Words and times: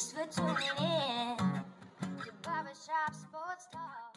Thanks 0.00 0.34
for 0.34 0.42
tuning 0.42 0.56
in 0.78 1.36
Barbershop 2.42 3.12
Sports 3.12 3.66
Talk. 3.70 4.16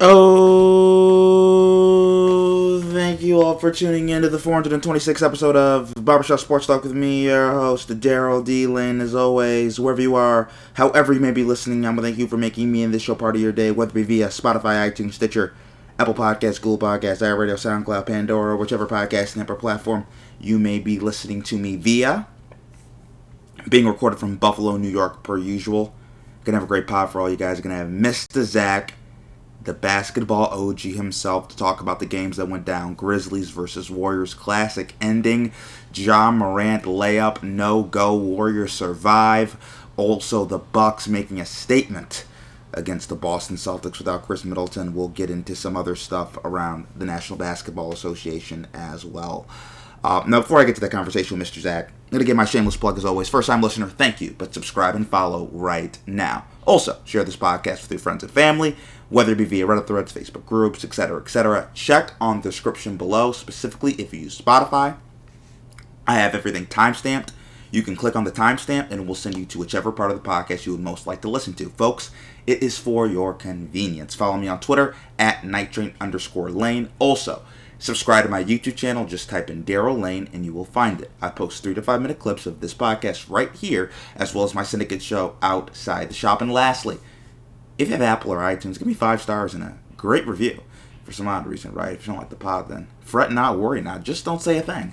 Oh, 0.00 0.37
for 3.60 3.72
tuning 3.72 4.08
in 4.08 4.22
to 4.22 4.28
the 4.28 4.38
426th 4.38 5.24
episode 5.24 5.56
of 5.56 5.92
Barbershop 6.04 6.38
Sports 6.38 6.66
Talk 6.66 6.84
with 6.84 6.92
me, 6.92 7.24
your 7.24 7.50
host, 7.52 7.88
Daryl 7.88 8.44
D. 8.44 8.66
Lane. 8.68 9.00
As 9.00 9.14
always, 9.14 9.80
wherever 9.80 10.00
you 10.00 10.14
are, 10.14 10.48
however 10.74 11.12
you 11.12 11.18
may 11.18 11.32
be 11.32 11.42
listening, 11.42 11.84
I 11.84 11.88
want 11.88 11.98
to 11.98 12.02
thank 12.04 12.18
you 12.18 12.28
for 12.28 12.36
making 12.36 12.70
me 12.70 12.84
and 12.84 12.94
this 12.94 13.02
show 13.02 13.16
part 13.16 13.34
of 13.34 13.42
your 13.42 13.50
day, 13.50 13.72
whether 13.72 13.90
it 13.90 13.94
be 13.94 14.02
via 14.04 14.28
Spotify, 14.28 14.88
iTunes, 14.88 15.14
Stitcher, 15.14 15.54
Apple 15.98 16.14
Podcasts, 16.14 16.60
Google 16.60 16.78
Podcasts, 16.78 17.20
iRadio, 17.20 17.54
SoundCloud, 17.54 18.06
Pandora, 18.06 18.56
whichever 18.56 18.86
podcast 18.86 19.36
network 19.36 19.58
platform 19.58 20.06
you 20.40 20.58
may 20.58 20.78
be 20.78 21.00
listening 21.00 21.42
to 21.42 21.56
me 21.56 21.74
via. 21.74 22.28
Being 23.68 23.88
recorded 23.88 24.20
from 24.20 24.36
Buffalo, 24.36 24.76
New 24.76 24.88
York, 24.88 25.24
per 25.24 25.36
usual. 25.36 25.94
Gonna 26.44 26.56
have 26.58 26.64
a 26.64 26.68
great 26.68 26.86
pod 26.86 27.10
for 27.10 27.20
all 27.20 27.28
you 27.28 27.36
guys. 27.36 27.60
Gonna 27.60 27.76
have 27.76 27.88
Mr. 27.88 28.42
Zach 28.42 28.94
the 29.68 29.74
basketball 29.74 30.46
OG 30.46 30.80
himself 30.80 31.46
to 31.48 31.56
talk 31.56 31.82
about 31.82 32.00
the 32.00 32.06
games 32.06 32.38
that 32.38 32.48
went 32.48 32.64
down. 32.64 32.94
Grizzlies 32.94 33.50
versus 33.50 33.90
Warriors 33.90 34.32
classic 34.32 34.94
ending. 34.98 35.52
Ja 35.92 36.30
Morant 36.30 36.84
layup 36.84 37.42
no 37.42 37.82
go. 37.82 38.16
Warriors 38.16 38.72
survive. 38.72 39.84
Also 39.98 40.46
the 40.46 40.56
Bucks 40.56 41.06
making 41.06 41.38
a 41.38 41.44
statement 41.44 42.24
against 42.72 43.10
the 43.10 43.14
Boston 43.14 43.56
Celtics 43.56 43.98
without 43.98 44.26
Khris 44.26 44.42
Middleton. 44.42 44.94
We'll 44.94 45.08
get 45.08 45.28
into 45.28 45.54
some 45.54 45.76
other 45.76 45.94
stuff 45.94 46.38
around 46.46 46.86
the 46.96 47.04
National 47.04 47.38
Basketball 47.38 47.92
Association 47.92 48.68
as 48.72 49.04
well. 49.04 49.46
Uh, 50.02 50.24
now, 50.26 50.40
before 50.40 50.60
I 50.60 50.64
get 50.64 50.76
to 50.76 50.80
that 50.80 50.92
conversation 50.92 51.38
with 51.38 51.46
Mr. 51.46 51.60
Zach, 51.60 51.88
I'm 51.88 52.12
going 52.12 52.20
to 52.20 52.24
give 52.24 52.36
my 52.36 52.46
shameless 52.46 52.78
plug 52.78 52.96
as 52.96 53.04
always. 53.04 53.28
First 53.28 53.48
time 53.48 53.60
listener, 53.60 53.88
thank 53.88 54.22
you, 54.22 54.34
but 54.38 54.54
subscribe 54.54 54.94
and 54.94 55.06
follow 55.06 55.50
right 55.52 55.98
now. 56.06 56.46
Also, 56.68 57.00
share 57.06 57.24
this 57.24 57.34
podcast 57.34 57.80
with 57.80 57.90
your 57.92 57.98
friends 57.98 58.22
and 58.22 58.30
family, 58.30 58.76
whether 59.08 59.32
it 59.32 59.38
be 59.38 59.46
via 59.46 59.66
Reddit 59.66 59.86
threads, 59.86 60.12
Facebook 60.12 60.44
groups, 60.44 60.84
etc., 60.84 61.18
etc. 61.18 61.70
Check 61.72 62.12
on 62.20 62.42
the 62.42 62.50
description 62.50 62.98
below, 62.98 63.32
specifically 63.32 63.94
if 63.94 64.12
you 64.12 64.20
use 64.20 64.38
Spotify. 64.38 64.98
I 66.06 66.16
have 66.16 66.34
everything 66.34 66.66
timestamped. 66.66 67.30
You 67.70 67.80
can 67.80 67.96
click 67.96 68.14
on 68.14 68.24
the 68.24 68.30
timestamp 68.30 68.90
and 68.90 69.00
it 69.00 69.06
will 69.06 69.14
send 69.14 69.38
you 69.38 69.46
to 69.46 69.58
whichever 69.58 69.90
part 69.90 70.10
of 70.10 70.22
the 70.22 70.28
podcast 70.28 70.66
you 70.66 70.72
would 70.72 70.82
most 70.82 71.06
like 71.06 71.22
to 71.22 71.30
listen 71.30 71.54
to. 71.54 71.70
Folks, 71.70 72.10
it 72.46 72.62
is 72.62 72.76
for 72.76 73.06
your 73.06 73.32
convenience. 73.32 74.14
Follow 74.14 74.36
me 74.36 74.48
on 74.48 74.60
Twitter 74.60 74.94
at 75.18 75.40
nightrain 75.40 75.94
underscore 76.02 76.50
lane. 76.50 76.90
Also, 76.98 77.40
subscribe 77.78 78.24
to 78.24 78.30
my 78.30 78.42
YouTube 78.42 78.76
channel. 78.76 79.06
Just 79.06 79.28
type 79.28 79.50
in 79.50 79.64
Daryl 79.64 80.00
Lane 80.00 80.28
and 80.32 80.44
you 80.44 80.52
will 80.52 80.64
find 80.64 81.00
it. 81.00 81.10
I 81.20 81.30
post 81.30 81.62
three 81.62 81.74
to 81.74 81.82
five 81.82 82.02
minute 82.02 82.18
clips 82.18 82.46
of 82.46 82.60
this 82.60 82.74
podcast 82.74 83.30
right 83.30 83.54
here, 83.54 83.90
as 84.16 84.34
well 84.34 84.44
as 84.44 84.54
my 84.54 84.62
syndicate 84.62 85.02
show 85.02 85.36
outside 85.42 86.10
the 86.10 86.14
shop. 86.14 86.42
And 86.42 86.52
lastly, 86.52 86.98
if 87.78 87.88
you 87.88 87.92
have 87.92 88.02
Apple 88.02 88.32
or 88.32 88.38
iTunes, 88.38 88.78
give 88.78 88.86
me 88.86 88.94
five 88.94 89.22
stars 89.22 89.54
and 89.54 89.62
a 89.62 89.78
great 89.96 90.26
review. 90.26 90.62
For 91.04 91.12
some 91.12 91.28
odd 91.28 91.46
reason, 91.46 91.72
right? 91.72 91.94
If 91.94 92.06
you 92.06 92.12
don't 92.12 92.20
like 92.20 92.28
the 92.28 92.36
pod, 92.36 92.68
then 92.68 92.86
fret 93.00 93.32
not, 93.32 93.58
worry 93.58 93.80
not. 93.80 94.02
Just 94.02 94.26
don't 94.26 94.42
say 94.42 94.58
a 94.58 94.62
thing. 94.62 94.92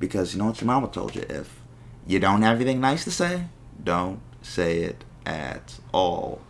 Because 0.00 0.32
you 0.32 0.40
know 0.40 0.46
what 0.46 0.60
your 0.60 0.66
mama 0.66 0.88
told 0.88 1.14
you. 1.14 1.24
If 1.28 1.60
you 2.06 2.18
don't 2.18 2.42
have 2.42 2.56
anything 2.56 2.80
nice 2.80 3.04
to 3.04 3.12
say, 3.12 3.44
don't 3.82 4.20
say 4.42 4.80
it 4.80 5.04
at 5.24 5.78
all. 5.92 6.40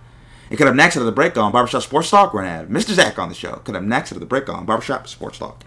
And 0.49 0.59
cut 0.59 0.69
up 0.69 0.75
next 0.75 0.95
to 0.95 1.01
the 1.01 1.13
break 1.13 1.37
on 1.37 1.53
Barbershop 1.53 1.83
Sports 1.83 2.11
Talk, 2.11 2.33
we're 2.33 2.43
going 2.43 2.53
to 2.53 2.59
have 2.59 2.69
Mr. 2.69 2.95
Zach 2.95 3.19
on 3.19 3.29
the 3.29 3.35
show. 3.35 3.57
Cut 3.65 3.75
up 3.75 3.83
next 3.83 4.11
to 4.11 4.19
the 4.19 4.27
break 4.27 4.49
on 4.49 4.65
Barbershop 4.65 5.09
Sports 5.09 5.39
Talk. 5.39 5.65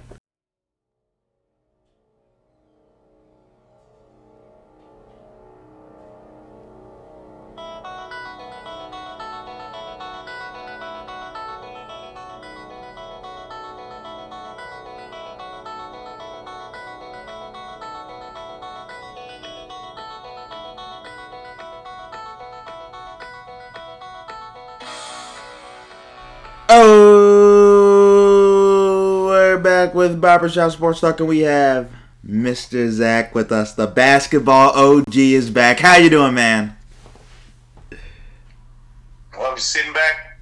Oh, 26.71 28.45
we're 29.27 29.57
back 29.57 29.95
with 29.95 30.21
Barbershop 30.21 30.71
Sports 30.71 30.99
Talk, 30.99 31.19
and 31.19 31.27
we 31.27 31.39
have 31.39 31.89
Mr. 32.23 32.87
Zach 32.91 33.33
with 33.33 33.51
us. 33.51 33.73
The 33.73 33.87
basketball 33.87 34.69
OG 34.77 35.15
is 35.15 35.49
back. 35.49 35.79
How 35.79 35.95
you 35.97 36.11
doing, 36.11 36.35
man? 36.35 36.77
Well, 39.35 39.49
I'm 39.49 39.55
just 39.55 39.71
sitting 39.71 39.93
back, 39.93 40.39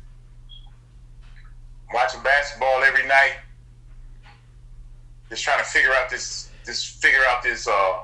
watching 1.94 2.22
basketball 2.24 2.84
every 2.84 3.08
night, 3.08 3.38
just 5.30 5.46
trying 5.46 5.60
to 5.60 5.66
figure 5.66 5.94
out 5.94 6.10
this, 6.10 6.52
this 6.66 6.84
figure 6.84 7.24
out 7.30 7.42
this 7.42 7.70
uh, 7.70 8.00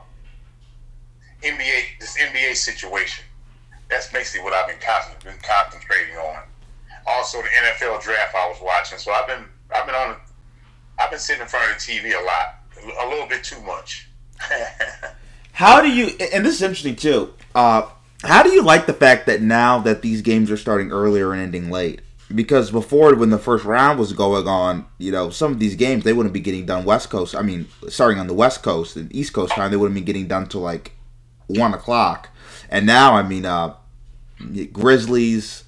NBA, 1.41 2.00
this 2.00 2.17
NBA 2.17 2.55
situation. 2.55 3.25
That's 3.90 4.09
basically 4.13 4.45
what 4.45 4.53
I've 4.53 4.69
been 4.69 4.79
concentrating 4.79 6.16
on. 6.16 6.44
Also, 7.06 7.41
the 7.41 7.47
NFL 7.47 8.02
draft 8.02 8.36
I 8.36 8.47
was 8.47 8.59
watching. 8.62 8.97
So 8.97 9.12
I've 9.12 9.28
been, 9.28 9.46
I've 9.75 9.86
been 9.86 9.96
on, 9.96 10.16
I've 11.00 11.09
been 11.09 11.19
sitting 11.19 11.41
in 11.41 11.47
front 11.47 11.72
of 11.72 11.78
the 11.78 11.91
TV 11.91 12.19
a 12.19 12.24
lot, 12.24 13.06
a 13.06 13.09
little 13.09 13.28
bit 13.28 13.44
too 13.44 13.62
much. 13.62 14.09
How 15.53 15.81
do 15.81 15.90
you? 15.90 16.08
And 16.34 16.46
this 16.46 16.56
is 16.56 16.62
interesting 16.62 16.96
too. 16.96 17.34
Uh, 17.53 17.88
how 18.24 18.41
do 18.41 18.52
you 18.52 18.64
like 18.64 18.86
the 18.86 18.94
fact 18.94 19.28
that 19.28 19.41
now 19.41 19.80
that 19.80 20.02
these 20.02 20.22
games 20.22 20.50
are 20.50 20.58
starting 20.58 20.91
earlier 20.91 21.34
and 21.34 21.41
ending 21.41 21.69
late? 21.69 22.02
Because 22.34 22.72
before, 22.72 23.14
when 23.16 23.30
the 23.30 23.38
first 23.38 23.66
round 23.66 24.00
was 24.00 24.14
going 24.14 24.47
on, 24.47 24.88
you 24.97 25.12
know, 25.12 25.30
some 25.30 25.52
of 25.52 25.59
these 25.59 25.75
games 25.75 26.03
they 26.03 26.14
wouldn't 26.14 26.34
be 26.34 26.40
getting 26.40 26.66
done 26.66 26.85
West 26.85 27.09
Coast. 27.09 27.35
I 27.35 27.41
mean, 27.41 27.68
starting 27.90 28.18
on 28.18 28.28
the 28.28 28.34
West 28.34 28.64
Coast 28.64 28.96
and 28.96 29.14
East 29.14 29.34
Coast 29.34 29.53
time, 29.53 29.70
they 29.70 29.78
wouldn't 29.78 29.94
be 29.94 30.02
getting 30.02 30.28
done 30.28 30.47
till 30.47 30.62
like 30.62 30.94
one 31.47 31.74
o'clock. 31.74 32.30
And 32.70 32.88
now, 32.88 33.14
I 33.14 33.22
mean, 33.22 33.46
uh, 33.46 33.75
Grizzlies 34.72 35.62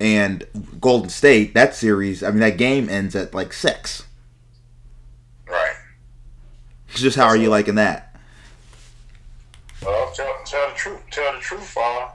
and 0.00 0.46
Golden 0.80 1.08
State, 1.08 1.54
that 1.54 1.74
series, 1.74 2.22
I 2.22 2.30
mean, 2.30 2.40
that 2.40 2.56
game 2.56 2.88
ends 2.88 3.16
at 3.16 3.34
like 3.34 3.52
six. 3.52 4.04
right. 5.48 5.74
Just 6.88 7.16
how 7.16 7.26
are 7.26 7.36
you 7.36 7.50
liking 7.50 7.74
that? 7.76 8.16
Well, 9.84 10.10
tell, 10.14 10.34
tell 10.44 10.68
the 10.70 10.74
truth. 10.74 11.00
Tell 11.10 11.32
the 11.32 11.40
truth, 11.40 11.76
uh, 11.80 12.08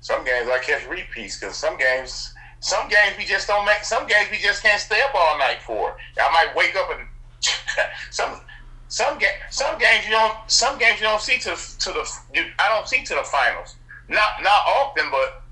some 0.00 0.24
games 0.24 0.48
I 0.48 0.58
catch 0.58 0.86
repeats 0.86 1.40
because 1.40 1.56
some 1.56 1.78
games, 1.78 2.34
some 2.60 2.88
games 2.88 3.16
we 3.16 3.24
just 3.24 3.48
don't 3.48 3.64
make. 3.64 3.82
Some 3.84 4.06
games 4.06 4.28
we 4.30 4.36
just 4.36 4.62
can't 4.62 4.80
stay 4.80 5.00
up 5.00 5.14
all 5.14 5.38
night 5.38 5.62
for. 5.62 5.96
I 6.20 6.30
might 6.32 6.54
wake 6.54 6.76
up 6.76 6.90
and 6.90 7.08
some 8.10 8.40
some 8.88 9.18
ga- 9.18 9.40
some 9.50 9.78
games 9.78 10.04
you 10.04 10.10
don't 10.10 10.36
some 10.46 10.78
games 10.78 11.00
you 11.00 11.06
don't 11.06 11.22
see 11.22 11.38
to 11.38 11.56
to 11.56 11.92
the 11.92 12.10
you, 12.34 12.44
I 12.58 12.68
don't 12.68 12.86
see 12.86 13.02
to 13.02 13.14
the 13.14 13.24
finals. 13.24 13.76
Not 14.08 14.42
not 14.42 14.60
often, 14.66 15.06
but 15.10 15.42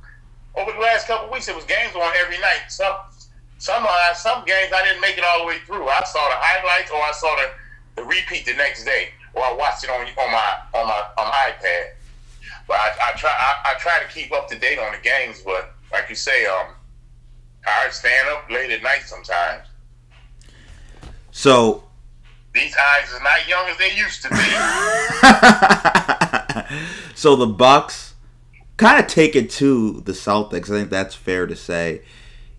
over 0.54 0.72
the 0.72 0.78
last 0.78 1.06
couple 1.06 1.26
of 1.26 1.32
weeks 1.32 1.48
it 1.48 1.56
was 1.56 1.64
games 1.64 1.94
on 1.94 2.12
every 2.16 2.38
night. 2.38 2.68
Some 2.68 2.94
some 3.58 3.86
uh, 3.88 4.14
some 4.14 4.44
games 4.44 4.72
I 4.74 4.84
didn't 4.84 5.00
make 5.00 5.16
it 5.16 5.24
all 5.24 5.40
the 5.40 5.46
way 5.46 5.58
through. 5.66 5.88
I 5.88 6.02
saw 6.04 6.28
the 6.28 6.36
highlights 6.36 6.90
or 6.90 7.00
I 7.00 7.12
saw 7.12 7.34
the, 7.36 7.50
the 8.02 8.04
repeat 8.04 8.44
the 8.44 8.54
next 8.54 8.84
day, 8.84 9.10
or 9.34 9.44
I 9.44 9.52
watched 9.52 9.84
it 9.84 9.90
on 9.90 10.00
on 10.00 10.32
my 10.32 10.56
on 10.74 10.86
my 10.86 11.02
on 11.18 11.28
my 11.28 11.52
iPad. 11.52 11.92
But 12.66 12.74
I, 12.74 12.92
I 13.08 13.12
try 13.16 13.30
I, 13.30 13.72
I 13.72 13.78
try 13.78 14.02
to 14.02 14.08
keep 14.12 14.32
up 14.32 14.48
to 14.48 14.58
date 14.58 14.78
on 14.78 14.92
the 14.92 14.98
games. 14.98 15.42
But 15.44 15.74
like 15.92 16.08
you 16.08 16.16
say, 16.16 16.44
um, 16.46 16.74
I 17.66 17.88
stand 17.90 18.28
up 18.30 18.50
late 18.50 18.70
at 18.70 18.82
night 18.82 19.02
sometimes. 19.06 19.66
So 21.30 21.84
These 22.54 22.76
eyes 22.76 23.10
is 23.10 23.20
not 23.22 23.48
young 23.48 23.66
as 23.68 23.78
they 23.78 23.94
used 23.96 24.22
to 24.22 24.28
be. 24.28 24.36
so 27.14 27.36
the 27.36 27.46
Bucks 27.46 28.11
kind 28.76 28.98
of 29.00 29.06
take 29.06 29.36
it 29.36 29.50
to 29.50 30.00
the 30.00 30.12
Celtics. 30.12 30.64
I 30.64 30.78
think 30.78 30.90
that's 30.90 31.14
fair 31.14 31.46
to 31.46 31.56
say. 31.56 32.02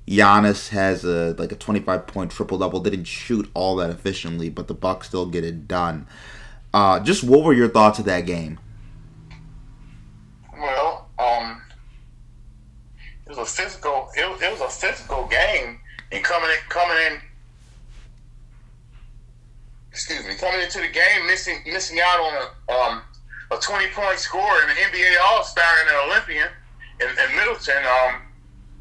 Giannis 0.07 0.69
has 0.69 1.05
a 1.05 1.33
like 1.37 1.51
a 1.51 1.55
25 1.55 2.07
point 2.07 2.31
triple 2.31 2.57
double. 2.57 2.79
Didn't 2.81 3.05
shoot 3.05 3.49
all 3.53 3.77
that 3.77 3.89
efficiently, 3.89 4.49
but 4.49 4.67
the 4.67 4.73
Bucks 4.73 5.07
still 5.07 5.25
get 5.25 5.43
it 5.45 5.67
done. 5.67 6.07
Uh, 6.73 6.99
just 6.99 7.23
what 7.23 7.43
were 7.43 7.53
your 7.53 7.69
thoughts 7.69 7.99
of 7.99 8.05
that 8.05 8.21
game? 8.25 8.59
well, 10.59 11.09
um, 11.19 11.61
it 13.25 13.29
was 13.29 13.37
a 13.37 13.45
physical. 13.45 14.09
It, 14.17 14.29
was- 14.29 14.41
it 14.41 14.51
was 14.51 14.61
a 14.61 14.69
physical 14.69 15.27
game, 15.27 15.79
and 16.11 16.23
coming 16.23 16.49
in, 16.49 16.57
coming 16.69 16.97
in. 17.11 17.19
Excuse 19.91 20.25
me, 20.25 20.33
coming 20.35 20.61
into 20.61 20.79
the 20.79 20.87
game, 20.87 21.27
missing 21.27 21.59
missing 21.65 21.99
out 22.03 22.19
on 22.19 22.33
a 22.33 22.73
um, 22.73 23.01
a 23.57 23.59
twenty 23.59 23.87
point 23.87 24.19
scorer 24.19 24.61
and 24.61 24.71
an 24.71 24.77
NBA 24.77 25.15
All 25.21 25.43
Star 25.43 25.65
and 25.81 25.89
an 25.89 26.09
Olympian, 26.09 26.49
in, 26.99 27.07
in 27.07 27.35
Middleton, 27.35 27.83
um, 27.85 28.21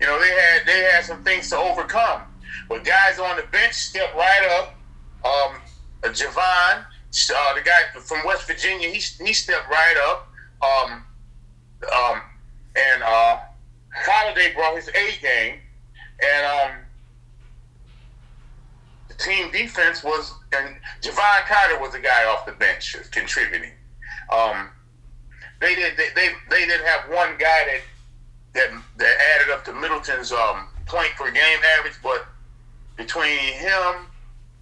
you 0.00 0.06
know, 0.06 0.18
they 0.20 0.30
had 0.30 0.66
they 0.66 0.80
had 0.92 1.04
some 1.04 1.22
things 1.22 1.48
to 1.50 1.56
overcome. 1.56 2.22
But 2.68 2.84
guys 2.84 3.18
on 3.18 3.36
the 3.36 3.44
bench 3.50 3.74
stepped 3.74 4.14
right 4.14 4.58
up. 4.58 4.74
Um, 5.24 5.56
uh, 6.04 6.08
Jevon, 6.08 6.84
uh, 6.84 7.54
the 7.54 7.60
guy 7.60 8.00
from 8.00 8.26
West 8.26 8.46
Virginia, 8.46 8.88
he 8.88 9.00
he 9.24 9.32
stepped 9.32 9.68
right 9.70 9.96
up. 10.08 10.28
Um, 10.62 11.04
um, 11.94 12.22
and 12.76 13.02
uh, 13.02 13.38
Holiday 13.94 14.54
brought 14.54 14.76
his 14.76 14.88
A 14.88 15.20
game, 15.20 15.58
and 16.22 16.46
um, 16.46 16.76
the 19.08 19.14
team 19.14 19.50
defense 19.50 20.02
was 20.02 20.34
and 20.52 20.76
Jevon 21.00 21.46
Carter 21.46 21.80
was 21.80 21.92
the 21.92 22.00
guy 22.00 22.24
off 22.24 22.46
the 22.46 22.52
bench 22.52 22.96
contributing. 23.10 23.72
Um, 24.30 24.70
they 25.60 25.74
did 25.74 25.96
they, 25.96 26.08
they 26.14 26.28
they 26.50 26.66
didn't 26.66 26.86
have 26.86 27.08
one 27.10 27.36
guy 27.38 27.66
that 27.66 27.80
that 28.54 28.82
that 28.98 29.16
added 29.34 29.52
up 29.52 29.64
to 29.66 29.72
Middleton's 29.72 30.32
um, 30.32 30.68
point 30.86 31.10
per 31.16 31.30
game 31.30 31.58
average, 31.78 31.98
but 32.02 32.26
between 32.96 33.38
him 33.38 34.06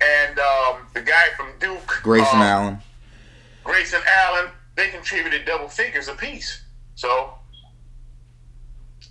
and 0.01 0.39
um, 0.39 0.87
the 0.95 1.03
guy 1.03 1.29
from 1.37 1.49
Duke, 1.59 2.01
Grayson 2.03 2.37
um, 2.37 2.43
Allen. 2.43 2.79
Grayson 3.65 4.01
Allen, 4.07 4.51
they 4.77 4.89
contributed 4.89 5.45
double 5.45 5.69
figures 5.69 6.09
apiece. 6.09 6.63
So 6.95 7.35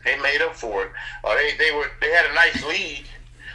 they 0.03 0.17
made 0.19 0.41
up 0.41 0.55
for 0.55 0.85
it. 0.85 0.91
Uh, 1.23 1.35
they 1.35 1.55
they 1.57 1.71
were 1.71 1.89
they 2.01 2.11
had 2.11 2.25
a 2.29 2.33
nice 2.33 2.63
lead. 2.65 3.05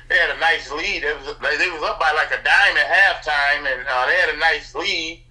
They 0.08 0.16
had 0.16 0.36
a 0.36 0.40
nice 0.40 0.70
lead. 0.70 1.02
It 1.02 1.16
was 1.16 1.36
they 1.58 1.70
was 1.70 1.82
up 1.82 1.98
by 1.98 2.12
like 2.12 2.28
a 2.28 2.42
dime 2.42 2.76
at 2.76 2.86
halftime, 2.86 3.72
and 3.72 3.86
uh, 3.88 4.06
they 4.06 4.14
had 4.16 4.34
a 4.34 4.38
nice 4.38 4.74
lead. 4.74 5.22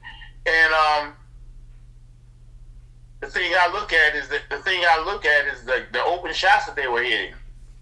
And 0.46 0.74
um, 0.74 1.14
the 3.24 3.30
thing 3.30 3.54
I 3.58 3.72
look 3.72 3.94
at 3.94 4.16
is 4.16 4.28
that 4.28 4.42
the 4.50 4.58
thing 4.58 4.82
I 4.86 5.02
look 5.06 5.26
at 5.26 5.48
is 5.48 5.64
the, 5.64 5.86
the 5.94 6.04
open 6.04 6.34
shots 6.34 6.66
that 6.66 6.76
they 6.76 6.88
were 6.88 7.04
hitting. 7.04 7.34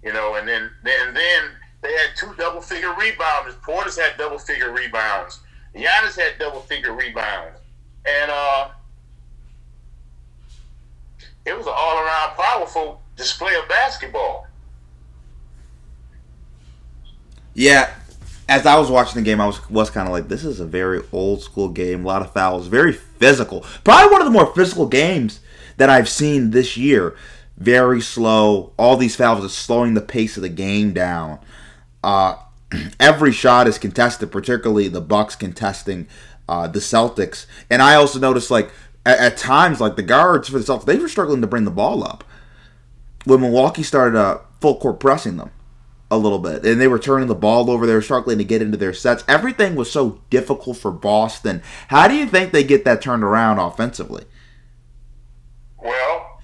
You 0.04 0.14
know, 0.14 0.36
and 0.36 0.48
then 0.48 0.70
then 0.84 1.14
then 1.14 1.44
they 1.82 1.92
had 1.92 2.16
two 2.16 2.34
double 2.38 2.62
figure 2.62 2.94
rebounds. 2.94 3.56
Portis 3.66 4.00
had 4.00 4.18
double 4.18 4.38
figure 4.38 4.72
rebounds. 4.72 5.40
Giannis 5.76 6.16
had 6.16 6.38
double 6.38 6.60
figure 6.62 6.94
rebounds, 6.94 7.60
and 8.06 8.32
uh, 8.32 8.70
it 11.46 11.58
was 11.58 11.66
an 11.66 11.74
all 11.76 11.98
around 11.98 12.36
powerful 12.36 13.02
display 13.16 13.56
of 13.56 13.68
basketball. 13.68 14.48
Yeah, 17.54 17.94
as 18.52 18.66
I 18.66 18.78
was 18.78 18.92
watching 18.92 19.16
the 19.16 19.26
game, 19.26 19.40
I 19.40 19.48
was 19.48 19.70
was 19.70 19.90
kind 19.90 20.10
of 20.10 20.12
like, 20.12 20.28
this 20.28 20.44
is 20.44 20.60
a 20.60 20.66
very 20.66 21.02
old 21.14 21.42
school 21.42 21.70
game. 21.70 22.04
A 22.04 22.08
lot 22.08 22.22
of 22.22 22.34
fouls, 22.34 22.68
very 22.68 22.92
physical. 22.92 23.62
Probably 23.86 24.12
one 24.12 24.22
of 24.22 24.26
the 24.26 24.32
more 24.32 24.54
physical 24.54 24.88
games 24.88 25.40
that 25.78 25.90
I've 25.90 26.10
seen 26.10 26.52
this 26.52 26.76
year. 26.76 27.16
Very 27.56 28.02
slow. 28.02 28.74
All 28.76 28.98
these 28.98 29.16
fouls 29.16 29.46
are 29.46 29.50
slowing 29.50 29.94
the 29.94 30.02
pace 30.02 30.36
of 30.36 30.44
the 30.44 30.50
game 30.50 30.92
down. 30.92 31.40
Uh, 32.04 32.36
every 33.00 33.32
shot 33.32 33.70
is 33.70 33.78
contested, 33.78 34.34
particularly 34.34 34.90
the 34.90 35.00
Bucks 35.00 35.38
contesting 35.38 36.10
uh, 36.50 36.68
the 36.68 36.80
Celtics. 36.80 37.46
And 37.70 37.82
I 37.82 37.96
also 37.96 38.20
noticed, 38.20 38.52
like 38.52 38.70
at, 39.06 39.18
at, 39.18 39.38
times, 39.38 39.80
like 39.80 39.96
the 39.96 40.04
guards 40.04 40.50
for 40.50 40.60
the 40.60 40.66
Celtics, 40.66 40.86
they 40.86 40.98
were 40.98 41.08
struggling 41.08 41.40
to 41.40 41.48
bring 41.48 41.64
the 41.64 41.72
ball 41.72 42.04
up 42.04 42.26
when 43.24 43.40
Milwaukee 43.40 43.84
started 43.84 44.20
uh, 44.20 44.40
full 44.60 44.78
court 44.78 45.00
pressing 45.00 45.38
them 45.38 45.52
a 46.12 46.18
little 46.18 46.40
bit, 46.40 46.66
and 46.66 46.80
they 46.80 46.90
were 46.90 47.00
turning 47.00 47.30
the 47.30 47.36
ball 47.36 47.72
over. 47.72 47.88
They 47.88 47.94
were 47.94 48.02
struggling 48.02 48.38
to 48.38 48.44
get 48.44 48.62
into 48.62 48.78
their 48.78 48.94
sets. 48.94 49.24
Everything 49.30 49.76
was 49.76 49.90
so 49.90 50.20
difficult 50.30 50.78
for 50.78 50.92
Boston. 50.92 51.64
How 51.88 52.10
do 52.10 52.16
you 52.16 52.26
think 52.26 52.52
they 52.52 52.66
get 52.66 52.84
that 52.84 53.02
turned 53.02 53.24
around 53.24 53.60
offensively? 53.60 54.26
Well, 55.82 56.42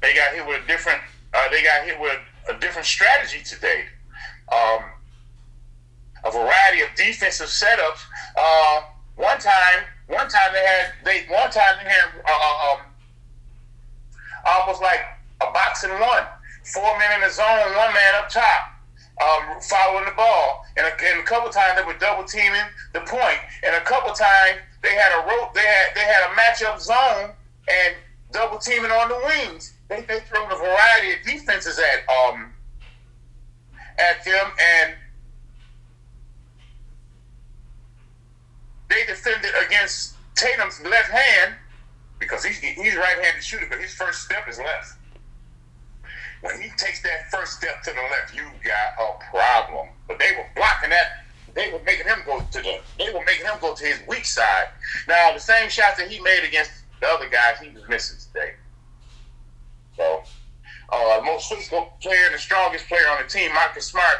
they 0.00 0.14
got 0.14 0.34
hit 0.34 0.46
with 0.46 0.64
a 0.64 0.66
different. 0.66 1.00
Uh, 1.34 1.48
they 1.50 1.62
got 1.62 1.84
hit 1.84 2.00
with 2.00 2.18
a 2.48 2.58
different 2.58 2.86
strategy 2.86 3.42
today. 3.44 3.84
Um, 4.50 4.80
a 6.24 6.30
variety 6.30 6.80
of 6.80 6.88
defensive 6.96 7.48
setups. 7.48 8.04
Uh, 8.36 8.82
one 9.16 9.38
time, 9.38 9.84
one 10.06 10.28
time 10.28 10.52
they 10.54 10.64
had 10.64 10.92
they 11.04 11.26
one 11.28 11.50
time 11.50 11.76
they 11.84 11.90
had 11.90 12.08
uh, 12.26 12.72
um, 12.72 12.80
almost 14.46 14.80
like 14.80 15.00
a 15.42 15.52
box 15.52 15.84
and 15.84 15.92
one 16.00 16.24
four 16.64 16.98
men 16.98 17.14
in 17.14 17.20
the 17.20 17.30
zone, 17.30 17.76
one 17.76 17.92
man 17.92 18.14
up 18.16 18.28
top, 18.28 18.72
um, 19.20 19.60
following 19.60 20.04
the 20.04 20.16
ball. 20.16 20.64
And 20.76 20.86
a, 20.86 20.92
and 21.10 21.20
a 21.20 21.24
couple 21.24 21.50
times 21.50 21.78
they 21.78 21.84
were 21.84 21.98
double 21.98 22.24
teaming 22.24 22.66
the 22.92 23.00
point. 23.00 23.38
And 23.64 23.74
a 23.76 23.80
couple 23.80 24.14
times 24.14 24.58
they 24.82 24.94
had 24.94 25.12
a 25.20 25.26
rope, 25.28 25.54
they 25.54 25.60
had 25.60 25.86
they 25.94 26.00
had 26.00 26.30
a 26.30 26.34
matchup 26.34 26.80
zone 26.80 27.32
and 27.68 27.94
double 28.32 28.58
teaming 28.58 28.90
on 28.90 29.08
the 29.08 29.20
wings. 29.26 29.74
They 29.88 30.02
they 30.02 30.20
threw 30.20 30.44
a 30.44 30.56
variety 30.56 31.12
of 31.12 31.22
defenses 31.24 31.78
at 31.78 32.08
um 32.08 32.52
at 33.98 34.24
them 34.24 34.50
and 34.58 34.94
they 38.88 39.04
defended 39.06 39.50
against 39.66 40.16
Tatum's 40.34 40.80
left 40.82 41.10
hand 41.10 41.54
because 42.18 42.44
he's 42.44 42.58
he's 42.58 42.96
right-handed 42.96 43.42
shooter, 43.42 43.66
but 43.68 43.80
his 43.80 43.94
first 43.94 44.22
step 44.22 44.48
is 44.48 44.58
left. 44.58 44.94
When 46.42 46.60
he 46.60 46.68
takes 46.76 47.02
that 47.02 47.30
first 47.30 47.54
step 47.54 47.82
to 47.84 47.90
the 47.90 48.00
left, 48.10 48.34
you 48.34 48.42
got 48.64 48.98
a 48.98 49.30
problem. 49.30 49.88
But 50.08 50.18
they 50.18 50.32
were 50.36 50.44
blocking 50.56 50.90
that. 50.90 51.24
They 51.54 51.70
were 51.72 51.80
making 51.86 52.06
him 52.06 52.18
go 52.26 52.40
to 52.40 52.58
the. 52.62 52.80
They 52.98 53.12
were 53.12 53.24
making 53.24 53.46
him 53.46 53.54
go 53.60 53.74
to 53.74 53.84
his 53.84 54.00
weak 54.08 54.24
side. 54.24 54.66
Now 55.06 55.32
the 55.32 55.38
same 55.40 55.68
shots 55.68 55.98
that 55.98 56.10
he 56.10 56.20
made 56.20 56.42
against 56.46 56.72
the 57.00 57.06
other 57.08 57.28
guys, 57.28 57.58
he 57.62 57.68
was 57.70 57.86
missing 57.88 58.18
today. 58.32 58.54
So, 59.96 60.22
uh, 60.90 61.18
the 61.20 61.24
most 61.24 61.52
physical 61.52 61.92
player 62.00 62.26
and 62.26 62.34
the 62.34 62.38
strongest 62.38 62.88
player 62.88 63.06
on 63.10 63.22
the 63.22 63.28
team, 63.28 63.52
Marcus 63.54 63.86
Smart. 63.86 64.18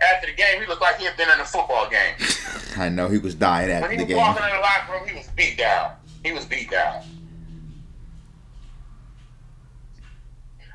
After 0.00 0.26
the 0.28 0.32
game, 0.34 0.60
he 0.60 0.66
looked 0.66 0.82
like 0.82 0.98
he 0.98 1.04
had 1.06 1.16
been 1.16 1.28
in 1.28 1.40
a 1.40 1.44
football 1.44 1.88
game. 1.90 2.14
I 2.76 2.88
know 2.88 3.08
he 3.08 3.18
was 3.18 3.34
dying 3.34 3.70
after 3.70 3.88
the 3.88 3.96
when 3.96 3.98
he 3.98 4.04
was 4.04 4.08
game. 4.08 4.16
walking 4.16 4.44
in 4.44 4.50
the 4.50 4.60
locker 4.60 4.92
room, 4.92 5.08
he 5.08 5.16
was 5.16 5.26
beat 5.28 5.58
down. 5.58 5.92
He 6.22 6.32
was 6.32 6.44
beat 6.44 6.70
down. 6.70 7.02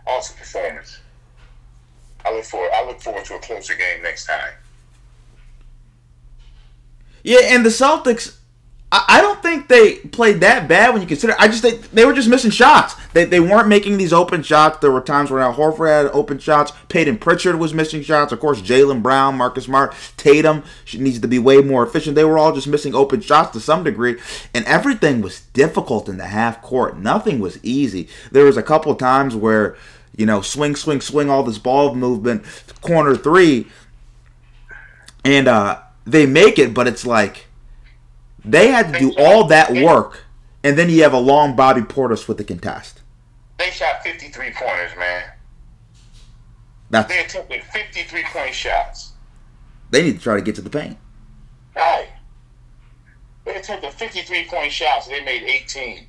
Awesome 0.06 0.38
performance. 0.38 1.00
I 2.26 2.34
look 2.34 2.46
forward. 2.46 2.72
I 2.74 2.86
look 2.86 3.02
forward 3.02 3.26
to 3.26 3.36
a 3.36 3.40
closer 3.40 3.76
game 3.76 4.02
next 4.04 4.26
time. 4.26 4.54
Yeah, 7.24 7.40
and 7.44 7.66
the 7.66 7.70
Celtics, 7.70 8.38
I, 8.96 9.22
don't 9.22 9.42
think 9.42 9.68
they 9.68 9.96
played 9.96 10.42
that 10.42 10.68
bad 10.68 10.94
when 10.94 11.02
you 11.02 11.08
consider. 11.08 11.34
I 11.40 11.48
just 11.48 11.64
they, 11.64 11.78
they 11.78 12.06
were 12.06 12.14
just 12.14 12.30
missing 12.30 12.52
shots. 12.52 12.94
They, 13.14 13.26
they 13.26 13.40
weren't 13.40 13.68
making 13.68 13.98
these 13.98 14.14
open 14.14 14.44
shots. 14.44 14.78
There 14.78 14.92
were 14.92 15.02
times 15.02 15.32
where 15.32 15.42
Al 15.42 15.56
Horford 15.56 15.88
had 15.88 16.12
open 16.12 16.38
shots. 16.38 16.72
Payton 16.90 17.18
Pritchard 17.18 17.56
was 17.56 17.74
missing 17.74 18.04
shots. 18.04 18.32
Of 18.32 18.40
course, 18.40 18.62
Jaylen 18.62 19.02
Brown, 19.02 19.36
Marcus 19.36 19.66
Smart, 19.66 19.96
Tatum 20.16 20.64
needs 20.94 21.20
to 21.20 21.28
be 21.28 21.40
way 21.40 21.62
more 21.62 21.84
efficient. 21.84 22.16
They 22.16 22.24
were 22.24 22.38
all 22.38 22.54
just 22.54 22.68
missing 22.68 22.94
open 22.94 23.22
shots 23.22 23.52
to 23.54 23.60
some 23.60 23.84
degree, 23.84 24.20
and 24.54 24.64
everything 24.66 25.22
was 25.22 25.42
difficult 25.54 26.08
in 26.08 26.18
the 26.18 26.28
half 26.28 26.62
court. 26.62 26.98
Nothing 26.98 27.40
was 27.40 27.58
easy. 27.64 28.08
There 28.32 28.46
was 28.46 28.58
a 28.58 28.64
couple 28.64 28.94
times 28.94 29.36
where 29.36 29.76
you 30.16 30.28
know 30.28 30.42
swing, 30.42 30.76
swing, 30.76 31.02
swing, 31.02 31.32
all 31.32 31.42
this 31.42 31.58
ball 31.58 31.96
movement, 31.96 32.44
corner 32.82 33.16
three, 33.16 33.66
and 35.26 35.48
uh, 35.48 35.80
they 36.06 36.28
make 36.28 36.60
it, 36.60 36.76
but 36.76 36.88
it's 36.88 37.08
like 37.08 37.43
they 38.46 38.68
had 38.70 38.94
to 38.94 39.00
do 39.00 39.14
all 39.18 39.46
that 39.48 39.72
work, 39.72 40.24
and 40.64 40.78
then 40.78 40.90
you 40.90 41.04
have 41.04 41.14
a 41.14 41.20
long 41.20 41.56
Bobby 41.56 41.82
Portis 41.82 42.28
with 42.28 42.38
the 42.38 42.44
contest. 42.44 43.02
They 43.58 43.70
shot 43.70 44.04
53 44.04 44.52
pointers, 44.52 44.92
man. 44.98 45.24
That's 46.90 47.08
They 47.10 47.24
attempted 47.24 47.64
53 47.64 48.24
point 48.32 48.54
shots. 48.54 49.14
they 49.92 50.04
need 50.04 50.18
to 50.18 50.20
try 50.22 50.36
to 50.36 50.42
get 50.42 50.56
to 50.56 50.62
the 50.62 50.70
paint. 50.70 50.98
Right. 51.76 52.10
They 53.46 53.56
attempted 53.56 53.92
53 53.94 54.46
point 54.46 54.72
shots. 54.72 55.08
They 55.08 55.24
made 55.24 55.44
18. 55.44 56.08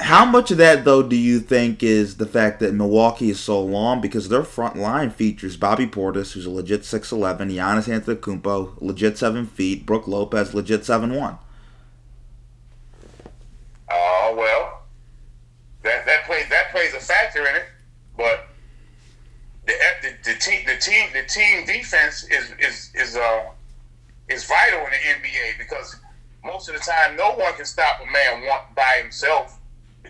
How 0.00 0.24
much 0.24 0.50
of 0.50 0.58
that 0.58 0.84
though 0.84 1.02
do 1.02 1.14
you 1.14 1.38
think 1.38 1.82
is 1.82 2.16
the 2.16 2.26
fact 2.26 2.58
that 2.60 2.74
Milwaukee 2.74 3.30
is 3.30 3.38
so 3.38 3.62
long 3.62 4.00
because 4.00 4.28
their 4.28 4.42
front 4.42 4.76
line 4.76 5.10
features 5.10 5.56
Bobby 5.56 5.86
Portis, 5.86 6.32
who's 6.32 6.46
a 6.46 6.50
legit 6.50 6.82
6'11", 6.82 7.54
Giannis 7.54 7.88
Antetokounmpo, 7.88 8.80
legit 8.82 9.16
seven 9.16 9.46
feet, 9.46 9.86
Brook 9.86 10.08
Lopez, 10.08 10.52
legit 10.52 10.84
seven 10.84 11.14
one. 11.14 11.38
Oh 13.88 14.34
well, 14.36 14.82
that 15.82 16.04
that 16.06 16.24
plays 16.24 16.48
that 16.50 16.72
plays 16.72 16.92
a 16.94 17.00
factor 17.00 17.46
in 17.46 17.54
it, 17.54 17.66
but 18.16 18.48
the 19.66 19.74
the, 20.02 20.32
the 20.32 20.38
team 20.38 20.66
the 20.66 20.76
team 20.76 21.08
the 21.12 21.22
team 21.22 21.64
defense 21.66 22.24
is 22.24 22.52
is 22.58 22.90
is 22.94 23.16
uh 23.16 23.44
is 24.28 24.44
vital 24.44 24.80
in 24.80 24.90
the 24.90 25.28
NBA 25.28 25.58
because 25.58 25.96
most 26.44 26.68
of 26.68 26.74
the 26.74 26.80
time 26.80 27.16
no 27.16 27.34
one 27.34 27.54
can 27.54 27.64
stop 27.64 28.00
a 28.02 28.10
man 28.10 28.44
one 28.46 28.60
by 28.74 29.00
himself. 29.00 29.60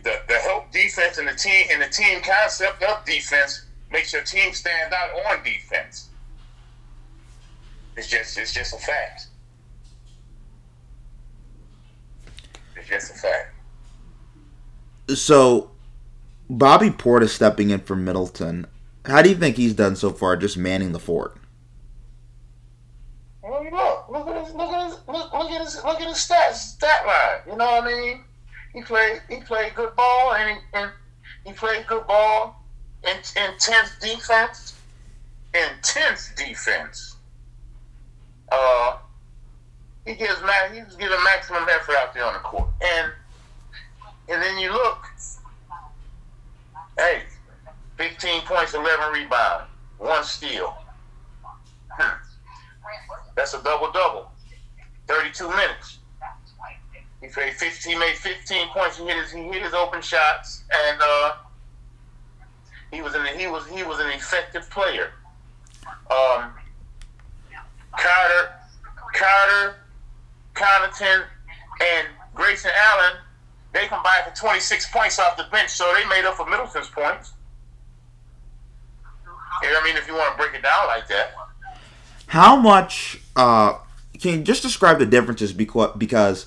The 0.03 0.21
the 0.29 0.35
help 0.35 0.71
defense 0.73 1.19
and 1.19 1.29
the 1.29 1.35
team 1.35 1.67
and 1.71 1.81
the 1.81 1.89
team 1.89 2.21
concept 2.23 2.83
of 2.83 3.05
defense 3.05 3.67
makes 3.91 4.13
your 4.13 4.23
team 4.23 4.53
stand 4.53 4.93
out 4.93 5.11
on 5.11 5.43
defense. 5.45 6.09
It's 7.97 8.09
just 8.09 8.37
it's 8.37 8.53
just 8.53 8.75
a 8.75 8.79
fact. 8.79 9.29
It's 12.77 12.89
just 12.89 13.13
a 13.13 13.15
fact. 13.15 13.55
So, 15.15 15.71
Bobby 16.51 16.91
Portis 16.91 17.29
stepping 17.31 17.71
in 17.71 17.81
for 17.81 17.95
Middleton. 17.95 18.67
How 19.07 19.23
do 19.23 19.29
you 19.29 19.37
think 19.37 19.57
he's 19.57 19.75
done 19.75 19.97
so 19.97 20.11
far, 20.11 20.37
just 20.37 20.57
manning 20.57 20.93
the 20.93 20.99
fort? 20.99 21.37
Well, 23.43 23.63
you 23.63 23.71
look, 23.71 24.09
look 24.11 24.27
at 24.29 24.45
his, 24.45 24.55
look 24.55 24.73
at 24.73 24.87
his, 24.87 24.99
look, 25.07 25.33
look 25.33 25.51
at 25.51 25.61
his, 25.61 25.85
look 25.85 26.01
at 26.01 26.09
his 26.09 26.17
stats, 26.17 26.55
stat 26.55 27.07
line. 27.07 27.41
You 27.47 27.59
know 27.59 27.67
what 27.67 27.85
I 27.85 27.87
mean? 27.87 28.25
He 28.75 28.83
played, 28.83 29.23
he 29.29 29.37
played 29.37 29.75
good 29.77 29.95
ball, 29.95 30.35
and 30.35 30.51
he, 30.51 30.79
and 30.79 30.91
he 31.47 31.53
played 31.53 31.87
good 31.87 32.07
ball, 32.09 32.61
in, 33.05 33.17
intense 33.17 33.97
defense, 34.01 34.81
intense 35.55 36.33
defense. 36.37 37.17
Uh, 38.51 38.97
he 40.05 40.15
gives 40.15 40.41
ma- 40.43 40.73
he's 40.73 40.97
giving 40.97 41.23
maximum 41.25 41.65
effort 41.71 41.95
out 41.97 42.13
there 42.15 42.25
on 42.25 42.35
the 42.35 42.41
court, 42.41 42.69
and 42.83 43.13
and 44.29 44.43
then 44.43 44.59
you 44.59 44.73
look, 44.73 45.07
hey, 46.99 47.23
15 47.97 48.43
points, 48.43 48.75
11 48.75 49.13
rebounds, 49.13 49.69
one 49.99 50.25
steal. 50.25 50.77
Hmm. 51.91 52.17
That's 53.37 53.55
a 53.55 53.63
double 53.63 53.93
double. 53.93 54.31
32 55.07 55.49
minutes. 55.49 55.99
He 57.25 57.31
played 57.31 57.55
15, 57.55 57.93
he 57.95 57.99
made 57.99 58.17
15 58.17 58.69
points. 58.69 58.99
He 58.99 59.05
hit 59.07 59.17
his, 59.17 59.33
he 59.33 59.45
hit 59.45 59.63
his 59.63 59.73
open 59.73 60.03
shots, 60.03 60.65
and 60.87 61.01
uh, 61.01 61.33
he 62.93 63.01
was 63.01 63.15
an 63.15 63.27
he 63.39 63.47
was 63.47 63.67
he 63.67 63.83
was 63.83 63.99
an 63.99 64.09
effective 64.09 64.69
player. 64.69 65.11
Um, 65.87 66.53
Carter, 67.93 68.53
Carter, 69.15 69.77
Connaughton, 70.55 71.25
and 71.81 72.09
Grayson 72.35 72.73
Allen, 72.93 73.17
they 73.73 73.87
combined 73.87 74.25
for 74.29 74.37
26 74.37 74.91
points 74.91 75.19
off 75.19 75.39
the 75.39 75.47
bench, 75.51 75.71
so 75.71 75.91
they 75.97 76.07
made 76.11 76.27
up 76.27 76.35
for 76.35 76.45
Middleton's 76.45 76.91
points. 76.91 77.33
I 79.63 79.83
mean, 79.83 79.97
if 79.97 80.07
you 80.07 80.13
want 80.13 80.37
to 80.37 80.43
break 80.43 80.55
it 80.55 80.63
down 80.63 80.89
like 80.89 81.09
that. 81.09 81.33
How 82.27 82.57
much 82.57 83.19
uh, 83.35 83.79
can 84.21 84.41
you 84.41 84.45
just 84.45 84.63
describe 84.63 84.99
the 84.99 85.07
differences 85.07 85.55
because 85.55 85.97
because 85.97 86.47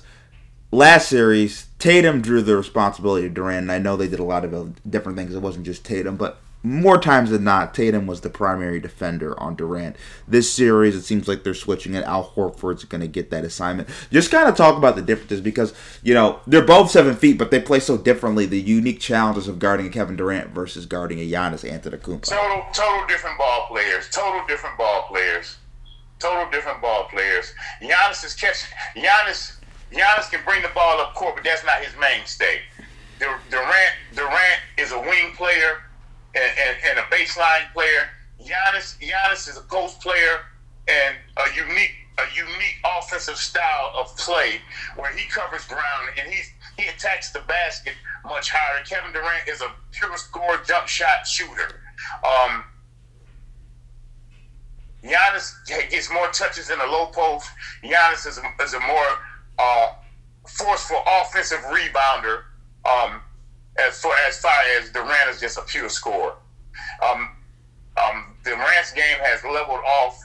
last 0.70 1.08
series 1.08 1.68
Tatum 1.78 2.20
drew 2.20 2.42
the 2.42 2.56
responsibility 2.56 3.26
of 3.26 3.34
Durant, 3.34 3.62
and 3.62 3.72
I 3.72 3.78
know 3.78 3.96
they 3.96 4.08
did 4.08 4.18
a 4.18 4.24
lot 4.24 4.44
of 4.44 4.90
different 4.90 5.16
things. 5.16 5.34
It 5.34 5.42
wasn't 5.42 5.66
just 5.66 5.84
Tatum, 5.84 6.16
but 6.16 6.40
more 6.64 6.98
times 6.98 7.30
than 7.30 7.44
not, 7.44 7.72
Tatum 7.72 8.08
was 8.08 8.20
the 8.20 8.30
primary 8.30 8.80
defender 8.80 9.38
on 9.40 9.54
Durant. 9.54 9.94
This 10.26 10.52
series, 10.52 10.96
it 10.96 11.02
seems 11.02 11.28
like 11.28 11.44
they're 11.44 11.54
switching 11.54 11.94
it. 11.94 12.04
Al 12.04 12.32
Horford's 12.34 12.84
going 12.84 13.00
to 13.00 13.06
get 13.06 13.30
that 13.30 13.44
assignment. 13.44 13.88
Just 14.10 14.32
kind 14.32 14.48
of 14.48 14.56
talk 14.56 14.76
about 14.76 14.96
the 14.96 15.02
differences 15.02 15.40
because, 15.40 15.72
you 16.02 16.14
know, 16.14 16.40
they're 16.48 16.64
both 16.64 16.90
seven 16.90 17.14
feet, 17.14 17.38
but 17.38 17.52
they 17.52 17.60
play 17.60 17.78
so 17.78 17.96
differently. 17.96 18.44
The 18.44 18.60
unique 18.60 18.98
challenges 18.98 19.46
of 19.46 19.60
guarding 19.60 19.86
a 19.86 19.90
Kevin 19.90 20.16
Durant 20.16 20.50
versus 20.50 20.84
guarding 20.84 21.20
a 21.20 21.30
Giannis 21.30 21.62
Antetokounmpo. 21.64 22.22
Total, 22.22 22.66
total 22.72 23.06
different 23.06 23.38
ball 23.38 23.68
players. 23.68 24.08
Total 24.10 24.44
different 24.48 24.76
ball 24.76 25.06
players. 25.08 25.58
Total 26.18 26.50
different 26.50 26.82
ball 26.82 27.04
players. 27.04 27.54
Giannis 27.80 28.24
is 28.24 28.34
catching. 28.34 28.68
Giannis, 28.96 29.57
Giannis 29.92 30.30
can 30.30 30.40
bring 30.44 30.62
the 30.62 30.70
ball 30.74 31.00
up 31.00 31.14
court, 31.14 31.36
but 31.36 31.44
that's 31.44 31.64
not 31.64 31.76
his 31.82 31.94
mainstay. 32.00 32.60
Durant, 33.18 33.92
Durant 34.14 34.60
is 34.76 34.92
a 34.92 34.98
wing 34.98 35.32
player 35.34 35.82
and, 36.34 36.52
and, 36.66 36.76
and 36.90 36.98
a 36.98 37.02
baseline 37.14 37.72
player. 37.72 38.08
Giannis, 38.40 38.98
Giannis 39.00 39.48
is 39.48 39.56
a 39.56 39.62
post 39.62 40.00
player 40.00 40.40
and 40.86 41.16
a 41.36 41.56
unique 41.56 41.92
a 42.18 42.36
unique 42.36 42.78
offensive 42.98 43.36
style 43.36 43.92
of 43.96 44.14
play 44.16 44.60
where 44.96 45.12
he 45.16 45.28
covers 45.28 45.64
ground 45.66 46.08
and 46.18 46.32
he 46.32 46.42
he 46.76 46.88
attacks 46.88 47.30
the 47.30 47.40
basket 47.46 47.94
much 48.24 48.50
higher. 48.50 48.82
Kevin 48.84 49.12
Durant 49.12 49.48
is 49.48 49.60
a 49.60 49.70
pure 49.92 50.16
score 50.16 50.60
jump 50.66 50.88
shot 50.88 51.26
shooter. 51.26 51.80
Um, 52.26 52.64
Giannis 55.04 55.54
gets 55.66 56.12
more 56.12 56.26
touches 56.28 56.70
in 56.70 56.78
the 56.78 56.86
low 56.86 57.06
post. 57.06 57.48
Giannis 57.84 58.26
is 58.26 58.38
a, 58.38 58.62
is 58.62 58.74
a 58.74 58.80
more 58.80 59.18
uh, 59.58 59.92
forceful 60.46 61.02
offensive 61.06 61.58
rebounder. 61.60 62.42
Um, 62.84 63.20
as 63.78 64.00
far 64.00 64.14
as 64.26 64.38
far 64.40 64.52
as 64.78 64.90
Durant 64.90 65.30
is 65.30 65.40
just 65.40 65.56
a 65.56 65.62
pure 65.62 65.88
scorer. 65.88 66.34
Um, 67.02 67.30
um, 67.96 68.36
Durant's 68.44 68.92
game 68.92 69.18
has 69.22 69.42
leveled 69.44 69.80
off 69.86 70.20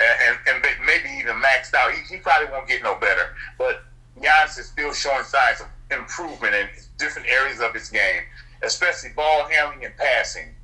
and, 0.00 0.38
and, 0.46 0.64
and 0.64 0.86
maybe 0.86 1.08
even 1.18 1.36
maxed 1.36 1.74
out. 1.74 1.92
He, 1.92 2.14
he, 2.14 2.20
probably 2.20 2.50
won't 2.50 2.68
get 2.68 2.82
no 2.82 2.96
better, 2.96 3.34
but 3.58 3.84
Giannis 4.20 4.58
is 4.58 4.66
still 4.66 4.92
showing 4.92 5.24
signs 5.24 5.60
of 5.60 5.66
improvement 5.90 6.54
in 6.54 6.68
different 6.98 7.28
areas 7.28 7.60
of 7.60 7.74
his 7.74 7.88
game, 7.88 8.22
especially 8.62 9.10
ball 9.10 9.46
handling 9.48 9.84
and 9.84 9.96
passing. 9.96 10.54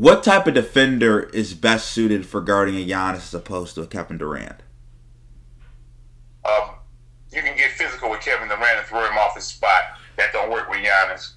What 0.00 0.24
type 0.24 0.46
of 0.46 0.54
defender 0.54 1.24
is 1.24 1.52
best 1.52 1.90
suited 1.90 2.24
for 2.24 2.40
guarding 2.40 2.74
a 2.74 2.86
Giannis 2.86 3.16
as 3.16 3.34
opposed 3.34 3.74
to 3.74 3.82
a 3.82 3.86
Kevin 3.86 4.16
Durant? 4.16 4.62
Um, 6.42 6.70
you 7.30 7.42
can 7.42 7.54
get 7.54 7.72
physical 7.72 8.08
with 8.08 8.20
Kevin 8.20 8.48
Durant 8.48 8.78
and 8.78 8.86
throw 8.86 9.04
him 9.04 9.18
off 9.18 9.34
his 9.34 9.44
spot. 9.44 9.82
That 10.16 10.32
don't 10.32 10.50
work 10.50 10.70
with 10.70 10.78
Giannis. 10.78 11.32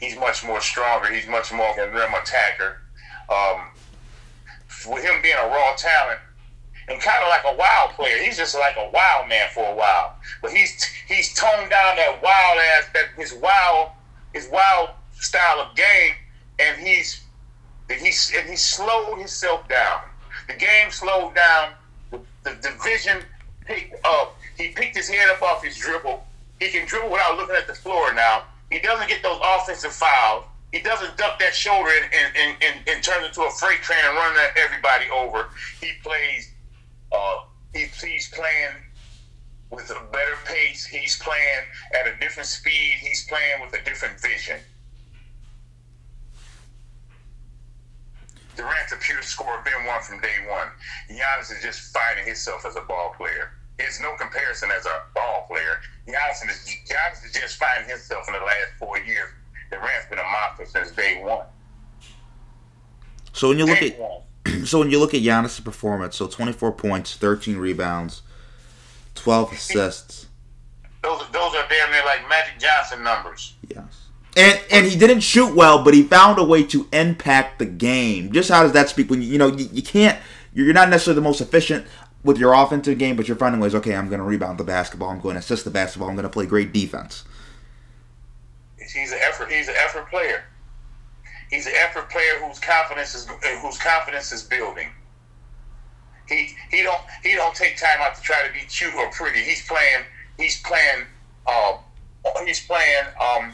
He's 0.00 0.16
much 0.16 0.46
more 0.46 0.62
stronger. 0.62 1.12
He's 1.12 1.28
much 1.28 1.52
more 1.52 1.68
of 1.68 1.76
a 1.76 1.92
rim 1.94 2.14
attacker. 2.14 2.80
Um, 3.28 3.60
with 4.90 5.04
him 5.04 5.20
being 5.20 5.36
a 5.36 5.48
raw 5.48 5.74
talent 5.76 6.20
and 6.88 6.98
kind 7.02 7.22
of 7.22 7.28
like 7.28 7.44
a 7.44 7.54
wild 7.54 7.90
player, 7.90 8.16
he's 8.24 8.38
just 8.38 8.54
like 8.54 8.76
a 8.78 8.90
wild 8.94 9.28
man 9.28 9.46
for 9.52 9.66
a 9.70 9.74
while. 9.74 10.16
But 10.40 10.52
he's 10.52 10.82
he's 11.06 11.34
toned 11.34 11.68
down 11.68 11.96
that 11.96 12.18
wild 12.22 12.58
ass, 12.78 12.88
that 12.94 13.08
his 13.18 13.34
wild 13.34 13.90
his 14.32 14.48
wild 14.50 14.88
style 15.12 15.60
of 15.60 15.76
game, 15.76 16.14
and 16.58 16.80
he's 16.80 17.27
he's 17.88 18.32
and 18.36 18.48
he 18.48 18.56
slowed 18.56 19.18
himself 19.18 19.68
down. 19.68 20.00
The 20.48 20.54
game 20.54 20.90
slowed 20.90 21.34
down. 21.34 21.72
The, 22.10 22.20
the 22.44 22.56
division 22.62 23.22
picked 23.66 23.94
up 24.04 24.38
he 24.58 24.68
picked 24.68 24.96
his 24.96 25.08
head 25.08 25.30
up 25.30 25.40
off 25.40 25.62
his 25.62 25.76
dribble. 25.76 26.26
He 26.58 26.68
can 26.68 26.86
dribble 26.86 27.10
without 27.10 27.36
looking 27.36 27.54
at 27.54 27.68
the 27.68 27.74
floor 27.74 28.12
now. 28.12 28.42
He 28.70 28.80
doesn't 28.80 29.08
get 29.08 29.22
those 29.22 29.40
offensive 29.42 29.92
fouls. 29.92 30.44
He 30.72 30.80
doesn't 30.80 31.16
duck 31.16 31.38
that 31.38 31.54
shoulder 31.54 31.88
and, 31.88 32.34
and, 32.36 32.56
and, 32.60 32.88
and 32.88 33.02
turn 33.02 33.24
into 33.24 33.42
a 33.42 33.50
freight 33.52 33.80
train 33.80 34.00
and 34.04 34.16
run 34.16 34.36
everybody 34.56 35.06
over. 35.14 35.48
He 35.80 35.92
plays, 36.02 36.52
uh, 37.12 37.44
he, 37.72 37.86
he's 38.04 38.28
playing 38.30 38.74
with 39.70 39.88
a 39.90 40.12
better 40.12 40.36
pace. 40.44 40.84
He's 40.84 41.18
playing 41.22 41.64
at 41.98 42.06
a 42.08 42.18
different 42.18 42.48
speed. 42.48 42.96
He's 43.00 43.26
playing 43.28 43.62
with 43.62 43.80
a 43.80 43.84
different 43.84 44.20
vision. 44.20 44.58
Durant's 48.58 48.92
a 48.92 48.96
pure 48.96 49.22
scorer, 49.22 49.62
been 49.64 49.86
one 49.86 50.02
from 50.02 50.20
day 50.20 50.44
one. 50.50 50.68
Giannis 51.08 51.50
is 51.50 51.62
just 51.62 51.94
finding 51.94 52.26
himself 52.26 52.66
as 52.66 52.76
a 52.76 52.82
ball 52.82 53.14
player 53.16 53.52
it's 53.78 54.00
no 54.00 54.14
comparison 54.16 54.70
as 54.70 54.86
a 54.86 55.02
ball 55.14 55.46
player. 55.48 55.80
Giannis 56.06 56.48
is, 56.48 56.76
Giannis 56.88 57.24
is 57.24 57.32
just 57.32 57.56
finding 57.56 57.88
himself 57.88 58.26
in 58.26 58.34
the 58.34 58.40
last 58.40 58.72
four 58.78 58.98
years. 58.98 59.30
Durant's 59.70 60.08
been 60.08 60.18
a 60.18 60.22
monster 60.22 60.66
since 60.66 60.90
day 60.92 61.22
one. 61.22 61.46
So 63.32 63.48
when 63.48 63.58
you 63.58 63.66
look 63.66 63.78
day 63.78 63.92
at 63.92 63.98
one. 63.98 64.66
so 64.66 64.80
when 64.80 64.90
you 64.90 64.98
look 64.98 65.14
at 65.14 65.20
Giannis' 65.20 65.62
performance, 65.62 66.16
so 66.16 66.26
24 66.26 66.72
points, 66.72 67.14
13 67.16 67.56
rebounds, 67.56 68.22
12 69.14 69.52
assists. 69.52 70.26
Those 71.02 71.22
those 71.30 71.54
are 71.54 71.64
damn 71.68 71.90
near 71.92 72.04
like 72.04 72.28
Magic 72.28 72.58
Johnson 72.58 73.04
numbers. 73.04 73.54
Yes. 73.68 74.07
And 74.36 74.60
and 74.70 74.86
he 74.86 74.96
didn't 74.96 75.20
shoot 75.20 75.54
well, 75.54 75.82
but 75.82 75.94
he 75.94 76.02
found 76.02 76.38
a 76.38 76.44
way 76.44 76.62
to 76.64 76.86
impact 76.92 77.58
the 77.58 77.66
game. 77.66 78.30
Just 78.32 78.50
how 78.50 78.62
does 78.62 78.72
that 78.72 78.88
speak 78.88 79.10
when 79.10 79.22
you 79.22 79.28
you 79.28 79.38
know 79.38 79.48
you, 79.48 79.68
you 79.72 79.82
can't 79.82 80.18
you're 80.52 80.72
not 80.72 80.88
necessarily 80.88 81.16
the 81.16 81.22
most 81.22 81.40
efficient 81.40 81.86
with 82.24 82.38
your 82.38 82.52
offensive 82.52 82.98
game, 82.98 83.16
but 83.16 83.28
you're 83.28 83.36
finding 83.36 83.60
ways. 83.60 83.74
Okay, 83.74 83.94
I'm 83.94 84.08
going 84.08 84.18
to 84.18 84.24
rebound 84.24 84.58
the 84.58 84.64
basketball. 84.64 85.10
I'm 85.10 85.20
going 85.20 85.34
to 85.34 85.40
assist 85.40 85.64
the 85.64 85.70
basketball. 85.70 86.08
I'm 86.08 86.16
going 86.16 86.24
to 86.24 86.30
play 86.30 86.46
great 86.46 86.72
defense. 86.72 87.24
He's 88.76 89.12
an 89.12 89.18
effort. 89.22 89.50
He's 89.50 89.68
an 89.68 89.74
effort 89.78 90.08
player. 90.10 90.44
He's 91.50 91.66
an 91.66 91.72
effort 91.76 92.10
player 92.10 92.38
whose 92.44 92.58
confidence 92.58 93.14
is 93.14 93.26
whose 93.62 93.78
confidence 93.78 94.32
is 94.32 94.42
building. 94.42 94.88
He 96.28 96.50
he 96.70 96.82
don't 96.82 97.00
he 97.22 97.34
don't 97.34 97.54
take 97.54 97.78
time 97.78 97.98
out 98.00 98.14
to 98.16 98.22
try 98.22 98.46
to 98.46 98.52
be 98.52 98.60
cute 98.60 98.94
or 98.94 99.10
pretty. 99.10 99.40
He's 99.40 99.66
playing. 99.66 100.04
He's 100.36 100.60
playing. 100.62 101.06
Uh, 101.46 101.78
he's 102.44 102.66
playing 102.66 103.04
um, 103.20 103.52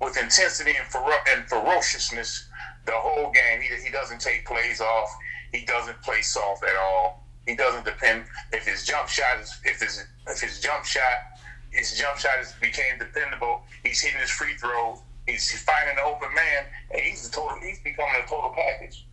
with 0.00 0.16
intensity 0.16 0.72
and, 0.76 0.86
fero- 0.86 1.24
and 1.30 1.48
ferociousness 1.48 2.48
the 2.84 2.92
whole 2.92 3.32
game. 3.32 3.60
He, 3.60 3.68
he 3.84 3.90
doesn't 3.90 4.20
take 4.20 4.46
plays 4.46 4.80
off. 4.80 5.08
He 5.52 5.64
doesn't 5.64 6.00
play 6.02 6.22
soft 6.22 6.64
at 6.64 6.76
all. 6.76 7.24
He 7.46 7.54
doesn't 7.54 7.84
depend 7.84 8.24
if 8.52 8.66
his 8.66 8.84
jump 8.84 9.08
shot 9.08 9.40
is 9.40 9.56
if 9.64 9.80
his 9.80 10.04
if 10.26 10.40
his 10.40 10.60
jump 10.60 10.84
shot 10.84 11.36
his 11.70 11.96
jump 11.98 12.18
shot 12.18 12.40
is 12.40 12.52
became 12.60 12.98
dependable. 12.98 13.62
He's 13.84 14.00
hitting 14.00 14.20
his 14.20 14.30
free 14.30 14.54
throws. 14.56 14.98
He's 15.26 15.60
finding 15.62 15.96
an 15.98 16.04
open 16.04 16.28
man, 16.34 16.64
and 16.92 17.00
he's 17.00 17.28
total. 17.28 17.58
He's 17.60 17.80
becoming 17.80 18.14
a 18.24 18.28
total 18.28 18.54
package. 18.54 19.04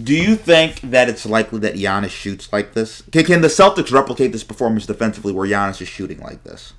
Do 0.00 0.14
you 0.14 0.36
think 0.36 0.80
that 0.82 1.08
it's 1.08 1.26
likely 1.26 1.58
that 1.60 1.74
Giannis 1.74 2.10
shoots 2.10 2.52
like 2.52 2.74
this? 2.74 3.02
Can, 3.10 3.24
can 3.24 3.40
the 3.40 3.48
Celtics 3.48 3.92
replicate 3.92 4.30
this 4.30 4.44
performance 4.44 4.86
defensively 4.86 5.32
where 5.32 5.46
Giannis 5.46 5.82
is 5.82 5.88
shooting 5.88 6.20
like 6.20 6.44
this? 6.44 6.72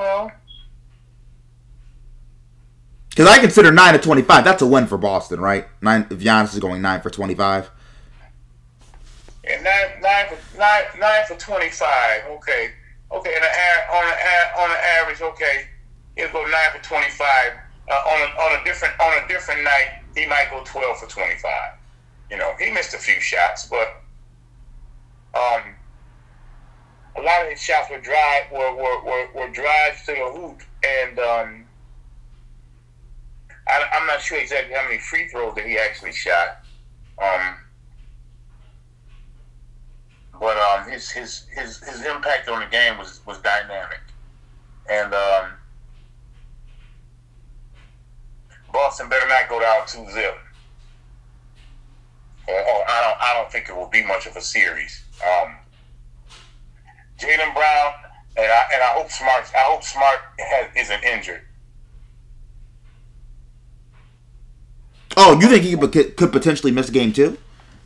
Well, 0.00 0.32
Because 3.10 3.28
I 3.28 3.38
consider 3.38 3.70
nine 3.70 3.92
to 3.92 3.98
twenty-five. 3.98 4.44
That's 4.44 4.62
a 4.62 4.66
win 4.66 4.86
for 4.86 4.96
Boston, 4.96 5.40
right? 5.40 5.66
Nine. 5.82 6.06
If 6.10 6.20
Giannis 6.20 6.54
is 6.54 6.58
going 6.58 6.80
nine 6.80 7.02
for 7.02 7.10
twenty-five. 7.10 7.70
yeah, 9.44 9.60
nine, 9.60 10.00
nine, 10.00 10.26
for, 10.28 10.58
nine, 10.58 10.84
nine 10.98 11.24
for 11.28 11.36
25. 11.36 12.22
Okay. 12.30 12.70
Okay. 13.12 13.34
And 13.34 13.44
a, 13.44 13.94
on, 13.94 14.04
a, 14.04 14.60
on 14.62 14.70
an 14.70 14.76
average, 15.00 15.20
okay, 15.20 15.66
he'll 16.16 16.32
go 16.32 16.42
9 16.44 16.52
for 16.78 16.82
25. 16.82 17.28
Uh, 17.90 17.92
on, 17.92 18.20
a, 18.22 18.40
on 18.40 18.60
a 18.60 18.64
different 18.64 18.98
on 19.00 19.22
a 19.22 19.28
different 19.28 19.64
night, 19.64 20.00
he 20.16 20.26
might 20.26 20.46
go 20.50 20.62
12 20.64 20.98
for 20.98 21.06
25. 21.08 21.52
You 22.30 22.38
know, 22.38 22.54
he 22.58 22.70
missed 22.70 22.94
a 22.94 22.98
few 22.98 23.20
shots, 23.20 23.68
but 23.68 24.02
um, 25.34 25.74
a 27.16 27.20
lot 27.20 27.42
of 27.42 27.50
his 27.50 27.60
shots 27.60 27.90
were 27.90 28.00
drive 28.00 28.50
were 28.52 28.74
were, 28.74 29.04
were, 29.04 29.28
were 29.34 29.48
drives 29.48 30.04
to 30.06 30.12
the 30.12 30.38
hoop, 30.38 30.62
and 30.84 31.18
um, 31.18 31.64
I, 33.68 33.84
I'm 33.92 34.06
not 34.06 34.20
sure 34.20 34.38
exactly 34.38 34.74
how 34.74 34.84
many 34.84 34.98
free 34.98 35.28
throws 35.28 35.54
that 35.54 35.66
he 35.66 35.78
actually 35.78 36.12
shot. 36.12 36.60
Um, 37.20 37.56
but 40.38 40.56
um, 40.56 40.90
his, 40.90 41.10
his 41.10 41.46
his 41.54 41.78
his 41.82 42.04
impact 42.06 42.48
on 42.48 42.60
the 42.60 42.66
game 42.66 42.96
was 42.96 43.20
was 43.26 43.38
dynamic, 43.38 44.00
and 44.88 45.12
um, 45.12 45.50
Boston 48.72 49.08
better 49.08 49.28
not 49.28 49.48
go 49.48 49.60
down 49.60 49.86
two 49.86 50.10
zip. 50.12 50.38
Or, 52.48 52.54
or 52.54 52.84
I 52.88 53.00
don't 53.02 53.20
I 53.20 53.34
don't 53.34 53.52
think 53.52 53.68
it 53.68 53.76
will 53.76 53.88
be 53.88 54.02
much 54.02 54.26
of 54.26 54.34
a 54.36 54.40
series. 54.40 55.04
Um, 55.22 55.56
Jaylen 57.20 57.54
Brown 57.54 57.92
and 58.36 58.46
I 58.46 58.62
and 58.74 58.82
I 58.82 58.92
hope 58.96 59.10
Smart 59.10 59.44
I 59.54 59.62
hope 59.64 59.84
Smart 59.84 60.18
has, 60.38 60.66
isn't 60.76 61.04
injured. 61.04 61.42
Oh, 65.16 65.38
you 65.38 65.48
think 65.48 65.64
he 65.64 65.76
could, 65.76 66.16
could 66.16 66.32
potentially 66.32 66.72
miss 66.72 66.88
a 66.88 66.92
game 66.92 67.12
two? 67.12 67.36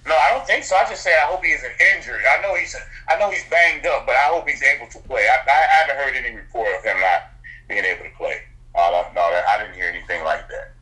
No, 0.07 0.15
I 0.15 0.31
don't 0.33 0.47
think 0.47 0.63
so. 0.63 0.77
I 0.77 0.85
just 0.89 1.03
say 1.03 1.11
I 1.11 1.27
hope 1.27 1.43
he 1.43 1.51
isn't 1.51 1.73
injured. 1.97 2.21
I 2.29 2.43
know 2.43 2.55
he's 2.55 2.77
I 3.09 3.19
know 3.19 3.31
he's 3.31 3.45
banged 3.51 3.87
up, 3.87 4.07
but 4.07 4.15
I 4.15 4.29
hope 4.29 4.49
he's 4.49 4.63
able 4.63 4.87
to 4.89 4.99
play. 5.01 5.27
I, 5.27 5.51
I 5.51 5.83
haven't 5.83 5.97
heard 5.97 6.15
any 6.15 6.37
report 6.37 6.69
of 6.77 6.85
him 6.85 7.01
not 7.01 7.33
being 7.69 7.85
able 7.85 8.05
to 8.05 8.17
play. 8.17 8.43
Uh, 8.75 9.05
no, 9.15 9.21
I 9.23 9.59
didn't 9.59 9.75
hear 9.75 9.89
anything 9.89 10.23
like 10.25 10.49
that. 10.49 10.74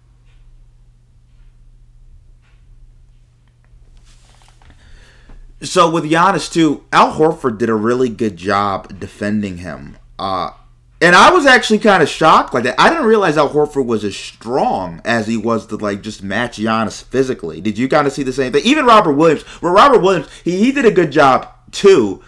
So 5.63 5.89
with 5.91 6.05
Giannis 6.05 6.53
too, 6.53 6.85
Al 6.93 7.13
Horford 7.13 7.59
did 7.59 7.69
a 7.69 7.75
really 7.75 8.09
good 8.09 8.37
job 8.37 8.99
defending 8.99 9.59
him. 9.59 9.97
Uh, 10.19 10.51
and 11.01 11.15
I 11.15 11.33
was 11.33 11.47
actually 11.47 11.79
kind 11.79 12.03
of 12.03 12.09
shocked 12.09 12.55
like 12.55 12.65
that. 12.65 12.81
I 12.81 12.89
didn't 12.89 13.07
realize 13.07 13.37
Al 13.37 13.51
Horford 13.51 13.87
was 13.87 14.05
as 14.05 14.17
strong 14.17 15.01
as 15.05 15.27
he 15.27 15.37
was 15.37 15.67
to 15.67 15.77
like 15.77 16.03
just 16.03 16.23
match 16.23 16.59
Giannis 16.59 17.03
physically. 17.03 17.61
Did 17.61 17.79
you 17.79 17.89
kind 17.89 18.07
of 18.07 18.13
see 18.13 18.23
the 18.23 18.33
same 18.33 18.53
thing? 18.53 18.63
Even 18.65 18.87
Robert 18.87 19.15
Williams, 19.15 19.45
well, 19.61 19.73
Robert 19.73 20.01
Williams, 20.01 20.29
he, 20.45 20.59
he 20.59 20.73
did 20.73 20.85
a 20.85 20.91
good 20.91 21.13
job 21.13 21.49
too. 21.71 22.23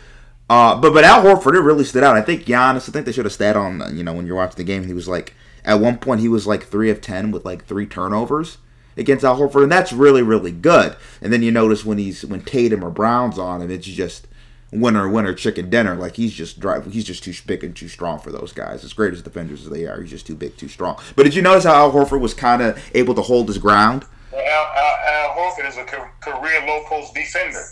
Uh, 0.49 0.77
but 0.77 0.93
but 0.93 1.05
Al 1.05 1.23
Horford, 1.23 1.55
it 1.55 1.61
really 1.61 1.85
stood 1.85 2.05
out. 2.05 2.17
I 2.17 2.23
think 2.23 2.45
Giannis, 2.45 2.89
I 2.89 2.93
think 2.93 3.07
they 3.07 3.13
should 3.13 3.25
have 3.25 3.33
stat 3.33 3.57
on 3.57 3.97
you 3.97 4.05
know 4.05 4.13
when 4.13 4.27
you're 4.27 4.37
watching 4.37 4.57
the 4.57 4.65
game. 4.65 4.85
He 4.85 4.95
was 4.95 5.09
like 5.09 5.35
at 5.65 5.81
one 5.81 5.99
point 5.99 6.21
he 6.21 6.29
was 6.29 6.47
like 6.47 6.65
three 6.65 6.91
of 6.91 7.01
ten 7.01 7.31
with 7.31 7.45
like 7.45 7.65
three 7.65 7.87
turnovers 7.87 8.59
against 8.97 9.25
Al 9.25 9.39
Horford, 9.39 9.65
and 9.65 9.73
that's 9.73 9.93
really 9.93 10.23
really 10.23 10.53
good. 10.53 10.97
And 11.21 11.33
then 11.33 11.43
you 11.43 11.51
notice 11.51 11.85
when 11.85 11.99
he's 11.99 12.25
when 12.25 12.43
Tatum 12.43 12.85
or 12.85 12.91
Brown's 12.91 13.39
on 13.39 13.63
him, 13.63 13.71
it's 13.71 13.87
just 13.87 14.27
winner 14.75 15.09
winner 15.09 15.35
chicken 15.35 15.71
dinner. 15.71 15.95
Like 15.95 16.17
he's 16.17 16.33
just 16.33 16.61
drive, 16.61 16.93
he's 16.93 17.05
just 17.05 17.25
too 17.25 17.35
big 17.47 17.65
and 17.65 17.75
too 17.75 17.89
strong 17.89 18.19
for 18.19 18.31
those 18.33 18.53
guys. 18.53 18.85
As 18.85 18.93
great 18.93 19.13
as 19.13 19.23
defenders 19.23 19.63
as 19.63 19.71
they 19.71 19.87
are, 19.87 20.01
he's 20.01 20.11
just 20.11 20.27
too 20.27 20.35
big, 20.35 20.57
too 20.57 20.69
strong. 20.69 21.01
But 21.17 21.25
did 21.25 21.35
you 21.35 21.43
notice 21.43 21.65
how 21.65 21.75
Al 21.75 21.93
Horford 21.93 22.21
was 22.21 22.35
kind 22.35 22.63
of 22.63 22.83
able 22.95 23.15
to 23.15 23.23
hold 23.23 23.49
his 23.49 23.59
ground? 23.59 24.05
Al, 24.33 24.39
Al, 24.39 24.97
Al 25.07 25.37
Horford 25.37 25.69
is 25.69 25.77
a 25.77 25.85
career 25.85 26.67
low 26.67 26.83
post 26.87 27.15
defender. 27.15 27.63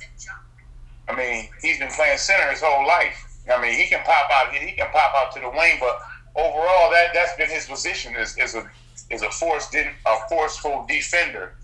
I 1.09 1.17
mean, 1.17 1.49
he's 1.61 1.79
been 1.79 1.91
playing 1.91 2.19
center 2.19 2.49
his 2.51 2.63
whole 2.63 2.87
life. 2.87 3.19
I 3.53 3.61
mean, 3.61 3.75
he 3.75 3.87
can 3.87 4.03
pop 4.05 4.31
out. 4.31 4.55
He 4.55 4.73
can 4.73 4.89
pop 4.93 5.15
out 5.17 5.33
to 5.33 5.41
the 5.41 5.51
wing, 5.51 5.79
but 5.81 5.99
overall, 6.37 6.91
that 6.91 7.09
that's 7.13 7.37
been 7.37 7.51
his 7.51 7.67
position 7.67 8.15
is, 8.17 8.37
is 8.39 8.55
a 8.55 8.71
is 9.13 9.23
a 9.23 9.31
forced 9.31 9.75
a 9.75 10.17
forceful 10.29 10.85
defender. 10.89 11.55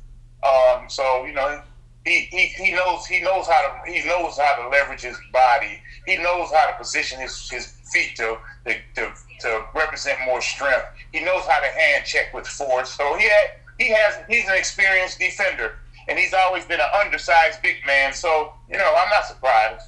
Um, 0.44 0.88
so 0.88 1.24
you 1.24 1.32
know, 1.32 1.62
he, 2.04 2.20
he, 2.30 2.46
he 2.46 2.72
knows 2.72 3.06
he 3.06 3.20
knows 3.20 3.46
how 3.46 3.60
to 3.62 3.90
he 3.90 4.06
knows 4.06 4.38
how 4.38 4.62
to 4.62 4.68
leverage 4.68 5.02
his 5.02 5.18
body. 5.32 5.80
He 6.06 6.16
knows 6.16 6.50
how 6.52 6.70
to 6.70 6.76
position 6.78 7.20
his, 7.20 7.48
his 7.50 7.66
feet 7.92 8.16
to, 8.16 8.38
to 8.66 8.74
to 8.96 9.12
to 9.40 9.64
represent 9.74 10.18
more 10.24 10.40
strength. 10.40 10.86
He 11.12 11.24
knows 11.24 11.44
how 11.46 11.60
to 11.60 11.66
hand 11.66 12.04
check 12.04 12.32
with 12.34 12.46
force. 12.46 12.90
So 12.90 13.16
he 13.16 13.24
had, 13.24 13.50
he 13.78 13.88
has 13.88 14.18
he's 14.28 14.46
an 14.48 14.56
experienced 14.56 15.18
defender, 15.18 15.76
and 16.06 16.18
he's 16.18 16.34
always 16.34 16.64
been 16.66 16.80
an 16.80 16.90
undersized 17.04 17.62
big 17.62 17.76
man. 17.86 18.12
So 18.12 18.52
you 18.70 18.76
know, 18.76 18.94
I'm 18.96 19.10
not 19.10 19.24
surprised. 19.24 19.86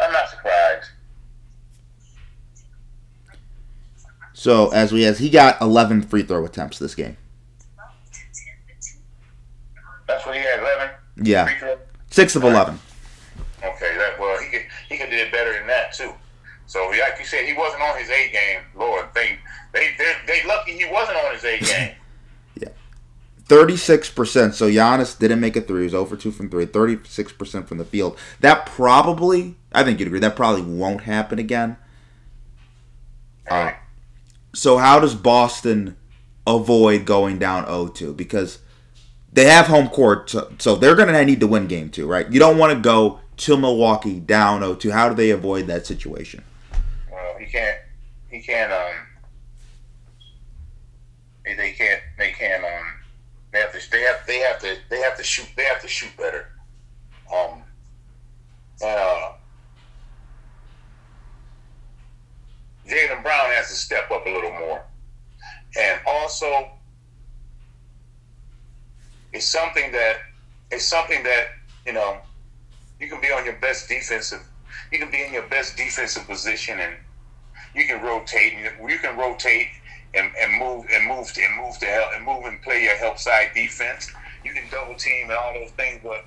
I'm 0.00 0.12
not 0.12 0.28
surprised. 0.30 0.90
So 4.32 4.68
as 4.70 4.92
we 4.92 5.04
as 5.04 5.18
he 5.18 5.30
got 5.30 5.60
11 5.60 6.02
free 6.02 6.22
throw 6.22 6.44
attempts 6.44 6.78
this 6.78 6.94
game. 6.94 7.16
That's 10.06 10.24
what 10.24 10.36
he 10.36 10.40
had, 10.40 10.60
eleven. 10.60 10.90
Yeah, 11.22 11.44
Free 11.44 11.74
six 12.10 12.34
of 12.34 12.44
11. 12.44 12.78
Okay, 13.62 13.96
that 13.98 14.18
well, 14.18 14.38
he 14.40 14.48
could 14.48 14.62
he 14.88 14.96
could 14.96 15.10
did 15.10 15.30
better 15.32 15.52
than 15.52 15.66
that 15.66 15.92
too. 15.92 16.12
So 16.66 16.88
like 16.88 17.18
you 17.18 17.24
said, 17.24 17.44
he 17.44 17.54
wasn't 17.54 17.82
on 17.82 17.98
his 17.98 18.08
A 18.08 18.30
game. 18.30 18.60
Lord, 18.76 19.06
they 19.14 19.38
they 19.72 19.90
they 19.98 20.12
they 20.26 20.46
lucky 20.46 20.72
he 20.72 20.86
wasn't 20.90 21.18
on 21.18 21.34
his 21.34 21.44
A 21.44 21.58
game. 21.58 21.94
yeah. 22.56 22.68
36%. 23.48 24.52
So 24.52 24.68
Giannis 24.70 25.18
didn't 25.18 25.40
make 25.40 25.56
a 25.56 25.60
three. 25.60 25.80
He 25.80 25.84
was 25.84 25.94
over 25.94 26.16
2 26.16 26.30
from 26.30 26.50
3. 26.50 26.66
36% 26.66 27.66
from 27.66 27.78
the 27.78 27.84
field. 27.84 28.18
That 28.40 28.66
probably, 28.66 29.56
I 29.72 29.82
think 29.84 29.98
you'd 29.98 30.08
agree, 30.08 30.20
that 30.20 30.36
probably 30.36 30.62
won't 30.62 31.02
happen 31.02 31.38
again. 31.38 31.78
Uh, 33.50 33.72
so 34.58 34.78
how 34.78 34.98
does 34.98 35.14
Boston 35.14 35.96
avoid 36.46 37.04
going 37.04 37.38
down 37.38 37.64
0-2? 37.66 38.16
Because 38.16 38.58
they 39.32 39.44
have 39.44 39.66
home 39.66 39.88
court, 39.88 40.30
so, 40.58 40.74
they're 40.74 40.96
going 40.96 41.08
to 41.08 41.24
need 41.24 41.40
to 41.40 41.46
win 41.46 41.68
game 41.68 41.90
two, 41.90 42.08
right? 42.08 42.30
You 42.30 42.40
don't 42.40 42.58
want 42.58 42.72
to 42.72 42.80
go 42.80 43.20
to 43.38 43.56
Milwaukee 43.56 44.18
down 44.18 44.62
0-2. 44.62 44.90
How 44.90 45.08
do 45.08 45.14
they 45.14 45.30
avoid 45.30 45.68
that 45.68 45.86
situation? 45.86 46.42
Well, 47.10 47.36
he 47.38 47.46
can't 47.46 47.78
he 48.30 48.40
can't 48.40 48.72
um 48.72 48.94
they, 51.44 51.72
can't 51.72 52.02
they 52.18 52.30
can't 52.32 52.62
um 52.62 52.94
they 53.52 53.60
have 53.60 53.72
to 53.72 53.90
they 53.90 54.02
have 54.02 54.26
they 54.26 54.38
have 54.40 54.58
to 54.60 54.76
they 54.90 55.00
have 55.00 55.16
to 55.16 55.22
shoot 55.24 55.46
they 55.56 55.64
have 55.64 55.80
to 55.80 55.88
shoot 55.88 56.10
better. 56.16 56.48
Um 57.34 57.62
uh 58.84 59.32
Jaylen 62.88 63.22
Brown 63.22 63.50
has 63.52 63.68
to 63.68 63.74
step 63.74 64.10
up 64.10 64.26
a 64.26 64.30
little 64.30 64.52
more. 64.52 64.84
And 65.78 66.00
also 66.06 66.70
it's 69.32 69.46
something 69.46 69.92
that 69.92 70.16
it's 70.70 70.84
something 70.84 71.22
that, 71.22 71.48
you 71.86 71.92
know, 71.92 72.18
you 73.00 73.08
can 73.08 73.20
be 73.20 73.28
on 73.28 73.44
your 73.44 73.56
best 73.56 73.88
defensive 73.88 74.46
you 74.90 74.98
can 74.98 75.10
be 75.10 75.22
in 75.22 75.32
your 75.32 75.46
best 75.48 75.76
defensive 75.76 76.26
position 76.26 76.78
and 76.80 76.94
you 77.74 77.86
can 77.86 78.02
rotate 78.02 78.54
and 78.54 78.90
you 78.90 78.98
can 78.98 79.16
rotate 79.16 79.68
and, 80.14 80.30
and 80.40 80.58
move 80.58 80.86
and 80.92 81.06
move 81.06 81.30
and 81.36 81.56
move 81.56 81.78
to 81.78 81.86
help 81.86 82.12
and 82.14 82.24
move 82.24 82.44
and 82.44 82.60
play 82.62 82.84
your 82.84 82.96
help 82.96 83.18
side 83.18 83.50
defense. 83.54 84.10
You 84.44 84.54
can 84.54 84.64
double 84.70 84.94
team 84.94 85.24
and 85.24 85.32
all 85.32 85.52
those 85.52 85.70
things, 85.72 86.00
but 86.02 86.24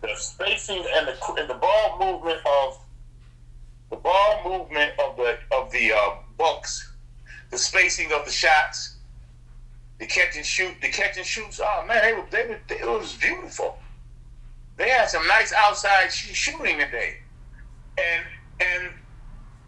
the 0.00 0.14
spacing 0.14 0.84
and 0.94 1.08
the 1.08 1.34
and 1.38 1.50
the 1.50 1.54
ball 1.54 1.98
movement 1.98 2.38
of 2.46 2.78
the 3.94 4.00
ball 4.00 4.40
movement 4.44 4.92
of 4.98 5.16
the 5.16 5.38
of 5.52 5.70
the 5.70 5.92
uh, 5.92 6.16
Bucks, 6.36 6.92
the 7.50 7.58
spacing 7.58 8.10
of 8.12 8.24
the 8.24 8.30
shots, 8.32 8.96
the 10.00 10.06
catch 10.06 10.36
and 10.36 10.44
shoot, 10.44 10.74
the 10.82 10.88
catch 10.88 11.16
and 11.16 11.24
shoots. 11.24 11.60
Oh 11.62 11.84
man, 11.86 12.02
they 12.02 12.12
were 12.12 12.26
they 12.30 12.48
were 12.48 12.58
it 12.68 13.00
was 13.00 13.14
beautiful. 13.14 13.76
They 14.76 14.88
had 14.88 15.08
some 15.08 15.26
nice 15.28 15.52
outside 15.52 16.10
sh- 16.10 16.34
shooting 16.34 16.78
today, 16.78 17.14
and 17.96 18.24
and 18.60 18.90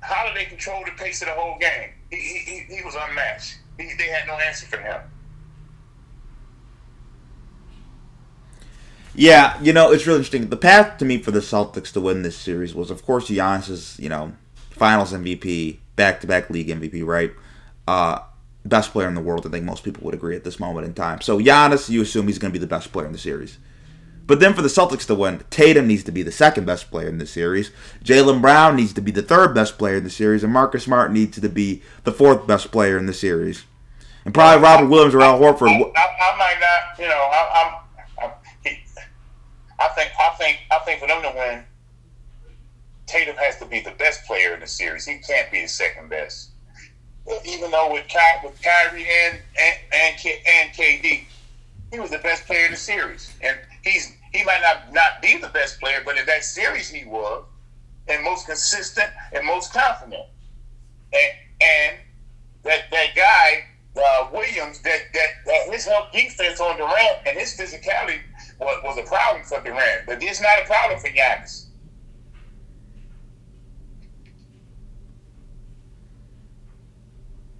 how 0.00 0.26
did 0.26 0.36
they 0.36 0.46
control 0.46 0.82
the 0.84 0.92
pace 0.92 1.22
of 1.22 1.28
the 1.28 1.34
whole 1.34 1.58
game? 1.60 1.90
He, 2.10 2.16
he, 2.16 2.76
he 2.76 2.82
was 2.82 2.96
unmatched. 2.96 3.58
He, 3.78 3.92
they 3.96 4.08
had 4.08 4.26
no 4.26 4.34
answer 4.34 4.66
for 4.66 4.78
him. 4.78 5.00
Yeah, 9.16 9.60
you 9.62 9.72
know, 9.72 9.92
it's 9.92 10.06
really 10.06 10.18
interesting. 10.18 10.50
The 10.50 10.56
path 10.58 10.98
to 10.98 11.06
me 11.06 11.18
for 11.18 11.30
the 11.30 11.40
Celtics 11.40 11.90
to 11.94 12.00
win 12.02 12.22
this 12.22 12.36
series 12.36 12.74
was, 12.74 12.90
of 12.90 13.04
course, 13.04 13.28
Giannis's, 13.28 13.98
you 13.98 14.10
know, 14.10 14.32
finals 14.70 15.12
MVP, 15.12 15.78
back 15.96 16.20
to 16.20 16.26
back 16.26 16.50
league 16.50 16.68
MVP, 16.68 17.04
right? 17.04 17.32
Uh, 17.88 18.18
best 18.66 18.92
player 18.92 19.08
in 19.08 19.14
the 19.14 19.22
world. 19.22 19.46
I 19.46 19.50
think 19.50 19.64
most 19.64 19.84
people 19.84 20.04
would 20.04 20.14
agree 20.14 20.36
at 20.36 20.44
this 20.44 20.60
moment 20.60 20.86
in 20.86 20.92
time. 20.92 21.22
So 21.22 21.38
Giannis, 21.38 21.88
you 21.88 22.02
assume 22.02 22.26
he's 22.26 22.38
going 22.38 22.52
to 22.52 22.58
be 22.58 22.62
the 22.62 22.68
best 22.68 22.92
player 22.92 23.06
in 23.06 23.12
the 23.12 23.18
series. 23.18 23.58
But 24.26 24.40
then 24.40 24.54
for 24.54 24.62
the 24.62 24.68
Celtics 24.68 25.06
to 25.06 25.14
win, 25.14 25.42
Tatum 25.50 25.86
needs 25.86 26.02
to 26.04 26.12
be 26.12 26.22
the 26.22 26.32
second 26.32 26.66
best 26.66 26.90
player 26.90 27.08
in 27.08 27.18
the 27.18 27.26
series. 27.26 27.70
Jaylen 28.04 28.42
Brown 28.42 28.76
needs 28.76 28.92
to 28.94 29.00
be 29.00 29.12
the 29.12 29.22
third 29.22 29.54
best 29.54 29.78
player 29.78 29.96
in 29.96 30.04
the 30.04 30.10
series, 30.10 30.42
and 30.42 30.52
Marcus 30.52 30.84
Smart 30.84 31.12
needs 31.12 31.40
to 31.40 31.48
be 31.48 31.80
the 32.02 32.12
fourth 32.12 32.46
best 32.46 32.72
player 32.72 32.98
in 32.98 33.06
the 33.06 33.14
series. 33.14 33.64
And 34.24 34.34
probably 34.34 34.62
Robert 34.62 34.88
Williams 34.88 35.14
or 35.14 35.22
Al 35.22 35.38
Horford. 35.38 35.68
I, 35.68 35.80
I, 35.80 36.32
I 36.34 36.38
might 36.38 36.58
not, 36.60 36.98
you 36.98 37.06
know, 37.06 37.14
I, 37.14 37.62
I'm, 37.64 37.85
I 39.78 39.88
think, 39.88 40.10
I 40.18 40.30
think, 40.30 40.58
I 40.70 40.78
think 40.80 41.00
for 41.00 41.06
them 41.06 41.22
to 41.22 41.32
win, 41.36 41.64
Tatum 43.06 43.36
has 43.36 43.58
to 43.58 43.66
be 43.66 43.80
the 43.80 43.92
best 43.92 44.24
player 44.26 44.54
in 44.54 44.60
the 44.60 44.66
series. 44.66 45.06
He 45.06 45.18
can't 45.18 45.50
be 45.50 45.62
the 45.62 45.68
second 45.68 46.08
best. 46.10 46.50
Even 47.44 47.70
though 47.70 47.92
with 47.92 48.06
Ky, 48.08 48.18
with 48.44 48.60
Kyrie 48.62 49.06
and 49.24 49.38
and 49.60 49.76
and, 49.92 50.16
K, 50.16 50.42
and 50.46 50.72
KD, 50.72 51.24
he 51.90 52.00
was 52.00 52.10
the 52.10 52.18
best 52.18 52.46
player 52.46 52.66
in 52.66 52.70
the 52.70 52.76
series, 52.76 53.34
and 53.42 53.56
he's 53.82 54.16
he 54.32 54.44
might 54.44 54.60
not 54.60 54.92
not 54.92 55.20
be 55.20 55.36
the 55.36 55.48
best 55.48 55.80
player, 55.80 56.02
but 56.04 56.16
in 56.16 56.24
that 56.26 56.44
series 56.44 56.88
he 56.88 57.04
was, 57.04 57.44
and 58.06 58.22
most 58.22 58.46
consistent 58.46 59.10
and 59.32 59.44
most 59.44 59.72
confident. 59.72 60.26
And 61.12 61.32
and 61.60 61.96
that 62.62 62.90
that 62.92 63.16
guy 63.16 63.64
uh, 63.96 64.28
Williams, 64.32 64.80
that, 64.82 65.00
that 65.12 65.28
that 65.46 65.72
his 65.72 65.86
help 65.86 66.12
defense 66.12 66.60
on 66.60 66.76
Durant 66.76 67.26
and 67.26 67.38
his 67.38 67.56
physicality 67.56 68.20
was, 68.58 68.82
was 68.82 68.98
a 68.98 69.02
problem 69.02 69.44
for 69.44 69.62
Durant, 69.62 70.06
but 70.06 70.22
it's 70.22 70.40
not 70.40 70.62
a 70.62 70.66
problem 70.66 70.98
for 70.98 71.08
Giannis. 71.08 71.66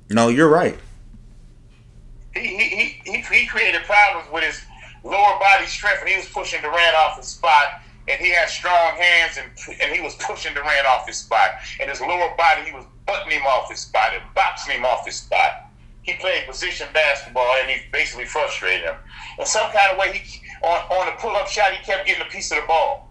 No, 0.09 0.29
you're 0.29 0.49
right. 0.49 0.79
He, 2.35 2.41
he, 2.41 3.01
he, 3.05 3.21
he 3.23 3.47
created 3.47 3.83
problems 3.83 4.31
with 4.33 4.45
his 4.45 4.63
lower 5.03 5.39
body 5.39 5.67
strength, 5.67 6.01
and 6.01 6.09
he 6.09 6.17
was 6.17 6.29
pushing 6.29 6.61
Durant 6.61 6.97
off 6.97 7.17
his 7.17 7.27
spot. 7.27 7.81
And 8.09 8.21
he 8.21 8.31
had 8.31 8.49
strong 8.49 8.95
hands, 8.97 9.37
and 9.37 9.51
and 9.83 9.93
he 9.93 10.01
was 10.01 10.15
pushing 10.15 10.55
Durant 10.55 10.87
off 10.87 11.09
his 11.09 11.17
spot. 11.17 11.51
And 11.81 11.91
his 11.91 12.01
lower 12.01 12.33
body, 12.37 12.63
he 12.65 12.73
was 12.73 12.85
buttoning 13.05 13.41
him 13.41 13.47
off 13.47 13.69
his 13.69 13.81
spot 13.81 14.15
and 14.15 14.23
boxing 14.33 14.77
him 14.77 14.85
off 14.85 15.05
his 15.05 15.17
spot. 15.17 15.71
He 16.03 16.15
played 16.15 16.47
position 16.47 16.87
basketball, 16.95 17.53
and 17.61 17.69
he 17.69 17.81
basically 17.91 18.27
frustrated 18.27 18.83
him. 18.83 18.95
In 19.41 19.47
some 19.47 19.73
kind 19.73 19.91
of 19.91 19.99
way, 19.99 20.13
he 20.13 20.46
on 20.63 20.79
on 20.91 21.07
the 21.07 21.13
pull 21.21 21.37
up 21.37 21.49
shot, 21.49 21.73
he 21.73 21.85
kept 21.85 22.07
getting 22.07 22.23
a 22.23 22.31
piece 22.31 22.51
of 22.51 22.59
the 22.59 22.67
ball. 22.67 23.11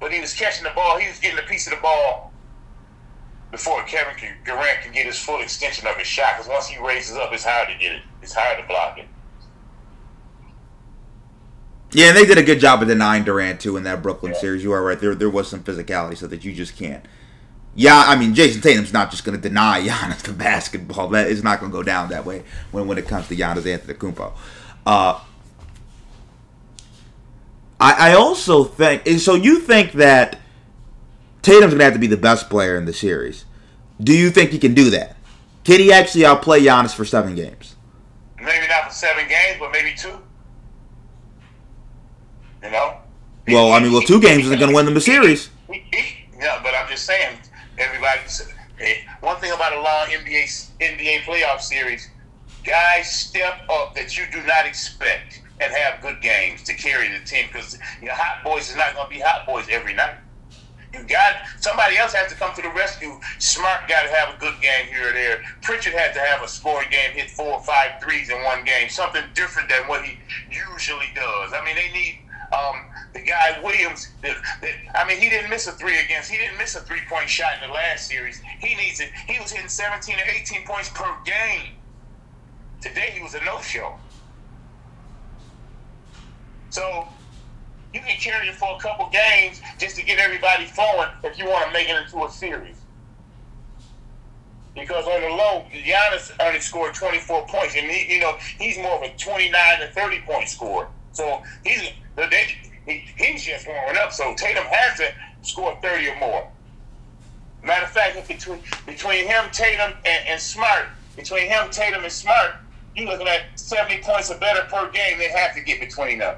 But 0.00 0.12
he 0.12 0.20
was 0.20 0.32
catching 0.32 0.64
the 0.64 0.70
ball. 0.70 0.98
He 0.98 1.08
was 1.08 1.18
getting 1.18 1.38
a 1.38 1.48
piece 1.48 1.66
of 1.66 1.74
the 1.74 1.80
ball 1.80 2.32
before 3.50 3.82
Kevin 3.84 4.14
Durant 4.44 4.82
can 4.82 4.92
get 4.92 5.06
his 5.06 5.18
full 5.18 5.40
extension 5.40 5.86
of 5.86 5.96
his 5.96 6.06
shot. 6.06 6.34
Because 6.36 6.48
once 6.48 6.68
he 6.68 6.80
raises 6.80 7.16
up, 7.16 7.32
it's 7.32 7.44
hard 7.44 7.68
to 7.68 7.74
get 7.78 7.92
it. 7.92 8.02
It's 8.22 8.34
hard 8.34 8.58
to 8.60 8.66
block 8.66 8.98
it. 8.98 9.08
Yeah, 11.92 12.08
and 12.08 12.16
they 12.16 12.26
did 12.26 12.36
a 12.36 12.42
good 12.42 12.60
job 12.60 12.82
of 12.82 12.88
denying 12.88 13.24
Durant 13.24 13.60
too 13.60 13.76
in 13.76 13.84
that 13.84 14.02
Brooklyn 14.02 14.32
yeah. 14.32 14.40
series. 14.40 14.62
You 14.62 14.72
are 14.72 14.82
right. 14.82 14.98
There 14.98 15.14
there 15.14 15.30
was 15.30 15.48
some 15.48 15.60
physicality 15.60 16.16
so 16.16 16.26
that 16.26 16.44
you 16.44 16.52
just 16.52 16.76
can't. 16.76 17.04
Yeah, 17.74 18.04
I 18.06 18.16
mean 18.16 18.34
Jayson 18.34 18.60
Tatum's 18.60 18.92
not 18.92 19.10
just 19.10 19.24
going 19.24 19.40
to 19.40 19.48
deny 19.48 19.80
Giannis 19.86 20.22
the 20.22 20.32
basketball. 20.32 21.08
That 21.08 21.28
is 21.28 21.42
not 21.42 21.60
going 21.60 21.72
to 21.72 21.76
go 21.76 21.82
down 21.82 22.10
that 22.10 22.26
way 22.26 22.44
when 22.72 22.86
when 22.86 22.98
it 22.98 23.08
comes 23.08 23.28
to 23.28 23.36
Giannis 23.36 23.62
Antetokounmpo. 23.62 24.32
Uh, 24.84 25.20
I 27.80 28.10
I 28.10 28.14
also 28.14 28.64
think 28.64 29.06
and 29.06 29.20
so. 29.20 29.34
You 29.34 29.60
think 29.60 29.92
that 29.92 30.38
Tatum's 31.42 31.72
going 31.72 31.78
to 31.78 31.84
have 31.84 31.92
to 31.94 31.98
be 31.98 32.06
the 32.06 32.16
best 32.16 32.50
player 32.50 32.76
in 32.76 32.84
the 32.84 32.92
series. 32.92 33.44
Do 34.00 34.12
you 34.16 34.30
think 34.30 34.50
he 34.50 34.58
can 34.58 34.74
do 34.74 34.90
that? 34.90 35.16
Can 35.64 35.80
he 35.80 35.92
actually 35.92 36.24
outplay 36.24 36.62
Giannis 36.62 36.94
for 36.94 37.04
seven 37.04 37.34
games? 37.34 37.76
Maybe 38.40 38.66
not 38.68 38.84
for 38.84 38.94
seven 38.94 39.28
games, 39.28 39.56
but 39.58 39.72
maybe 39.72 39.94
two. 39.96 40.18
You 42.62 42.70
know? 42.70 42.98
Well, 43.48 43.72
I 43.72 43.80
mean, 43.80 43.92
well, 43.92 44.02
two 44.02 44.20
games 44.20 44.44
isn't 44.44 44.58
going 44.58 44.70
to 44.70 44.74
win 44.74 44.84
them 44.84 44.94
the 44.94 45.00
series. 45.00 45.50
Yeah, 45.70 46.60
but 46.62 46.74
I'm 46.74 46.88
just 46.88 47.04
saying, 47.04 47.38
everybody. 47.78 48.20
Eh, 48.80 48.94
one 49.20 49.36
thing 49.36 49.52
about 49.52 49.72
a 49.72 49.80
long 49.80 50.06
NBA 50.06 50.70
NBA 50.80 51.22
playoff 51.22 51.60
series, 51.60 52.08
guys 52.64 53.10
step 53.10 53.60
up 53.70 53.94
that 53.94 54.16
you 54.16 54.24
do 54.30 54.40
not 54.46 54.66
expect 54.66 55.42
and 55.60 55.72
have 55.72 56.00
good 56.00 56.20
games 56.20 56.62
to 56.64 56.74
carry 56.74 57.08
the 57.08 57.24
team 57.24 57.46
because 57.52 57.78
your 58.00 58.12
hot 58.14 58.44
boys 58.44 58.70
is 58.70 58.76
not 58.76 58.94
going 58.94 59.08
to 59.08 59.14
be 59.14 59.20
hot 59.20 59.46
boys 59.46 59.66
every 59.70 59.94
night. 59.94 60.14
You 60.94 61.04
got 61.04 61.36
somebody 61.60 61.98
else 61.98 62.14
has 62.14 62.32
to 62.32 62.38
come 62.38 62.54
to 62.54 62.62
the 62.62 62.70
rescue. 62.70 63.20
Smart 63.38 63.88
got 63.88 64.02
to 64.02 64.08
have 64.08 64.34
a 64.34 64.38
good 64.38 64.54
game 64.62 64.86
here 64.88 65.10
or 65.10 65.12
there. 65.12 65.42
Pritchard 65.60 65.92
had 65.92 66.14
to 66.14 66.20
have 66.20 66.42
a 66.42 66.48
scoring 66.48 66.88
game, 66.90 67.12
hit 67.12 67.30
four 67.30 67.54
or 67.54 67.62
five 67.62 68.00
threes 68.02 68.30
in 68.30 68.42
one 68.44 68.64
game, 68.64 68.88
something 68.88 69.22
different 69.34 69.68
than 69.68 69.86
what 69.86 70.02
he 70.04 70.16
usually 70.50 71.12
does. 71.14 71.52
I 71.52 71.62
mean, 71.64 71.76
they 71.76 71.92
need 71.92 72.20
um, 72.56 72.86
the 73.12 73.20
guy 73.20 73.60
Williams. 73.62 74.08
The, 74.22 74.34
the, 74.62 74.70
I 74.94 75.06
mean, 75.06 75.20
he 75.20 75.28
didn't 75.28 75.50
miss 75.50 75.66
a 75.66 75.72
three 75.72 75.98
against. 75.98 76.30
He 76.30 76.38
didn't 76.38 76.56
miss 76.56 76.74
a 76.74 76.80
three 76.80 77.02
point 77.08 77.28
shot 77.28 77.52
in 77.62 77.68
the 77.68 77.74
last 77.74 78.08
series. 78.08 78.40
He 78.60 78.74
needs 78.74 79.00
it. 79.00 79.10
He 79.26 79.38
was 79.38 79.52
hitting 79.52 79.68
17 79.68 80.16
or 80.16 80.24
18 80.40 80.64
points 80.64 80.88
per 80.94 81.14
game. 81.24 81.76
Today 82.80 83.10
he 83.12 83.22
was 83.22 83.34
a 83.34 83.44
no 83.44 83.60
show. 83.60 83.94
So 86.70 87.08
you 87.92 88.00
can 88.00 88.18
carry 88.18 88.48
it 88.48 88.54
for 88.54 88.76
a 88.76 88.78
couple 88.78 89.08
games 89.10 89.60
just 89.78 89.96
to 89.96 90.04
get 90.04 90.18
everybody 90.18 90.66
flowing 90.66 91.08
if 91.24 91.38
you 91.38 91.46
want 91.46 91.66
to 91.66 91.72
make 91.72 91.88
it 91.88 91.96
into 91.96 92.24
a 92.24 92.30
series. 92.30 92.76
Because 94.74 95.06
on 95.06 95.20
the 95.22 95.28
low, 95.28 95.64
Giannis 95.72 96.30
only 96.40 96.60
scored 96.60 96.94
24 96.94 97.46
points, 97.46 97.74
and 97.74 97.90
he, 97.90 98.14
you 98.14 98.20
know 98.20 98.36
he's 98.58 98.78
more 98.78 98.96
of 98.96 99.02
a 99.02 99.16
29 99.16 99.80
to 99.80 99.88
30 99.88 100.20
point 100.20 100.48
scorer. 100.48 100.88
So 101.12 101.42
he's 101.64 101.90
they, 102.14 102.46
he, 102.86 103.04
he's 103.16 103.44
just 103.44 103.66
warming 103.66 103.96
up. 104.00 104.12
So 104.12 104.34
Tatum 104.36 104.64
has 104.64 104.98
to 104.98 105.12
score 105.42 105.76
30 105.82 106.08
or 106.10 106.18
more. 106.20 106.48
Matter 107.64 107.86
of 107.86 107.90
fact, 107.90 108.28
between 108.28 108.60
between 108.86 109.26
him, 109.26 109.46
Tatum, 109.50 109.94
and, 110.04 110.28
and 110.28 110.40
Smart, 110.40 110.86
between 111.16 111.48
him, 111.48 111.70
Tatum, 111.70 112.04
and 112.04 112.12
Smart, 112.12 112.52
you're 112.94 113.08
looking 113.08 113.26
at 113.26 113.46
70 113.56 114.02
points 114.02 114.30
or 114.30 114.38
better 114.38 114.60
per 114.70 114.90
game. 114.90 115.18
They 115.18 115.30
have 115.30 115.56
to 115.56 115.60
get 115.60 115.80
between 115.80 116.18
them 116.18 116.36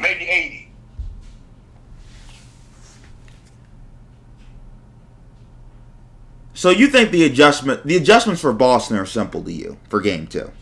maybe 0.00 0.24
80. 0.24 0.70
So 6.60 6.68
you 6.68 6.88
think 6.88 7.10
the 7.10 7.24
adjustment, 7.24 7.86
the 7.86 7.96
adjustments 7.96 8.42
for 8.42 8.52
Boston 8.52 8.98
are 8.98 9.06
simple 9.06 9.42
to 9.44 9.50
you 9.50 9.78
for 9.88 9.98
Game 9.98 10.26
Two? 10.26 10.52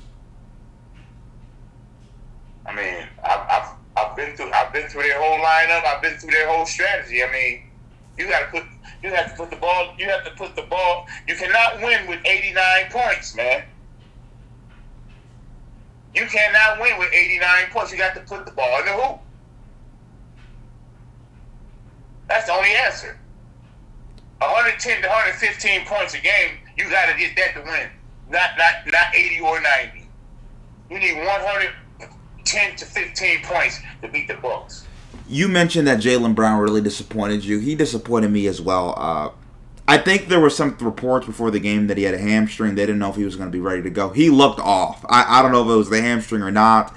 I 2.64 2.72
mean, 2.72 3.08
I've, 3.24 3.40
I've, 3.50 3.68
I've 3.96 4.14
been 4.16 4.36
through 4.36 4.52
I've 4.52 4.72
been 4.72 4.88
through 4.88 5.02
their 5.02 5.20
whole 5.20 5.38
lineup. 5.44 5.84
I've 5.84 6.00
been 6.00 6.16
through 6.18 6.30
their 6.30 6.48
whole 6.48 6.66
strategy. 6.66 7.24
I 7.24 7.32
mean, 7.32 7.64
you 8.16 8.28
got 8.28 8.40
to 8.40 8.46
put 8.46 8.62
you 9.02 9.10
have 9.10 9.32
to 9.32 9.36
put 9.36 9.50
the 9.50 9.56
ball. 9.56 9.92
You 9.98 10.08
have 10.08 10.24
to 10.24 10.30
put 10.32 10.54
the 10.54 10.62
ball. 10.62 11.08
You 11.26 11.34
cannot 11.34 11.82
win 11.82 12.06
with 12.06 12.20
89 12.24 12.90
points, 12.92 13.34
man. 13.34 13.64
You 16.14 16.26
cannot 16.26 16.80
win 16.80 16.96
with 16.98 17.12
89 17.12 17.70
points. 17.72 17.90
You 17.90 17.98
got 17.98 18.14
to 18.14 18.20
put 18.20 18.46
the 18.46 18.52
ball 18.52 18.78
in 18.78 18.86
the 18.86 18.92
hoop. 18.92 19.20
That's 22.28 22.46
the 22.46 22.52
only 22.52 22.70
answer. 22.70 23.18
110 24.38 25.02
to 25.02 25.08
115 25.08 25.86
points 25.86 26.14
a 26.14 26.20
game, 26.20 26.58
you 26.76 26.88
got 26.88 27.06
to 27.06 27.18
get 27.18 27.34
that 27.36 27.54
to 27.54 27.62
win. 27.62 27.88
Not 28.30 28.50
not 28.56 28.74
not 28.86 29.14
80 29.14 29.40
or 29.40 29.60
90. 29.60 30.08
You 30.90 30.98
need 30.98 31.16
110 31.16 32.76
to 32.76 32.84
15 32.84 33.42
points 33.42 33.80
to 34.02 34.08
beat 34.08 34.28
the 34.28 34.34
Bucks. 34.34 34.86
You 35.28 35.48
mentioned 35.48 35.86
that 35.88 35.98
Jaylen 35.98 36.34
Brown 36.34 36.60
really 36.60 36.80
disappointed 36.80 37.44
you. 37.44 37.58
He 37.58 37.74
disappointed 37.74 38.30
me 38.30 38.46
as 38.46 38.60
well. 38.60 38.94
Uh, 38.96 39.30
I 39.86 39.98
think 39.98 40.28
there 40.28 40.40
were 40.40 40.50
some 40.50 40.76
reports 40.80 41.26
before 41.26 41.50
the 41.50 41.60
game 41.60 41.86
that 41.88 41.96
he 41.96 42.04
had 42.04 42.14
a 42.14 42.18
hamstring. 42.18 42.74
They 42.74 42.86
didn't 42.86 42.98
know 42.98 43.10
if 43.10 43.16
he 43.16 43.24
was 43.24 43.36
going 43.36 43.48
to 43.48 43.52
be 43.52 43.60
ready 43.60 43.82
to 43.82 43.90
go. 43.90 44.10
He 44.10 44.30
looked 44.30 44.60
off. 44.60 45.04
I, 45.08 45.38
I 45.38 45.42
don't 45.42 45.52
know 45.52 45.62
if 45.62 45.68
it 45.68 45.76
was 45.76 45.90
the 45.90 46.00
hamstring 46.00 46.42
or 46.42 46.50
not 46.50 46.94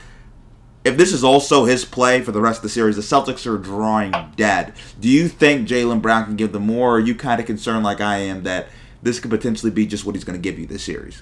if 0.83 0.97
this 0.97 1.13
is 1.13 1.23
also 1.23 1.65
his 1.65 1.85
play 1.85 2.21
for 2.21 2.31
the 2.31 2.41
rest 2.41 2.59
of 2.59 2.63
the 2.63 2.69
series, 2.69 2.95
the 2.95 3.01
Celtics 3.01 3.45
are 3.45 3.57
drawing 3.57 4.13
dead. 4.35 4.73
Do 4.99 5.07
you 5.07 5.27
think 5.27 5.67
Jaylen 5.67 6.01
Brown 6.01 6.25
can 6.25 6.35
give 6.35 6.51
them 6.51 6.65
more, 6.65 6.91
or 6.91 6.95
are 6.95 6.99
you 6.99 7.13
kind 7.13 7.39
of 7.39 7.45
concerned, 7.45 7.83
like 7.83 8.01
I 8.01 8.17
am, 8.17 8.43
that 8.43 8.69
this 9.03 9.19
could 9.19 9.29
potentially 9.29 9.71
be 9.71 9.85
just 9.85 10.05
what 10.05 10.15
he's 10.15 10.23
going 10.23 10.39
to 10.39 10.41
give 10.41 10.59
you 10.59 10.65
this 10.65 10.83
series? 10.83 11.21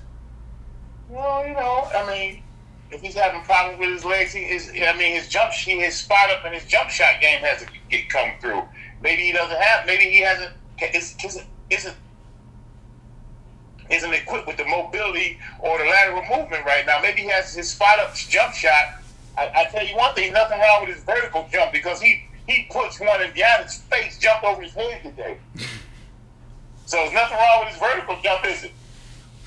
Well, 1.09 1.45
you 1.45 1.53
know, 1.53 1.89
I 1.95 2.07
mean, 2.07 2.43
if 2.91 3.01
he's 3.01 3.15
having 3.15 3.41
problems 3.41 3.79
with 3.79 3.89
his 3.89 4.05
legs, 4.05 4.31
he 4.31 4.41
is. 4.41 4.69
I 4.69 4.95
mean, 4.97 5.15
his 5.15 5.27
jump, 5.27 5.51
his 5.51 5.95
spot 5.95 6.29
up 6.29 6.45
and 6.45 6.53
his 6.53 6.65
jump 6.65 6.89
shot 6.89 7.19
game 7.21 7.41
has 7.41 7.61
to 7.61 7.67
get 7.89 8.09
come 8.09 8.31
through. 8.39 8.63
Maybe 9.01 9.23
he 9.23 9.31
doesn't 9.31 9.59
have. 9.59 9.85
Maybe 9.85 10.05
he 10.05 10.21
hasn't. 10.21 10.53
Isn't 10.81 11.45
isn't 11.69 11.95
isn't 13.89 14.13
equipped 14.13 14.47
with 14.47 14.55
the 14.55 14.65
mobility 14.65 15.37
or 15.59 15.77
the 15.77 15.83
lateral 15.83 16.21
movement 16.21 16.65
right 16.65 16.85
now. 16.85 17.01
Maybe 17.01 17.23
he 17.23 17.27
has 17.27 17.53
his 17.53 17.69
spot 17.69 17.99
up 17.99 18.15
jump 18.15 18.53
shot 18.53 19.01
I, 19.37 19.51
I 19.55 19.65
tell 19.71 19.85
you 19.85 19.95
one 19.95 20.13
thing, 20.15 20.33
nothing 20.33 20.59
wrong 20.59 20.85
with 20.85 20.95
his 20.95 21.03
vertical 21.03 21.47
jump 21.51 21.71
because 21.71 22.01
he 22.01 22.23
he 22.47 22.67
puts 22.71 22.99
one 22.99 23.21
in 23.21 23.31
Giannis' 23.31 23.81
face, 23.81 24.17
jumped 24.17 24.43
over 24.43 24.61
his 24.61 24.73
head 24.73 25.03
today. 25.03 25.37
so 26.85 26.97
there's 26.97 27.13
nothing 27.13 27.37
wrong 27.37 27.65
with 27.65 27.69
his 27.69 27.79
vertical 27.79 28.17
jump, 28.23 28.45
is 28.45 28.63
it? 28.63 28.71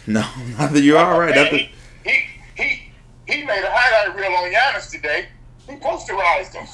No, 0.06 0.20
nothing. 0.58 0.82
You 0.82 0.96
are 0.96 1.20
right. 1.20 1.34
Nothing. 1.34 1.68
he, 2.04 2.10
he 2.10 2.20
he 2.54 2.92
he 3.26 3.44
made 3.44 3.62
a 3.62 3.70
highlight 3.70 4.16
reel 4.16 4.32
on 4.32 4.52
Giannis 4.52 4.90
today. 4.90 5.28
He 5.68 5.74
posterized 5.76 6.54
him. 6.54 6.66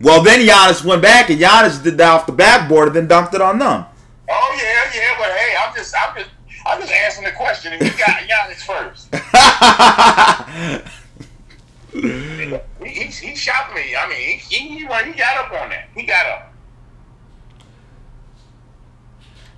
Well, 0.00 0.22
then 0.22 0.46
Giannis 0.46 0.84
went 0.84 1.00
back 1.00 1.30
and 1.30 1.40
Giannis 1.40 1.82
did 1.82 1.96
that 1.98 2.12
off 2.12 2.26
the 2.26 2.32
backboard 2.32 2.88
and 2.88 2.96
then 2.96 3.08
dunked 3.08 3.34
it 3.34 3.40
on 3.40 3.58
them. 3.58 3.86
Oh 4.28 4.58
yeah, 4.60 4.90
yeah, 4.94 5.14
but 5.18 5.28
hey, 5.28 5.56
I'm 5.58 5.74
just 5.74 5.94
I'm 5.96 6.16
just 6.16 6.30
I'm 6.66 6.80
just 6.80 6.92
answering 6.92 7.26
the 7.26 7.32
question. 7.32 7.72
And 7.72 7.82
you 7.82 7.90
got 7.96 8.20
Giannis 8.28 8.62
first. 8.62 9.08
He, 12.02 12.90
he, 12.90 13.04
he 13.04 13.34
shot 13.34 13.74
me. 13.74 13.96
I 13.96 14.08
mean, 14.08 14.38
he, 14.38 14.56
he, 14.56 14.68
he, 14.68 14.78
he 14.78 14.84
got 14.84 15.36
up 15.44 15.52
on 15.52 15.70
that. 15.70 15.88
He 15.94 16.02
got 16.04 16.26
up. 16.26 16.52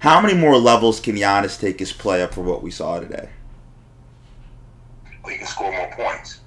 How 0.00 0.20
many 0.20 0.34
more 0.34 0.56
levels 0.56 1.00
can 1.00 1.16
Giannis 1.16 1.58
take 1.58 1.80
his 1.80 1.92
play 1.92 2.22
up 2.22 2.34
for 2.34 2.42
what 2.42 2.62
we 2.62 2.70
saw 2.70 3.00
today? 3.00 3.30
He 5.28 5.36
can 5.36 5.46
score 5.46 5.72
more 5.72 5.90
points. 5.94 6.40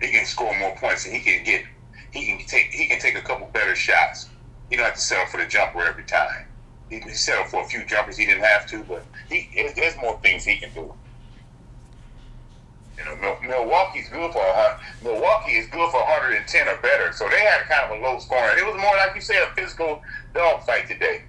He 0.00 0.10
can 0.10 0.26
score 0.26 0.56
more 0.58 0.76
points, 0.76 1.06
and 1.06 1.14
he 1.14 1.20
can 1.20 1.44
get 1.44 1.64
he 2.10 2.26
can 2.26 2.46
take 2.46 2.66
he 2.66 2.86
can 2.86 3.00
take 3.00 3.16
a 3.16 3.22
couple 3.22 3.46
better 3.52 3.74
shots. 3.74 4.28
He 4.68 4.76
don't 4.76 4.84
have 4.84 4.94
to 4.94 5.00
settle 5.00 5.26
for 5.26 5.38
the 5.38 5.46
jumper 5.46 5.80
every 5.80 6.04
time. 6.04 6.46
He 6.90 7.00
can 7.00 7.14
settle 7.14 7.44
for 7.46 7.62
a 7.62 7.64
few 7.64 7.84
jumpers 7.86 8.16
he 8.18 8.26
didn't 8.26 8.44
have 8.44 8.66
to, 8.68 8.84
but 8.84 9.04
he 9.28 9.48
there's 9.74 9.96
more 9.96 10.18
things 10.22 10.44
he 10.44 10.58
can 10.58 10.72
do. 10.74 10.92
You 13.04 13.16
know, 13.16 13.36
Mil- 13.42 13.50
Milwaukee's 13.50 14.08
good 14.08 14.32
for 14.32 14.42
a 14.42 14.80
Milwaukee 15.02 15.52
is 15.52 15.66
good 15.66 15.90
for 15.90 16.00
110 16.00 16.68
or 16.68 16.76
better. 16.78 17.12
So 17.12 17.28
they 17.28 17.40
had 17.40 17.62
kind 17.62 17.92
of 17.92 17.98
a 17.98 18.02
low 18.02 18.18
scoring. 18.18 18.58
It 18.58 18.64
was 18.64 18.80
more 18.80 18.94
like 18.96 19.14
you 19.14 19.20
said, 19.20 19.48
a 19.50 19.54
physical 19.54 20.02
dogfight 20.34 20.88
today. 20.88 21.22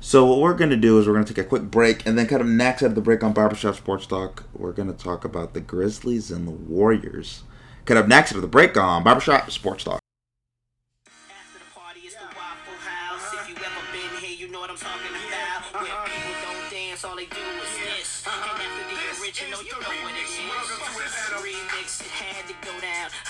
So 0.00 0.24
what 0.24 0.40
we're 0.40 0.54
gonna 0.54 0.76
do 0.76 0.98
is 0.98 1.06
we're 1.06 1.12
gonna 1.12 1.26
take 1.26 1.38
a 1.38 1.44
quick 1.44 1.64
break, 1.64 2.06
and 2.06 2.16
then 2.16 2.26
kind 2.26 2.40
of 2.40 2.48
next 2.48 2.82
at 2.82 2.94
the 2.94 3.00
break 3.00 3.22
on 3.22 3.32
Barbershop 3.32 3.76
Sports 3.76 4.06
Talk, 4.06 4.44
we're 4.54 4.72
gonna 4.72 4.94
talk 4.94 5.24
about 5.24 5.52
the 5.54 5.60
Grizzlies 5.60 6.30
and 6.30 6.46
the 6.46 6.52
Warriors. 6.52 7.42
Kind 7.84 7.98
of 7.98 8.08
next 8.08 8.32
at 8.32 8.40
the 8.40 8.46
break 8.46 8.76
on 8.76 9.02
Barbershop 9.02 9.50
Sports 9.50 9.84
Talk. 9.84 10.00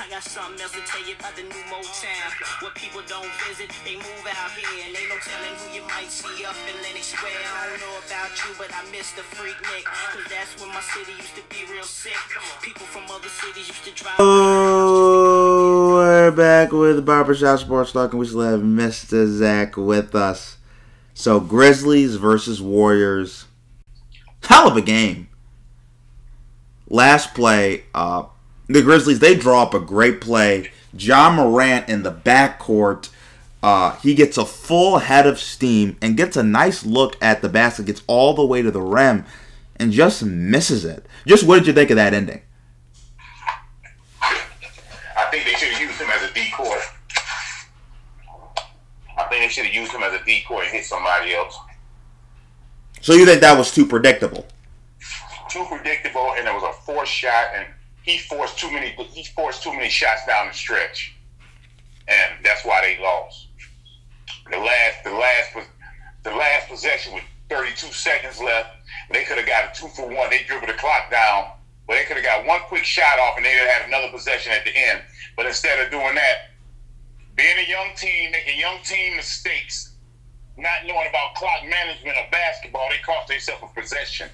I 0.00 0.08
got 0.08 0.22
something 0.22 0.60
else 0.62 0.70
to 0.72 0.80
tell 0.86 1.04
you 1.04 1.16
about 1.18 1.34
the 1.34 1.42
new 1.42 1.62
Motown. 1.66 2.62
Where 2.62 2.70
people 2.70 3.02
don't 3.08 3.26
visit, 3.48 3.66
they 3.84 3.96
move 3.96 4.24
out 4.30 4.52
here. 4.54 4.86
And 4.86 4.94
ain't 4.94 5.08
no 5.10 5.18
telling 5.18 5.58
who 5.58 5.74
you 5.74 5.82
might 5.90 6.06
see 6.06 6.44
up 6.44 6.54
in 6.70 6.80
Lenox 6.86 7.06
Square. 7.06 7.34
I 7.34 7.66
don't 7.66 7.80
know 7.80 7.98
about 8.06 8.30
you, 8.46 8.54
but 8.56 8.70
I 8.70 8.88
miss 8.92 9.10
the 9.18 9.22
freak 9.22 9.58
Nick. 9.74 9.84
Cause 9.86 10.22
that's 10.30 10.54
when 10.60 10.68
my 10.70 10.80
city 10.80 11.18
used 11.18 11.34
to 11.34 11.42
be 11.50 11.66
real 11.72 11.82
sick. 11.82 12.14
People 12.62 12.86
from 12.86 13.10
other 13.10 13.28
cities 13.28 13.66
used 13.66 13.84
to 13.86 13.90
drive. 13.90 14.14
Oh, 14.20 15.94
we're 15.96 16.30
back 16.30 16.70
with 16.70 17.04
Barbershop 17.04 17.58
Sports 17.58 17.90
Talk, 17.90 18.12
and 18.12 18.20
we 18.20 18.26
still 18.26 18.42
have 18.42 18.60
Mr. 18.60 19.26
Zach 19.26 19.76
with 19.76 20.14
us. 20.14 20.58
So 21.14 21.40
Grizzlies 21.40 22.14
versus 22.14 22.62
Warriors, 22.62 23.46
hell 24.44 24.68
of 24.68 24.76
a 24.76 24.80
game. 24.80 25.28
Last 26.88 27.34
play, 27.34 27.82
uh, 27.92 28.26
the 28.68 28.82
Grizzlies 28.82 29.18
they 29.18 29.34
draw 29.34 29.62
up 29.62 29.74
a 29.74 29.80
great 29.80 30.20
play. 30.20 30.70
Ja 30.96 31.30
Morant 31.30 31.88
in 31.88 32.02
the 32.02 32.12
backcourt, 32.12 33.10
uh, 33.62 33.96
he 33.96 34.14
gets 34.14 34.38
a 34.38 34.46
full 34.46 34.98
head 34.98 35.26
of 35.26 35.38
steam 35.38 35.96
and 36.00 36.16
gets 36.16 36.36
a 36.36 36.42
nice 36.42 36.84
look 36.84 37.16
at 37.20 37.42
the 37.42 37.48
basket, 37.48 37.86
gets 37.86 38.02
all 38.06 38.34
the 38.34 38.44
way 38.44 38.62
to 38.62 38.70
the 38.70 38.80
rim, 38.80 39.24
and 39.76 39.92
just 39.92 40.22
misses 40.22 40.84
it. 40.84 41.04
Just 41.26 41.44
what 41.44 41.58
did 41.58 41.66
you 41.66 41.72
think 41.72 41.90
of 41.90 41.96
that 41.96 42.14
ending? 42.14 42.42
I 44.22 45.30
think 45.30 45.44
they 45.44 45.52
should 45.52 45.68
have 45.68 45.80
used 45.80 46.00
him 46.00 46.08
as 46.10 46.30
a 46.30 46.32
decoy. 46.32 46.78
I 49.18 49.24
think 49.24 49.42
they 49.42 49.48
should 49.48 49.66
have 49.66 49.74
used 49.74 49.92
him 49.92 50.02
as 50.02 50.14
a 50.14 50.24
decoy 50.24 50.60
and 50.60 50.68
hit 50.68 50.84
somebody 50.84 51.34
else. 51.34 51.58
So 53.00 53.12
you 53.12 53.26
think 53.26 53.40
that 53.40 53.56
was 53.56 53.72
too 53.72 53.86
predictable? 53.86 54.46
Too 55.50 55.64
predictable, 55.68 56.34
and 56.36 56.46
it 56.46 56.52
was 56.52 56.62
a 56.62 56.72
forced 56.82 57.12
shot, 57.12 57.48
and 57.54 57.66
he 58.08 58.16
forced 58.16 58.58
too 58.58 58.70
many. 58.70 58.96
He 59.12 59.24
forced 59.24 59.62
too 59.62 59.72
many 59.72 59.90
shots 59.90 60.24
down 60.26 60.48
the 60.48 60.54
stretch, 60.54 61.14
and 62.08 62.42
that's 62.42 62.64
why 62.64 62.80
they 62.80 63.02
lost. 63.02 63.48
The 64.50 64.56
last, 64.56 65.04
the 65.04 65.12
last 65.12 65.54
was 65.54 65.64
the 66.24 66.30
last 66.30 66.68
possession 66.68 67.12
with 67.12 67.24
32 67.50 67.92
seconds 67.92 68.40
left. 68.40 68.70
They 69.10 69.24
could 69.24 69.36
have 69.36 69.46
got 69.46 69.76
a 69.76 69.78
two 69.78 69.88
for 69.88 70.08
one. 70.08 70.30
They 70.30 70.42
dribbled 70.44 70.70
the 70.70 70.74
clock 70.74 71.10
down, 71.10 71.52
but 71.86 71.94
they 71.94 72.04
could 72.04 72.16
have 72.16 72.24
got 72.24 72.46
one 72.46 72.60
quick 72.68 72.84
shot 72.84 73.18
off, 73.18 73.36
and 73.36 73.44
they 73.44 73.50
had 73.50 73.86
another 73.86 74.10
possession 74.10 74.52
at 74.52 74.64
the 74.64 74.74
end. 74.74 75.02
But 75.36 75.44
instead 75.44 75.78
of 75.78 75.90
doing 75.90 76.14
that, 76.14 76.52
being 77.36 77.58
a 77.58 77.68
young 77.68 77.94
team, 77.94 78.30
making 78.30 78.58
young 78.58 78.78
team 78.84 79.16
mistakes, 79.16 79.96
not 80.56 80.86
knowing 80.86 81.08
about 81.10 81.34
clock 81.34 81.60
management 81.62 82.16
of 82.16 82.30
basketball, 82.30 82.88
they 82.88 83.04
cost 83.04 83.28
themselves 83.28 83.62
a 83.62 83.80
possession. 83.80 84.30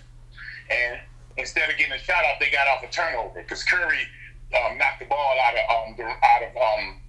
And 0.71 1.01
instead 1.37 1.71
of 1.71 1.77
getting 1.77 1.93
a 1.93 1.99
shot 1.99 2.25
off, 2.25 2.39
they 2.41 2.51
got 2.51 2.67
off 2.69 2.83
a 2.83 2.89
turnover 2.89 3.43
because 3.43 3.63
Curry 3.65 4.07
um, 4.55 4.79
knocked 4.79 5.01
the 5.01 5.07
ball 5.07 5.37
out 5.43 5.55
of 5.55 5.89
um, 5.89 5.95
the, 5.97 6.05
out 6.05 6.43
of 6.43 6.57
um, 6.57 7.01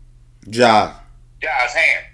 Ja. 0.48 0.94
Ja's 1.42 1.74
hand. 1.74 2.06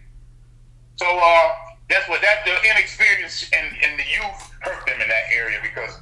So 0.95 1.06
uh, 1.08 1.52
that's 1.89 2.08
what 2.10 2.21
that 2.21 2.45
the 2.45 2.54
inexperience 2.69 3.50
and, 3.54 3.76
and 3.84 4.00
the 4.00 4.04
youth 4.04 4.52
hurt 4.62 4.86
them 4.86 5.02
in 5.02 5.08
that 5.08 5.24
area 5.34 5.60
because 5.62 5.97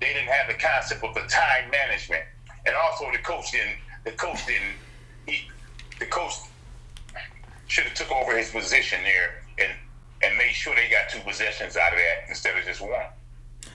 they 0.00 0.12
didn't 0.12 0.28
have 0.28 0.48
the 0.48 0.54
concept 0.54 1.04
of 1.04 1.14
the 1.14 1.22
time 1.28 1.70
management, 1.70 2.24
and 2.66 2.74
also 2.76 3.10
the 3.12 3.18
coach 3.18 3.52
didn't. 3.52 3.76
The 4.04 4.12
coach 4.12 4.46
didn't. 4.46 4.76
He, 5.26 5.48
the 5.98 6.06
coach 6.06 6.34
should 7.66 7.84
have 7.84 7.94
took 7.94 8.10
over 8.12 8.36
his 8.36 8.50
position 8.50 9.00
there 9.02 9.42
and 9.58 9.72
and 10.22 10.36
made 10.38 10.52
sure 10.52 10.74
they 10.74 10.88
got 10.90 11.08
two 11.10 11.20
possessions 11.20 11.76
out 11.76 11.92
of 11.92 11.98
that 11.98 12.28
instead 12.28 12.56
of 12.56 12.64
just 12.64 12.80
one. 12.80 13.06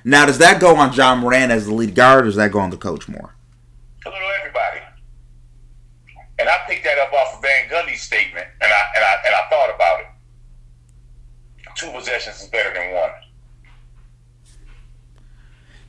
Now, 0.03 0.25
does 0.25 0.37
that 0.37 0.61
go 0.61 0.75
on 0.75 0.93
Ja 0.93 1.15
Morant 1.15 1.51
as 1.51 1.65
the 1.65 1.73
lead 1.73 1.95
guard, 1.95 2.23
or 2.23 2.25
does 2.25 2.35
that 2.35 2.51
go 2.51 2.59
on 2.59 2.69
the 2.69 2.77
coach 2.77 3.07
more? 3.07 3.35
A 4.05 4.09
little 4.09 4.27
everybody. 4.39 4.79
And 6.39 6.47
I 6.47 6.57
picked 6.67 6.85
that 6.85 6.97
up 6.97 7.11
off 7.11 7.35
of 7.35 7.41
Van 7.41 7.69
Gundy's 7.69 8.01
statement, 8.01 8.47
and 8.61 8.71
I 8.71 8.81
and 8.95 9.03
I 9.03 9.15
and 9.25 9.35
I 9.35 9.49
thought 9.49 9.75
about 9.75 9.99
it. 10.01 10.05
Two 11.75 11.91
possessions 11.91 12.41
is 12.41 12.47
better 12.49 12.73
than 12.73 12.93
one. 12.93 13.11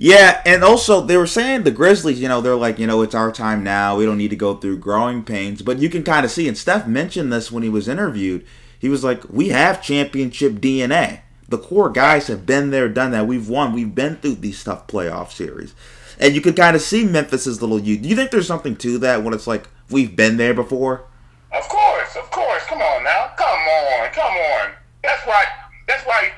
Yeah, 0.03 0.41
and 0.47 0.65
also 0.65 1.03
they 1.03 1.19
were 1.19 1.27
saying 1.27 1.65
the 1.65 1.71
Grizzlies, 1.71 2.21
you 2.21 2.29
know, 2.29 2.41
they're 2.41 2.57
like, 2.57 2.79
you 2.79 2.87
know, 2.87 3.03
it's 3.03 3.15
our 3.15 3.31
time 3.31 3.63
now. 3.63 3.99
We 3.99 4.07
don't 4.07 4.17
need 4.17 4.31
to 4.31 4.37
go 4.37 4.57
through 4.57 4.79
growing 4.79 5.23
pains. 5.23 5.61
But 5.61 5.79
you 5.79 5.91
can 5.91 6.03
kind 6.03 6.25
of 6.25 6.31
see, 6.31 6.49
and 6.49 6.57
Steph 6.57 6.87
mentioned 6.87 7.31
this 7.31 7.53
when 7.53 7.63
he 7.63 7.69
was 7.69 7.87
interviewed. 7.87 8.47
He 8.79 8.89
was 8.89 9.05
like, 9.05 9.29
we 9.29 9.51
have 9.51 9.83
championship 9.83 10.55
DNA. 10.55 11.21
The 11.51 11.59
core 11.59 11.91
guys 11.91 12.29
have 12.29 12.47
been 12.47 12.71
there, 12.71 12.89
done 12.89 13.11
that. 13.11 13.27
We've 13.27 13.49
won. 13.49 13.73
We've 13.73 13.95
been 13.95 14.17
through 14.17 14.37
these 14.37 14.63
tough 14.63 14.87
playoff 14.87 15.33
series. 15.33 15.75
And 16.19 16.35
you 16.35 16.41
can 16.41 16.55
kind 16.55 16.77
of 16.77 16.83
see 16.83 17.05
Memphis's 17.05 17.61
little 17.61 17.81
youth. 17.81 18.03
Do 18.03 18.09
you 18.09 18.15
think 18.15 18.31
there's 18.31 18.47
something 18.47 18.77
to 18.77 18.99
that 18.99 19.25
when 19.25 19.35
it's 19.35 19.49
like, 19.49 19.69
we've 19.91 20.15
been 20.15 20.37
there 20.37 20.55
before? 20.55 21.07
Of 21.53 21.69
course, 21.69 22.15
of 22.17 22.31
course. 22.31 22.63
Come 22.67 22.81
on 22.81 23.03
now. 23.03 23.33
Come 23.37 23.49
on, 23.49 24.11
come 24.13 24.33
on. 24.33 24.71
That's 25.03 25.27
why 25.27 25.45
that's 25.89 26.07
why 26.07 26.31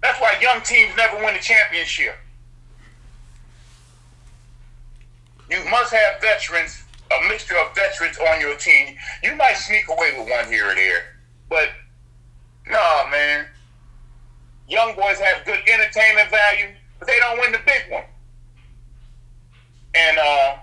that's 0.00 0.20
why 0.20 0.34
young 0.40 0.62
teams 0.62 0.92
never 0.96 1.16
win 1.16 1.34
the 1.34 1.40
championship. 1.40 2.14
You 5.50 5.58
must 5.70 5.92
have 5.92 6.20
veterans, 6.20 6.84
a 7.10 7.28
mixture 7.28 7.56
of 7.58 7.74
veterans 7.74 8.16
on 8.18 8.40
your 8.40 8.56
team. 8.56 8.96
You 9.24 9.34
might 9.34 9.56
sneak 9.56 9.88
away 9.88 10.12
with 10.16 10.30
one 10.30 10.46
here 10.46 10.70
or 10.70 10.74
there. 10.74 11.16
But 11.48 11.70
no, 12.68 13.08
man. 13.10 13.46
Young 14.72 14.96
boys 14.96 15.18
have 15.18 15.44
good 15.44 15.60
entertainment 15.68 16.30
value, 16.30 16.72
but 16.98 17.06
they 17.06 17.18
don't 17.18 17.38
win 17.38 17.52
the 17.52 17.60
big 17.66 17.92
one. 17.92 18.04
And 19.94 20.18
uh 20.18 20.56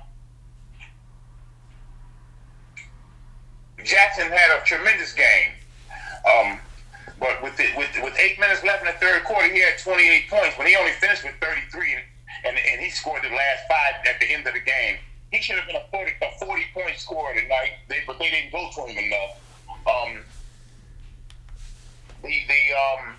Jackson 3.85 4.31
had 4.31 4.57
a 4.57 4.65
tremendous 4.65 5.13
game. 5.13 5.51
Um, 6.25 6.59
but 7.19 7.41
with 7.43 7.55
the, 7.57 7.67
with 7.77 7.89
with 8.01 8.17
eight 8.17 8.39
minutes 8.39 8.63
left 8.63 8.81
in 8.81 8.87
the 8.87 8.97
third 8.99 9.23
quarter, 9.25 9.47
he 9.53 9.61
had 9.61 9.77
28 9.77 10.29
points, 10.29 10.55
but 10.57 10.67
he 10.67 10.75
only 10.75 10.91
finished 10.93 11.23
with 11.23 11.35
33, 11.39 11.95
and, 12.45 12.57
and 12.57 12.81
he 12.81 12.89
scored 12.89 13.21
the 13.21 13.29
last 13.29 13.61
five 13.69 14.05
at 14.09 14.19
the 14.19 14.33
end 14.33 14.47
of 14.47 14.53
the 14.53 14.59
game. 14.59 14.97
He 15.31 15.39
should 15.39 15.55
have 15.57 15.67
been 15.67 15.75
a 15.75 15.85
40, 15.91 16.11
a 16.21 16.45
40 16.45 16.63
point 16.73 16.97
scorer 16.97 17.33
tonight, 17.35 17.77
they, 17.87 18.01
but 18.07 18.17
they 18.17 18.31
didn't 18.31 18.51
go 18.51 18.69
to 18.73 18.91
him 18.91 18.97
enough. 18.97 19.37
Um, 19.85 20.17
the 22.23 22.33
the 22.47 22.61
um, 22.75 23.15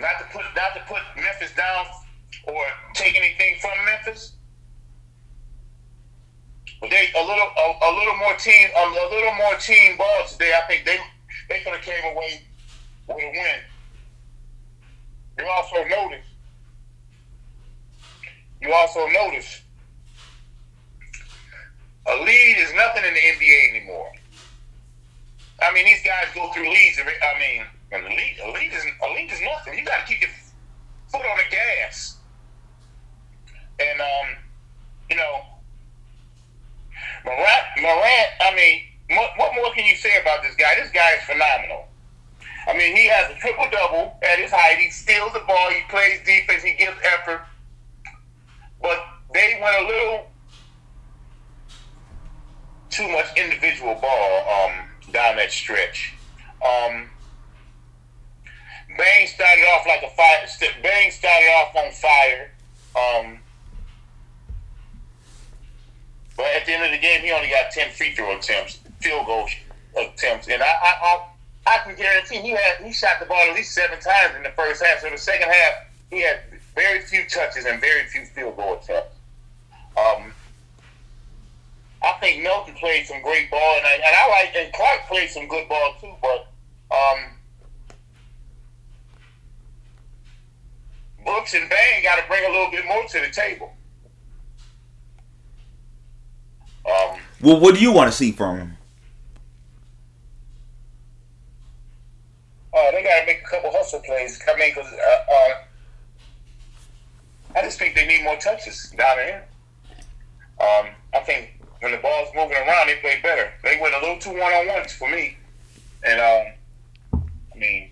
not 0.00 0.18
to 0.18 0.24
put 0.32 0.44
not 0.54 0.74
to 0.74 0.80
put 0.86 1.02
Memphis 1.16 1.54
down 1.54 1.86
or 2.44 2.64
take 2.94 3.16
anything 3.16 3.56
from 3.60 3.72
Memphis, 3.84 4.32
but 6.80 6.90
they 6.90 7.08
a 7.16 7.20
little 7.20 7.50
a, 7.56 7.66
a 7.82 7.90
little 7.96 8.16
more 8.16 8.34
team 8.36 8.68
um, 8.76 8.92
a 8.92 9.14
little 9.14 9.34
more 9.34 9.54
team 9.56 9.96
ball 9.96 10.26
today. 10.30 10.52
I 10.56 10.66
think 10.66 10.84
they 10.84 10.98
they 11.48 11.60
could 11.60 11.74
have 11.74 11.82
came 11.82 12.04
away 12.12 12.42
with 13.08 13.16
a 13.18 13.30
win. 13.30 13.60
you 15.38 15.46
also 15.46 15.76
notice, 15.88 16.26
you 18.60 18.72
also 18.72 19.06
notice, 19.08 19.62
a 22.06 22.16
lead 22.16 22.56
is 22.58 22.72
nothing 22.74 23.04
in 23.04 23.14
the 23.14 23.20
NBA 23.20 23.76
anymore. 23.76 24.12
I 25.62 25.72
mean, 25.72 25.86
these 25.86 26.02
guys 26.04 26.26
go 26.34 26.52
through 26.52 26.68
leads. 26.68 27.00
I 27.00 27.38
mean, 27.38 27.66
and 27.92 28.04
a 28.04 28.08
lead 28.08 28.72
is 28.72 28.84
lead 29.02 29.32
is 29.32 29.40
nothing. 29.42 29.78
You 29.78 29.84
got 29.84 30.06
to 30.06 30.12
keep 30.12 30.20
your 30.20 30.30
foot 31.08 31.20
on 31.20 31.36
the 31.36 31.44
gas. 31.50 32.16
And 33.78 34.00
um, 34.00 34.36
you 35.10 35.16
know, 35.16 35.42
Morant, 37.24 37.64
Morant. 37.80 38.28
I 38.40 38.54
mean, 38.54 38.82
what, 39.16 39.30
what 39.36 39.54
more 39.54 39.72
can 39.72 39.84
you 39.84 39.96
say 39.96 40.20
about 40.20 40.42
this 40.42 40.54
guy? 40.56 40.74
This 40.80 40.90
guy 40.90 41.14
is 41.14 41.24
phenomenal. 41.24 41.86
I 42.68 42.76
mean, 42.76 42.96
he 42.96 43.06
has 43.06 43.30
a 43.30 43.34
triple 43.38 43.66
double 43.70 44.18
at 44.22 44.38
his 44.38 44.50
height. 44.50 44.78
He 44.78 44.90
steals 44.90 45.32
the 45.32 45.40
ball. 45.46 45.70
He 45.70 45.82
plays 45.88 46.18
defense. 46.24 46.62
He 46.62 46.72
gives 46.74 46.96
effort. 47.04 47.42
But 48.82 48.98
they 49.32 49.58
went 49.62 49.84
a 49.84 49.86
little 49.86 50.26
too 52.90 53.08
much 53.08 53.26
individual 53.36 53.94
ball 53.94 54.44
um, 54.48 55.12
down 55.12 55.36
that 55.36 55.52
stretch. 55.52 56.14
Um, 56.64 57.08
Bane 58.98 59.26
started 59.26 59.64
off 59.64 59.86
like 59.86 60.02
a 60.02 60.10
fire. 60.10 60.46
Bane 60.82 61.10
started 61.10 61.46
off 61.46 61.76
on 61.76 61.90
fire. 61.92 62.50
Um, 62.96 63.38
but 66.36 66.46
at 66.46 66.66
the 66.66 66.72
end 66.72 66.84
of 66.84 66.90
the 66.90 66.98
game, 66.98 67.22
he 67.22 67.32
only 67.32 67.48
got 67.48 67.70
ten 67.70 67.90
free 67.90 68.14
throw 68.14 68.36
attempts, 68.36 68.78
field 69.00 69.26
goal 69.26 69.48
attempts, 69.96 70.48
and 70.48 70.62
I, 70.62 70.66
I, 70.66 70.92
I, 71.02 71.74
I 71.74 71.78
can 71.78 71.96
guarantee 71.96 72.36
he 72.36 72.50
had 72.50 72.84
he 72.84 72.92
shot 72.92 73.18
the 73.20 73.26
ball 73.26 73.42
at 73.48 73.54
least 73.54 73.72
seven 73.72 73.98
times 74.00 74.36
in 74.36 74.42
the 74.42 74.50
first 74.50 74.84
half. 74.84 75.00
So 75.00 75.06
in 75.06 75.14
the 75.14 75.18
second 75.18 75.48
half, 75.48 75.74
he 76.10 76.22
had 76.22 76.40
very 76.74 77.00
few 77.00 77.24
touches 77.28 77.64
and 77.64 77.80
very 77.80 78.04
few 78.06 78.24
field 78.26 78.56
goal 78.56 78.74
attempts. 78.74 79.16
Um, 79.96 80.32
I 82.02 82.12
think 82.20 82.42
Melton 82.42 82.74
played 82.74 83.06
some 83.06 83.22
great 83.22 83.50
ball, 83.50 83.76
and 83.78 83.86
I, 83.86 83.94
and 83.94 84.16
I 84.16 84.28
like 84.28 84.54
and 84.54 84.72
Clark 84.74 85.08
played 85.08 85.30
some 85.30 85.48
good 85.48 85.68
ball 85.68 85.96
too. 86.00 86.14
But 86.20 86.48
um, 86.94 87.30
Brooks 91.26 91.54
and 91.54 91.68
Bane 91.68 92.02
got 92.04 92.16
to 92.16 92.22
bring 92.28 92.44
a 92.44 92.52
little 92.52 92.70
bit 92.70 92.86
more 92.86 93.02
to 93.04 93.20
the 93.20 93.30
table. 93.30 93.72
Um, 96.86 97.18
Well, 97.42 97.58
what 97.60 97.74
do 97.74 97.80
you 97.80 97.90
want 97.92 98.10
to 98.10 98.16
see 98.16 98.30
from 98.32 98.58
him? 98.58 98.76
uh, 102.72 102.90
they 102.92 103.02
got 103.02 103.20
to 103.20 103.26
make 103.26 103.40
a 103.40 103.48
couple 103.48 103.72
hustle 103.72 104.00
plays. 104.00 104.40
I 104.46 104.56
mean, 104.58 104.72
because 104.74 104.92
uh, 104.92 105.32
uh, 105.32 105.54
I 107.56 107.62
just 107.62 107.78
think 107.78 107.94
they 107.94 108.06
need 108.06 108.22
more 108.22 108.36
touches 108.36 108.92
down 108.96 109.16
there. 109.16 109.48
Um, 110.60 110.88
I 111.14 111.20
think 111.20 111.60
when 111.80 111.92
the 111.92 111.98
ball's 111.98 112.28
moving 112.34 112.56
around, 112.56 112.86
they 112.86 112.96
play 112.96 113.18
better. 113.22 113.50
They 113.62 113.78
went 113.80 113.94
a 113.94 113.98
little 114.00 114.18
too 114.18 114.30
one 114.30 114.52
on 114.52 114.66
ones 114.68 114.92
for 114.92 115.08
me, 115.10 115.36
and 116.04 116.20
um, 116.20 117.22
I 117.54 117.58
mean, 117.58 117.90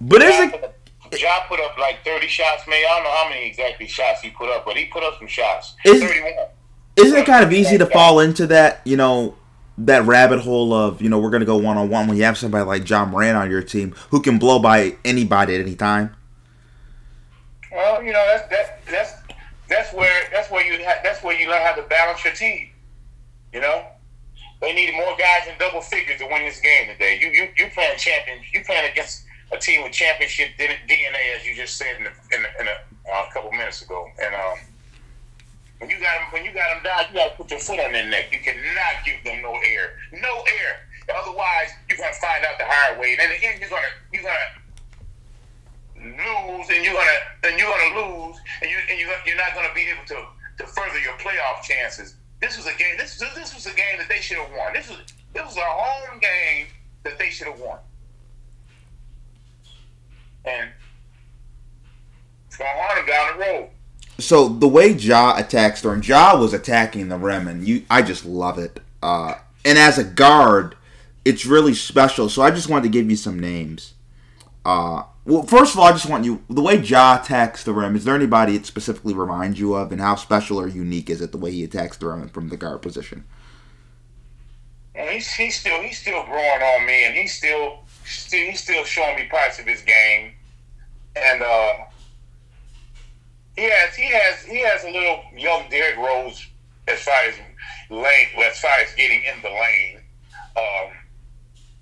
But 0.00 0.22
is 0.22 0.52
it? 0.52 0.79
Ja 1.18 1.40
put 1.48 1.58
up 1.60 1.76
like 1.78 2.04
thirty 2.04 2.26
shots. 2.28 2.66
man. 2.68 2.76
I 2.78 2.94
don't 2.96 3.04
know 3.04 3.10
how 3.22 3.28
many 3.28 3.46
exactly 3.46 3.86
shots 3.88 4.20
he 4.20 4.30
put 4.30 4.48
up, 4.50 4.64
but 4.64 4.76
he 4.76 4.84
put 4.86 5.02
up 5.02 5.18
some 5.18 5.26
shots. 5.26 5.74
Is- 5.84 6.00
Thirty-one. 6.02 6.32
Isn't 6.96 7.18
it 7.18 7.26
kind 7.26 7.44
of 7.44 7.52
easy 7.52 7.78
to 7.78 7.86
fall 7.86 8.20
into 8.20 8.46
that? 8.48 8.80
You 8.84 8.96
know, 8.96 9.36
that 9.78 10.04
rabbit 10.04 10.40
hole 10.40 10.74
of 10.74 11.00
you 11.00 11.08
know 11.08 11.18
we're 11.18 11.30
gonna 11.30 11.44
go 11.44 11.56
one 11.56 11.78
on 11.78 11.88
one 11.88 12.06
when 12.08 12.16
you 12.16 12.24
have 12.24 12.36
somebody 12.36 12.64
like 12.64 12.88
Ja 12.88 13.04
Morant 13.06 13.36
on 13.36 13.50
your 13.50 13.62
team 13.62 13.94
who 14.10 14.20
can 14.20 14.38
blow 14.38 14.58
by 14.58 14.96
anybody 15.04 15.54
at 15.54 15.60
any 15.62 15.74
time. 15.76 16.14
Well, 17.72 18.02
you 18.02 18.12
know 18.12 18.24
that's 18.26 18.48
that, 18.50 18.84
that's 18.90 19.12
that's 19.68 19.92
where 19.94 20.28
that's 20.32 20.50
where 20.50 20.64
you 20.64 20.84
ha- 20.84 21.00
that's 21.02 21.22
where 21.22 21.38
you 21.40 21.48
learn 21.48 21.62
how 21.62 21.72
to 21.74 21.82
balance 21.82 22.22
your 22.24 22.34
team. 22.34 22.70
You 23.52 23.60
know, 23.60 23.84
they 24.60 24.72
need 24.74 24.92
more 24.94 25.16
guys 25.16 25.48
in 25.48 25.54
double 25.58 25.80
figures 25.80 26.18
to 26.18 26.26
win 26.26 26.44
this 26.44 26.60
game 26.60 26.88
today. 26.88 27.18
You 27.20 27.28
you 27.28 27.48
you 27.56 27.70
playing 27.72 27.96
champion. 27.98 28.38
You 28.52 28.62
playing 28.64 28.90
against 28.90 29.24
a 29.52 29.58
team 29.58 29.82
with 29.82 29.92
championship 29.92 30.50
DNA, 30.58 31.36
as 31.36 31.46
you 31.46 31.54
just 31.54 31.76
said 31.76 31.96
in, 31.98 32.04
the, 32.04 32.10
in, 32.34 32.42
the, 32.42 32.60
in 32.60 32.68
a, 32.68 32.76
uh, 33.12 33.26
a 33.28 33.32
couple 33.32 33.50
minutes 33.50 33.82
ago. 33.82 34.08
And 34.22 34.34
um, 34.34 34.58
when 35.78 35.90
you 35.90 35.98
got 35.98 36.20
them 36.20 36.28
when 36.30 36.44
you 36.44 36.52
got 36.52 36.74
them 36.74 36.84
down, 36.84 37.04
you 37.10 37.18
got 37.18 37.30
to 37.32 37.36
put 37.36 37.50
your 37.50 37.60
foot 37.60 37.80
on 37.80 37.92
their 37.92 38.06
neck. 38.06 38.28
You 38.30 38.38
cannot 38.38 39.04
give 39.04 39.24
them 39.24 39.42
no 39.42 39.54
air, 39.64 39.98
no 40.12 40.44
air. 40.60 40.86
Otherwise, 41.10 41.70
you're 41.88 41.98
gonna 41.98 42.12
find 42.14 42.44
out 42.44 42.58
the 42.58 42.66
hard 42.68 43.00
way, 43.00 43.16
and 43.18 43.20
in 43.20 43.30
the 43.30 43.46
end, 43.46 43.60
you're 43.60 43.70
gonna 43.70 43.90
you're 44.12 44.22
gonna 44.22 44.38
lose, 45.96 46.68
and 46.70 46.84
you're 46.84 46.94
gonna 46.94 47.18
and 47.42 47.58
you're 47.58 47.66
gonna 47.66 47.96
lose, 47.98 48.36
and 48.62 48.70
you 48.70 48.76
and 48.88 49.00
you're, 49.00 49.10
you're 49.26 49.36
not 49.36 49.54
gonna 49.54 49.74
be 49.74 49.88
able 49.90 50.04
to 50.06 50.22
to 50.58 50.66
further 50.70 51.00
your 51.00 51.14
playoff 51.18 51.62
chances. 51.62 52.14
This 52.40 52.56
was 52.56 52.66
a 52.66 52.76
game. 52.76 52.96
This 52.96 53.18
this 53.18 53.54
was 53.54 53.66
a 53.66 53.74
game 53.74 53.98
that 53.98 54.08
they 54.08 54.20
should 54.20 54.38
have 54.38 54.50
won. 54.56 54.72
This 54.72 54.88
was 54.88 54.98
this 55.32 55.44
was 55.44 55.56
a 55.56 55.60
home 55.64 56.20
game 56.20 56.66
that 57.02 57.18
they 57.18 57.30
should 57.30 57.48
have 57.48 57.58
won, 57.58 57.78
and 60.44 60.70
gonna 62.58 63.06
down 63.06 63.38
the 63.38 63.44
road. 63.44 63.68
So 64.18 64.48
the 64.48 64.68
way 64.68 64.90
Ja 64.90 65.36
attacks 65.36 65.82
during 65.82 66.02
Ja 66.02 66.38
was 66.38 66.52
attacking 66.52 67.08
the 67.08 67.16
rim, 67.16 67.48
and 67.48 67.66
you, 67.66 67.84
I 67.88 68.02
just 68.02 68.24
love 68.24 68.58
it. 68.58 68.80
Uh, 69.02 69.34
and 69.64 69.78
as 69.78 69.98
a 69.98 70.04
guard, 70.04 70.76
it's 71.24 71.46
really 71.46 71.74
special. 71.74 72.28
So 72.28 72.42
I 72.42 72.50
just 72.50 72.68
wanted 72.68 72.84
to 72.84 72.90
give 72.90 73.08
you 73.08 73.16
some 73.16 73.38
names. 73.38 73.94
Uh, 74.64 75.04
well, 75.24 75.42
first 75.44 75.72
of 75.74 75.80
all, 75.80 75.86
I 75.86 75.92
just 75.92 76.08
want 76.08 76.24
you 76.24 76.42
the 76.50 76.60
way 76.60 76.76
Ja 76.76 77.20
attacks 77.20 77.64
the 77.64 77.72
rim. 77.72 77.96
Is 77.96 78.04
there 78.04 78.14
anybody 78.14 78.56
it 78.56 78.66
specifically 78.66 79.14
reminds 79.14 79.58
you 79.58 79.74
of, 79.74 79.90
and 79.92 80.00
how 80.00 80.16
special 80.16 80.60
or 80.60 80.68
unique 80.68 81.08
is 81.08 81.20
it 81.22 81.32
the 81.32 81.38
way 81.38 81.50
he 81.52 81.64
attacks 81.64 81.96
the 81.96 82.08
rim 82.08 82.28
from 82.28 82.48
the 82.50 82.56
guard 82.56 82.82
position? 82.82 83.24
He's, 84.94 85.32
he's 85.32 85.58
still 85.58 85.80
he's 85.82 85.98
still 85.98 86.24
growing 86.24 86.62
on 86.62 86.86
me, 86.86 87.04
and 87.06 87.14
he's 87.14 87.32
still, 87.32 87.84
still 88.10 88.46
he's 88.46 88.62
still 88.62 88.84
showing 88.84 89.16
me 89.16 89.28
parts 89.28 89.58
of 89.58 89.66
his 89.66 89.82
game, 89.82 90.32
and 91.16 91.42
uh, 91.42 91.72
he 93.56 93.62
has 93.62 93.94
he 93.94 94.06
has 94.06 94.42
he 94.44 94.58
has 94.58 94.84
a 94.84 94.90
little 94.90 95.22
young 95.36 95.68
Derrick 95.70 95.96
Rose 95.96 96.46
as 96.88 97.00
far 97.00 97.20
as 97.28 97.34
lane 97.90 98.28
as 98.44 98.58
far 98.58 98.78
as 98.80 98.92
getting 98.94 99.22
in 99.24 99.42
the 99.42 99.48
lane. 99.48 100.00
Um, 100.56 100.92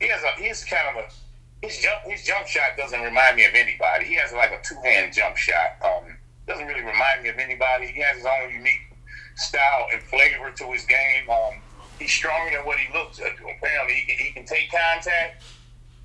he 0.01 0.09
has 0.09 0.23
a 0.23 0.43
he's 0.43 0.65
kind 0.65 0.97
of 0.97 1.05
a 1.05 1.67
his 1.67 1.79
jump 1.79 2.03
his 2.05 2.25
jump 2.25 2.47
shot 2.47 2.77
doesn't 2.77 3.01
remind 3.01 3.37
me 3.37 3.45
of 3.45 3.55
anybody. 3.55 4.07
He 4.07 4.15
has 4.15 4.33
like 4.33 4.53
a 4.53 4.61
two 4.63 4.81
hand 4.85 5.13
jump 5.13 5.37
shot. 5.37 5.77
Um, 5.85 6.17
doesn't 6.47 6.67
really 6.67 6.83
remind 6.83 7.23
me 7.23 7.29
of 7.29 7.39
anybody. 7.39 7.89
He 7.89 8.01
has 8.01 8.17
his 8.17 8.27
own 8.27 8.53
unique 8.53 8.97
style 9.37 9.87
and 9.93 10.03
flavor 10.03 10.51
to 10.51 10.73
his 10.73 10.85
game. 10.85 11.29
Um, 11.29 11.61
he's 11.99 12.13
stronger 12.13 12.57
than 12.57 12.65
what 12.65 12.79
he 12.79 12.93
looks. 12.97 13.19
Apparently, 13.19 13.95
he 13.95 14.13
he 14.13 14.33
can 14.33 14.45
take 14.47 14.71
contact. 14.71 15.45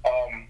Um, 0.06 0.48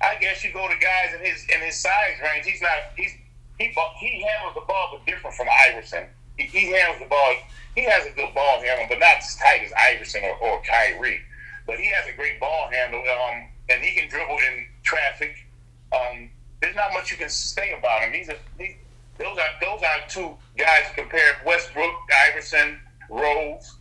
I 0.00 0.16
guess 0.20 0.42
you 0.42 0.52
go 0.52 0.66
to 0.66 0.74
guys 0.78 1.14
in 1.14 1.24
his 1.24 1.46
in 1.48 1.60
his 1.60 1.78
size 1.78 2.18
range. 2.22 2.46
He's 2.46 2.60
not. 2.60 2.92
He's 2.96 3.12
he 3.58 3.72
he 3.98 4.22
handles 4.22 4.54
the 4.54 4.66
ball, 4.66 4.88
but 4.92 5.06
different 5.06 5.36
from 5.36 5.48
Iverson. 5.68 6.06
He, 6.36 6.44
he 6.44 6.72
handles 6.72 7.00
the 7.00 7.08
ball. 7.08 7.34
He 7.74 7.84
has 7.84 8.06
a 8.06 8.10
good 8.10 8.34
ball 8.34 8.60
handle, 8.60 8.86
but 8.88 8.98
not 8.98 9.18
as 9.18 9.36
tight 9.36 9.62
as 9.64 9.72
Iverson 9.72 10.22
or, 10.24 10.36
or 10.38 10.62
Kyrie. 10.62 11.20
But 11.66 11.78
he 11.78 11.86
has 11.86 12.08
a 12.12 12.16
great 12.16 12.40
ball 12.40 12.68
handle, 12.72 13.00
um, 13.00 13.48
and 13.70 13.82
he 13.82 13.94
can 13.94 14.08
dribble 14.08 14.38
in 14.38 14.66
traffic. 14.82 15.46
Um, 15.92 16.30
there's 16.60 16.74
not 16.74 16.92
much 16.92 17.10
you 17.10 17.16
can 17.16 17.28
say 17.28 17.72
about 17.78 18.02
him. 18.02 18.12
He's 18.12 18.28
a, 18.28 18.36
he, 18.58 18.76
those 19.18 19.38
are 19.38 19.48
those 19.60 19.82
are 19.82 20.08
two 20.08 20.34
guys 20.56 20.84
compared 20.96 21.36
Westbrook, 21.46 21.94
Iverson, 22.28 22.80
Rose, 23.08 23.76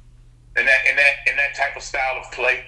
and 0.56 0.68
that 0.68 0.80
and 0.88 0.98
that 0.98 1.14
and 1.28 1.40
that 1.40 1.56
type 1.56 1.76
of 1.76 1.82
style 1.82 2.20
of 2.20 2.32
play. 2.32 2.66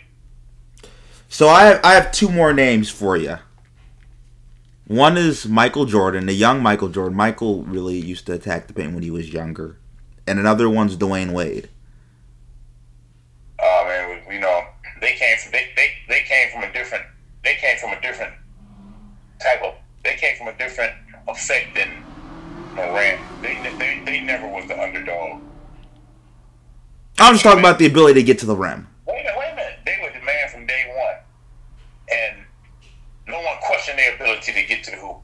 So 1.33 1.49
I 1.49 1.63
have, 1.63 1.79
I 1.83 1.93
have 1.93 2.11
two 2.11 2.29
more 2.29 2.53
names 2.53 2.91
for 2.91 3.17
you. 3.17 3.39
One 4.85 5.17
is 5.17 5.47
Michael 5.47 5.85
Jordan, 5.85 6.27
the 6.27 6.33
young 6.33 6.61
Michael 6.61 6.89
Jordan. 6.89 7.17
Michael 7.17 7.63
really 7.63 7.95
used 7.95 8.27
to 8.27 8.33
attack 8.33 8.67
the 8.67 8.73
paint 8.73 8.93
when 8.93 9.01
he 9.01 9.09
was 9.09 9.33
younger, 9.33 9.79
and 10.27 10.37
another 10.37 10.69
one's 10.69 10.95
Dwyane 10.95 11.31
Wade. 11.31 11.69
Oh 13.59 13.85
man, 13.87 14.21
we, 14.27 14.35
we 14.35 14.39
know 14.39 14.63
they 15.01 15.13
came 15.13 15.35
from 15.39 15.53
they, 15.53 15.71
they 15.75 15.89
they 16.07 16.21
came 16.21 16.51
from 16.51 16.69
a 16.69 16.71
different 16.71 17.03
they 17.43 17.55
came 17.55 17.79
from 17.79 17.93
a 17.97 18.01
different 18.01 18.33
type 19.41 19.63
of 19.63 19.73
they 20.03 20.15
came 20.15 20.37
from 20.37 20.49
a 20.49 20.57
different 20.59 20.93
effect 21.29 21.73
than 21.73 22.03
Morant. 22.75 23.19
They 23.41 23.55
they, 23.79 24.03
they 24.05 24.21
never 24.21 24.47
was 24.47 24.67
the 24.67 24.79
underdog. 24.79 25.41
I'm 27.17 27.33
just 27.33 27.43
talking 27.43 27.59
about 27.59 27.79
the 27.79 27.87
ability 27.87 28.19
to 28.21 28.23
get 28.23 28.37
to 28.39 28.45
the 28.45 28.55
rim. 28.55 28.87
Wait 29.07 29.13
a 29.13 29.23
minute, 29.23 29.35
wait 29.37 29.51
a 29.51 29.55
minute. 29.55 29.79
They 29.85 29.97
were 30.01 30.17
the 30.17 30.25
man 30.25 30.49
from 30.49 30.65
day 30.65 30.85
one, 30.95 31.15
and 32.11 32.45
no 33.33 33.41
one 33.41 33.57
questioned 33.61 33.97
their 33.97 34.15
ability 34.15 34.53
to 34.53 34.63
get 34.63 34.83
to 34.83 34.91
the 34.91 34.97
hoop. 34.97 35.21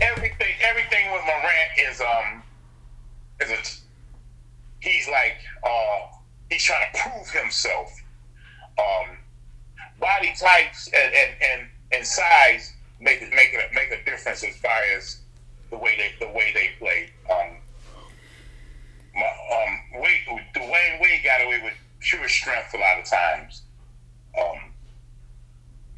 Everything, 0.00 0.54
everything 0.66 1.12
with 1.12 1.22
Morant 1.26 1.70
is 1.78 2.00
um, 2.00 2.42
is 3.40 3.50
a, 3.50 3.60
he's 4.80 5.06
like 5.08 5.36
uh, 5.62 6.16
he's 6.50 6.64
trying 6.64 6.86
to 6.92 6.98
prove 6.98 7.30
himself. 7.30 7.92
Um, 8.78 9.18
body 10.00 10.32
types 10.40 10.88
and 10.88 11.14
and, 11.14 11.30
and, 11.52 11.68
and 11.92 12.06
size 12.06 12.72
make 12.98 13.20
make 13.20 13.52
it 13.52 13.70
make 13.74 13.92
a 13.92 14.02
difference 14.04 14.42
as 14.42 14.56
far 14.56 14.80
as 14.96 15.18
the 15.70 15.76
way 15.76 15.94
they 15.98 16.26
the 16.26 16.32
way 16.32 16.50
they 16.54 16.70
play. 16.78 17.10
Um, 17.30 17.56
my, 19.14 19.22
um, 19.22 20.00
Wade, 20.02 20.22
Dwyane 20.56 21.00
Wade 21.00 21.20
got 21.22 21.44
away 21.44 21.60
with 21.62 21.74
pure 22.00 22.28
strength 22.28 22.74
a 22.74 22.78
lot 22.78 22.98
of 22.98 23.04
times. 23.04 23.62
Um, 24.36 24.73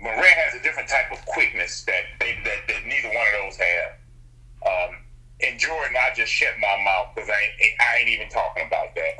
Morant 0.01 0.24
has 0.24 0.55
a 0.55 0.62
different 0.62 0.88
type 0.88 1.11
of 1.12 1.24
quickness 1.26 1.84
that 1.84 2.05
they, 2.20 2.38
that, 2.44 2.68
that 2.68 2.86
neither 2.86 3.09
one 3.09 3.26
of 3.26 3.32
those 3.42 3.57
have. 3.57 3.92
Um, 4.66 4.97
and 5.40 5.59
Jordan, 5.59 5.97
I 5.97 6.14
just 6.14 6.32
shut 6.32 6.55
my 6.61 6.76
mouth 6.84 7.14
because 7.14 7.30
I 7.30 7.38
ain't, 7.62 7.80
I 7.80 7.99
ain't 8.01 8.09
even 8.09 8.28
talking 8.28 8.66
about 8.66 8.94
that. 8.94 9.16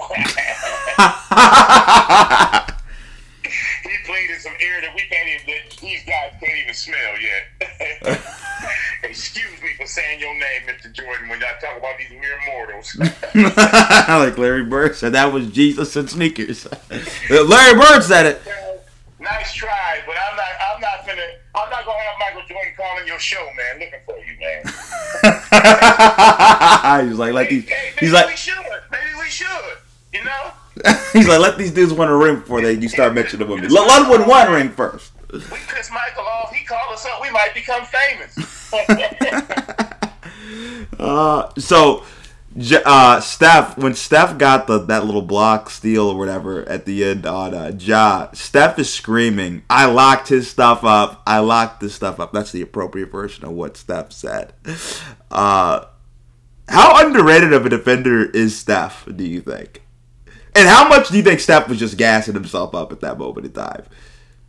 he 3.83 3.97
played 4.05 4.31
in 4.31 4.41
some 4.41 4.55
air 4.61 4.81
that 4.81 4.95
we 4.95 5.03
can't 5.03 5.29
even, 5.29 5.47
that 5.47 5.77
these 5.81 6.05
guys 6.05 6.33
can't 6.41 6.59
even 6.59 6.75
smell 6.75 7.21
yet. 7.21 8.21
Excuse 9.03 9.63
me 9.63 9.69
for 9.77 9.87
saying 9.87 10.21
your 10.21 10.35
name, 10.35 10.63
Mr. 10.67 10.93
Jordan, 10.93 11.29
when 11.29 11.41
y'all 11.41 11.51
talk 11.61 11.77
about 11.79 11.99
these 11.99 12.11
mere 12.11 12.39
mortals. 12.47 12.97
like 14.09 14.39
Larry 14.39 14.65
Bird 14.65 14.97
said, 14.97 15.13
that 15.13 15.33
was 15.33 15.51
Jesus 15.51 15.95
and 15.97 16.09
sneakers. 16.09 16.67
Larry 17.31 17.79
Bird 17.79 18.03
said 18.03 18.27
it. 18.27 18.43
Nice 19.19 19.53
try, 19.55 20.01
but 20.07 20.15
I'm 20.17 20.37
not. 20.37 20.47
I'm 20.75 20.81
not 20.81 21.05
gonna. 21.07 21.27
I'm 21.55 21.71
not 21.71 21.85
gonna 21.85 21.99
have 21.99 22.17
Michael 22.19 22.43
Jordan 22.49 22.73
calling 22.77 23.07
your 23.07 23.19
show, 23.19 23.47
man. 23.57 23.81
Looking 23.81 24.01
for 24.05 24.17
you, 24.19 24.37
man. 24.41 24.63
he's 27.09 27.19
like, 27.19 27.33
let 27.33 27.49
these. 27.49 27.69
Hey, 27.69 27.93
maybe 27.95 28.07
He's 28.07 28.13
like, 28.13 28.27
we 28.27 28.37
should. 28.37 28.55
Maybe 28.91 29.15
we 29.19 29.29
should. 29.29 29.79
You 30.13 30.25
know, 30.25 30.51
he's 31.13 31.29
like, 31.29 31.41
let 31.41 31.59
these 31.59 31.73
dudes 31.73 31.93
win 31.93 32.09
a 32.09 32.17
ring 32.17 32.37
before 32.37 32.61
they 32.61 32.73
you 32.73 32.89
start 32.89 33.15
mentioning 33.15 33.49
women. 33.49 33.71
Let, 33.71 34.09
them 34.09 34.29
win 34.29 34.51
ring 34.53 34.71
first. 34.71 35.13
we 35.33 35.41
piss 35.41 35.91
Michael 35.91 36.25
off. 36.25 36.55
He 36.55 36.65
called 36.65 36.93
us 36.93 37.05
up. 37.07 37.21
We 37.21 37.31
might 37.31 37.53
become 37.55 37.85
famous. 37.85 38.73
Uh, 40.99 41.51
so, 41.59 42.05
uh, 42.85 43.21
Steph, 43.21 43.77
when 43.77 43.95
Steph 43.95 44.39
got 44.39 44.67
the 44.67 44.79
that 44.79 45.05
little 45.05 45.23
block 45.23 45.71
steal 45.71 46.09
or 46.09 46.19
whatever 46.19 46.67
at 46.69 46.87
the 46.87 47.05
end 47.05 47.27
on 47.27 47.55
uh, 47.55 47.73
Ja, 47.79 48.31
Steph 48.33 48.79
is 48.79 48.93
screaming, 48.93 49.63
"I 49.69 49.87
locked 49.87 50.29
his 50.29 50.51
stuff 50.51 50.85
up. 50.85 51.23
I 51.27 51.39
locked 51.39 51.81
this 51.81 51.95
stuff 51.95 52.19
up." 52.19 52.33
That's 52.33 52.53
the 52.53 52.63
appropriate 52.63 53.11
version 53.11 53.45
of 53.45 53.53
what 53.53 53.77
Steph 53.77 54.13
said. 54.13 54.53
Uh, 55.31 55.87
how 56.69 57.05
underrated 57.07 57.53
of 57.53 57.67
a 57.67 57.69
defender 57.69 58.25
is 58.25 58.59
Steph? 58.59 59.07
Do 59.15 59.25
you 59.25 59.41
think? 59.41 59.83
And 60.55 60.69
how 60.69 60.89
much 60.89 61.11
do 61.11 61.17
you 61.17 61.23
think 61.23 61.41
Steph 61.41 61.69
was 61.69 61.79
just 61.79 61.99
gassing 61.99 62.35
himself 62.35 62.75
up 62.75 62.91
at 62.91 63.01
that 63.01 63.19
moment 63.19 63.47
in 63.47 63.53
time? 63.53 63.83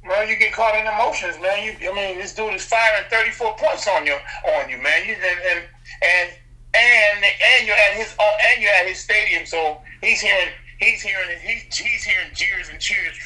Well, 0.07 0.25
you 0.25 0.37
get 0.37 0.53
caught 0.53 0.73
in 0.75 0.87
emotions, 0.87 1.35
man. 1.41 1.65
You, 1.65 1.91
I 1.91 1.93
mean, 1.93 2.17
this 2.17 2.33
dude 2.33 2.53
is 2.53 2.63
firing 2.63 3.03
34 3.09 3.57
points 3.57 3.87
on 3.89 4.05
you, 4.05 4.13
on 4.13 4.69
you, 4.69 4.77
man. 4.77 5.05
You 5.05 5.15
and 5.15 5.39
and 5.51 5.63
and 6.01 6.29
and, 6.73 7.23
and 7.23 7.67
you're 7.67 7.75
at 7.75 7.95
his 7.95 8.13
uh, 8.19 8.51
and 8.53 8.61
you're 8.61 8.71
at 8.71 8.87
his 8.87 8.99
stadium, 8.99 9.45
so 9.45 9.79
he's 10.01 10.21
hearing 10.21 10.49
he's 10.79 11.01
hearing 11.01 11.29
he's, 11.41 11.75
he's 11.75 12.03
hearing 12.03 12.29
jeers 12.33 12.69
and 12.69 12.79
cheers 12.79 13.17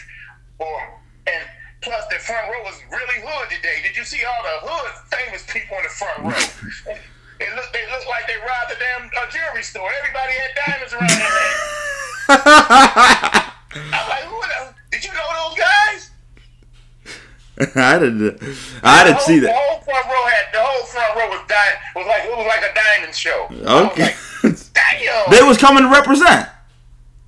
for 0.57 0.99
and 1.27 1.43
plus 1.81 2.05
the 2.09 2.15
front 2.19 2.47
row 2.47 2.63
was 2.63 2.79
really 2.91 3.21
hood 3.25 3.49
today. 3.49 3.81
Did 3.83 3.97
you 3.97 4.03
see 4.03 4.21
all 4.23 4.43
the 4.43 4.67
hood 4.67 4.91
famous 5.09 5.43
people 5.47 5.77
in 5.77 5.83
the 5.83 5.89
front 5.89 6.19
row? 6.23 6.95
It 7.41 7.49
looked 7.55 7.73
they 7.73 7.81
looked 7.89 8.05
like 8.05 8.27
they 8.27 8.37
robbed 8.37 8.69
a 8.69 8.77
damn 8.77 9.09
uh, 9.17 9.25
jewelry 9.33 9.63
store. 9.63 9.89
Everybody 9.97 10.33
had 10.37 10.53
diamonds 10.61 10.93
around 10.93 11.09
their 11.09 11.25
neck. 11.25 11.57
I'm 13.97 14.09
like, 14.13 14.25
who 14.29 14.37
the, 14.45 14.75
did 14.91 15.03
you 15.03 15.09
know 15.09 15.25
those 15.49 15.57
guys? 15.57 15.70
I 17.75 17.99
didn't. 17.99 18.41
I 18.81 19.03
didn't 19.05 19.21
see 19.21 19.37
that. 19.39 19.53
The 19.53 19.53
whole 19.53 19.81
front 19.85 20.05
row 20.07 20.25
had 20.25 20.45
the 20.53 20.61
whole 20.61 20.85
front 20.85 21.15
row 21.15 21.29
was 21.29 21.45
di- 21.47 21.77
was 21.95 22.07
like 22.07 22.23
it 22.25 22.35
was 22.35 22.47
like 22.47 22.63
a 22.65 22.73
diamond 22.73 23.13
show. 23.15 23.47
Was 23.49 23.91
Okay. 23.91 24.15
like, 24.43 24.57
Damn. 24.73 25.29
they 25.29 25.43
was 25.43 25.57
coming 25.57 25.83
to 25.83 25.89
represent. 25.89 26.49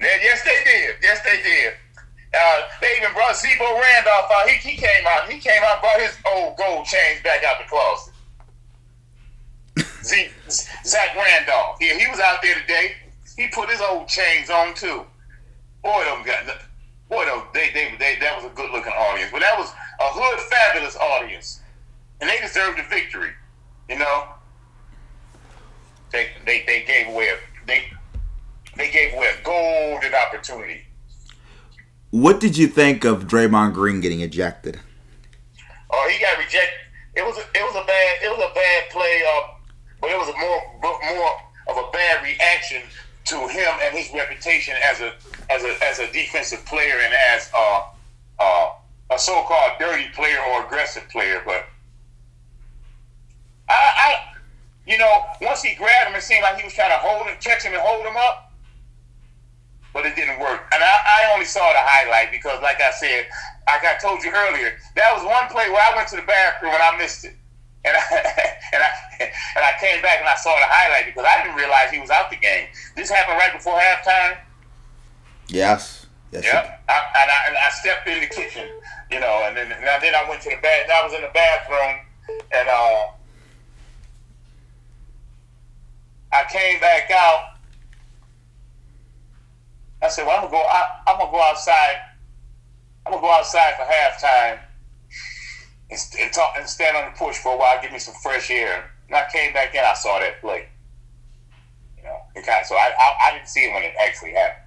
Yeah, 0.02 0.18
yes, 0.22 0.44
they 0.44 0.58
did. 0.66 0.96
Yes, 1.02 1.22
they 1.24 1.38
did. 1.44 1.74
Uh, 2.34 2.62
they 2.82 2.98
even 2.98 3.14
brought 3.14 3.38
Z-Bo 3.38 3.80
Randolph 3.80 4.26
out. 4.34 4.50
He, 4.50 4.58
he 4.72 4.76
came 4.76 5.06
out. 5.08 5.30
He 5.30 5.38
came 5.40 5.62
out, 5.64 5.82
brought 5.82 6.02
his 6.02 6.18
old 6.34 6.58
gold 6.58 6.86
chains 6.86 7.22
back 7.24 7.44
out 7.44 7.58
the 7.62 7.70
closet. 7.70 8.14
Z, 10.04 10.30
Zach 10.84 11.16
Randolph. 11.16 11.78
Yeah, 11.80 11.98
he 11.98 12.08
was 12.10 12.20
out 12.20 12.42
there 12.42 12.56
today. 12.62 12.94
He 13.38 13.48
put 13.48 13.70
his 13.70 13.82
old 13.82 14.08
chains 14.08 14.50
on 14.50 14.74
too. 14.74 15.06
Boy, 15.84 16.04
them 16.06 16.24
got 16.26 16.44
boy, 17.10 17.26
them, 17.26 17.44
they, 17.54 17.70
they, 17.74 17.94
they, 18.00 18.18
that 18.20 18.36
was 18.36 18.46
a 18.52 18.56
good 18.56 18.72
looking 18.72 18.94
audience. 18.94 19.30
But 19.32 19.42
that 19.42 19.58
was 19.58 19.72
a 20.00 20.10
hood 20.10 20.40
fabulous 20.40 20.96
audience, 20.98 21.62
and 22.22 22.30
they 22.30 22.38
deserved 22.40 22.78
the 22.78 22.84
victory. 22.84 23.32
You 23.90 24.00
know, 24.00 24.26
they 26.12 26.30
they, 26.46 26.64
they 26.66 26.84
gave 26.86 27.08
away 27.08 27.30
a 27.30 27.38
they 27.68 27.84
they 28.78 28.92
gave 28.92 29.14
away 29.14 29.28
a 29.40 29.44
golden 29.44 30.14
opportunity. 30.14 30.82
What 32.12 32.40
did 32.40 32.58
you 32.58 32.68
think 32.68 33.06
of 33.06 33.28
Draymond 33.28 33.74
Green 33.74 34.00
getting 34.00 34.22
ejected? 34.22 34.80
Oh, 35.90 36.10
he 36.12 36.20
got 36.22 36.38
rejected. 36.38 36.80
It 37.16 37.26
was 37.26 37.38
a, 37.38 37.42
it 37.42 37.64
was 37.64 37.76
a 37.76 37.86
bad 37.86 38.16
it 38.24 38.30
was 38.30 38.40
a 38.40 38.54
bad 38.54 38.90
play, 38.92 39.24
uh, 39.28 39.42
but 40.02 40.10
it 40.12 40.18
was 40.18 40.30
a 40.30 40.38
more 40.38 40.62
more 40.84 41.32
of 41.70 41.78
a 41.78 41.92
bad 41.92 42.24
reaction 42.24 42.82
to 43.26 43.48
him 43.48 43.72
and 43.82 43.96
his 43.96 44.12
reputation 44.14 44.76
as 44.84 45.02
a 45.02 45.14
as 45.50 45.64
a 45.64 45.84
as 45.84 46.00
a 46.00 46.12
defensive 46.12 46.66
player 46.66 46.96
and 47.04 47.14
as 47.14 47.50
uh, 47.56 47.84
uh, 48.40 48.70
a 49.16 49.20
so-called 49.20 49.72
dirty 49.80 50.10
player 50.14 50.40
or 50.52 50.66
aggressive 50.66 51.08
player. 51.10 51.42
But 51.46 51.66
I, 53.70 53.74
I, 53.74 54.16
you 54.86 54.98
know, 54.98 55.24
once 55.42 55.62
he 55.62 55.76
grabbed 55.76 56.10
him, 56.10 56.16
it 56.16 56.24
seemed 56.24 56.44
like 56.44 56.58
he 56.58 56.64
was 56.64 56.74
trying 56.74 56.92
to 56.92 56.98
hold 56.98 57.28
him, 57.28 57.36
catch 57.40 57.64
him, 57.64 57.74
and 57.74 57.82
hold 57.82 58.06
him 58.06 58.18
up. 58.18 58.52
But 59.94 60.06
it 60.06 60.16
didn't 60.16 60.40
work. 60.40 60.66
And 60.74 60.84
I, 60.84 60.96
I 61.22 61.34
only 61.34 61.46
saw 61.46 61.62
the 61.72 61.80
highlight 61.80 62.32
because, 62.32 62.62
like 62.64 62.82
I 62.82 62.92
said, 62.92 63.28
like 63.68 63.86
I 63.86 63.96
told 64.02 64.24
you 64.24 64.32
earlier, 64.34 64.74
that 64.96 65.14
was 65.14 65.24
one 65.24 65.48
play 65.50 65.70
where 65.70 65.82
I 65.82 65.96
went 65.96 66.08
to 66.10 66.16
the 66.16 66.24
bathroom 66.24 66.74
and 66.74 66.82
I 66.82 66.98
missed 66.98 67.26
it. 67.26 67.36
And 67.86 67.96
I, 67.96 68.02
and 68.74 68.82
I 68.82 68.92
and 69.56 69.64
I 69.64 69.74
came 69.80 70.02
back 70.02 70.20
and 70.20 70.28
I 70.28 70.36
saw 70.36 70.56
the 70.56 70.66
highlight 70.66 71.06
because 71.06 71.26
I 71.30 71.44
didn't 71.44 71.56
realize 71.56 71.92
he 71.92 72.00
was 72.00 72.10
out 72.10 72.32
the 72.32 72.38
game. 72.38 72.68
This 72.96 73.10
happened 73.10 73.38
right 73.38 73.54
before 73.54 73.78
halftime. 73.78 74.38
Yes. 75.48 76.08
Yes. 76.32 76.46
Yep. 76.46 76.84
I, 76.90 76.98
and, 77.22 77.30
I, 77.30 77.38
and 77.48 77.58
I 77.58 77.70
stepped 77.70 78.08
in 78.08 78.22
the 78.22 78.28
kitchen, 78.28 78.68
you 79.14 79.20
know, 79.20 79.44
and 79.46 79.56
then 79.56 79.72
and 79.72 80.02
then 80.02 80.16
I 80.16 80.28
went 80.28 80.42
to 80.42 80.50
the 80.50 80.58
bath. 80.58 80.90
I 80.90 81.04
was 81.06 81.14
in 81.14 81.22
the 81.22 81.30
bathroom, 81.34 82.02
and 82.52 82.68
uh, 82.68 83.08
I 86.34 86.44
came 86.50 86.80
back 86.80 87.12
out. 87.12 87.54
I 90.02 90.08
said, 90.10 90.26
"Well, 90.26 90.36
I'm 90.36 90.50
gonna 90.50 90.52
go. 90.52 90.64
I, 90.64 91.02
I'm 91.08 91.20
gonna 91.20 91.32
go 91.32 91.42
outside. 91.42 91.98
I'm 93.06 93.12
gonna 93.12 93.22
go 93.22 93.32
outside 93.32 93.76
for 93.76 93.84
halftime 93.84 94.60
and, 95.92 96.00
and 96.20 96.34
talk 96.34 96.56
and 96.58 96.68
stand 96.68 96.98
on 96.98 97.12
the 97.12 97.18
porch 97.18 97.38
for 97.38 97.54
a 97.54 97.58
while, 97.58 97.80
give 97.82 97.92
me 97.92 98.00
some 98.00 98.16
fresh 98.24 98.50
air." 98.50 98.90
And 99.08 99.16
I 99.16 99.28
came 99.32 99.54
back 99.54 99.76
in. 99.76 99.84
I 99.84 99.94
saw 99.94 100.20
that 100.20 100.42
play. 100.42 100.70
You 101.98 102.04
know, 102.06 102.18
kind 102.34 102.62
of, 102.62 102.66
so 102.66 102.76
I, 102.76 102.92
I 102.98 103.30
I 103.30 103.34
didn't 103.36 103.48
see 103.48 103.66
it 103.66 103.74
when 103.74 103.84
it 103.84 103.94
actually 104.02 104.32
happened. 104.32 104.66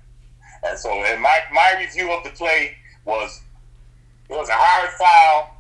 And 0.63 0.79
so, 0.79 0.93
and 0.93 1.21
my 1.21 1.41
my 1.53 1.75
review 1.81 2.13
of 2.13 2.23
the 2.23 2.31
play 2.31 2.77
was 3.05 3.41
it 4.29 4.35
was 4.35 4.49
a 4.49 4.53
hard 4.55 4.91
foul. 4.91 5.53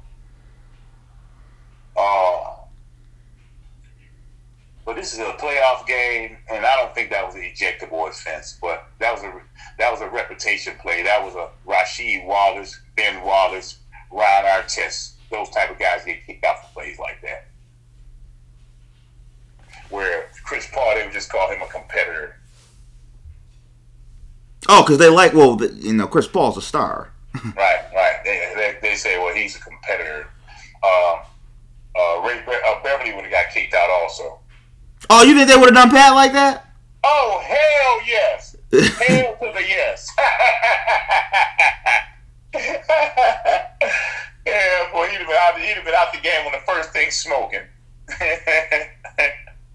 Uh, 1.96 2.56
but 4.84 4.94
this 4.94 5.12
is 5.12 5.18
a 5.18 5.32
playoff 5.32 5.86
game, 5.86 6.36
and 6.48 6.64
I 6.64 6.76
don't 6.76 6.94
think 6.94 7.10
that 7.10 7.26
was 7.26 7.34
an 7.34 7.42
ejectable 7.42 8.08
offense. 8.08 8.56
But 8.60 8.86
that 9.00 9.12
was 9.12 9.22
a 9.24 9.32
that 9.78 9.90
was 9.90 10.00
a 10.00 10.08
reputation 10.08 10.74
play. 10.80 11.02
That 11.02 11.22
was 11.22 11.34
a 11.34 11.50
Rasheed 11.68 12.24
Wallace, 12.24 12.80
Ben 12.96 13.22
Wallace, 13.24 13.78
Ron 14.12 14.44
Artest. 14.44 15.14
Those 15.30 15.50
type 15.50 15.70
of 15.70 15.78
guys 15.78 16.04
get 16.04 16.24
kicked 16.24 16.44
out 16.44 16.62
for 16.62 16.72
plays 16.72 16.98
like 17.00 17.20
that. 17.22 17.48
Where 19.90 20.28
Chris 20.44 20.68
Paul, 20.72 20.94
they 20.94 21.04
would 21.04 21.12
just 21.12 21.30
call 21.30 21.50
him 21.50 21.62
a 21.62 21.66
competitor. 21.66 22.36
Oh, 24.68 24.82
because 24.82 24.98
they 24.98 25.08
like 25.08 25.32
well, 25.32 25.60
you 25.60 25.94
know, 25.94 26.06
Chris 26.06 26.28
Paul's 26.28 26.56
a 26.56 26.62
star. 26.62 27.12
Right, 27.56 27.80
right. 27.94 28.16
They, 28.24 28.52
they, 28.54 28.78
they 28.82 28.94
say, 28.94 29.18
well, 29.18 29.34
he's 29.34 29.56
a 29.56 29.60
competitor. 29.60 30.28
Um, 30.82 31.20
uh, 31.96 32.22
Ray 32.26 32.42
Be- 32.46 32.52
uh, 32.66 32.82
Beverley 32.82 33.12
would 33.14 33.24
have 33.24 33.32
got 33.32 33.50
kicked 33.52 33.74
out 33.74 33.90
also. 33.90 34.38
Oh, 35.10 35.22
you 35.22 35.34
think 35.34 35.48
they 35.48 35.56
would 35.56 35.74
have 35.74 35.74
done 35.74 35.90
Pat 35.90 36.14
like 36.14 36.32
that? 36.32 36.66
Oh, 37.04 37.40
hell 37.44 38.00
yes. 38.06 38.56
hell 38.72 39.36
to 39.36 39.52
the 39.52 39.62
yes. 39.66 40.10
yeah, 44.46 44.92
boy, 44.92 45.06
he'd 45.08 45.18
have, 45.18 45.26
been 45.26 45.36
out, 45.36 45.60
he'd 45.60 45.74
have 45.74 45.84
been 45.84 45.94
out 45.94 46.12
the 46.12 46.20
game 46.20 46.44
when 46.44 46.52
the 46.52 46.66
first 46.66 46.90
thing 46.90 47.10
smoking. 47.10 47.60
and 48.20 48.40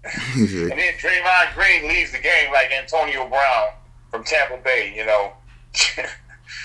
then 0.04 0.94
Draymond 0.98 1.54
Green 1.54 1.88
leaves 1.88 2.12
the 2.12 2.18
game 2.18 2.52
like 2.52 2.70
Antonio 2.72 3.28
Brown 3.28 3.68
from 4.10 4.24
Tampa 4.24 4.58
Bay, 4.62 4.92
you 4.94 5.06
know. 5.06 5.32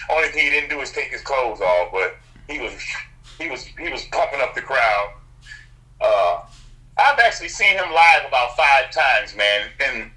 Only 0.09 0.29
thing 0.29 0.45
he 0.45 0.49
didn't 0.49 0.69
do 0.69 0.81
is 0.81 0.91
take 0.91 1.09
his 1.09 1.21
clothes 1.21 1.61
off, 1.61 1.91
but 1.91 2.17
he 2.47 2.59
was 2.59 2.73
he 3.39 3.49
was 3.49 3.65
he 3.65 3.89
was 3.89 4.05
pumping 4.05 4.41
up 4.41 4.55
the 4.55 4.61
crowd. 4.61 5.13
Uh, 5.99 6.41
I've 6.97 7.19
actually 7.19 7.49
seen 7.49 7.73
him 7.73 7.91
live 7.91 8.27
about 8.27 8.55
five 8.55 8.91
times, 8.91 9.35
man, 9.35 9.67
and 9.85 10.11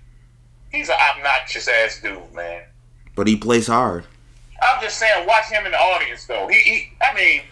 he's 0.72 0.88
an 0.88 0.96
obnoxious 1.16 1.68
ass 1.68 2.00
dude, 2.02 2.32
man. 2.34 2.62
But 3.14 3.26
he 3.26 3.36
plays 3.36 3.66
hard. 3.66 4.06
I'm 4.62 4.82
just 4.82 4.98
saying, 4.98 5.26
watch 5.26 5.46
him 5.46 5.64
in 5.64 5.72
the 5.72 5.78
audience 5.78 6.26
though. 6.26 6.48
He, 6.48 6.58
he 6.58 6.92
I 7.02 7.14
mean, 7.14 7.42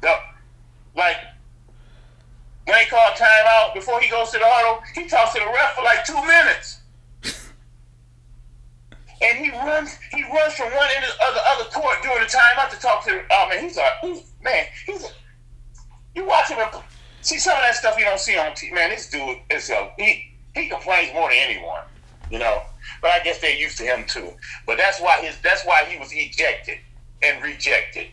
the, 0.00 0.14
like 0.96 1.16
when 2.64 2.78
they 2.78 2.84
call 2.86 3.06
timeout 3.10 3.74
before 3.74 4.00
he 4.00 4.08
goes 4.08 4.30
to 4.30 4.38
the 4.38 4.44
huddle, 4.46 4.82
he 4.94 5.08
talks 5.08 5.32
to 5.34 5.40
the 5.40 5.46
ref 5.46 5.74
for 5.74 5.82
like 5.82 6.04
two 6.04 6.14
minutes. 6.14 6.78
And 9.22 9.38
he 9.38 9.50
runs, 9.50 9.98
he 10.10 10.22
runs 10.24 10.54
from 10.54 10.74
one 10.74 10.88
end 10.96 11.04
of 11.04 11.10
the 11.16 11.24
other, 11.24 11.40
other 11.46 11.70
court 11.70 11.96
during 12.02 12.20
the 12.20 12.26
timeout 12.26 12.70
to 12.70 12.80
talk 12.80 13.04
to. 13.04 13.22
Oh 13.30 13.48
man, 13.48 13.62
he's 13.62 13.76
a 13.76 13.88
he's, 14.00 14.22
man. 14.42 14.64
He's 14.86 15.12
you 16.14 16.26
watch 16.26 16.48
him 16.48 16.58
and 16.58 16.82
see 17.22 17.38
some 17.38 17.56
of 17.56 17.62
that 17.62 17.74
stuff 17.74 17.96
you 17.98 18.04
don't 18.04 18.20
see 18.20 18.36
on 18.36 18.52
TV. 18.52 18.74
Man, 18.74 18.90
this 18.90 19.08
dude 19.08 19.38
is 19.50 19.70
a 19.70 19.92
he. 19.98 20.28
He 20.54 20.68
complains 20.68 21.14
more 21.14 21.30
than 21.30 21.38
anyone, 21.38 21.80
you 22.30 22.38
know. 22.38 22.62
But 23.00 23.12
I 23.12 23.20
guess 23.20 23.38
they're 23.38 23.56
used 23.56 23.78
to 23.78 23.84
him 23.84 24.04
too. 24.06 24.32
But 24.66 24.76
that's 24.76 25.00
why 25.00 25.20
his 25.22 25.38
that's 25.42 25.64
why 25.64 25.84
he 25.84 25.98
was 25.98 26.10
ejected 26.12 26.78
and 27.22 27.42
rejected. 27.42 28.08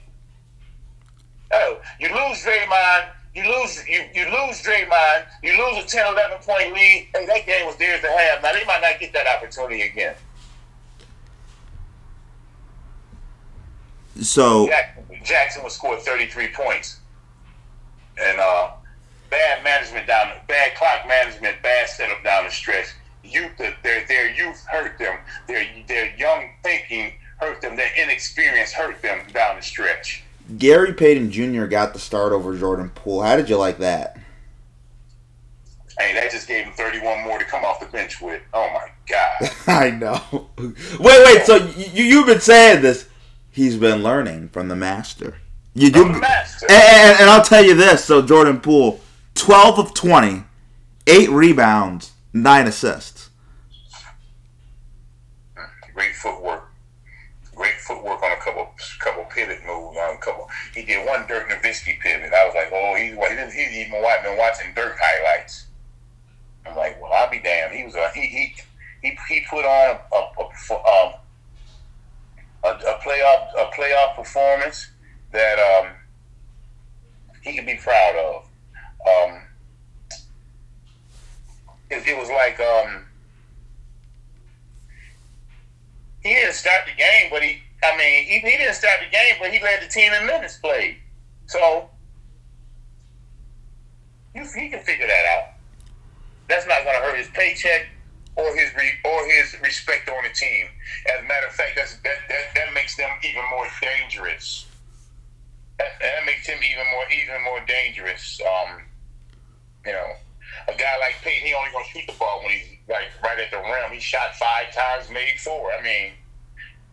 Oh, 1.52 1.80
you 2.00 2.08
lose 2.10 2.44
Draymond, 2.44 3.08
you 3.36 3.44
lose 3.44 3.84
you, 3.88 4.04
you 4.14 4.26
lose 4.26 4.62
Draymond, 4.62 5.26
you 5.44 5.58
lose 5.58 5.84
a 5.84 5.88
10, 5.88 6.14
11 6.14 6.38
point 6.40 6.74
lead. 6.74 7.08
Hey, 7.14 7.26
that 7.26 7.46
game 7.46 7.66
was 7.66 7.76
theirs 7.78 8.02
to 8.02 8.08
have. 8.08 8.42
Now 8.44 8.54
they 8.54 8.64
might 8.66 8.82
not 8.82 9.00
get 9.00 9.12
that 9.14 9.28
opportunity 9.28 9.82
again. 9.82 10.16
So 14.22 14.68
Jackson, 14.68 15.04
Jackson 15.24 15.64
was 15.64 15.74
scored 15.74 16.00
33 16.02 16.50
points. 16.50 17.00
And 18.22 18.40
uh, 18.40 18.72
bad 19.30 19.64
management 19.64 20.08
down, 20.08 20.34
bad 20.48 20.76
clock 20.76 21.08
management, 21.08 21.62
bad 21.62 21.88
setup 21.88 22.24
down 22.24 22.46
the 22.46 22.52
stretch. 22.52 22.88
Youth, 23.24 23.52
their 23.58 24.06
their 24.08 24.32
youth 24.32 24.66
hurt 24.66 24.98
them. 24.98 25.18
Their 25.48 25.66
their 25.88 26.16
young 26.16 26.50
thinking 26.64 27.14
hurt 27.38 27.62
them. 27.62 27.76
Their 27.76 27.92
inexperience 28.02 28.72
hurt 28.72 29.02
them 29.02 29.26
down 29.34 29.58
the 29.58 29.62
stretch. 29.62 30.24
Gary 30.58 30.94
Payton 30.94 31.32
Jr. 31.32 31.66
got 31.66 31.94
the 31.94 32.00
start 32.00 32.34
over 32.34 32.58
Jordan 32.58 32.90
Poole. 32.90 33.22
How 33.22 33.36
did 33.36 33.50
you 33.50 33.58
like 33.58 33.78
that? 33.80 34.18
Hey, 36.00 36.14
that 36.14 36.32
just 36.32 36.48
gave 36.48 36.66
him 36.66 36.74
31 36.74 37.26
more 37.26 37.38
to 37.38 37.46
come 37.46 37.66
off 37.66 37.80
the 37.80 37.86
bench 37.88 38.22
with. 38.22 38.42
Oh 38.54 38.70
my 38.74 38.90
God. 39.08 39.52
I 39.68 39.92
know. 39.92 40.48
Wait, 40.58 40.76
wait. 41.00 41.46
So 41.46 41.58
you 41.76 42.06
you've 42.06 42.26
been 42.26 42.40
saying 42.42 42.82
this? 42.82 43.09
He's 43.52 43.78
been 43.78 44.04
learning 44.04 44.50
from 44.50 44.68
the 44.68 44.76
master. 44.76 45.38
You 45.74 45.92
do, 45.92 46.04
the 46.04 46.20
master. 46.20 46.68
And, 46.70 46.84
and, 46.84 47.20
and 47.22 47.30
I'll 47.30 47.44
tell 47.44 47.64
you 47.64 47.74
this. 47.74 48.04
So 48.06 48.22
Jordan 48.22 48.60
Poole, 48.60 49.00
twelve 49.36 49.80
of 49.80 49.94
20, 49.94 50.44
eight 51.08 51.30
rebounds, 51.30 52.14
nine 52.34 52.68
assists. 52.68 53.30
Great 55.94 56.16
footwork. 56.16 56.70
Great 57.56 57.76
footwork 57.76 58.24
on 58.24 58.32
a 58.32 58.38
couple 58.38 58.70
couple 59.00 59.26
pivot 59.26 59.60
moves. 59.66 59.98
On 59.98 60.16
a 60.16 60.18
couple, 60.20 60.48
he 60.74 60.84
did 60.84 61.06
one 61.06 61.28
Dirk 61.28 61.50
Nowitzki 61.50 62.00
pivot. 62.00 62.32
I 62.34 62.46
was 62.46 62.56
like, 62.56 62.70
oh, 62.72 62.96
he's 62.96 63.12
he 63.12 63.36
didn't, 63.36 63.52
he's 63.52 63.88
even 63.88 63.92
been 63.92 64.38
watching 64.38 64.74
Dirk 64.76 64.98
highlights. 65.00 65.66
I'm 66.66 66.76
like, 66.76 67.02
well, 67.02 67.12
I'll 67.12 67.30
be 67.30 67.40
damned. 67.40 67.76
He 67.76 67.84
was 67.84 67.96
a 67.96 68.10
he 68.12 68.22
he 68.22 68.56
he, 69.02 69.18
he 69.28 69.46
put 69.50 69.66
on 69.66 69.98
a 69.98 70.16
a, 70.16 70.74
a, 70.74 71.06
um, 71.06 71.14
a, 72.64 72.68
a 72.68 73.00
playoff 73.00 73.50
a 73.58 73.72
playoff 73.76 74.16
performance 74.16 74.90
that 75.32 75.60
um 75.60 75.92
he 77.42 77.54
can 77.54 77.66
be 77.66 77.76
proud 77.76 78.16
of. 78.16 78.46
Um, 79.08 79.42
it, 81.90 82.08
it 82.08 82.18
was 82.18 82.30
like 82.30 82.60
um 82.60 83.06
he 86.22 86.34
didn't 86.34 86.54
start 86.54 86.82
the 86.86 86.98
game, 86.98 87.30
but 87.32 87.42
he, 87.42 87.62
I 87.84 87.98
mean, 87.98 88.26
he, 88.26 88.40
he 88.40 88.58
didn't 88.58 88.76
start 88.76 89.00
the 89.04 89.10
game, 89.10 89.36
but 89.40 89.52
he 89.52 89.62
led 89.62 89.82
the 89.82 89.88
team 89.88 90.12
in 90.14 90.26
minutes 90.26 90.58
played. 90.58 90.98
So, 91.46 91.90
you, 94.36 94.44
he 94.44 94.70
can 94.70 94.82
figure 94.82 95.08
that 95.08 95.26
out. 95.38 95.54
That's 96.48 96.68
not 96.68 96.84
going 96.84 96.96
to 96.96 97.02
hurt 97.02 97.18
his 97.18 97.30
paycheck 97.30 97.88
or 98.40 98.56
his 98.56 98.72
re, 98.76 98.90
or 99.04 99.26
his 99.28 99.56
respect 99.62 100.10
on 100.10 100.24
the 100.24 100.34
team. 100.34 100.68
As 101.14 101.24
a 101.24 101.28
matter 101.28 101.48
of 101.48 101.54
fact, 101.54 101.74
that's, 101.76 101.96
that, 102.08 102.20
that 102.30 102.46
that 102.56 102.74
makes 102.74 102.96
them 102.96 103.10
even 103.24 103.44
more 103.52 103.68
dangerous. 103.82 104.66
That, 105.78 106.00
that 106.02 106.26
makes 106.26 106.48
him 106.48 106.60
even 106.64 106.86
more 106.92 107.06
even 107.12 107.44
more 107.44 107.60
dangerous. 107.68 108.40
Um, 108.42 108.82
you 109.86 109.92
know, 109.92 110.12
a 110.68 110.76
guy 110.78 110.98
like 111.00 111.16
Payton, 111.22 111.48
he 111.48 111.54
only 111.54 111.72
gonna 111.72 111.86
shoot 111.86 112.08
the 112.08 112.18
ball 112.18 112.42
when 112.44 112.52
he's 112.52 112.80
like 112.88 113.12
right 113.24 113.40
at 113.40 113.52
the 113.52 113.58
rim. 113.58 113.92
He 113.92 114.00
shot 114.00 114.36
five 114.36 114.74
times, 114.74 115.10
made 115.10 115.40
four. 115.40 115.72
I 115.72 115.84
mean, 115.84 116.14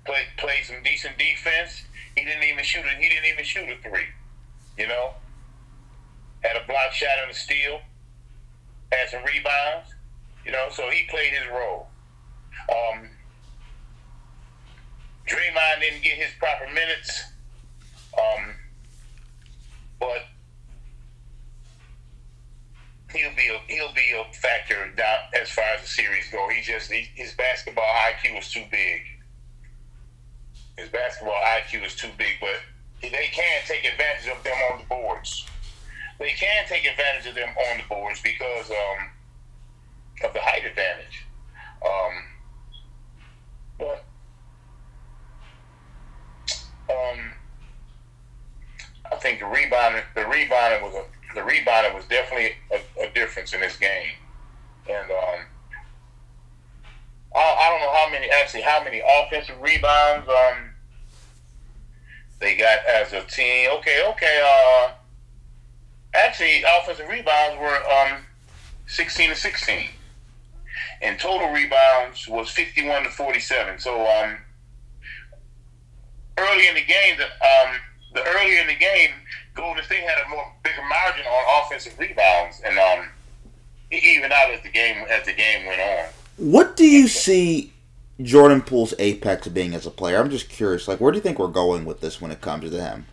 play 0.05 0.23
played 0.37 0.65
some 0.65 0.83
decent 0.85 1.19
defense. 1.19 1.83
He 2.17 2.25
didn't 2.25 2.45
even 2.45 2.65
shoot 2.65 2.85
it. 2.85 2.99
He 2.99 3.09
didn't 3.09 3.27
even 3.27 3.45
shoot 3.45 3.69
a 3.69 3.77
three. 3.89 4.09
You 4.79 4.89
know, 4.89 5.15
had 6.43 6.57
a 6.57 6.67
block 6.67 6.93
shot 6.93 7.19
and 7.23 7.31
a 7.31 7.35
steal. 7.35 7.81
Had 8.93 9.11
some 9.11 9.25
rebounds. 9.25 9.96
You 10.47 10.53
know, 10.53 10.69
so 10.71 10.89
he 10.91 11.03
played 11.11 11.33
his 11.33 11.43
role. 11.53 11.89
Um, 12.71 13.09
Draymond 15.27 15.81
didn't 15.81 16.05
get 16.05 16.13
his 16.13 16.31
proper 16.39 16.73
minutes. 16.73 17.25
Um, 18.17 18.55
but 19.99 20.23
he'll 23.13 23.35
be 23.35 23.49
a, 23.49 23.59
he'll 23.67 23.93
be 23.93 24.13
a 24.13 24.33
factor 24.35 24.89
down 24.97 25.19
as 25.35 25.51
far 25.51 25.65
as 25.75 25.83
the 25.83 25.89
series 25.89 26.31
go. 26.31 26.49
He 26.49 26.63
just 26.63 26.93
he, 26.93 27.09
his 27.17 27.33
basketball 27.35 27.85
IQ 27.85 28.39
is 28.39 28.49
too 28.49 28.65
big. 28.71 29.03
His 30.79 30.89
basketball 30.91 31.43
IQ 31.43 31.85
is 31.87 31.97
too 31.97 32.11
big, 32.17 32.35
but 32.41 32.61
they 33.03 33.29
can 33.33 33.63
take 33.67 33.85
advantage 33.85 34.29
of 34.29 34.45
them 34.45 34.57
on 34.71 34.79
the 34.79 34.85
boards. 34.85 35.45
They 36.21 36.31
can 36.31 36.67
take 36.69 36.87
advantage 36.87 37.27
of 37.27 37.35
them 37.35 37.49
on 37.49 37.79
the 37.79 37.85
boards 37.89 38.23
because 38.23 38.71
um, 38.71 39.11
of 40.25 40.33
the 40.33 40.41
height 40.41 40.65
advantage. 40.65 41.27
Um, 41.85 42.25
but 43.79 44.05
um, 46.91 47.33
I 49.13 49.17
think 49.17 49.41
the 49.41 49.47
rebounding 49.47 50.03
the 50.15 50.27
rebounding 50.27 50.83
was 50.83 50.95
a 50.95 51.05
the 51.35 51.45
rebounding 51.45 51.95
was 51.95 52.05
definitely 52.07 52.53
a, 52.73 53.03
a 53.03 53.11
difference 53.11 53.53
in 53.53 53.61
this 53.61 53.77
game, 53.77 54.15
and 54.89 55.11
um, 55.11 55.41
I, 57.35 57.39
I 57.39 57.69
don't 57.71 57.81
know 57.81 57.93
how 57.93 58.09
many 58.11 58.31
actually 58.31 58.63
how 58.63 58.83
many 58.83 59.03
offensive 59.07 59.61
rebounds 59.61 60.29
um 60.29 60.71
they 62.41 62.57
got 62.57 62.85
as 62.87 63.13
a 63.13 63.23
team. 63.25 63.71
Okay, 63.79 64.03
okay. 64.09 64.43
Uh, 64.45 64.93
actually, 66.15 66.63
offensive 66.79 67.09
rebounds 67.09 67.59
were 67.61 67.79
um 67.93 68.25
sixteen 68.87 69.29
to 69.29 69.37
sixteen, 69.37 69.89
and 71.03 71.19
total 71.19 71.51
rebounds 71.53 72.29
was 72.29 72.51
fifty-one 72.51 73.05
to 73.05 73.11
forty-seven. 73.11 73.79
So 73.79 74.01
um, 74.01 74.39
early 76.39 76.69
in 76.69 76.75
the 76.75 76.85
game, 76.85 77.17
the 77.19 77.25
um 77.25 77.77
the 78.15 78.23
earlier 78.23 78.61
in 78.61 78.67
the 78.67 78.75
game, 78.77 79.11
Golden 79.55 79.85
State 79.85 80.01
had 80.01 80.25
a 80.27 80.29
more 80.29 80.53
bigger 80.63 80.83
margin 80.89 81.27
on 81.27 81.65
offensive 81.65 81.99
rebounds, 81.99 82.63
and 82.65 82.79
um, 82.79 83.09
it 83.91 84.03
evened 84.03 84.33
out 84.33 84.51
as 84.51 84.63
the 84.63 84.71
game 84.71 85.05
as 85.11 85.27
the 85.27 85.33
game 85.33 85.67
went 85.67 85.81
on. 85.81 86.07
What 86.37 86.77
do 86.77 86.87
you 86.87 87.09
see 87.09 87.73
Jordan 88.23 88.63
Poole's 88.63 88.95
apex 88.99 89.49
being 89.49 89.75
as 89.75 89.87
a 89.87 89.91
player? 89.91 90.19
I'm 90.19 90.31
just 90.31 90.49
curious. 90.49 90.89
Like, 90.89 91.01
where 91.01 91.13
do 91.13 91.17
you 91.17 91.23
think 91.23 91.39
we're 91.39 91.49
going 91.49 91.85
with 91.85 92.01
this 92.01 92.21
when 92.21 92.31
it 92.31 92.41
comes 92.41 92.71
to 92.71 92.81
him? 92.81 93.07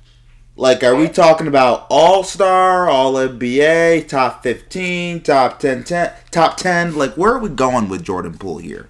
Like, 0.55 0.83
are 0.83 0.95
we 0.95 1.09
talking 1.09 1.47
about 1.47 1.87
All 1.89 2.23
Star, 2.23 2.87
All 2.87 3.13
NBA, 3.13 4.07
top 4.07 4.43
15, 4.43 5.21
top 5.21 5.59
10, 5.59 5.83
10, 5.83 6.13
top 6.29 6.57
10? 6.57 6.95
Like, 6.95 7.17
where 7.17 7.33
are 7.33 7.39
we 7.39 7.49
going 7.49 7.89
with 7.89 8.03
Jordan 8.03 8.37
Poole 8.37 8.59
here? 8.59 8.87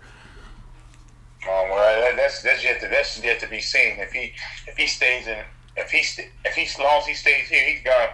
Um, 1.44 1.70
well, 1.70 2.16
that's 2.18 2.42
that's 2.42 2.64
yet 2.64 2.82
to 2.82 2.88
that's 2.88 3.22
yet 3.24 3.40
to 3.42 3.48
be 3.48 3.62
seen. 3.62 4.00
If 4.00 4.12
he 4.12 4.34
if 4.68 4.78
he 4.78 4.88
stays 4.88 5.28
in 5.28 5.44
if 5.76 5.90
he 5.90 6.00
if 6.46 6.54
he 6.54 6.64
as 6.64 6.80
long 6.80 7.00
as 7.00 7.06
he 7.06 7.14
stays 7.14 7.48
here, 7.48 7.66
he's 7.68 7.84
gonna. 7.84 8.10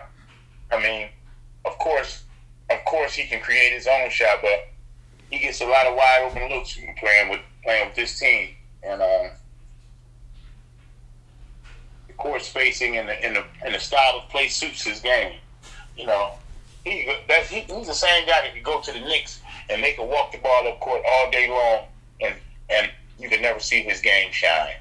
I 0.71 0.81
mean, 0.81 1.09
of 1.65 1.77
course, 1.79 2.23
of 2.69 2.83
course, 2.85 3.13
he 3.13 3.27
can 3.27 3.41
create 3.41 3.73
his 3.73 3.87
own 3.87 4.09
shot, 4.09 4.39
but 4.41 4.69
he 5.29 5.39
gets 5.39 5.61
a 5.61 5.65
lot 5.65 5.87
of 5.87 5.95
wide 5.95 6.29
open 6.29 6.49
looks 6.49 6.77
playing 6.99 7.29
with 7.29 7.39
playing 7.63 7.87
with 7.87 7.95
this 7.95 8.19
team, 8.19 8.49
and 8.83 9.01
the 9.01 9.31
court 12.19 12.41
spacing 12.43 12.97
and 12.97 13.09
the 13.09 13.25
and 13.25 13.35
the 13.35 13.43
the 13.71 13.79
style 13.79 14.21
of 14.21 14.29
play 14.29 14.47
suits 14.47 14.83
his 14.83 14.99
game. 14.99 15.33
You 15.97 16.05
know, 16.05 16.33
he 16.83 17.11
that's 17.27 17.49
he, 17.49 17.61
he's 17.61 17.87
the 17.87 17.93
same 17.93 18.25
guy 18.27 18.41
that 18.41 18.53
could 18.53 18.63
go 18.63 18.81
to 18.81 18.91
the 18.91 18.99
Knicks 18.99 19.41
and 19.69 19.83
they 19.83 19.93
could 19.93 20.07
walk 20.07 20.31
the 20.31 20.37
ball 20.39 20.67
up 20.67 20.79
court 20.79 21.01
all 21.07 21.31
day 21.31 21.49
long, 21.49 21.85
and 22.21 22.35
and 22.69 22.91
you 23.17 23.29
could 23.29 23.41
never 23.41 23.59
see 23.59 23.81
his 23.81 23.99
game 24.01 24.31
shine 24.31 24.75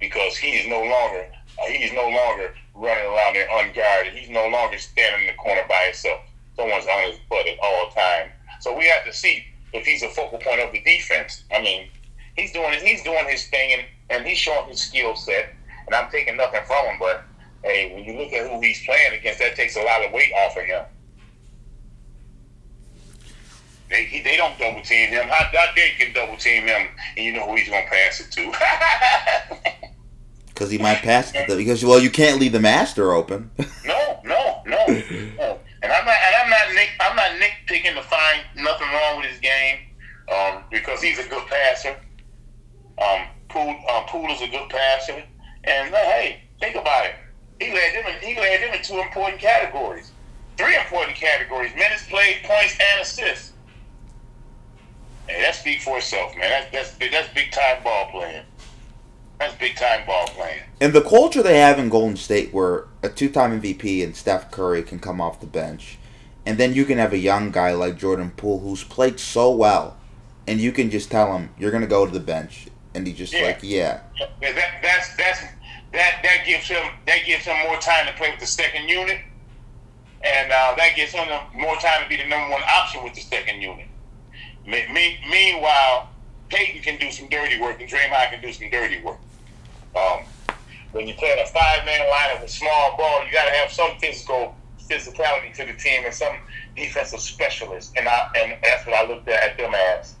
because 0.00 0.36
he 0.36 0.48
is 0.48 0.68
no 0.68 0.82
longer 0.82 1.26
uh, 1.62 1.66
he 1.66 1.84
is 1.84 1.92
no 1.92 2.08
longer 2.08 2.54
running 2.74 3.04
around 3.06 3.34
there 3.34 3.48
unguarded. 3.50 4.12
He's 4.12 4.30
no 4.30 4.48
longer 4.48 4.78
standing 4.78 5.28
in 5.28 5.34
the 5.34 5.42
corner 5.42 5.62
by 5.68 5.84
himself. 5.86 6.20
Someone's 6.56 6.86
on 6.86 7.10
his 7.10 7.18
butt 7.28 7.46
at 7.46 7.58
all 7.62 7.90
time. 7.90 8.30
So 8.60 8.76
we 8.76 8.86
have 8.86 9.04
to 9.04 9.12
see 9.12 9.44
if 9.72 9.84
he's 9.84 10.02
a 10.02 10.08
focal 10.08 10.38
point 10.38 10.60
of 10.60 10.72
the 10.72 10.80
defense. 10.80 11.44
I 11.52 11.60
mean, 11.62 11.88
he's 12.36 12.52
doing 12.52 12.72
he's 12.80 13.02
doing 13.02 13.26
his 13.28 13.46
thing 13.48 13.72
and, 13.74 13.82
and 14.10 14.26
he's 14.26 14.38
showing 14.38 14.68
his 14.68 14.80
skill 14.80 15.14
set. 15.16 15.54
And 15.86 15.94
I'm 15.94 16.10
taking 16.10 16.36
nothing 16.36 16.62
from 16.66 16.84
him, 16.86 16.96
but 16.98 17.24
hey, 17.62 17.92
when 17.94 18.04
you 18.04 18.18
look 18.18 18.32
at 18.32 18.50
who 18.50 18.60
he's 18.60 18.84
playing 18.84 19.14
against, 19.18 19.38
that 19.40 19.54
takes 19.56 19.76
a 19.76 19.82
lot 19.82 20.04
of 20.04 20.12
weight 20.12 20.32
off 20.46 20.56
of 20.56 20.64
him. 20.64 20.84
They, 23.90 24.04
he, 24.04 24.22
they 24.22 24.36
don't 24.36 24.58
double 24.58 24.80
team 24.82 25.10
him. 25.10 25.28
How, 25.28 25.44
how 25.52 25.66
they 25.76 25.90
can 25.98 26.12
double 26.14 26.36
team 26.38 26.64
him, 26.64 26.88
and 27.16 27.24
you 27.24 27.32
know 27.34 27.46
who 27.46 27.56
he's 27.56 27.68
gonna 27.68 27.84
pass 27.90 28.20
it 28.20 28.30
to? 28.32 28.52
Because 30.48 30.70
he 30.70 30.78
might 30.78 30.98
pass 30.98 31.34
it. 31.34 31.48
to- 31.48 31.56
Because 31.56 31.84
well, 31.84 31.98
you 31.98 32.10
can't 32.10 32.38
leave 32.40 32.52
the 32.52 32.60
master 32.60 33.12
open. 33.12 33.50
no, 33.84 34.20
no, 34.24 34.62
no, 34.64 34.86
no. 34.86 35.58
And 35.82 35.92
I'm 35.92 36.04
not, 36.06 36.14
and 36.14 36.36
I'm 36.44 36.48
not, 36.48 36.74
nick, 36.74 36.90
I'm 37.00 37.16
not 37.16 37.30
nitpicking 37.40 37.92
to 37.96 38.02
find 38.02 38.40
nothing 38.54 38.86
wrong 38.86 39.16
with 39.20 39.26
his 39.30 39.40
game, 39.40 39.78
um, 40.32 40.62
because 40.70 41.02
he's 41.02 41.18
a 41.18 41.28
good 41.28 41.44
passer. 41.48 41.96
Um, 42.98 43.26
Poole, 43.48 43.76
um, 43.94 44.04
Poole 44.06 44.30
is 44.30 44.40
a 44.42 44.48
good 44.48 44.68
passer, 44.68 45.22
and 45.64 45.94
uh, 45.94 45.96
hey, 45.96 46.42
think 46.60 46.76
about 46.76 47.06
it. 47.06 47.14
He 47.60 47.72
led 47.72 47.94
them. 47.94 48.12
In, 48.12 48.28
he 48.28 48.40
led 48.40 48.62
them 48.62 48.74
in 48.74 48.82
two 48.82 48.98
important 49.00 49.40
categories, 49.40 50.12
three 50.56 50.76
important 50.76 51.16
categories: 51.16 51.72
minutes 51.74 52.06
played, 52.08 52.42
points, 52.44 52.76
and 52.80 53.00
assists. 53.00 53.52
Hey, 55.28 55.40
that 55.42 55.54
speaks 55.54 55.84
for 55.84 55.98
itself, 55.98 56.36
man. 56.36 56.50
That's 56.50 56.70
that's 56.72 56.94
big- 56.98 57.12
that's 57.12 57.32
big 57.32 57.50
time 57.52 57.82
ball 57.82 58.10
playing. 58.10 58.44
That's 59.38 59.54
big 59.56 59.76
time 59.76 60.06
ball 60.06 60.26
playing. 60.28 60.60
And 60.80 60.92
the 60.92 61.02
culture 61.02 61.42
they 61.42 61.58
have 61.58 61.78
in 61.78 61.88
Golden 61.88 62.16
State, 62.16 62.54
where 62.54 62.86
a 63.02 63.08
two-time 63.08 63.60
MVP 63.60 64.02
and 64.04 64.14
Steph 64.14 64.50
Curry 64.50 64.82
can 64.82 64.98
come 65.00 65.20
off 65.20 65.40
the 65.40 65.46
bench, 65.46 65.98
and 66.46 66.56
then 66.56 66.72
you 66.74 66.84
can 66.84 66.98
have 66.98 67.12
a 67.12 67.18
young 67.18 67.50
guy 67.50 67.72
like 67.72 67.98
Jordan 67.98 68.32
Poole 68.36 68.60
who's 68.60 68.84
played 68.84 69.18
so 69.18 69.50
well, 69.50 69.96
and 70.46 70.60
you 70.60 70.72
can 70.72 70.90
just 70.90 71.10
tell 71.10 71.34
him 71.36 71.50
you're 71.58 71.72
gonna 71.72 71.86
go 71.86 72.06
to 72.06 72.12
the 72.12 72.20
bench, 72.20 72.63
and 72.94 73.06
he 73.06 73.12
just 73.12 73.32
Yeah. 73.32 73.42
like, 73.42 73.58
yeah, 73.62 74.00
that 74.40 74.78
that's 74.82 75.16
that's 75.16 75.40
that 75.92 76.20
that 76.22 76.44
gives 76.46 76.68
him 76.68 76.82
that 77.06 77.24
gives 77.24 77.44
him 77.44 77.56
more 77.66 77.78
time 77.78 78.06
to 78.06 78.12
play 78.14 78.30
with 78.30 78.40
the 78.40 78.46
second 78.46 78.88
unit, 78.88 79.20
and 80.22 80.52
uh, 80.52 80.74
that 80.76 80.94
gives 80.96 81.12
him 81.12 81.28
more 81.54 81.76
time 81.76 82.02
to 82.02 82.08
be 82.08 82.16
the 82.16 82.26
number 82.26 82.50
one 82.50 82.62
option 82.62 83.02
with 83.04 83.14
the 83.14 83.20
second 83.20 83.60
unit. 83.60 83.86
Me, 84.66 84.86
me, 84.92 85.18
meanwhile, 85.30 86.08
Peyton 86.48 86.80
can 86.82 86.98
do 86.98 87.10
some 87.10 87.28
dirty 87.28 87.60
work, 87.60 87.80
and 87.80 87.90
Draymond 87.90 88.30
can 88.30 88.40
do 88.40 88.52
some 88.52 88.70
dirty 88.70 89.02
work. 89.02 89.18
Um, 89.94 90.24
when 90.92 91.06
you're 91.06 91.16
playing 91.16 91.38
a 91.42 91.46
five 91.46 91.84
man 91.84 92.00
lineup 92.00 92.40
with 92.40 92.50
a 92.50 92.52
small 92.52 92.96
ball, 92.96 93.24
you 93.26 93.32
got 93.32 93.44
to 93.44 93.50
have 93.52 93.70
some 93.70 93.90
physical 93.98 94.56
physicality 94.88 95.52
to 95.54 95.64
the 95.64 95.72
team 95.74 96.04
and 96.04 96.14
some 96.14 96.36
defensive 96.76 97.20
specialists, 97.20 97.92
and 97.96 98.08
I 98.08 98.28
and 98.36 98.56
that's 98.62 98.86
what 98.86 98.94
I 98.94 99.06
looked 99.06 99.28
at, 99.28 99.42
at 99.42 99.56
them 99.56 99.74
as. 99.74 100.14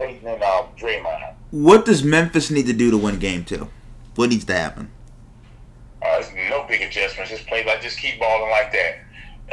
Peyton 0.00 0.26
and 0.26 0.42
um, 0.42 0.66
Draymond. 0.78 1.34
what 1.50 1.84
does 1.84 2.02
Memphis 2.02 2.50
need 2.50 2.66
to 2.66 2.72
do 2.72 2.90
to 2.90 2.96
win 2.96 3.18
Game 3.18 3.44
Two? 3.44 3.68
What 4.16 4.30
needs 4.30 4.46
to 4.46 4.54
happen? 4.54 4.90
Uh, 6.02 6.22
no 6.48 6.64
big 6.66 6.80
adjustments. 6.80 7.30
Just 7.30 7.46
play 7.46 7.62
like 7.64 7.82
just 7.82 7.98
keep 7.98 8.18
balling 8.18 8.50
like 8.50 8.72
that. 8.72 8.94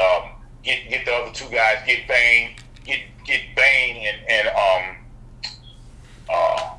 Um, 0.02 0.30
get 0.64 0.90
get 0.90 1.04
the 1.06 1.14
other 1.14 1.32
two 1.34 1.50
guys. 1.50 1.80
Get 1.86 2.08
Bane. 2.08 2.56
Get 2.86 3.00
get 3.26 3.42
Bane 3.56 4.08
and 4.08 4.18
and 4.30 4.48
um 4.48 4.96
uh 6.30 6.74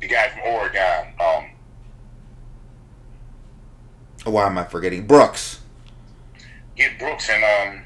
the 0.00 0.08
guy 0.08 0.28
from 0.30 0.40
Oregon. 0.42 1.06
Um, 1.20 1.50
Why 4.32 4.46
am 4.46 4.56
I 4.58 4.64
forgetting 4.64 5.06
Brooks? 5.06 5.60
get 6.76 6.98
Brooks 6.98 7.28
and 7.30 7.44
um 7.44 7.83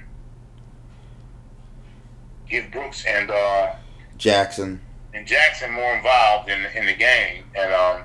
get 2.49 2.73
Brooks 2.73 3.05
and 3.07 3.31
uh 3.31 3.75
Jackson. 4.17 4.81
and 5.15 5.27
Jackson 5.27 5.73
more 5.73 5.97
involved 5.97 6.49
in 6.49 6.65
in 6.75 6.87
the 6.87 6.95
game. 6.95 7.45
And 7.55 7.73
um, 7.73 8.03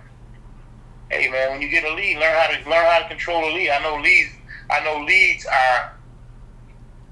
hey 1.10 1.30
man, 1.30 1.52
when 1.52 1.62
you 1.62 1.70
get 1.70 1.84
a 1.84 1.94
lead, 1.94 2.18
learn 2.18 2.36
how 2.36 2.48
to 2.48 2.70
learn 2.70 2.86
how 2.86 3.00
to 3.00 3.08
control 3.08 3.44
a 3.44 3.52
lead. 3.54 3.70
I 3.70 3.82
know 3.84 4.02
leads. 4.02 4.30
I 4.70 4.84
know 4.84 5.04
leads 5.06 5.46
are 5.46 5.94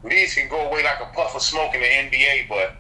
leads 0.04 0.34
can 0.34 0.50
go 0.50 0.68
away 0.68 0.84
like 0.84 1.00
a 1.00 1.14
puff 1.14 1.36
of 1.36 1.42
smoke 1.42 1.74
in 1.76 1.82
the 1.82 1.88
NBA, 1.88 2.50
but 2.50 2.76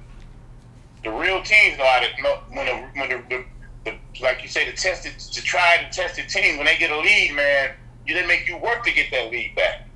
the 1.04 1.12
real 1.12 1.42
teams 1.44 1.78
know 1.78 1.86
how 1.86 2.00
to 2.00 2.22
know 2.22 2.40
when 2.50 2.66
the 2.66 2.74
when 3.00 3.10
the, 3.10 3.24
the, 3.30 3.46
the 3.86 4.24
like 4.24 4.44
you 4.44 4.50
say 4.50 4.70
the 4.70 4.76
tested 4.76 5.18
to 5.20 5.42
try 5.42 5.78
to 5.78 5.90
tested 5.96 6.30
teams 6.30 6.58
when 6.58 6.66
they 6.66 6.78
get 6.78 6.92
a 6.92 7.00
lead, 7.00 7.34
man, 7.36 7.72
you 8.06 8.14
they 8.14 8.26
make 8.26 8.48
you 8.48 8.58
work 8.58 8.84
to 8.84 8.92
get 8.92 9.12
that 9.12 9.32
lead 9.32 9.56
back. 9.56 9.88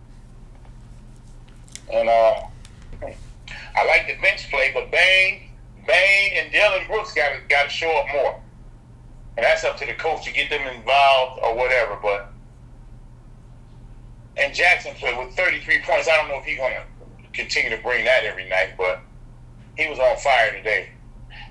And 1.91 2.09
uh, 2.09 2.41
I 3.75 3.85
like 3.85 4.07
the 4.07 4.21
bench 4.21 4.49
play, 4.49 4.71
but 4.73 4.89
Bane, 4.91 5.49
Bane, 5.85 6.31
and 6.35 6.51
Dillon 6.51 6.87
Brooks 6.87 7.13
got 7.13 7.29
to 7.29 7.39
got 7.49 7.63
to 7.63 7.69
show 7.69 7.91
up 7.97 8.07
more, 8.13 8.41
and 9.37 9.43
that's 9.43 9.63
up 9.63 9.77
to 9.77 9.85
the 9.85 9.93
coach 9.93 10.23
to 10.25 10.31
get 10.31 10.49
them 10.49 10.65
involved 10.67 11.41
or 11.43 11.55
whatever. 11.55 11.97
But 12.01 12.31
and 14.37 14.53
Jackson 14.53 14.93
played 14.95 15.17
with 15.17 15.35
33 15.35 15.81
points. 15.81 16.07
I 16.07 16.17
don't 16.17 16.29
know 16.29 16.39
if 16.39 16.45
he's 16.45 16.57
gonna 16.57 16.83
continue 17.33 17.75
to 17.75 17.81
bring 17.81 18.05
that 18.05 18.23
every 18.23 18.47
night, 18.49 18.75
but 18.77 19.01
he 19.77 19.89
was 19.89 19.99
on 19.99 20.17
fire 20.17 20.53
today. 20.53 20.89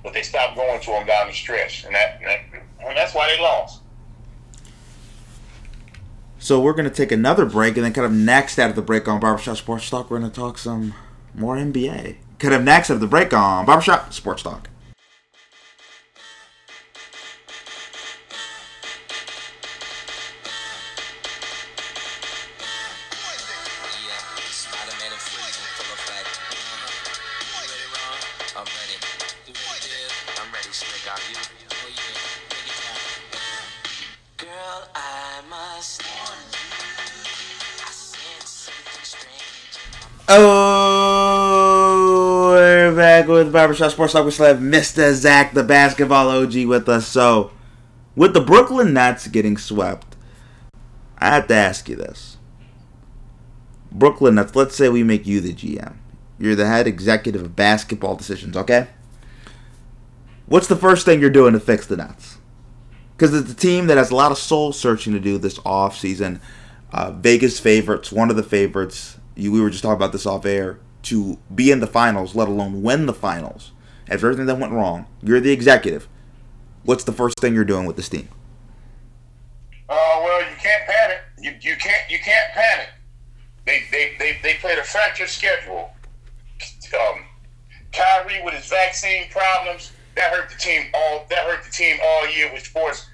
But 0.02 0.12
they 0.12 0.22
stopped 0.22 0.56
going 0.56 0.80
to 0.80 0.90
him 0.92 1.06
down 1.06 1.28
the 1.28 1.34
stretch, 1.34 1.84
and 1.84 1.94
that, 1.94 2.20
and 2.20 2.26
that 2.26 2.40
and 2.86 2.96
that's 2.96 3.14
why 3.14 3.34
they 3.34 3.42
lost. 3.42 3.80
So 6.38 6.60
we're 6.60 6.74
gonna 6.74 6.90
take 6.90 7.12
another 7.12 7.46
break, 7.46 7.76
and 7.76 7.84
then 7.84 7.92
kind 7.92 8.06
of 8.06 8.12
next 8.12 8.58
out 8.58 8.70
of 8.70 8.76
the 8.76 8.82
break 8.82 9.08
on 9.08 9.20
Barbershop 9.20 9.56
Sports 9.56 9.88
Talk, 9.88 10.10
we're 10.10 10.18
gonna 10.18 10.30
talk 10.30 10.58
some 10.58 10.94
more 11.34 11.56
NBA. 11.56 12.16
Kind 12.38 12.54
of 12.54 12.62
next 12.62 12.90
of 12.90 13.00
the 13.00 13.06
break 13.06 13.32
on 13.32 13.66
Barbershop 13.66 14.12
Sports 14.12 14.42
Talk. 14.42 14.68
Oh 40.26 40.83
back 42.94 43.26
with 43.26 43.52
Barbershop 43.52 43.92
Sports 43.92 44.12
Talk. 44.12 44.24
Have 44.24 44.58
Mr. 44.58 45.12
Zach, 45.12 45.52
the 45.52 45.62
basketball 45.62 46.28
OG, 46.28 46.66
with 46.66 46.88
us. 46.88 47.06
So, 47.06 47.50
with 48.16 48.34
the 48.34 48.40
Brooklyn 48.40 48.92
Nets 48.92 49.26
getting 49.26 49.56
swept, 49.56 50.16
I 51.18 51.34
have 51.34 51.46
to 51.48 51.54
ask 51.54 51.88
you 51.88 51.96
this. 51.96 52.38
Brooklyn 53.90 54.36
Nets, 54.36 54.56
let's 54.56 54.76
say 54.76 54.88
we 54.88 55.02
make 55.02 55.26
you 55.26 55.40
the 55.40 55.54
GM. 55.54 55.96
You're 56.38 56.54
the 56.54 56.66
head 56.66 56.86
executive 56.86 57.42
of 57.42 57.56
basketball 57.56 58.16
decisions, 58.16 58.56
okay? 58.56 58.88
What's 60.46 60.66
the 60.66 60.76
first 60.76 61.04
thing 61.04 61.20
you're 61.20 61.30
doing 61.30 61.52
to 61.52 61.60
fix 61.60 61.86
the 61.86 61.96
Nets? 61.96 62.38
Because 63.16 63.34
it's 63.34 63.52
a 63.52 63.56
team 63.56 63.86
that 63.86 63.96
has 63.96 64.10
a 64.10 64.16
lot 64.16 64.32
of 64.32 64.38
soul 64.38 64.72
searching 64.72 65.12
to 65.12 65.20
do 65.20 65.38
this 65.38 65.58
offseason. 65.60 66.40
Uh, 66.92 67.12
Vegas 67.12 67.60
favorites, 67.60 68.12
one 68.12 68.30
of 68.30 68.36
the 68.36 68.42
favorites. 68.42 69.18
You, 69.36 69.52
we 69.52 69.60
were 69.60 69.70
just 69.70 69.82
talking 69.82 69.96
about 69.96 70.12
this 70.12 70.26
off 70.26 70.44
air 70.44 70.78
to 71.04 71.38
be 71.54 71.70
in 71.70 71.80
the 71.80 71.86
finals, 71.86 72.34
let 72.34 72.48
alone 72.48 72.82
win 72.82 73.06
the 73.06 73.14
finals. 73.14 73.72
After 74.08 74.26
everything 74.26 74.46
that 74.46 74.58
went 74.58 74.72
wrong, 74.72 75.06
you're 75.22 75.40
the 75.40 75.52
executive. 75.52 76.08
What's 76.82 77.04
the 77.04 77.12
first 77.12 77.38
thing 77.40 77.54
you're 77.54 77.64
doing 77.64 77.86
with 77.86 77.96
this 77.96 78.08
team? 78.08 78.28
Uh, 79.88 80.20
well, 80.22 80.40
you 80.40 80.56
can't 80.60 80.86
panic. 80.86 81.18
You, 81.38 81.50
you 81.60 81.76
can't 81.76 82.10
you 82.10 82.18
can't 82.18 82.52
panic. 82.52 82.88
They 83.66 83.82
they 83.90 84.12
they, 84.18 84.38
they 84.42 84.54
played 84.54 84.78
a 84.78 84.84
fractured 84.84 85.28
schedule. 85.28 85.90
Um, 86.94 87.24
Kyrie 87.92 88.42
with 88.44 88.54
his 88.54 88.66
vaccine 88.66 89.28
problems 89.30 89.92
that 90.16 90.32
hurt 90.32 90.50
the 90.50 90.56
team 90.56 90.86
all 90.94 91.26
that 91.30 91.46
hurt 91.46 91.64
the 91.64 91.70
team 91.70 91.98
all 92.02 92.28
year. 92.28 92.52
Was 92.52 92.66
forced 92.66 93.08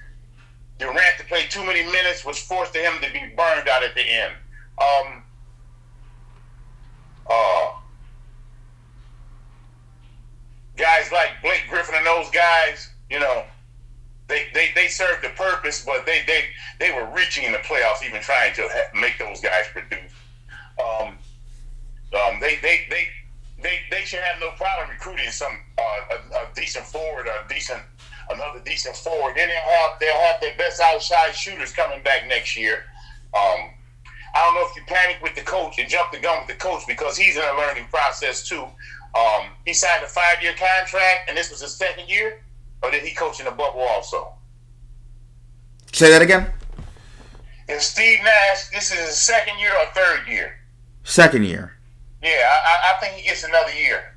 Durant 0.79 1.17
to 1.19 1.25
play 1.25 1.45
too 1.49 1.63
many 1.65 1.83
minutes. 1.83 2.25
Was 2.25 2.39
forced 2.39 2.73
to 2.73 2.79
him 2.79 2.93
to 3.01 3.11
be 3.11 3.19
burned 3.35 3.67
out 3.69 3.83
at 3.83 3.95
the 3.95 4.01
end. 4.01 4.33
Um, 4.77 5.23
uh, 7.29 7.71
guys 10.81 11.11
like 11.11 11.29
Blake 11.41 11.63
Griffin 11.69 11.95
and 11.95 12.05
those 12.05 12.29
guys, 12.31 12.89
you 13.09 13.19
know, 13.19 13.43
they, 14.27 14.47
they, 14.53 14.69
they 14.75 14.87
served 14.87 15.23
a 15.23 15.29
purpose, 15.29 15.85
but 15.85 16.05
they, 16.05 16.23
they, 16.25 16.45
they 16.79 16.91
were 16.91 17.05
reaching 17.15 17.43
in 17.43 17.51
the 17.51 17.59
playoffs, 17.59 18.03
even 18.05 18.21
trying 18.21 18.53
to 18.55 18.67
make 18.99 19.19
those 19.19 19.39
guys 19.39 19.65
produce. 19.71 20.11
Um, 20.79 21.17
um, 22.13 22.39
they, 22.41 22.57
they, 22.61 22.87
they, 22.89 23.07
they, 23.61 23.79
they 23.91 24.01
should 24.01 24.19
have 24.19 24.39
no 24.39 24.49
problem 24.51 24.89
recruiting 24.89 25.29
some 25.29 25.51
uh, 25.77 26.15
a, 26.15 26.35
a 26.35 26.47
decent 26.55 26.85
forward 26.85 27.27
a 27.27 27.47
decent 27.47 27.81
another 28.31 28.59
decent 28.65 28.95
forward. 28.95 29.35
Then 29.35 29.49
they'll 29.49 29.75
have 29.75 29.99
they'll 29.99 30.21
have 30.21 30.41
their 30.41 30.55
best 30.57 30.81
outside 30.81 31.35
shooters 31.35 31.71
coming 31.71 32.01
back 32.03 32.27
next 32.27 32.57
year. 32.57 32.85
Um, 33.35 33.69
I 34.33 34.45
don't 34.45 34.55
know 34.55 34.67
if 34.67 34.75
you 34.75 34.83
panic 34.87 35.21
with 35.21 35.35
the 35.35 35.41
coach 35.41 35.77
and 35.77 35.89
jump 35.89 36.11
the 36.11 36.19
gun 36.19 36.39
with 36.39 36.57
the 36.57 36.61
coach 36.61 36.83
because 36.87 37.17
he's 37.17 37.35
in 37.35 37.43
a 37.43 37.57
learning 37.57 37.85
process 37.91 38.47
too. 38.47 38.65
Um, 39.13 39.47
he 39.65 39.73
signed 39.73 40.03
a 40.03 40.07
five 40.07 40.41
year 40.41 40.53
contract, 40.53 41.27
and 41.27 41.37
this 41.37 41.49
was 41.51 41.61
his 41.61 41.75
second 41.75 42.09
year, 42.09 42.41
or 42.81 42.91
did 42.91 43.03
he 43.03 43.13
coach 43.13 43.39
in 43.39 43.45
the 43.45 43.51
bubble 43.51 43.81
also? 43.81 44.33
Say 45.91 46.09
that 46.09 46.21
again. 46.21 46.47
And 47.67 47.81
Steve 47.81 48.19
Nash, 48.23 48.69
this 48.69 48.91
is 48.91 48.99
his 48.99 49.17
second 49.17 49.59
year 49.59 49.71
or 49.77 49.85
third 49.93 50.27
year. 50.27 50.59
Second 51.03 51.45
year. 51.45 51.73
Yeah, 52.23 52.29
I, 52.29 52.93
I- 52.95 52.99
think 53.01 53.15
he 53.15 53.27
gets 53.27 53.43
another 53.43 53.73
year. 53.73 54.15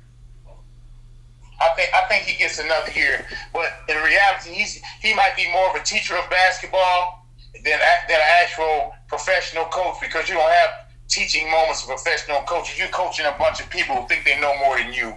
I 1.59 1.69
think 1.75 1.89
I 1.95 2.01
think 2.09 2.23
he 2.25 2.37
gets 2.37 2.59
another 2.59 2.91
year, 2.91 3.25
but 3.53 3.71
in 3.87 3.95
reality, 4.03 4.51
he's 4.51 4.81
he 5.01 5.13
might 5.15 5.35
be 5.37 5.49
more 5.51 5.69
of 5.69 5.75
a 5.75 5.83
teacher 5.83 6.15
of 6.17 6.29
basketball 6.29 7.25
than 7.53 7.79
than 7.79 8.19
an 8.19 8.27
actual 8.43 8.93
professional 9.07 9.63
coach 9.65 9.95
because 10.01 10.27
you 10.27 10.35
don't 10.35 10.51
have 10.51 10.69
teaching 11.07 11.49
moments 11.49 11.83
of 11.83 11.89
professional 11.89 12.41
coaches. 12.41 12.77
You're 12.77 12.87
coaching 12.89 13.25
a 13.25 13.35
bunch 13.37 13.61
of 13.61 13.69
people 13.69 13.95
who 13.95 14.07
think 14.07 14.25
they 14.25 14.39
know 14.39 14.53
more 14.59 14.77
than 14.77 14.93
you, 14.93 15.13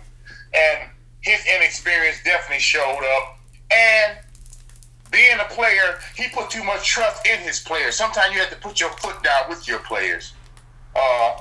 and 0.55 0.91
his 1.21 1.45
inexperience 1.47 2.23
definitely 2.25 2.61
showed 2.61 3.03
up. 3.17 3.39
And 3.71 4.19
being 5.11 5.39
a 5.41 5.45
player, 5.53 5.99
he 6.15 6.29
put 6.29 6.51
too 6.51 6.63
much 6.65 6.87
trust 6.87 7.27
in 7.27 7.39
his 7.41 7.61
players. 7.61 7.97
Sometimes 7.97 8.35
you 8.35 8.41
have 8.41 8.51
to 8.51 8.57
put 8.57 8.81
your 8.81 8.91
foot 8.91 9.23
down 9.23 9.49
with 9.49 9.67
your 9.67 9.79
players. 9.81 10.33
Uh, 10.95 11.41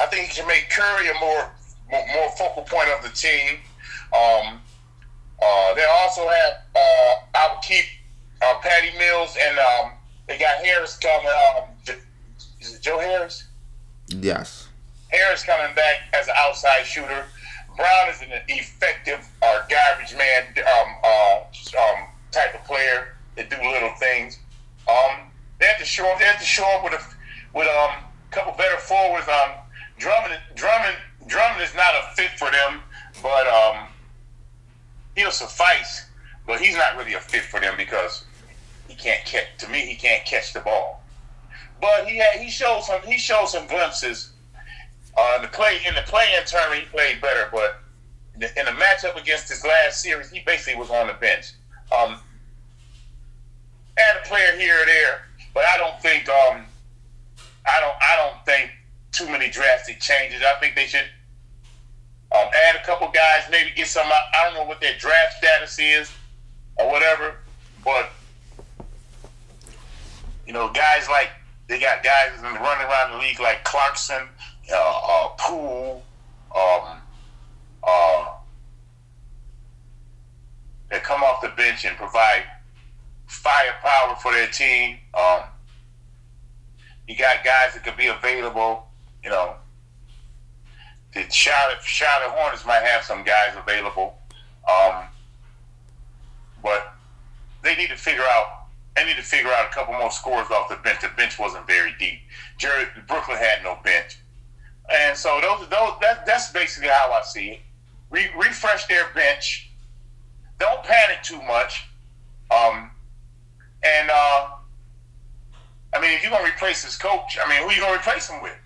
I 0.00 0.06
think 0.06 0.28
he 0.28 0.32
should 0.32 0.46
make 0.46 0.70
Curry 0.70 1.08
a 1.08 1.14
more 1.20 1.50
more, 1.90 2.30
focal 2.38 2.62
point 2.62 2.88
of 2.88 3.02
the 3.02 3.10
team. 3.10 3.58
Um, 4.14 4.60
uh, 5.42 5.74
they 5.74 5.84
also 6.02 6.28
have 6.28 6.52
uh, 6.76 7.14
I 7.34 7.50
would 7.52 7.62
keep 7.62 7.84
uh, 8.42 8.54
Patty 8.62 8.96
Mills 8.98 9.36
and 9.40 9.58
um, 9.58 9.92
they 10.28 10.38
got 10.38 10.64
Harris 10.64 10.96
coming. 10.96 11.26
Um, 11.26 11.96
is 12.60 12.74
it 12.74 12.82
Joe 12.82 12.98
Harris? 12.98 13.44
Yes. 14.08 14.68
Harris 15.08 15.44
coming 15.44 15.74
back 15.74 15.96
as 16.12 16.28
an 16.28 16.34
outside 16.36 16.84
shooter. 16.84 17.24
Brown 17.76 18.08
is 18.10 18.20
an 18.22 18.28
effective 18.48 19.26
uh, 19.42 19.60
garbage 19.68 20.16
man 20.16 20.44
um, 20.58 20.94
uh, 21.04 21.36
um, 21.80 22.06
type 22.30 22.54
of 22.54 22.64
player 22.64 23.16
that 23.36 23.48
do 23.48 23.56
little 23.56 23.94
things. 23.98 24.38
Um, 24.88 25.30
they 25.58 25.66
have 25.66 25.78
to 25.78 25.84
show 25.84 26.02
they 26.18 26.24
have 26.24 26.40
to 26.40 26.46
show 26.46 26.64
up 26.76 26.84
with 26.84 26.92
a 26.94 27.56
with 27.56 27.68
um, 27.68 28.04
a 28.30 28.34
couple 28.34 28.52
better 28.52 28.78
forwards. 28.78 29.26
Um, 29.28 29.52
Drummond 29.98 30.40
Drummond 30.54 30.96
Drummond 31.26 31.62
is 31.62 31.74
not 31.74 31.94
a 31.94 32.14
fit 32.16 32.30
for 32.38 32.50
them, 32.50 32.80
but 33.22 33.46
um, 33.46 33.86
he'll 35.16 35.30
suffice. 35.30 36.06
But 36.46 36.60
he's 36.60 36.76
not 36.76 36.96
really 36.96 37.14
a 37.14 37.20
fit 37.20 37.42
for 37.42 37.60
them 37.60 37.74
because 37.76 38.24
he 38.88 38.94
can't 38.94 39.24
catch. 39.24 39.46
To 39.58 39.68
me, 39.68 39.80
he 39.80 39.94
can't 39.94 40.24
catch 40.24 40.52
the 40.52 40.60
ball. 40.60 40.99
But 41.80 42.06
he 42.06 42.18
had, 42.18 42.40
he 42.40 42.50
showed 42.50 42.82
some 42.82 43.00
he 43.02 43.18
showed 43.18 43.46
some 43.46 43.66
glimpses. 43.66 44.32
Uh, 45.16 45.34
in 45.36 45.42
the 45.42 45.48
play 45.48 45.80
in 45.86 45.94
the 45.94 46.02
play-in 46.02 46.44
tournament, 46.46 46.82
he 46.82 46.86
played 46.88 47.20
better, 47.20 47.48
but 47.50 47.80
in 48.34 48.40
the, 48.40 48.58
in 48.58 48.66
the 48.66 48.72
matchup 48.72 49.20
against 49.20 49.48
his 49.48 49.64
last 49.64 50.02
series, 50.02 50.30
he 50.30 50.40
basically 50.46 50.78
was 50.78 50.90
on 50.90 51.08
the 51.08 51.14
bench. 51.14 51.52
Um, 51.90 52.20
add 53.98 54.22
a 54.22 54.28
player 54.28 54.56
here 54.56 54.82
or 54.82 54.86
there, 54.86 55.22
but 55.52 55.64
I 55.64 55.76
don't 55.78 56.00
think 56.00 56.28
um, 56.28 56.64
I 57.66 57.80
don't 57.80 57.96
I 58.00 58.16
don't 58.16 58.44
think 58.46 58.70
too 59.12 59.26
many 59.26 59.50
drastic 59.50 60.00
changes. 60.00 60.42
I 60.42 60.58
think 60.60 60.76
they 60.76 60.86
should 60.86 61.08
um, 62.32 62.48
add 62.68 62.76
a 62.76 62.84
couple 62.84 63.08
guys, 63.08 63.44
maybe 63.50 63.70
get 63.74 63.88
some. 63.88 64.06
I 64.06 64.44
don't 64.44 64.54
know 64.54 64.64
what 64.64 64.80
their 64.80 64.96
draft 64.98 65.38
status 65.38 65.78
is 65.78 66.12
or 66.76 66.90
whatever, 66.90 67.36
but 67.84 68.12
you 70.46 70.52
know, 70.52 70.68
guys 70.72 71.08
like 71.08 71.30
they 71.70 71.78
got 71.78 72.02
guys 72.02 72.32
running 72.42 72.84
around 72.84 73.12
the 73.12 73.18
league 73.18 73.38
like 73.38 73.62
Clarkson, 73.62 74.28
uh, 74.72 75.02
uh, 75.06 75.28
Poole, 75.38 76.02
um, 76.52 76.98
uh, 77.84 78.32
that 80.90 81.04
come 81.04 81.22
off 81.22 81.40
the 81.40 81.50
bench 81.50 81.84
and 81.84 81.96
provide 81.96 82.42
firepower 83.28 84.16
for 84.16 84.32
their 84.32 84.48
team. 84.48 84.96
Um, 85.14 85.42
you 87.06 87.16
got 87.16 87.44
guys 87.44 87.74
that 87.74 87.84
could 87.84 87.96
be 87.96 88.08
available, 88.08 88.88
you 89.22 89.30
know. 89.30 89.54
The 91.14 91.24
Charlotte 91.30 91.82
Charlotte 91.82 92.30
Hornets 92.30 92.66
might 92.66 92.82
have 92.82 93.04
some 93.04 93.22
guys 93.22 93.54
available, 93.56 94.18
um, 94.68 95.04
but 96.64 96.94
they 97.62 97.76
need 97.76 97.90
to 97.90 97.96
figure 97.96 98.24
out. 98.24 98.59
They 98.96 99.04
need 99.04 99.16
to 99.16 99.22
figure 99.22 99.50
out 99.50 99.70
a 99.70 99.74
couple 99.74 99.94
more 99.94 100.10
scores 100.10 100.50
off 100.50 100.68
the 100.68 100.76
bench. 100.76 101.00
The 101.00 101.08
bench 101.16 101.38
wasn't 101.38 101.66
very 101.66 101.94
deep. 101.98 102.20
Brooklyn 103.06 103.38
had 103.38 103.62
no 103.62 103.78
bench, 103.84 104.18
and 104.92 105.16
so 105.16 105.40
those 105.40 105.68
those 105.68 105.92
that, 106.00 106.26
that's 106.26 106.50
basically 106.50 106.88
how 106.88 107.12
I 107.12 107.22
see 107.22 107.50
it. 107.50 107.60
Re, 108.10 108.28
refresh 108.36 108.86
their 108.86 109.06
bench. 109.14 109.70
Don't 110.58 110.82
panic 110.82 111.22
too 111.22 111.40
much. 111.42 111.86
Um, 112.50 112.90
and 113.82 114.10
uh, 114.10 114.48
I 115.94 116.00
mean, 116.00 116.10
if 116.12 116.22
you're 116.22 116.32
gonna 116.32 116.48
replace 116.48 116.84
this 116.84 116.96
coach, 116.96 117.38
I 117.42 117.48
mean, 117.48 117.62
who 117.62 117.68
are 117.68 117.72
you 117.72 117.80
gonna 117.80 117.96
replace 117.96 118.28
him 118.28 118.42
with? 118.42 118.58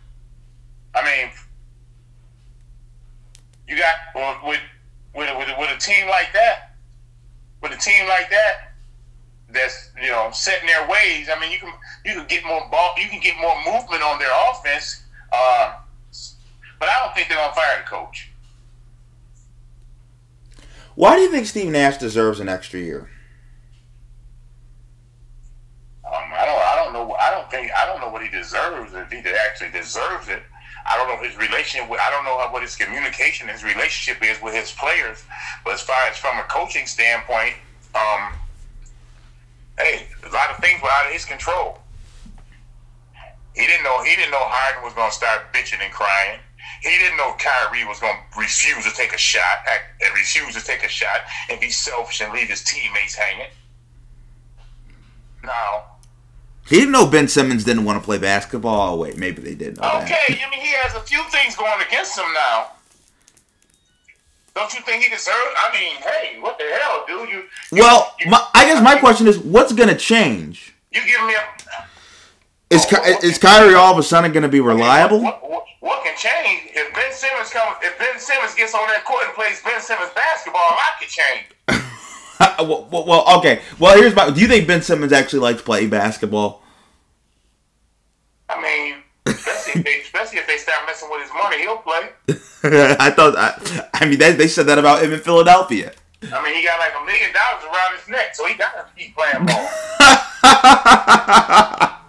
I 0.95 1.05
mean, 1.05 1.31
you 3.69 3.77
got 3.77 3.95
with 4.45 4.61
with 5.15 5.31
with 5.37 5.59
with 5.59 5.71
a 5.71 5.79
team 5.79 6.09
like 6.09 6.33
that, 6.33 6.77
with 7.63 7.73
a 7.73 7.77
team 7.77 8.09
like 8.09 8.31
that, 8.31 8.74
that's 9.55 9.91
you 10.01 10.11
know 10.11 10.31
set 10.33 10.61
in 10.61 10.67
their 10.67 10.89
ways. 10.89 11.29
I 11.35 11.39
mean, 11.41 11.53
you 11.53 11.59
can 11.59 11.73
you 12.05 12.13
can 12.15 12.27
get 12.27 12.45
more 12.45 12.69
ball, 12.71 12.95
you 12.99 13.09
can 13.09 13.21
get 13.21 13.37
more 13.41 13.57
movement 13.65 14.03
on 14.03 14.19
their 14.19 14.33
offense. 14.51 15.03
Uh, 15.33 15.77
but 16.79 16.89
I 16.89 17.05
don't 17.05 17.15
think 17.15 17.29
they're 17.29 17.39
gonna 17.39 17.55
fire 17.55 17.83
the 17.83 17.89
coach. 17.89 18.31
Why 20.95 21.17
do 21.17 21.23
you 21.23 21.31
think 21.31 21.47
Steve 21.47 21.71
Nash 21.71 21.97
deserves 21.97 22.41
an 22.41 22.49
extra 22.49 22.79
year? 22.79 23.11
Um, 26.07 26.31
I 26.33 26.45
don't. 26.45 26.61
I 26.61 26.75
don't 26.77 26.93
know. 26.93 27.15
I 27.15 27.31
don't 27.31 27.51
think. 27.51 27.73
I 27.73 27.87
don't 27.87 28.01
know 28.01 28.11
what 28.11 28.23
he 28.23 28.29
deserves. 28.29 28.93
If 28.95 29.11
he 29.11 29.19
actually 29.19 29.71
deserves 29.71 30.29
it, 30.29 30.43
I 30.87 30.97
don't 30.97 31.09
know 31.09 31.27
his 31.27 31.37
relationship. 31.37 31.91
With, 31.91 32.01
I 32.01 32.11
don't 32.11 32.25
know 32.25 32.39
how, 32.39 32.53
what 32.53 32.63
his 32.63 32.77
communication, 32.77 33.49
his 33.49 33.65
relationship 33.65 34.23
is 34.23 34.41
with 34.41 34.55
his 34.55 34.71
players. 34.71 35.25
But 35.65 35.75
as 35.75 35.81
far 35.81 36.01
as 36.07 36.17
from 36.17 36.39
a 36.39 36.45
coaching 36.45 36.87
standpoint, 36.87 37.55
um, 37.95 38.35
hey, 39.79 40.07
a 40.25 40.33
lot 40.33 40.51
of 40.51 40.59
things 40.59 40.81
were 40.83 40.89
out 40.89 41.07
of 41.07 41.13
his 41.13 41.25
control. 41.25 41.79
He 43.55 43.67
didn't 43.67 43.85
know. 43.85 44.03
He 44.03 44.17
didn't 44.17 44.33
know 44.33 44.43
Harden 44.43 44.83
was 44.83 44.95
going 44.95 45.11
to 45.11 45.17
start 45.17 45.53
bitching 45.53 45.83
and 45.83 45.93
crying. 45.93 46.41
He 46.83 46.91
didn't 46.91 47.17
know 47.17 47.35
Kyrie 47.39 47.85
was 47.85 48.01
going 48.01 48.17
to 48.17 48.41
refuse 48.41 48.85
to 48.85 48.93
take 48.95 49.13
a 49.15 49.19
shot, 49.19 49.65
act, 49.67 50.03
and 50.03 50.13
refuse 50.15 50.55
to 50.55 50.65
take 50.65 50.85
a 50.85 50.89
shot, 50.89 51.21
and 51.51 51.61
be 51.61 51.71
selfish 51.71 52.21
and 52.21 52.33
leave 52.33 52.49
his 52.49 52.63
teammates 52.65 53.15
hanging. 53.15 53.51
Now, 55.45 55.85
He 56.67 56.77
didn't 56.77 56.93
know 56.93 57.07
Ben 57.07 57.29
Simmons 57.29 57.65
didn't 57.65 57.85
want 57.85 58.01
to 58.01 58.05
play 58.05 58.19
basketball. 58.19 58.95
Oh, 58.95 58.97
wait, 58.97 59.19
maybe 59.19 59.43
they 59.43 59.55
did 59.55 59.77
know 59.77 59.83
that. 59.83 60.05
Okay, 60.05 60.41
I 60.43 60.51
mean 60.51 60.61
he 60.61 60.73
has 60.73 60.95
a 60.95 61.01
few 61.01 61.23
things 61.31 61.55
going 61.57 61.81
against 61.87 62.19
him 62.19 62.27
now. 62.33 62.71
Don't 64.55 64.73
you 64.73 64.81
think 64.83 65.03
he 65.03 65.11
deserves? 65.11 65.35
I 65.57 65.73
mean, 65.73 65.97
hey, 65.97 66.41
what 66.41 66.59
the 66.59 66.65
hell, 66.81 67.05
dude? 67.09 67.29
You 67.29 67.43
you- 67.73 67.83
Well, 67.83 68.15
you, 68.21 68.31
my, 68.31 68.47
I 68.55 68.65
guess 68.67 68.83
my 68.83 68.97
question 68.99 69.27
is, 69.27 69.39
what's 69.39 69.73
going 69.73 69.89
to 69.89 69.97
change? 69.97 70.75
you 70.93 71.01
give 71.05 71.27
me 71.27 71.35
a 71.35 72.75
Is 72.75 72.87
oh, 72.93 73.03
Ky- 73.21 73.27
is 73.27 73.37
Kyrie 73.39 73.75
all 73.75 73.93
of 73.93 73.99
a 73.99 74.03
sudden 74.03 74.31
going 74.33 74.45
to 74.45 74.49
be 74.49 74.61
reliable? 74.61 75.21
What, 75.23 75.43
what, 75.51 75.65
what 75.81 76.05
can 76.05 76.17
change 76.17 76.71
if 76.73 76.95
Ben 76.95 77.13
Simmons 77.13 77.51
comes? 77.51 77.77
If 77.83 77.99
Ben 77.99 78.19
Simmons 78.21 78.55
gets 78.55 78.75
on 78.75 78.87
that 78.87 79.05
court 79.05 79.25
and 79.27 79.35
plays 79.35 79.61
Ben 79.65 79.81
Simmons 79.81 80.11
basketball, 80.15 80.63
I 80.63 80.91
can 81.01 81.09
change. 81.09 81.89
well, 82.69 82.89
well, 82.93 83.07
well, 83.07 83.39
okay. 83.39 83.61
Well, 83.81 83.97
here's 84.01 84.15
my. 84.15 84.31
Do 84.31 84.41
you 84.41 84.47
think 84.47 84.69
Ben 84.69 84.83
Simmons 84.83 85.13
actually 85.13 85.41
likes 85.41 85.63
playing 85.63 85.91
basketball? 85.91 86.63
I 88.49 88.61
mean, 88.61 88.97
especially 89.27 89.81
if 89.81 89.85
they, 89.85 90.01
especially 90.01 90.39
if 90.39 90.47
they 90.47 90.59
start 90.59 90.87
messing 90.87 91.11
with 91.11 91.23
his 91.23 91.33
money, 91.33 91.61
he'll 91.61 91.79
play. 91.79 92.11
I 92.99 93.11
thought. 93.11 93.37
I, 93.37 93.89
I 93.95 94.07
mean, 94.07 94.19
they, 94.19 94.33
they 94.33 94.49
said 94.49 94.67
that 94.67 94.79
about 94.79 95.03
him 95.03 95.13
in 95.13 95.21
Philadelphia. 95.21 95.93
I 96.33 96.43
mean, 96.43 96.55
he 96.55 96.65
got 96.65 96.79
like 96.79 96.93
a 97.01 97.05
million 97.05 97.31
dollars 97.33 97.65
around 97.65 97.99
his 97.99 98.09
neck, 98.09 98.35
so 98.35 98.47
he 98.47 98.55
got 98.55 98.73
to 98.75 98.87
keep 98.97 99.15
playing 99.15 99.45
ball. 99.47 99.57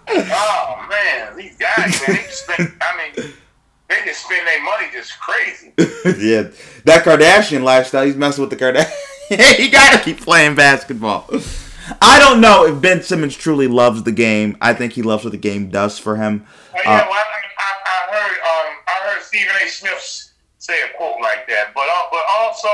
oh 0.08 0.86
man, 0.88 1.36
these 1.36 1.56
guys, 1.56 2.00
man, 2.06 2.16
they 2.16 2.22
just 2.22 2.44
spend. 2.44 2.72
I 2.80 2.96
mean, 2.96 3.12
they 3.88 3.96
just 4.04 4.24
spend 4.24 4.46
their 4.46 4.62
money 4.62 4.86
just 4.92 5.18
crazy. 5.20 5.72
yeah, 6.24 6.50
that 6.84 7.04
Kardashian 7.04 7.62
lifestyle. 7.62 8.06
He's 8.06 8.16
messing 8.16 8.42
with 8.42 8.50
the 8.50 8.56
Kardashian. 8.56 9.56
he 9.56 9.68
gotta 9.68 9.98
keep 9.98 10.20
playing 10.20 10.54
basketball. 10.54 11.28
I 12.00 12.18
don't 12.18 12.40
know 12.40 12.66
if 12.66 12.80
Ben 12.80 13.02
Simmons 13.02 13.36
truly 13.36 13.68
loves 13.68 14.02
the 14.02 14.12
game. 14.12 14.56
I 14.60 14.74
think 14.74 14.94
he 14.94 15.02
loves 15.02 15.24
what 15.24 15.30
the 15.30 15.38
game 15.38 15.68
does 15.68 15.98
for 15.98 16.16
him. 16.16 16.46
Oh, 16.76 16.82
yeah, 16.84 17.08
well, 17.08 17.16
I, 17.16 17.40
I, 17.58 17.70
I 17.88 17.98
heard, 18.12 18.36
um, 18.36 18.70
I 18.86 19.08
heard 19.08 19.22
Stephen 19.22 19.54
A. 19.62 19.68
Smith 19.68 20.32
say 20.58 20.82
a 20.82 20.96
quote 20.96 21.20
like 21.20 21.48
that, 21.48 21.72
but 21.74 21.88
uh, 21.88 22.06
but 22.10 22.22
also, 22.36 22.68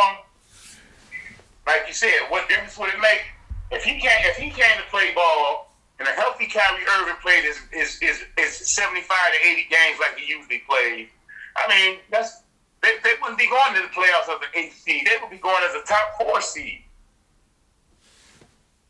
like 1.67 1.83
you 1.87 1.95
said, 1.95 2.27
what 2.29 2.49
difference 2.49 2.77
would 2.79 2.89
it 2.89 3.01
make 3.01 3.23
if 3.71 3.85
he 3.85 4.01
can't 4.01 4.25
if 4.27 4.37
he 4.37 4.51
came 4.51 4.77
to 4.77 4.87
play 4.91 5.15
ball 5.15 5.73
and 5.99 6.09
a 6.09 6.13
healthy 6.13 6.47
Kyrie 6.47 6.83
Irving 6.99 7.15
played 7.23 7.45
his 7.45 7.59
is 7.73 8.03
is 8.03 8.25
is 8.39 8.53
seventy 8.67 9.03
five 9.03 9.31
to 9.33 9.49
eighty 9.49 9.67
games 9.71 9.99
like 10.01 10.19
he 10.19 10.27
usually 10.27 10.63
plays? 10.69 11.09
I 11.57 11.69
mean, 11.69 11.99
that's 12.11 12.43
they, 12.83 12.97
they 13.05 13.15
wouldn't 13.21 13.39
be 13.39 13.47
going 13.47 13.75
to 13.75 13.83
the 13.83 13.89
playoffs 13.89 14.29
as 14.29 14.43
an 14.43 14.51
eighth 14.55 14.79
seed. 14.79 15.07
They 15.07 15.17
would 15.23 15.31
be 15.31 15.39
going 15.39 15.63
as 15.63 15.75
a 15.75 15.87
top 15.87 16.19
four 16.19 16.41
seed. 16.41 16.83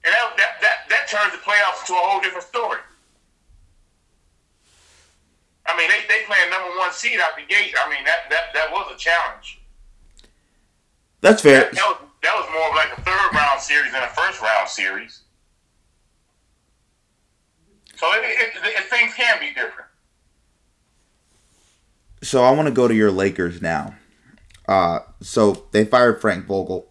And 0.04 0.12
that, 0.12 0.34
that, 0.36 0.52
that, 0.62 0.76
that 0.88 1.08
turns 1.08 1.32
the 1.32 1.38
playoffs 1.38 1.82
into 1.82 1.92
a 1.92 2.02
whole 2.02 2.20
different 2.20 2.46
story. 2.46 2.78
I 5.72 5.76
mean, 5.76 5.88
they, 5.88 6.00
they 6.08 6.24
playing 6.26 6.50
number 6.50 6.68
one 6.78 6.92
seed 6.92 7.18
out 7.20 7.36
the 7.36 7.42
gate. 7.42 7.74
I 7.82 7.88
mean, 7.88 8.04
that, 8.04 8.28
that, 8.30 8.52
that 8.54 8.70
was 8.70 8.92
a 8.94 8.98
challenge. 8.98 9.60
That's 11.20 11.40
fair. 11.40 11.60
That, 11.60 11.74
that 11.74 11.84
was, 11.88 12.08
that 12.22 12.34
was 12.34 12.48
more 12.52 12.68
of 12.68 12.74
like 12.74 12.98
a 12.98 13.00
third 13.02 13.34
round 13.34 13.60
series 13.60 13.92
than 13.92 14.02
a 14.02 14.08
first 14.08 14.42
round 14.42 14.68
series. 14.68 15.22
So 17.96 18.06
it, 18.14 18.24
it, 18.24 18.50
it, 18.64 18.84
things 18.86 19.14
can 19.14 19.40
be 19.40 19.48
different. 19.48 19.88
So 22.22 22.44
I 22.44 22.50
want 22.50 22.66
to 22.66 22.74
go 22.74 22.86
to 22.86 22.94
your 22.94 23.10
Lakers 23.10 23.62
now. 23.62 23.94
Uh, 24.68 25.00
so 25.20 25.66
they 25.72 25.84
fired 25.84 26.20
Frank 26.20 26.46
Vogel. 26.46 26.88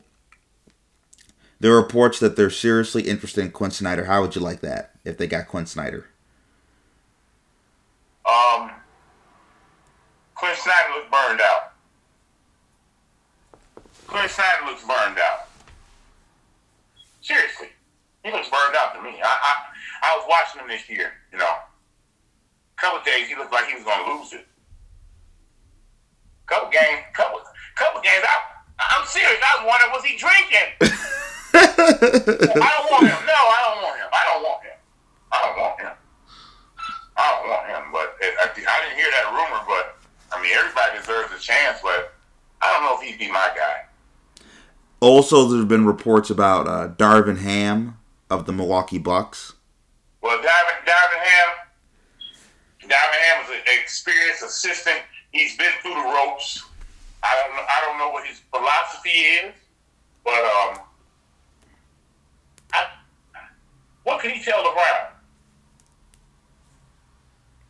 There 1.59 1.73
are 1.73 1.81
reports 1.81 2.19
that 2.19 2.35
they're 2.35 2.49
seriously 2.49 3.03
interested 3.03 3.41
in 3.45 3.51
Quin 3.51 3.71
Snyder. 3.71 4.05
How 4.05 4.21
would 4.21 4.35
you 4.35 4.41
like 4.41 4.61
that 4.61 4.91
if 5.05 5.17
they 5.17 5.27
got 5.27 5.47
Quin 5.47 5.65
Snyder? 5.65 6.07
Um, 8.31 8.71
Quin 10.35 10.55
Snyder 10.55 10.93
looks 10.95 11.11
burned 11.11 11.41
out. 11.41 11.73
Quin 14.07 14.29
Snyder 14.29 14.65
looks 14.65 14.83
burned 14.87 15.19
out. 15.19 15.51
Seriously, 17.19 17.67
he 18.23 18.31
looks 18.31 18.49
burned 18.49 18.75
out 18.75 18.95
to 18.95 19.01
me. 19.01 19.19
I 19.21 19.27
I, 19.27 19.53
I 20.07 20.17
was 20.17 20.25
watching 20.29 20.61
him 20.61 20.69
this 20.69 20.89
year. 20.89 21.11
You 21.33 21.39
know, 21.39 21.45
a 21.45 22.81
couple 22.81 23.03
days 23.03 23.27
he 23.27 23.35
looked 23.35 23.51
like 23.51 23.67
he 23.67 23.75
was 23.75 23.83
going 23.83 24.03
to 24.05 24.13
lose 24.15 24.33
it. 24.33 24.47
Couple 26.47 26.71
games, 26.71 27.03
couple 27.13 27.41
couple 27.75 28.01
games. 28.01 28.23
I 28.23 28.51
I'm 28.79 29.05
serious. 29.05 29.39
I 29.43 29.63
was 29.63 29.67
wondering 29.67 29.91
was 29.91 30.05
he 30.05 30.15
drinking. 30.17 30.71
I 31.53 32.69
don't 32.79 32.91
want 32.91 33.07
him. 33.07 33.19
No, 33.27 33.35
I 33.35 33.59
don't 33.67 33.83
want 33.83 33.97
him. 33.99 34.09
I 34.11 34.23
don't 34.31 34.43
want 34.43 34.63
him. 34.63 34.77
I 35.31 35.37
don't 35.43 35.57
want 35.59 35.79
him. 35.81 35.95
I 37.17 37.31
don't 37.31 37.49
want 37.49 37.60
him. 37.60 37.60
But 38.01 38.17
it, 38.25 38.33
I, 38.39 38.45
I 38.45 38.85
didn't 38.85 38.97
hear 38.97 39.11
that 39.11 39.29
rumor. 39.31 39.63
But 39.67 39.97
I 40.35 40.41
mean, 40.41 40.51
everybody 40.57 40.97
deserves 40.97 41.31
a 41.37 41.39
chance. 41.39 41.79
But 41.83 42.13
I 42.61 42.71
don't 42.73 42.83
know 42.83 42.99
if 42.99 43.07
he'd 43.07 43.19
be 43.19 43.31
my 43.31 43.51
guy. 43.55 43.85
Also, 44.99 45.47
there 45.47 45.59
have 45.59 45.67
been 45.67 45.85
reports 45.85 46.29
about 46.29 46.67
uh, 46.67 46.89
Darvin 46.95 47.39
Ham 47.39 47.97
of 48.29 48.45
the 48.45 48.51
Milwaukee 48.51 48.99
Bucks. 48.99 49.53
Well, 50.21 50.37
Darvin, 50.37 50.85
Darvin 50.85 51.23
Ham, 51.23 51.49
Darvin 52.83 52.91
Ham 52.91 53.43
is 53.45 53.49
an 53.49 53.61
experienced 53.81 54.43
assistant. 54.43 54.99
He's 55.31 55.57
been 55.57 55.71
through 55.81 55.95
the 55.95 56.01
ropes. 56.01 56.63
I 57.23 57.35
don't 57.43 57.55
know. 57.55 57.63
I 57.63 57.81
don't 57.85 57.97
know 57.99 58.09
what 58.09 58.27
his 58.27 58.41
philosophy 58.49 59.09
is, 59.09 59.53
but 60.23 60.33
um, 60.33 60.79
I, 62.73 62.87
what 64.03 64.21
can 64.21 64.31
he 64.31 64.43
tell 64.43 64.63
LeBron? 64.63 65.11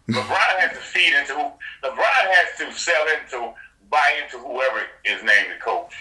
LeBron 0.10 0.60
has 0.60 0.72
to 0.72 0.84
feed 0.84 1.14
into. 1.14 1.34
LeBron 1.34 2.24
has 2.26 2.58
to 2.60 2.72
sell 2.78 3.06
into, 3.08 3.54
buy 3.90 4.22
into 4.24 4.38
whoever 4.38 4.82
is 5.06 5.24
named 5.24 5.52
the 5.56 5.60
coach. 5.60 5.94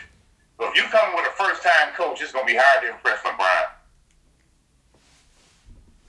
So 0.59 0.69
if 0.69 0.77
you 0.77 0.83
come 0.91 1.15
with 1.15 1.27
a 1.27 1.33
first 1.37 1.63
time 1.63 1.95
coach, 1.97 2.21
it's 2.21 2.33
going 2.33 2.47
to 2.47 2.53
be 2.53 2.59
hard 2.61 2.85
to 2.85 2.91
impress 2.91 3.21
LeBron. 3.21 3.67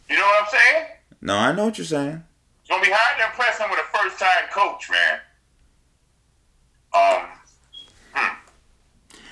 You 0.09 0.17
know 0.17 0.25
what 0.25 0.43
I'm 0.43 0.49
saying? 0.49 0.85
No, 1.21 1.37
I 1.37 1.51
know 1.51 1.65
what 1.65 1.77
you're 1.77 1.85
saying. 1.85 2.23
It's 2.61 2.69
going 2.69 2.83
to 2.83 2.89
be 2.89 2.93
hard 2.93 3.19
to 3.19 3.25
impress 3.25 3.59
him 3.59 3.69
with 3.69 3.79
a 3.79 3.97
first 3.97 4.19
time 4.19 4.49
coach, 4.51 4.89
man. 4.89 5.19
Um, 6.93 7.27
hmm. 8.13 8.35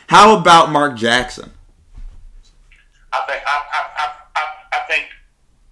How 0.08 0.38
about 0.38 0.72
Mark 0.72 0.96
Jackson? 0.96 1.52
I 3.12 3.22
think 3.28 3.44
I, 3.46 3.62
I, 3.74 3.90
I, 3.98 4.14
I, 4.36 4.78
I 4.78 4.80
think 4.88 5.08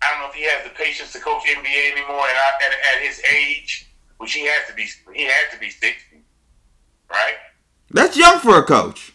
I 0.07 0.11
don't 0.11 0.21
know 0.21 0.29
if 0.29 0.35
he 0.35 0.43
has 0.43 0.63
the 0.63 0.69
patience 0.69 1.11
to 1.13 1.19
coach 1.19 1.43
NBA 1.43 1.91
anymore, 1.91 2.23
and 2.23 2.37
I, 2.37 2.51
at, 2.65 2.71
at 2.95 3.01
his 3.03 3.21
age, 3.29 3.89
which 4.17 4.33
he 4.33 4.45
has 4.45 4.67
to 4.69 4.73
be, 4.73 4.87
he 5.13 5.25
has 5.25 5.53
to 5.53 5.59
be 5.59 5.69
sixty, 5.69 6.23
right? 7.09 7.35
That's 7.91 8.15
young 8.15 8.39
for 8.39 8.57
a 8.57 8.63
coach. 8.63 9.11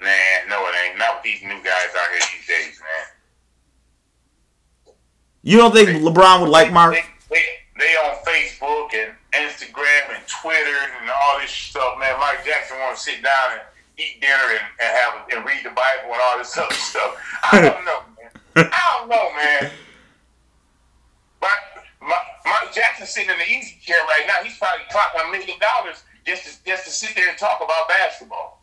Nah, 0.00 0.08
no, 0.48 0.66
it 0.68 0.74
ain't. 0.84 0.98
Not 0.98 1.16
with 1.16 1.24
these 1.24 1.42
new 1.42 1.62
guys 1.62 1.94
out 1.98 2.10
here 2.10 2.20
these 2.20 2.46
days, 2.46 2.80
man. 2.80 3.06
You 5.42 5.58
don't 5.58 5.72
think 5.72 5.90
LeBron 5.90 6.40
would 6.40 6.50
like 6.50 6.72
Mark? 6.72 6.94
They, 6.94 7.04
they, 7.30 7.44
they 7.78 7.94
on 7.96 8.16
Facebook 8.24 8.94
and 8.94 9.12
Instagram 9.32 10.16
and 10.16 10.26
Twitter 10.26 10.78
and 11.00 11.10
all 11.10 11.38
this 11.40 11.50
stuff, 11.50 11.98
man. 11.98 12.18
Mike 12.18 12.44
Jackson 12.44 12.78
want 12.80 12.96
to 12.96 13.02
sit 13.02 13.22
down 13.22 13.52
and 13.52 13.60
eat 13.98 14.20
dinner 14.20 14.34
and, 14.50 14.60
and 14.80 14.96
have 14.96 15.28
and 15.36 15.44
read 15.44 15.64
the 15.64 15.70
Bible 15.70 16.12
and 16.12 16.20
all 16.28 16.38
this 16.38 16.56
other 16.56 16.74
stuff. 16.74 17.16
I 17.52 17.60
don't 17.60 17.84
know. 17.84 18.00
I 18.56 18.98
don't 18.98 19.08
know, 19.08 19.30
man. 19.36 19.70
But 21.40 21.58
Mike 22.00 22.72
Jackson 22.74 23.06
sitting 23.06 23.30
in 23.30 23.38
the 23.38 23.44
easy 23.50 23.78
chair 23.82 23.98
right 24.04 24.24
now. 24.26 24.42
He's 24.42 24.56
probably 24.58 24.84
clocking 24.92 25.28
a 25.28 25.32
million 25.32 25.58
dollars 25.58 26.02
just 26.26 26.44
to 26.44 26.64
just 26.64 26.84
to 26.84 26.90
sit 26.90 27.14
there 27.16 27.28
and 27.28 27.38
talk 27.38 27.60
about 27.62 27.88
basketball. 27.88 28.62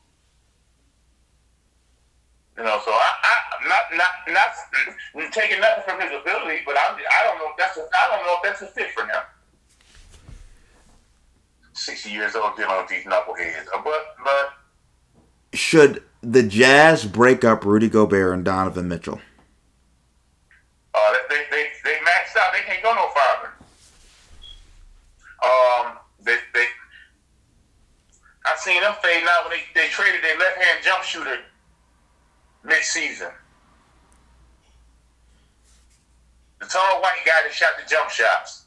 You 2.58 2.64
know, 2.64 2.80
so 2.84 2.92
I, 2.92 3.12
I 3.24 3.68
not 3.68 3.84
not 3.98 4.10
not 4.28 5.32
taking 5.32 5.60
nothing 5.62 5.84
from 5.86 6.02
his 6.02 6.12
ability, 6.12 6.62
but 6.66 6.76
I'm, 6.78 6.96
I 6.96 7.24
don't 7.24 7.38
know 7.40 7.50
if 7.52 7.58
that's 7.58 7.78
a, 7.78 7.82
I 7.82 8.16
don't 8.16 8.26
know 8.26 8.36
if 8.38 8.44
that's 8.44 8.62
a 8.62 8.68
fit 8.68 8.92
for 8.92 9.04
him. 9.04 9.22
Sixty 11.74 12.12
years 12.12 12.36
old 12.36 12.56
dealing 12.58 12.78
with 12.78 12.90
these 12.90 13.04
knuckleheads, 13.06 13.68
Uh, 13.74 13.82
but 13.84 14.16
but 14.24 14.54
Should 15.54 16.04
the 16.22 16.44
Jazz 16.44 17.06
break 17.06 17.44
up 17.44 17.66
Rudy 17.66 17.90
Gobert 17.90 18.34
and 18.34 18.44
Donovan 18.46 18.88
Mitchell? 18.88 19.22
Uh, 20.94 21.14
they, 21.30 21.44
they 21.50 21.68
they 21.84 21.96
maxed 22.04 22.36
out. 22.38 22.52
They 22.54 22.62
can't 22.66 22.84
go 22.84 22.94
no 22.94 23.10
farther. 23.10 23.52
Um, 25.44 25.98
they 26.24 26.38
they. 26.54 26.66
I 28.46 28.56
seen 28.58 28.82
them 28.82 28.94
fading 29.02 29.28
out 29.30 29.48
when 29.48 29.58
they, 29.58 29.82
they 29.82 29.88
traded 29.90 30.24
their 30.24 30.38
left 30.38 30.58
hand 30.58 30.80
jump 30.84 31.04
shooter 31.04 31.38
mid 32.64 32.84
season. 32.84 33.30
The 36.60 36.66
tall 36.68 37.02
white 37.02 37.24
guy 37.26 37.42
that 37.44 37.54
shot 37.54 37.72
the 37.82 37.90
jump 37.90 38.10
shots, 38.10 38.66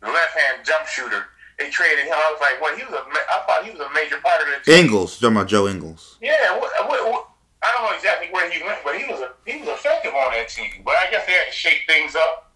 the 0.00 0.06
left 0.08 0.38
hand 0.38 0.64
jump 0.64 0.86
shooter. 0.86 1.24
They 1.58 1.70
traded 1.70 2.06
him. 2.06 2.12
I 2.14 2.32
was 2.32 2.40
like, 2.40 2.60
well, 2.60 2.76
he 2.76 2.82
was 2.84 2.94
a. 2.94 3.04
I 3.04 3.44
thought 3.46 3.64
he 3.64 3.70
was 3.70 3.80
a 3.80 3.92
major 3.94 4.16
part 4.20 4.40
of 4.42 4.48
the 4.48 4.64
team. 4.64 4.86
Ingles, 4.86 5.18
talking 5.20 5.36
about 5.36 5.48
Joe 5.48 5.68
Ingles. 5.68 6.18
Yeah, 6.20 6.58
what, 6.58 6.72
what, 6.88 7.10
what, 7.10 7.28
I 7.64 7.72
don't 7.72 7.90
know 7.90 7.96
exactly 7.96 8.28
where 8.30 8.50
he 8.50 8.62
went, 8.62 8.78
but 8.84 8.96
he 8.96 9.10
was 9.10 9.20
a, 9.20 9.32
he 9.46 9.58
was 9.58 9.68
effective 9.68 10.12
on 10.12 10.32
that 10.32 10.48
team. 10.50 10.82
But 10.84 10.96
I 10.96 11.10
guess 11.10 11.24
they 11.24 11.32
had 11.32 11.46
to 11.46 11.52
shake 11.52 11.82
things 11.86 12.14
up. 12.14 12.52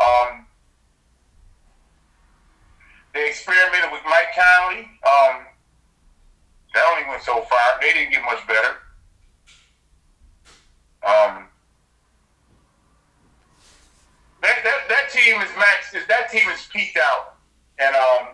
Um, 0.00 0.46
they 3.12 3.28
experimented 3.28 3.92
with 3.92 4.00
Mike 4.06 4.32
Conley. 4.34 4.88
Um, 5.04 5.44
that 6.72 6.84
only 6.90 7.08
went 7.08 7.22
so 7.22 7.42
far. 7.42 7.80
They 7.82 7.92
didn't 7.92 8.12
get 8.12 8.22
much 8.22 8.46
better. 8.46 8.76
Um, 11.02 11.44
that, 14.42 14.64
that, 14.64 14.88
that 14.88 15.10
team 15.12 15.40
is 15.40 15.50
maxed. 15.50 16.06
That 16.08 16.30
team 16.30 16.48
is 16.48 16.66
peaked 16.72 16.98
out, 16.98 17.36
and 17.78 17.94
um, 17.94 18.28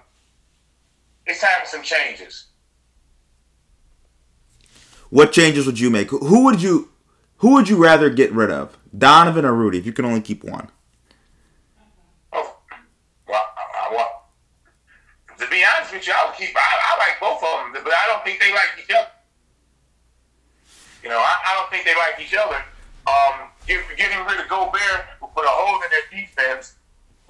it's 1.27 1.41
time 1.41 1.51
for 1.61 1.67
some 1.67 1.83
changes. 1.83 2.47
What 5.13 5.31
changes 5.31 5.67
would 5.67 5.79
you 5.79 5.91
make? 5.91 6.09
Who- 6.09 6.45
would 6.45 6.63
you 6.63 6.89
who 7.45 7.53
would 7.53 7.69
you 7.69 7.77
rather 7.77 8.09
get 8.09 8.33
rid 8.33 8.51
of? 8.51 8.79
Donovan 8.97 9.45
or 9.45 9.53
Rudy 9.53 9.77
if 9.77 9.85
you 9.85 9.93
can 9.93 10.07
only 10.07 10.23
keep 10.23 10.43
one? 10.43 10.71
Oh, 12.33 12.57
well, 13.29 13.45
I, 13.59 13.91
I, 13.91 13.95
well, 13.95 14.31
to 15.37 15.47
be 15.51 15.61
honest 15.69 15.93
with 15.93 16.07
you, 16.07 16.15
I 16.17 16.25
would 16.25 16.37
keep. 16.39 16.57
I, 16.57 16.61
I 16.65 16.97
like 16.97 17.21
both 17.21 17.43
of 17.45 17.75
them, 17.75 17.85
but 17.85 17.93
I 17.93 18.07
don't 18.09 18.25
think 18.25 18.41
they 18.41 18.53
like 18.53 18.73
each 18.81 18.89
other. 18.97 19.09
You 21.03 21.11
know, 21.11 21.19
I, 21.19 21.35
I 21.45 21.61
don't 21.61 21.69
think 21.69 21.85
they 21.85 21.95
like 21.95 22.17
each 22.17 22.33
other. 22.33 22.65
Um, 23.05 23.51
get, 23.67 23.85
getting 23.99 24.25
rid 24.25 24.41
of 24.41 24.49
Gobert 24.49 25.05
will 25.21 25.29
put 25.29 25.45
a 25.45 25.53
hole 25.53 25.77
in 25.83 25.91
their 25.93 26.09
defense, 26.25 26.77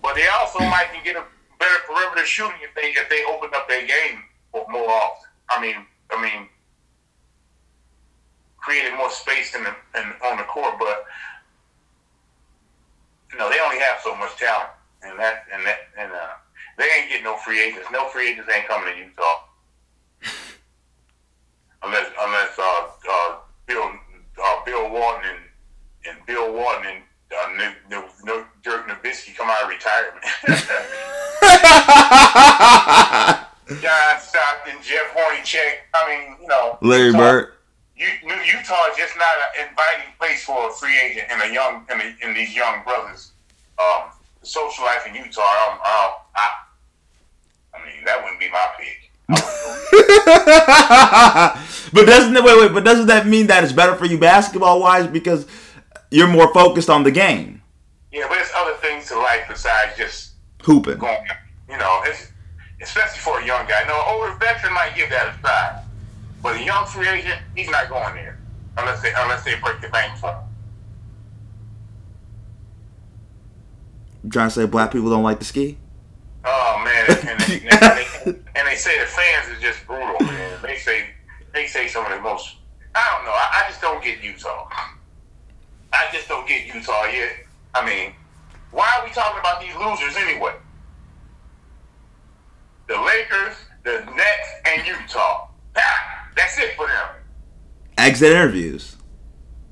but 0.01 0.15
they 0.15 0.29
also 0.29 0.61
might 0.71 0.87
can 0.95 1.03
get 1.03 1.17
a 1.17 1.25
better 1.59 1.79
perimeter 1.89 2.25
shooting 2.27 2.63
if 2.63 2.73
they 2.77 2.95
if 2.95 3.09
they 3.11 3.25
open 3.25 3.51
up 3.57 3.67
their 3.67 3.85
game 3.85 4.23
more 4.55 4.87
often. 4.89 5.29
I 5.51 5.61
mean, 5.61 5.83
I 6.13 6.23
mean, 6.23 6.47
created 8.63 8.97
more 8.97 9.11
space 9.11 9.55
in 9.55 9.65
the 9.65 9.75
in, 10.01 10.15
on 10.25 10.39
the 10.39 10.45
court, 10.45 10.79
but 10.79 11.05
you 13.31 13.39
know 13.39 13.51
they 13.51 13.61
only 13.61 13.79
have 13.79 14.01
so 14.03 14.17
much 14.17 14.39
talent, 14.39 14.71
and 15.03 15.19
that 15.19 15.45
and 15.53 15.67
that 15.67 15.81
and 15.99 16.13
uh, 16.13 16.33
they 16.79 16.89
ain't 16.97 17.11
getting 17.11 17.25
no 17.25 17.37
free 17.37 17.61
agents. 17.61 17.89
No 17.93 18.09
free 18.09 18.31
agents 18.31 18.49
ain't 18.49 18.67
coming 18.67 18.95
to 18.95 18.99
Utah 18.99 19.53
unless 21.83 22.11
unless 22.21 22.59
uh, 22.59 22.89
uh, 23.11 23.37
Bill 23.67 23.91
uh, 24.43 24.65
Bill 24.65 24.91
Walton 24.91 25.31
and, 25.31 25.41
and 26.07 26.17
Bill 26.27 26.53
Walton 26.53 26.87
and 26.87 27.03
uh, 27.33 27.49
no, 27.57 27.73
no, 27.91 28.05
no, 28.25 28.45
Dirk 28.63 28.89
Nowitzki 28.89 29.35
come 29.35 29.49
out 29.49 29.63
of 29.63 29.71
retirement. 29.71 30.23
John 33.81 34.21
Stockton, 34.21 34.77
Jeff 34.83 35.15
Hornacek. 35.15 35.89
I 35.95 36.09
mean, 36.09 36.37
you 36.43 36.49
know, 36.49 36.77
Larry 36.83 37.13
Bird. 37.13 37.55
Utah 38.03 38.91
is 38.91 38.97
just 38.97 39.17
not 39.17 39.29
an 39.59 39.69
inviting 39.69 40.13
place 40.19 40.45
for 40.45 40.69
a 40.69 40.73
free 40.73 40.99
agent 40.99 41.27
and 41.31 41.43
a 41.43 41.53
young 41.53 41.87
and, 41.89 42.01
a, 42.01 42.15
and 42.23 42.37
these 42.37 42.55
young 42.55 42.83
brothers. 42.85 43.33
Um, 43.79 44.11
the 44.41 44.47
social 44.47 44.85
life 44.85 45.07
in 45.07 45.15
Utah, 45.15 45.41
um, 45.41 45.73
um, 45.75 46.13
I, 46.35 46.51
I 47.75 47.87
mean, 47.87 48.05
that 48.05 48.23
wouldn't 48.23 48.41
be 48.41 48.51
my 48.51 48.67
pick. 48.79 49.11
I 49.29 49.35
wouldn't 49.93 50.25
go. 51.93 52.01
but 52.01 52.07
doesn't 52.07 52.35
wait 52.35 52.61
wait? 52.61 52.73
But 52.73 52.85
doesn't 52.85 53.07
that 53.07 53.27
mean 53.27 53.47
that 53.49 53.65
it's 53.65 53.73
better 53.73 53.95
for 53.97 54.07
you 54.07 54.19
basketball 54.19 54.81
wise 54.81 55.07
because 55.07 55.47
you're 56.11 56.29
more 56.29 56.53
focused 56.53 56.91
on 56.91 57.03
the 57.03 57.11
game, 57.11 57.63
yeah, 58.13 58.27
but 58.29 58.35
there's 58.35 58.51
other 58.55 58.75
things 58.75 59.09
to 59.09 59.19
life 59.19 59.45
besides 59.49 59.97
just 59.97 60.33
hooping? 60.63 60.99
going. 60.99 61.19
You 61.69 61.79
know, 61.79 62.03
it's, 62.05 62.31
especially 62.83 63.21
for 63.21 63.41
a 63.41 63.47
young 63.47 63.67
guy. 63.67 63.85
No, 63.87 63.95
an 63.95 64.05
older 64.09 64.35
veteran 64.39 64.75
might 64.75 64.95
give 64.95 65.09
that 65.11 65.35
a 65.35 65.41
try, 65.41 65.83
but 66.43 66.61
a 66.61 66.65
young 66.65 66.87
free 66.87 67.09
agent, 67.09 67.41
he's 67.55 67.71
not 67.71 67.89
going 67.89 68.15
there 68.15 68.39
unless 68.77 69.01
they 69.03 69.13
unless 69.17 69.45
they 69.45 69.55
break 69.57 69.81
the 69.81 69.89
bank 69.89 70.19
for 70.19 70.31
him. 70.31 70.39
I'm 74.25 74.31
trying 74.31 74.49
to 74.49 74.55
say 74.55 74.67
black 74.67 74.93
people 74.93 75.11
don't 75.11 75.23
like 75.23 75.39
to 75.39 75.45
ski. 75.45 75.79
Oh 76.45 76.83
man, 76.85 77.07
and 77.29 77.41
they, 77.41 77.69
and, 77.69 77.81
they, 77.81 78.41
and 78.57 78.69
they 78.69 78.75
say 78.75 78.99
the 78.99 79.07
fans 79.07 79.49
is 79.57 79.63
just 79.63 79.87
brutal, 79.87 80.17
man. 80.27 80.59
They 80.63 80.77
say 80.77 81.07
they 81.53 81.67
say 81.67 81.89
some 81.89 82.05
of 82.05 82.13
the 82.13 82.21
most. 82.21 82.57
I 82.95 83.17
don't 83.17 83.25
know. 83.25 83.33
I, 83.33 83.63
I 83.65 83.69
just 83.69 83.81
don't 83.81 84.03
get 84.03 84.23
Utah. 84.23 84.69
I 85.93 86.09
just 86.13 86.29
don't 86.29 86.47
get 86.47 86.67
Utah 86.67 87.05
yet. 87.07 87.31
I 87.75 87.87
mean, 87.87 88.13
why 88.71 88.91
are 88.99 89.05
we 89.05 89.13
talking 89.13 89.41
about 89.41 89.61
these 89.61 89.75
losers 89.77 90.17
anyway? 90.17 90.55
The 92.89 93.01
Lakers, 93.01 93.57
the 93.85 94.05
Nets, 94.15 94.49
and 94.67 94.87
Utah. 94.87 95.49
Ah, 95.77 96.22
that's 96.37 96.59
it 96.59 96.75
for 96.77 96.87
them. 96.87 97.09
Exit 97.99 98.33
interviews. 98.33 98.97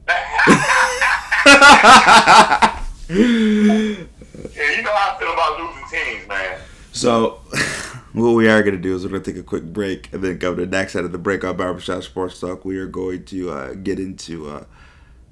Yeah, 4.60 4.76
you 4.76 4.82
know 4.82 4.92
how 4.92 5.16
I 5.16 5.18
feel 5.18 5.32
about 5.32 5.58
losing 5.58 5.84
teams, 5.90 6.28
man. 6.28 6.58
So, 6.92 7.40
what 8.12 8.32
we 8.32 8.48
are 8.48 8.62
going 8.62 8.76
to 8.76 8.80
do 8.80 8.94
is 8.94 9.04
we're 9.04 9.10
going 9.10 9.22
to 9.22 9.32
take 9.32 9.40
a 9.40 9.44
quick 9.44 9.64
break 9.64 10.12
and 10.12 10.22
then 10.22 10.38
go 10.38 10.54
to 10.54 10.60
the 10.60 10.66
next 10.66 10.92
set 10.92 11.04
of 11.04 11.12
the 11.12 11.18
break 11.18 11.44
on 11.44 11.56
Barbershop 11.56 12.02
Sports 12.02 12.40
Talk. 12.40 12.64
We 12.64 12.78
are 12.78 12.86
going 12.86 13.24
to 13.26 13.50
uh, 13.50 13.74
get 13.74 13.98
into 13.98 14.48
uh, 14.48 14.64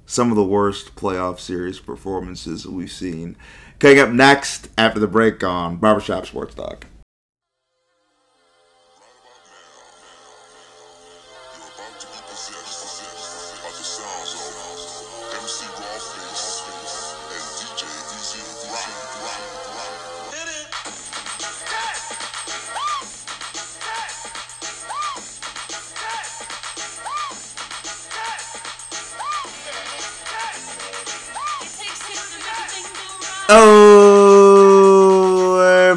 some 0.05 0.29
of 0.29 0.35
the 0.35 0.43
worst 0.43 0.95
playoff 0.95 1.39
series 1.39 1.79
performances 1.79 2.67
we've 2.67 2.91
seen. 2.91 3.37
Coming 3.79 3.99
up 3.99 4.09
next 4.09 4.69
after 4.77 4.99
the 4.99 5.07
break 5.07 5.43
on 5.43 5.77
Barbershop 5.77 6.25
Sports 6.25 6.55
Talk. 6.55 6.85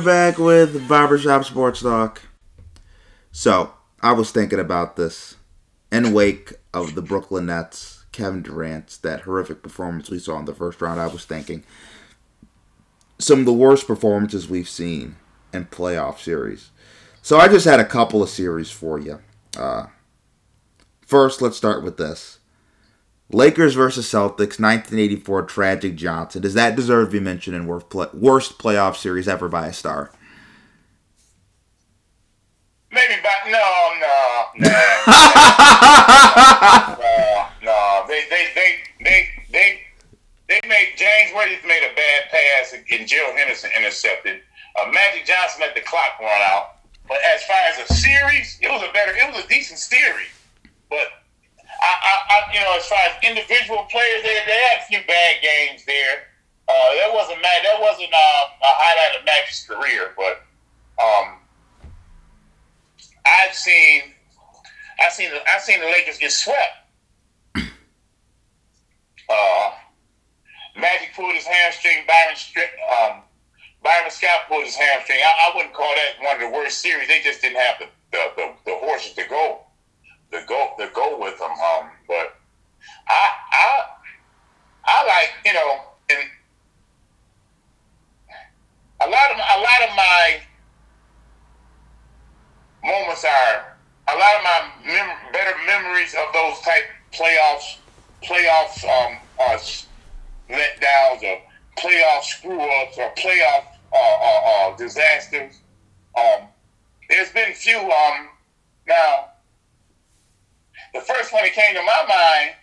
Back 0.05 0.39
with 0.39 0.89
Barbershop 0.89 1.45
Sports 1.45 1.83
Talk. 1.83 2.23
So, 3.31 3.73
I 4.01 4.13
was 4.13 4.33
thinking 4.33 4.59
about 4.59 4.97
this 4.97 5.37
in 5.93 6.13
wake 6.13 6.55
of 6.75 6.97
the 6.97 7.03
Brooklyn 7.03 7.47
Nets, 7.47 8.05
Kevin 8.11 8.43
Durant's 8.43 8.97
that 8.99 9.21
horrific 9.21 9.63
performance 9.63 10.11
we 10.11 10.19
saw 10.19 10.39
in 10.39 10.45
the 10.45 10.55
first 10.55 10.83
round. 10.83 11.01
I 11.01 11.07
was 11.07 11.25
thinking 11.25 11.63
some 13.19 13.41
of 13.41 13.45
the 13.47 13.53
worst 13.53 13.87
performances 13.87 14.49
we've 14.49 14.69
seen 14.69 15.17
in 15.53 15.67
playoff 15.67 16.19
series. 16.19 16.71
So, 17.23 17.39
I 17.39 17.47
just 17.47 17.65
had 17.67 17.79
a 17.79 17.85
couple 17.85 18.23
of 18.23 18.29
series 18.29 18.71
for 18.71 18.99
you. 18.99 19.21
Uh, 19.57 19.87
first, 21.07 21.41
let's 21.41 21.57
start 21.57 21.85
with 21.85 21.97
this. 21.97 22.41
Lakers 23.33 23.75
versus 23.75 24.07
Celtics, 24.07 24.61
1984 24.61 25.43
tragic 25.45 25.97
Johnson. 25.97 26.43
Does 26.43 26.55
that 26.55 26.77
deserve 26.77 27.09
to 27.09 27.13
be 27.13 27.21
mentioned 27.21 27.57
in 27.57 27.67
worst, 27.67 27.89
play, 27.89 28.09
worst 28.13 28.59
playoff 28.59 28.97
series 28.97 29.27
ever 29.27 29.49
by 29.49 29.69
a 29.69 29.73
star? 29.73 30.13
Maybe, 32.91 33.15
but 33.23 33.51
no, 33.51 33.93
no, 34.01 34.45
no. 34.59 34.69
no, 37.01 37.47
no. 37.63 38.05
They, 38.07 38.25
they, 38.29 38.49
they, 38.55 38.77
they, 39.03 39.29
they, 39.51 39.81
they 40.49 40.61
made 40.69 40.89
James 40.97 41.33
Worthy 41.35 41.57
made 41.67 41.89
a 41.91 41.95
bad 41.95 42.23
pass 42.31 42.75
and 42.75 43.09
Gerald 43.09 43.39
Henderson 43.39 43.71
intercepted. 43.79 44.43
Uh, 44.79 44.91
Magic 44.93 45.25
Johnson 45.25 45.63
let 45.63 45.75
the 45.75 45.81
clock 45.81 46.21
run 46.21 46.43
out. 46.43 46.77
But 47.09 47.19
as 47.35 47.43
far 47.45 47.57
as 47.71 47.91
a 47.91 47.95
series, 47.95 48.59
it 48.61 48.71
was 48.71 48.83
a 48.83 48.93
better, 48.93 49.13
it 49.13 49.35
was 49.35 49.43
a 49.43 49.49
decent 49.49 49.79
series. 49.79 50.29
But 50.91 51.09
I, 51.83 52.15
I, 52.31 52.55
you 52.55 52.61
know, 52.61 52.77
as 52.77 52.87
far 52.87 52.99
as 53.11 53.17
individual 53.23 53.87
players, 53.91 54.23
they, 54.23 54.39
they 54.47 54.61
had 54.71 54.81
a 54.81 54.85
few 54.87 55.01
bad 55.07 55.43
games 55.43 55.85
there. 55.85 56.31
Uh, 56.69 56.95
that 57.01 57.11
wasn't 57.13 57.43
that 57.43 57.81
wasn't 57.81 58.13
uh, 58.13 58.45
a 58.63 58.73
highlight 58.79 59.19
of 59.19 59.27
Magic's 59.27 59.67
career, 59.67 60.15
but 60.17 60.47
um, 61.03 61.39
I've 63.27 63.55
seen, 63.55 64.15
I've 65.01 65.13
seen, 65.13 65.31
I've 65.49 65.63
seen 65.63 65.81
the 65.81 65.87
Lakers 65.87 66.19
get 66.19 66.31
swept. 66.33 66.79
Uh, 69.29 69.71
Magic 70.77 71.11
pulled 71.15 71.35
his 71.35 71.45
hamstring. 71.45 72.05
Byron, 72.07 72.37
um, 73.01 73.23
Byron 73.83 74.11
Scott 74.11 74.47
pulled 74.49 74.65
his 74.65 74.77
hamstring. 74.77 75.19
I, 75.19 75.51
I 75.51 75.57
wouldn't 75.57 75.75
call 75.75 75.93
that 75.95 76.25
one 76.25 76.37
of 76.37 76.43
the 76.43 76.57
worst 76.57 76.81
series. 76.81 77.09
They 77.09 77.21
just 77.23 77.43
didn't 77.43 77.59
have 77.59 77.79
the 77.81 77.87
the, 78.13 78.31
the, 78.37 78.53
the 78.67 78.77
horses 78.77 79.13
to 79.15 79.25
go, 79.29 79.61
to 80.33 80.43
go, 80.49 80.73
to 80.79 80.91
go 80.95 81.19
with 81.21 81.39
them. 81.39 81.51
Um, 81.51 81.91
but 82.09 82.37
I, 83.09 83.29
I, 83.53 83.85
I 84.85 85.07
like 85.07 85.33
you 85.45 85.53
know, 85.53 85.81
and 86.11 86.19
a 89.01 89.09
lot 89.09 89.31
of 89.31 89.37
a 89.37 89.59
lot 89.61 89.89
of 89.89 89.97
my 89.97 90.41
moments 92.85 93.25
are 93.25 93.77
a 94.09 94.15
lot 94.19 94.37
of 94.37 94.43
my 94.43 94.71
mem- 94.87 95.33
better 95.33 95.57
memories 95.67 96.15
of 96.15 96.33
those 96.33 96.59
type 96.61 96.85
playoffs, 97.13 97.79
playoffs, 98.23 98.85
um, 98.85 99.19
uh, 99.39 99.59
letdowns 100.51 101.23
or 101.23 101.41
playoff 101.79 102.23
screw 102.23 102.61
ups 102.61 102.99
or 102.99 103.13
playoff 103.15 103.65
uh, 103.93 103.97
uh, 103.97 104.71
uh, 104.71 104.77
disasters. 104.77 105.61
Um, 106.17 106.49
there's 107.09 107.31
been 107.31 107.53
few. 107.55 107.79
Um, 107.79 108.29
now, 108.87 109.32
the 110.95 111.01
first 111.01 111.33
one 111.33 111.43
that 111.43 111.53
came 111.53 111.75
to 111.75 111.83
my 111.83 112.05
mind, 112.09 112.57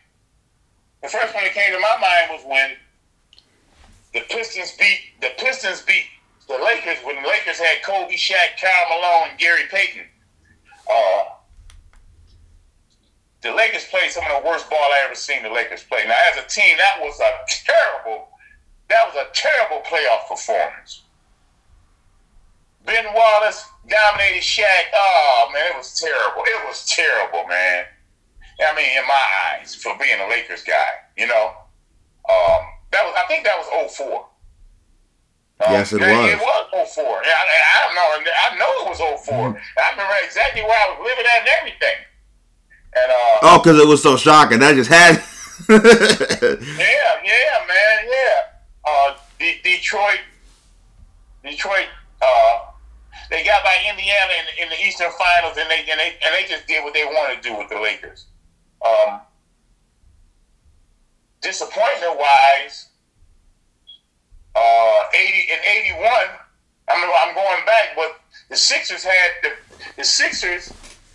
the 1.02 1.10
first 1.10 1.34
one 1.34 1.44
that 1.44 1.54
came 1.54 1.74
to 1.74 1.80
my 1.80 1.98
mind 2.00 2.32
was 2.32 2.44
when 2.46 2.72
the 4.14 4.22
Pistons 4.34 4.76
beat 4.78 5.00
the 5.22 5.32
Pistons 5.38 5.82
beat 5.84 6.06
the 6.48 6.58
Lakers 6.64 6.98
when 7.06 7.22
the 7.22 7.28
Lakers 7.28 7.60
had 7.60 7.84
Kobe, 7.84 8.16
Shaq, 8.16 8.60
Karl 8.60 8.90
Malone, 8.90 9.30
and 9.30 9.40
Gary 9.40 9.64
Payton. 9.70 10.06
Uh, 10.90 11.24
the 13.42 13.54
Lakers 13.54 13.86
played 13.86 14.12
some 14.12 14.24
of 14.26 14.42
the 14.42 14.48
worst 14.48 14.70
ball 14.70 14.80
I 14.80 15.06
ever 15.06 15.16
seen 15.16 15.44
the 15.44 15.50
Lakers 15.50 15.84
play. 15.84 16.04
Now, 16.06 16.18
as 16.32 16.44
a 16.44 16.48
team, 16.48 16.76
that 16.78 17.00
was 17.00 17.20
a 17.20 17.32
terrible, 17.48 18.30
that 18.90 19.06
was 19.06 19.16
a 19.16 19.32
terrible 19.34 19.82
playoff 19.86 20.28
performance. 20.28 21.04
Ben 22.86 23.06
Wallace 23.14 23.64
dominated 23.88 24.42
Shaq. 24.42 24.90
Oh 24.94 25.50
man, 25.54 25.72
it 25.72 25.78
was 25.78 26.00
terrible. 26.00 26.44
It 26.46 26.68
was 26.68 26.86
terrible, 26.88 27.48
man. 27.48 27.86
I 28.60 28.76
mean, 28.76 28.92
in 28.98 29.08
my 29.08 29.26
eyes, 29.56 29.76
for 29.76 29.96
being 29.98 30.20
a 30.20 30.28
Lakers 30.28 30.64
guy, 30.64 31.08
you 31.18 31.28
know, 31.28 31.54
um, 32.30 32.62
that 32.92 33.04
was. 33.04 33.16
I 33.18 33.26
think 33.28 33.44
that 33.46 33.58
was 33.58 33.92
04. 33.96 34.08
Um, 34.16 35.74
Yes, 35.74 35.94
it 35.94 36.02
was. 36.02 36.10
It 36.10 36.40
was 36.40 36.94
04. 36.96 37.04
Yeah, 37.04 37.32
I, 37.32 37.46
I 37.76 37.78
don't 37.86 37.96
know. 37.96 38.32
I 38.32 38.58
know 38.58 38.72
it 38.84 38.90
was 38.90 39.00
04. 39.00 39.36
Mm-hmm. 39.36 39.80
I 39.80 39.92
remember 39.92 40.14
exactly 40.24 40.62
where 40.62 40.72
I 40.72 40.90
was 40.92 41.00
living 41.08 41.26
at 41.26 41.40
and 41.40 41.50
everything. 41.60 41.98
And 42.96 43.12
uh, 43.12 43.40
Oh, 43.44 43.60
because 43.64 43.80
it 43.80 43.88
was 43.88 44.02
so 44.02 44.18
shocking. 44.18 44.60
That 44.60 44.76
just 44.76 44.90
had. 44.90 45.24
yeah, 45.70 47.12
yeah, 47.24 47.66
man, 47.68 47.98
yeah. 48.08 48.40
Uh, 48.86 49.18
D- 49.40 49.60
Detroit, 49.64 50.20
Detroit. 51.44 51.88
Uh, 52.22 52.60
they 53.30 53.44
got 53.44 53.64
by 53.64 53.76
Indiana 53.88 54.34
in, 54.40 54.64
in 54.64 54.70
the 54.70 54.80
Eastern 54.86 55.12
Finals, 55.12 55.58
and 55.58 55.70
they 55.70 55.86
and 55.90 56.00
they 56.00 56.18
and 56.26 56.34
they 56.34 56.48
just 56.48 56.66
did 56.68 56.84
what 56.84 56.94
they 56.94 57.06
wanted 57.06 57.44
to 57.44 57.50
do 57.50 57.58
with 57.58 57.70
the 57.70 57.80
Lakers. 57.80 58.26
Um, 58.86 59.22
disappointment 61.42 62.18
wise, 62.18 62.90
uh, 64.56 65.02
80 65.14 65.52
in 65.52 65.60
81. 65.96 66.12
I'm, 66.90 67.12
I'm 67.22 67.36
going 67.36 67.66
back, 67.66 67.96
but 67.96 68.20
the 68.50 68.56
Sixers 68.56 69.04
had 69.04 69.32
the, 69.44 69.52
the 69.98 70.04
Sixers 70.04 70.74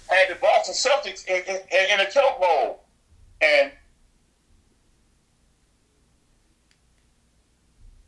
had 0.09 0.29
the 0.31 0.37
Boston 0.37 0.75
Celtics 0.75 1.27
in, 1.27 1.43
in, 1.47 1.61
in 1.93 2.01
a 2.07 2.11
choke 2.11 2.41
bowl, 2.41 2.85
and 3.41 3.73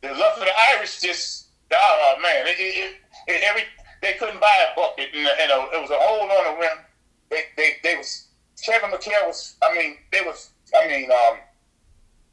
the 0.01 0.09
luck 0.09 0.37
of 0.37 0.43
the 0.43 0.51
Irish 0.75 1.01
just 1.01 1.47
oh 1.73 2.15
man, 2.21 2.47
it, 2.47 2.55
it, 2.59 2.95
it, 3.27 3.43
every 3.43 3.63
they 4.01 4.13
couldn't 4.13 4.39
buy 4.39 4.53
a 4.71 4.75
bucket, 4.75 5.09
and, 5.13 5.27
it 5.27 5.81
was 5.81 5.89
a 5.89 5.97
hole 5.97 6.21
on 6.21 6.55
the 6.55 6.61
rim. 6.61 6.77
They 7.29 7.43
they, 7.57 7.71
they 7.83 7.95
was 7.97 8.26
Kevin 8.65 8.91
McHale 8.91 9.27
was 9.27 9.55
I 9.63 9.75
mean 9.75 9.97
they 10.11 10.21
was 10.21 10.49
I 10.75 10.87
mean 10.87 11.09
um, 11.11 11.37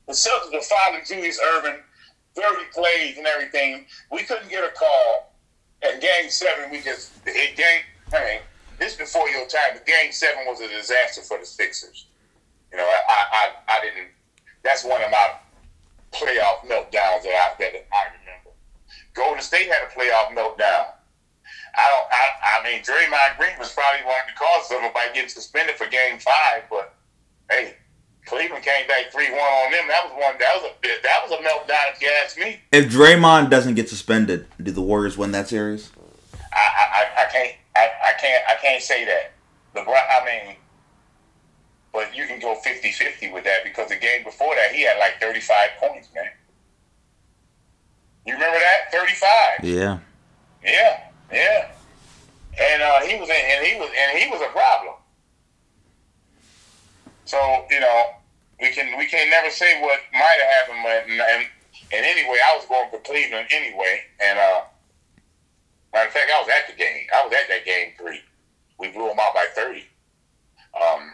the 0.07 0.12
Celtics 0.12 0.53
were 0.53 0.61
fouling 0.61 1.03
Julius 1.07 1.41
Erving, 1.41 1.81
30 2.35 2.47
plays 2.72 3.16
and 3.16 3.27
everything. 3.27 3.87
We 4.11 4.22
couldn't 4.22 4.51
get 4.51 4.64
a 4.64 4.72
call. 4.72 5.31
And 5.83 6.01
game 6.01 6.31
seven, 6.31 6.70
we 6.70 6.81
just 6.81 7.12
it 7.27 7.57
game 7.57 7.83
hey, 8.11 8.41
this 8.79 8.97
before 8.97 9.29
your 9.29 9.47
time, 9.47 9.75
but 9.75 9.87
game 9.87 10.12
seven 10.12 10.45
was 10.47 10.61
a 10.61 10.68
disaster 10.68 11.22
for 11.22 11.39
the 11.39 11.47
Sixers. 11.47 12.07
You 12.72 12.79
know, 12.79 12.85
I 12.85 13.51
I, 13.68 13.77
I 13.77 13.81
didn't 13.81 14.09
that's 14.64 14.83
one 14.83 15.03
of 15.03 15.11
my 15.11 15.35
playoff 16.12 16.64
meltdowns 16.64 17.22
that 17.22 17.35
I 17.35 17.55
that 17.59 17.87
I 17.93 18.05
remember. 18.18 18.51
Golden 19.12 19.43
State 19.43 19.68
had 19.68 19.87
a 19.87 19.93
playoff 19.93 20.35
meltdown. 20.35 20.87
I 21.77 21.91
don't. 21.91 22.09
I, 22.11 22.25
I 22.61 22.64
mean, 22.64 22.83
Draymond 22.83 23.39
Green 23.39 23.59
was 23.59 23.72
probably 23.72 24.05
one 24.07 24.16
of 24.20 24.27
the 24.27 24.39
causes 24.39 24.77
of 24.77 24.83
it 24.85 24.95
by 24.95 25.07
getting 25.12 25.29
suspended 25.29 25.77
for 25.77 25.87
Game 25.87 26.18
Five. 26.18 26.64
But 26.70 26.95
hey, 27.51 27.75
Cleveland 28.27 28.64
came 28.64 28.87
back 28.87 29.12
three 29.12 29.31
one 29.31 29.41
on 29.41 29.72
them. 29.72 29.89
That 29.89 30.05
was 30.05 30.12
one. 30.12 30.35
That 30.39 30.55
was 30.55 30.70
a 30.70 30.75
bit. 30.81 31.03
That 31.03 31.20
was 31.22 31.33
a 31.33 31.43
meltdown 31.43 31.95
if 31.95 32.03
you 32.03 32.11
ask 32.22 32.39
me. 32.39 32.61
If 32.72 32.93
Draymond 32.93 33.51
doesn't 33.51 33.75
get 33.75 33.89
suspended, 33.89 34.47
do 34.62 34.70
the 34.70 34.83
Warriors 34.83 35.18
win 35.18 35.33
that 35.33 35.49
series? 35.49 35.91
I 36.53 36.57
I, 36.57 36.62
I, 36.62 37.25
I 37.27 37.33
can't. 37.33 37.57
I, 37.77 37.91
I 38.11 38.12
can't. 38.20 38.45
I 38.49 38.55
can't 38.62 38.83
say 38.83 39.05
that. 39.05 39.33
LeBron. 39.75 39.95
I 39.95 40.25
mean, 40.25 40.57
but 41.93 42.14
you 42.14 42.27
can 42.27 42.41
go 42.41 42.57
50-50 42.64 43.33
with 43.33 43.45
that 43.45 43.62
because 43.62 43.89
the 43.89 43.97
game 43.97 44.25
before 44.25 44.55
that 44.55 44.72
he 44.72 44.83
had 44.83 44.99
like 44.99 45.20
thirty 45.20 45.41
five 45.41 45.70
points, 45.81 46.09
man. 46.14 46.27
You 48.27 48.35
remember 48.35 48.59
that? 48.59 48.93
Thirty 48.93 49.14
five. 49.14 49.64
Yeah. 49.64 49.99
Yeah, 50.64 51.01
yeah. 51.35 51.70
And 52.61 52.82
uh, 52.82 53.01
he 53.01 53.18
was 53.18 53.28
in, 53.28 53.37
and 53.37 53.66
he 53.66 53.78
was 53.78 53.91
and 53.91 54.18
he 54.18 54.30
was 54.30 54.41
a 54.41 54.53
problem. 54.53 54.95
So 57.24 57.66
you 57.70 57.80
know, 57.80 58.05
we 58.61 58.70
can 58.70 58.97
we 58.99 59.07
can 59.07 59.28
never 59.30 59.51
say 59.51 59.80
what 59.80 59.99
might 60.12 60.39
have 60.41 60.68
happened. 60.68 60.78
But 60.85 61.11
and, 61.11 61.20
and, 61.20 61.47
and 61.93 62.07
anyway, 62.07 62.39
I 62.45 62.57
was 62.57 62.66
going 62.66 62.91
for 62.91 63.01
Cleveland 63.01 63.49
anyway. 63.51 64.03
And 64.22 64.39
uh, 64.39 64.61
matter 65.93 66.09
of 66.09 66.12
fact, 66.12 66.30
I 66.35 66.41
was 66.41 66.49
at 66.49 66.70
the 66.70 66.78
game. 66.78 67.07
I 67.14 67.24
was 67.24 67.32
at 67.32 67.49
that 67.49 67.64
game 67.64 67.93
three. 67.99 68.20
We 68.78 68.89
blew 68.89 69.09
them 69.09 69.18
out 69.20 69.35
by 69.35 69.47
thirty. 69.55 69.85
Um, 70.74 71.12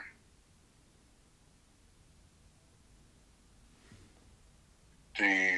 the 5.18 5.50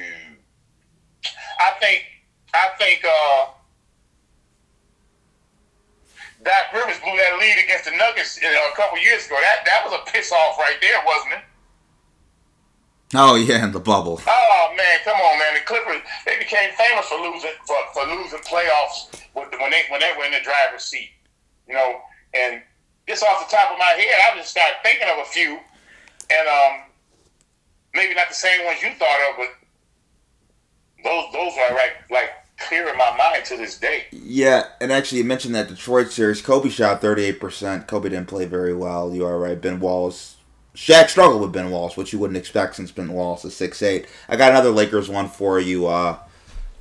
I 1.59 1.71
think 1.79 2.03
I 2.53 2.69
think 2.77 3.03
uh, 3.05 3.45
Doc 6.43 6.75
Rivers 6.75 6.99
blew 6.99 7.15
that 7.15 7.39
lead 7.39 7.57
against 7.63 7.85
the 7.85 7.95
Nuggets 7.95 8.39
uh, 8.43 8.47
a 8.47 8.75
couple 8.75 8.99
years 8.99 9.25
ago. 9.25 9.35
That 9.39 9.63
that 9.65 9.81
was 9.85 9.95
a 9.95 10.11
piss 10.11 10.31
off 10.31 10.59
right 10.59 10.75
there, 10.81 10.99
wasn't 11.05 11.33
it? 11.39 11.43
Oh 13.15 13.35
yeah, 13.35 13.63
in 13.63 13.71
the 13.71 13.79
bubble. 13.79 14.19
Oh 14.27 14.73
man, 14.75 14.99
come 15.05 15.15
on, 15.15 15.39
man! 15.39 15.53
The 15.53 15.61
Clippers 15.65 16.01
they 16.25 16.37
became 16.37 16.71
famous 16.75 17.05
for 17.07 17.19
losing 17.21 17.55
for, 17.65 17.77
for 17.93 18.03
losing 18.07 18.39
playoffs 18.39 19.07
with 19.35 19.51
the, 19.51 19.57
when 19.57 19.71
they 19.71 19.83
when 19.89 20.01
they 20.01 20.11
were 20.17 20.25
in 20.25 20.31
the 20.31 20.43
driver's 20.43 20.83
seat, 20.83 21.11
you 21.67 21.75
know. 21.75 22.01
And 22.33 22.61
just 23.07 23.23
off 23.23 23.47
the 23.47 23.55
top 23.55 23.71
of 23.71 23.77
my 23.77 23.93
head, 23.95 24.19
I 24.31 24.37
just 24.37 24.51
started 24.51 24.75
thinking 24.83 25.07
of 25.07 25.19
a 25.19 25.29
few, 25.29 25.59
and 26.29 26.47
um, 26.47 26.89
maybe 27.93 28.15
not 28.15 28.29
the 28.29 28.35
same 28.35 28.65
ones 28.65 28.81
you 28.81 28.89
thought 28.97 29.19
of, 29.29 29.37
but 29.37 29.49
those 31.03 31.25
those 31.31 31.53
are 31.53 31.75
right 31.75 31.93
like 32.09 32.31
clear 32.57 32.87
in 32.89 32.97
my 32.97 33.15
mind 33.17 33.45
to 33.45 33.57
this 33.57 33.77
day. 33.77 34.05
Yeah, 34.11 34.65
and 34.81 34.91
actually, 34.91 35.19
you 35.19 35.23
mentioned 35.25 35.55
that 35.55 35.67
Detroit 35.67 36.11
series. 36.11 36.41
Kobe 36.41 36.69
shot 36.69 37.01
thirty 37.01 37.23
eight 37.23 37.39
percent. 37.39 37.87
Kobe 37.87 38.09
didn't 38.09 38.27
play 38.27 38.45
very 38.45 38.73
well. 38.73 39.13
You 39.13 39.25
are 39.25 39.39
right. 39.39 39.59
Ben 39.59 39.79
Wallace. 39.79 40.37
Shaq 40.75 41.09
struggled 41.09 41.41
with 41.41 41.51
Ben 41.51 41.69
Wallace, 41.69 41.95
which 41.95 42.13
you 42.13 42.19
wouldn't 42.19 42.37
expect 42.37 42.75
since 42.75 42.91
Ben 42.91 43.13
Wallace 43.13 43.45
is 43.45 43.55
six 43.55 43.81
eight. 43.81 44.07
I 44.27 44.35
got 44.35 44.51
another 44.51 44.71
Lakers 44.71 45.09
one 45.09 45.29
for 45.29 45.59
you. 45.59 45.87
Uh, 45.87 46.17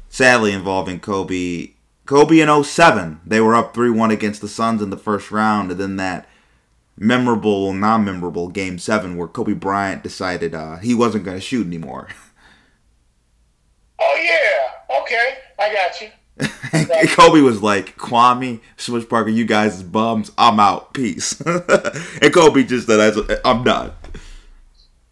sadly, 0.09 0.53
involving 0.53 1.01
Kobe. 1.01 1.73
Kobe 2.05 2.41
in 2.41 2.65
07. 2.65 3.21
They 3.25 3.41
were 3.41 3.55
up 3.55 3.75
3 3.75 3.91
1 3.91 4.11
against 4.11 4.41
the 4.41 4.49
Suns 4.49 4.83
in 4.83 4.91
the 4.91 4.97
first 4.97 5.31
round, 5.31 5.71
and 5.71 5.79
then 5.79 5.97
that 5.97 6.29
memorable, 6.97 7.73
non 7.73 8.05
memorable 8.05 8.49
game 8.49 8.79
7 8.79 9.17
where 9.17 9.29
Kobe 9.29 9.55
Bryant 9.55 10.03
decided 10.03 10.55
uh, 10.55 10.77
he 10.79 10.95
wasn't 10.95 11.25
going 11.25 11.37
to 11.37 11.41
shoot 11.41 11.67
anymore. 11.67 12.09
Oh 14.01 14.19
yeah, 14.21 14.99
okay, 15.01 15.39
I 15.63 15.73
got 15.73 16.01
you. 16.01 16.09
Kobe 17.15 17.41
was 17.41 17.63
like, 17.63 17.97
Kwame, 17.97 18.61
Smush 18.77 19.09
Parker, 19.09 19.31
you 19.31 19.45
guys 19.45 19.77
is 19.77 19.83
bums. 19.83 20.33
I'm 20.37 20.59
out. 20.59 20.93
Peace. 20.93 21.41
and 21.41 22.33
Kobe 22.33 22.65
just 22.65 22.87
said, 22.87 23.41
I'm 23.45 23.63
done. 23.63 23.93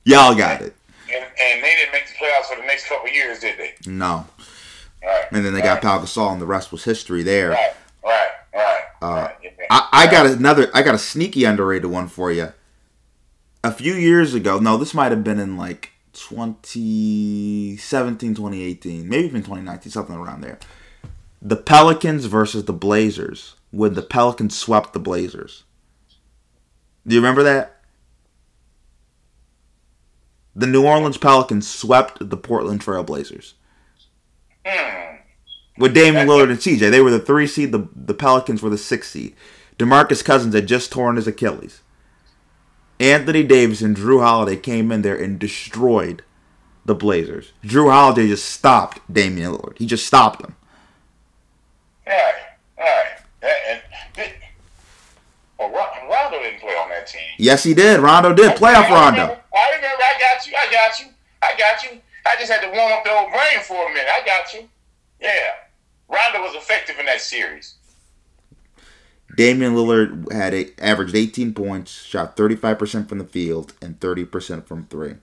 Y'all 0.05 0.35
got 0.35 0.63
it. 0.63 0.75
And, 1.13 1.25
and 1.25 1.63
they 1.63 1.75
didn't 1.77 1.93
make 1.93 2.07
the 2.09 2.15
playoffs 2.15 2.47
for 2.47 2.57
the 2.57 2.67
next 2.67 2.89
couple 2.89 3.11
years, 3.11 3.39
did 3.41 3.59
they? 3.59 3.75
No. 3.87 4.27
Right. 5.03 5.25
And 5.31 5.45
then 5.45 5.53
they 5.53 5.61
got 5.61 5.83
Pau 5.83 5.99
Gasol, 5.99 6.33
and 6.33 6.41
the 6.41 6.47
rest 6.47 6.73
was 6.73 6.85
history 6.85 7.23
there. 7.23 7.51
Right, 7.51 7.73
right, 8.05 8.29
right. 8.55 8.83
Uh, 9.01 9.07
right. 9.07 9.35
Yeah. 9.43 9.51
I, 9.71 9.89
I 9.93 10.11
got 10.11 10.27
another. 10.27 10.71
I 10.75 10.83
got 10.83 10.95
a 10.95 10.99
sneaky 10.99 11.45
underrated 11.45 11.91
one 11.91 12.09
for 12.09 12.31
you. 12.31 12.53
A 13.63 13.73
few 13.73 13.95
years 13.95 14.35
ago, 14.35 14.59
no, 14.59 14.77
this 14.77 14.95
might 14.95 15.11
have 15.13 15.25
been 15.25 15.39
in 15.39 15.57
like 15.57 15.93
2017, 16.29 18.35
2018, 18.35 19.09
maybe 19.09 19.27
even 19.27 19.43
2019, 19.43 19.91
something 19.91 20.17
around 20.17 20.43
there. 20.43 20.59
The 21.43 21.57
Pelicans 21.57 22.27
versus 22.27 22.67
the 22.67 22.73
Blazers 22.73 23.57
when 23.71 23.95
the 23.95 24.03
Pelicans 24.03 24.57
swept 24.57 24.93
the 24.93 24.99
Blazers. 24.99 25.65
Do 27.07 27.15
you 27.15 27.21
remember 27.21 27.43
that? 27.43 27.81
The 30.55 30.67
New 30.67 30.85
Orleans 30.85 31.17
Pelicans 31.17 31.67
swept 31.69 32.29
the 32.29 32.37
Portland 32.37 32.83
Trail 32.83 33.03
Blazers. 33.03 33.55
Hmm. 34.67 35.17
With 35.79 35.95
Damian 35.95 36.29
Lillard 36.29 36.51
and 36.51 36.59
CJ. 36.59 36.91
They 36.91 37.01
were 37.01 37.11
the 37.11 37.19
three 37.19 37.47
seed, 37.47 37.73
the, 37.73 37.89
the 37.95 38.13
Pelicans 38.13 38.63
were 38.63 38.69
the 38.69 38.77
six 38.77 39.09
seed. 39.11 39.35
Demarcus 39.79 40.23
Cousins 40.23 40.55
had 40.55 40.69
just 40.69 40.93
torn 40.93 41.17
his 41.17 41.27
Achilles. 41.27 41.81
Anthony 43.01 43.43
Davis 43.43 43.81
and 43.81 43.97
Jrue 43.97 44.23
Holiday 44.23 44.57
came 44.57 44.93
in 44.93 45.01
there 45.01 45.17
and 45.17 45.39
destroyed 45.39 46.23
the 46.85 46.95
Blazers. 46.95 47.53
Jrue 47.65 47.91
Holiday 47.91 48.29
just 48.29 48.47
stopped 48.47 49.01
Damian 49.13 49.53
Lillard. 49.53 49.79
He 49.79 49.87
just 49.87 50.07
stopped 50.07 50.45
him. 50.45 50.55
Right, 52.07 52.35
right. 52.79 53.07
And, 53.43 53.81
and, 54.19 54.33
well, 55.59 55.73
oh, 55.75 56.09
Rondo 56.09 56.39
didn't 56.43 56.61
play 56.61 56.75
on 56.75 56.91
that 56.91 57.07
team. 57.07 57.23
Yes, 57.39 57.63
he 57.65 57.73
did. 57.73 58.01
Rondo 58.01 58.35
did. 58.35 58.57
Playoff 58.57 58.85
I 58.85 58.93
Rondo. 58.93 59.21
remember, 59.23 59.43
I 59.55 59.77
remember. 59.77 60.03
I 60.03 60.21
got 60.21 60.47
you. 60.47 60.53
I 60.57 60.71
got 60.71 61.01
you. 61.01 61.07
I 61.43 61.53
got 61.57 61.83
you. 61.85 62.01
I 62.27 62.37
just 62.39 62.53
had 62.53 62.61
to 62.61 62.69
warm 62.69 62.93
up 62.93 63.05
the 63.05 63.13
old 63.13 63.31
brain 63.31 63.63
for 63.63 63.87
a 63.87 63.89
minute. 63.89 64.11
I 64.13 64.25
got 64.27 64.53
you. 64.53 64.69
Yeah. 65.21 65.31
Rondo 66.09 66.43
was 66.43 66.55
effective 66.55 66.99
in 66.99 67.07
that 67.07 67.21
series. 67.23 67.75
Damian 69.37 69.75
Lillard 69.75 70.33
had 70.33 70.55
a, 70.55 70.71
averaged 70.79 71.15
18 71.15 71.55
points, 71.55 71.91
shot 71.91 72.37
35% 72.37 73.09
from 73.09 73.19
the 73.19 73.25
field, 73.25 73.75
and 73.81 73.99
30% 74.01 74.67
from 74.67 74.87
three. 74.87 75.15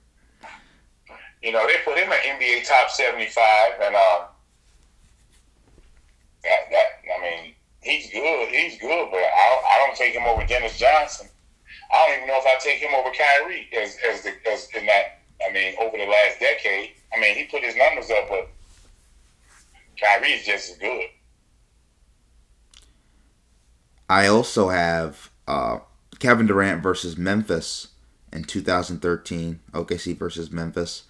You 1.41 1.51
know, 1.51 1.65
they 1.67 1.75
put 1.85 1.97
him 1.97 2.11
at 2.11 2.19
NBA 2.19 2.67
top 2.67 2.89
75, 2.89 3.71
and 3.81 3.95
uh, 3.95 4.25
that, 6.43 6.59
that, 6.71 6.87
I 7.17 7.21
mean, 7.21 7.53
he's 7.81 8.09
good. 8.11 8.49
He's 8.49 8.79
good, 8.79 9.09
but 9.11 9.17
I, 9.17 9.61
I 9.73 9.85
don't 9.85 9.95
take 9.95 10.13
him 10.13 10.23
over 10.23 10.45
Dennis 10.45 10.77
Johnson. 10.77 11.27
I 11.91 12.07
don't 12.07 12.17
even 12.17 12.27
know 12.27 12.39
if 12.39 12.45
I 12.45 12.57
take 12.59 12.79
him 12.79 12.93
over 12.93 13.09
Kyrie 13.15 13.67
as 13.73 13.97
as 14.09 14.23
the 14.23 14.33
as 14.51 14.67
in 14.75 14.85
that. 14.87 15.19
I 15.47 15.53
mean, 15.53 15.75
over 15.79 15.95
the 15.95 16.05
last 16.05 16.39
decade. 16.39 16.91
I 17.15 17.19
mean, 17.19 17.35
he 17.35 17.45
put 17.45 17.63
his 17.63 17.75
numbers 17.75 18.09
up, 18.11 18.27
but 18.27 18.49
Kyrie 19.99 20.33
is 20.33 20.45
just 20.45 20.71
as 20.71 20.77
good. 20.77 21.05
I 24.09 24.27
also 24.27 24.69
have 24.69 25.31
uh, 25.47 25.79
Kevin 26.19 26.47
Durant 26.47 26.81
versus 26.81 27.17
Memphis 27.17 27.89
in 28.31 28.43
2013. 28.43 29.59
OKC 29.73 30.17
versus 30.17 30.51
Memphis. 30.51 31.03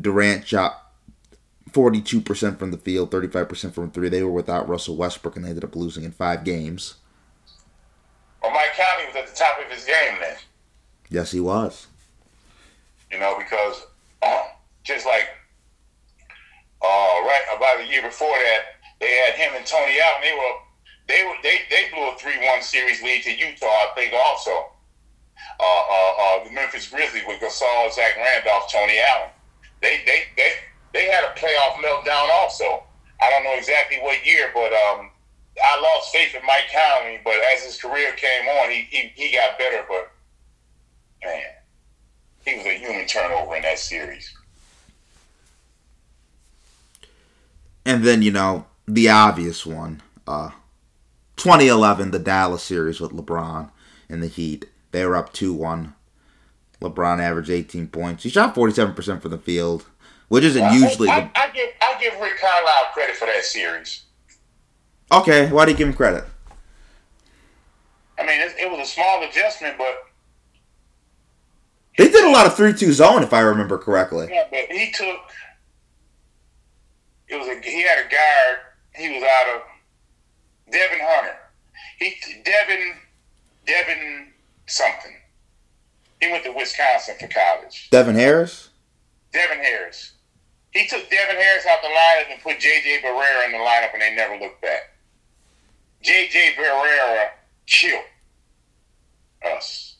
Durant 0.00 0.46
shot 0.46 0.92
42% 1.70 2.58
from 2.58 2.70
the 2.70 2.78
field, 2.78 3.10
35% 3.10 3.72
from 3.72 3.90
three. 3.90 4.08
They 4.08 4.22
were 4.22 4.30
without 4.30 4.68
Russell 4.68 4.96
Westbrook 4.96 5.36
and 5.36 5.44
they 5.44 5.50
ended 5.50 5.64
up 5.64 5.76
losing 5.76 6.04
in 6.04 6.12
five 6.12 6.44
games. 6.44 6.94
Well, 8.42 8.52
Mike 8.52 8.72
Conley 8.76 9.06
was 9.06 9.16
at 9.16 9.28
the 9.28 9.36
top 9.36 9.58
of 9.58 9.70
his 9.70 9.84
game 9.84 10.16
then. 10.20 10.36
Yes, 11.10 11.32
he 11.32 11.40
was. 11.40 11.88
You 13.10 13.18
know, 13.18 13.36
because 13.38 13.86
uh, 14.22 14.42
just 14.84 15.04
like 15.04 15.28
uh, 16.82 16.86
right 16.86 17.44
about 17.56 17.80
a 17.80 17.90
year 17.90 18.02
before 18.02 18.28
that, 18.28 18.62
they 19.00 19.10
had 19.10 19.34
him 19.34 19.52
and 19.56 19.66
Tony 19.66 19.98
out, 20.00 20.16
and 20.16 20.24
They 20.24 20.32
were 20.32 20.56
they 21.10 21.24
were 21.24 21.34
they 21.42 21.66
they 21.68 21.90
blew 21.90 22.08
a 22.08 22.14
three 22.16 22.38
one 22.46 22.62
series 22.62 23.02
lead 23.02 23.22
to 23.24 23.34
Utah, 23.34 23.66
I 23.66 23.90
think 23.96 24.14
also. 24.14 24.70
Uh, 25.58 25.82
uh, 25.90 26.12
uh, 26.20 26.44
the 26.44 26.50
Memphis 26.52 26.88
Grizzlies 26.88 27.24
with 27.26 27.40
Gasol, 27.40 27.92
Zach 27.92 28.16
Randolph, 28.16 28.70
Tony 28.70 28.98
Allen. 28.98 29.30
They 29.82 30.02
they 30.06 30.22
they 30.36 30.52
they 30.92 31.04
had 31.06 31.24
a 31.24 31.34
playoff 31.34 31.74
meltdown 31.82 32.30
also. 32.30 32.84
I 33.20 33.28
don't 33.28 33.44
know 33.44 33.56
exactly 33.56 33.98
what 33.98 34.24
year, 34.24 34.50
but 34.54 34.72
um, 34.72 35.10
I 35.62 35.80
lost 35.80 36.12
faith 36.12 36.34
in 36.34 36.46
Mike 36.46 36.70
Conley. 36.72 37.20
But 37.24 37.34
as 37.52 37.64
his 37.64 37.80
career 37.80 38.12
came 38.12 38.46
on, 38.48 38.70
he 38.70 38.86
he, 38.90 39.12
he 39.14 39.32
got 39.32 39.58
better. 39.58 39.84
But 39.88 40.12
man, 41.24 41.42
he 42.46 42.56
was 42.56 42.66
a 42.66 42.78
human 42.78 43.06
turnover 43.06 43.56
in 43.56 43.62
that 43.62 43.78
series. 43.78 44.32
And 47.84 48.04
then, 48.04 48.22
you 48.22 48.30
know, 48.30 48.66
the 48.86 49.08
obvious 49.08 49.66
one. 49.66 50.02
Uh 50.26 50.50
2011, 51.40 52.10
the 52.10 52.18
Dallas 52.18 52.62
series 52.62 53.00
with 53.00 53.12
LeBron 53.12 53.70
and 54.08 54.22
the 54.22 54.26
Heat. 54.28 54.66
They 54.92 55.04
were 55.06 55.16
up 55.16 55.32
2-1. 55.32 55.94
LeBron 56.80 57.20
averaged 57.20 57.50
18 57.50 57.88
points. 57.88 58.22
He 58.24 58.28
shot 58.30 58.54
47% 58.54 59.22
from 59.22 59.30
the 59.30 59.38
field, 59.38 59.86
which 60.28 60.44
isn't 60.44 60.72
usually 60.72 61.08
I, 61.08 61.18
I, 61.18 61.30
I 61.34 61.50
give 61.50 61.68
I 61.82 62.00
give 62.00 62.20
Rick 62.20 62.38
Carlisle 62.40 62.90
credit 62.94 63.16
for 63.16 63.26
that 63.26 63.44
series. 63.44 64.02
Okay, 65.12 65.50
why 65.50 65.64
do 65.64 65.72
you 65.72 65.76
give 65.76 65.88
him 65.88 65.94
credit? 65.94 66.24
I 68.18 68.26
mean, 68.26 68.40
it, 68.40 68.52
it 68.58 68.70
was 68.70 68.80
a 68.86 68.90
small 68.90 69.22
adjustment, 69.22 69.76
but 69.78 69.94
They 71.98 72.08
did 72.10 72.24
a 72.24 72.30
lot 72.30 72.46
of 72.46 72.54
3-2 72.54 72.92
zone 72.92 73.22
if 73.22 73.32
I 73.32 73.40
remember 73.40 73.76
correctly. 73.78 74.28
yeah, 74.30 74.44
but 74.50 74.60
he 74.70 74.92
took. 74.92 75.16
It 77.28 77.36
was 77.36 77.48
a 77.48 77.60
he 77.62 77.82
had 77.82 77.98
a 78.06 78.08
guard. 78.10 78.58
He 78.94 79.08
was 79.14 79.22
out 79.22 79.56
of 79.56 79.62
Devin 80.70 80.98
Hunter. 81.02 81.36
He 81.98 82.14
Devin 82.44 82.94
Devin 83.66 84.28
something. 84.66 85.14
He 86.20 86.30
went 86.30 86.44
to 86.44 86.52
Wisconsin 86.52 87.16
for 87.18 87.28
college. 87.28 87.88
Devin 87.90 88.14
Harris? 88.14 88.68
Devin 89.32 89.58
Harris. 89.58 90.12
He 90.72 90.86
took 90.86 91.08
Devin 91.10 91.36
Harris 91.36 91.66
out 91.66 91.82
the 91.82 91.88
lineup 91.88 92.32
and 92.32 92.42
put 92.42 92.60
J.J. 92.60 93.00
Barea 93.02 93.46
in 93.46 93.52
the 93.52 93.58
lineup, 93.58 93.92
and 93.92 94.02
they 94.02 94.14
never 94.14 94.38
looked 94.38 94.62
back. 94.62 94.92
J.J. 96.02 96.54
Barea 96.58 97.30
killed 97.66 98.04
us. 99.44 99.96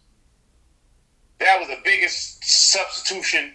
That 1.38 1.58
was 1.58 1.68
the 1.68 1.80
biggest 1.84 2.44
substitution 2.44 3.52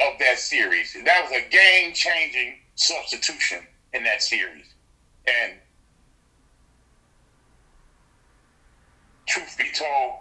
of 0.00 0.18
that 0.18 0.38
series. 0.38 0.94
That 1.04 1.22
was 1.22 1.32
a 1.32 1.48
game-changing 1.48 2.56
substitution 2.74 3.66
in 3.94 4.04
that 4.04 4.22
series. 4.22 4.66
And 5.26 5.54
truth 9.28 9.56
be 9.58 9.70
told, 9.74 10.14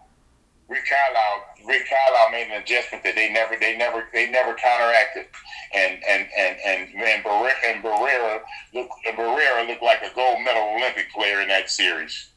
Rick 0.69 0.84
Carlisle, 0.89 1.45
Rick 1.65 1.88
Carlisle 1.89 2.31
made 2.31 2.51
an 2.51 2.61
adjustment 2.61 3.03
that 3.05 3.15
they 3.15 3.31
never, 3.31 3.55
they 3.57 3.77
never, 3.77 4.03
they 4.13 4.29
never 4.29 4.53
counteracted, 4.53 5.25
and 5.73 6.03
and 6.07 6.27
and 6.38 6.57
and 6.65 6.89
and 6.93 7.23
Barea, 7.23 7.53
and 7.65 7.84
Barea 7.84 8.41
look, 8.73 8.89
and 9.07 9.17
Barea 9.17 9.67
looked 9.67 9.84
like 9.84 10.01
a 10.01 10.13
gold 10.13 10.43
medal 10.43 10.75
Olympic 10.75 11.11
player 11.13 11.41
in 11.41 11.47
that 11.47 11.69
series. 11.69 12.31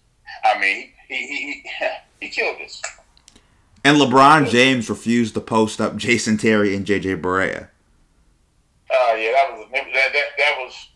I 0.45 0.61
mean, 0.61 0.91
he 1.09 1.17
he 1.17 1.37
he, 1.37 1.65
he 2.21 2.29
killed 2.29 2.61
us. 2.61 2.81
And 3.85 3.97
LeBron 3.97 4.49
James 4.49 4.91
refused 4.91 5.35
to 5.35 5.41
post 5.41 5.81
up 5.81 5.97
Jason 5.97 6.37
Terry 6.37 6.77
and 6.77 6.87
JJ 6.87 7.21
Barea. 7.21 7.69
Uh, 8.91 9.15
yeah, 9.15 9.33
that 9.33 9.53
was 9.53 9.67
that, 9.73 9.85
that 9.93 10.27
that 10.39 10.55
was, 10.59 10.89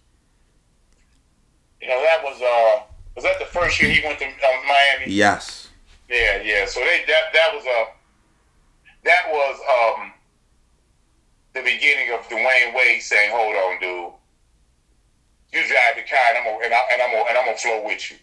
you 1.81 1.89
know, 1.89 2.01
that 2.01 2.23
was 2.23 2.41
uh, 2.41 2.83
was 3.17 3.25
that 3.25 3.39
the 3.39 3.47
first 3.47 3.81
year 3.81 3.91
he 3.91 4.07
went 4.07 4.19
to 4.19 4.27
uh, 4.27 4.29
Miami? 4.67 5.13
Yes. 5.13 5.64
Yeah, 6.15 6.43
yeah. 6.43 6.65
So 6.67 6.79
they 6.81 7.03
that 7.09 7.33
that 7.35 7.51
was 7.55 7.65
a 7.67 7.81
that 9.05 9.25
was 9.31 9.57
um 9.99 10.13
the 11.55 11.63
beginning 11.63 12.13
of 12.15 12.21
Dwyane 12.29 12.75
Wade 12.75 13.03
saying, 13.03 13.31
"Hold 13.35 13.55
on, 13.57 13.81
dude, 13.81 14.13
you 15.53 15.67
drive 15.69 15.97
the 15.97 16.03
car, 16.09 16.21
and 16.31 16.39
I'm 16.39 16.45
gonna, 16.45 16.65
and, 16.67 16.75
I, 16.75 16.81
and 16.93 17.03
I'm 17.03 17.11
gonna, 17.11 17.29
and 17.31 17.39
I'm 17.39 17.45
gonna 17.47 17.59
flow 17.59 17.83
with 17.85 18.11
you. 18.13 18.17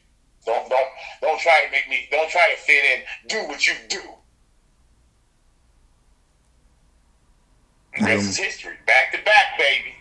Don't 0.46 0.70
don't 0.70 0.88
don't 1.22 1.40
try 1.42 1.66
to 1.66 1.72
make 1.72 1.90
me. 1.90 2.08
Don't 2.12 2.30
try 2.30 2.50
to 2.56 2.62
fit 2.62 2.84
in. 2.86 3.04
Do 3.28 3.48
what 3.50 3.68
you 3.68 3.74
do." 3.90 4.02
And 7.94 8.08
this 8.08 8.24
Um, 8.24 8.30
is 8.30 8.38
history. 8.38 8.76
Back 8.88 9.12
to 9.12 9.18
back, 9.24 9.58
baby. 9.58 9.96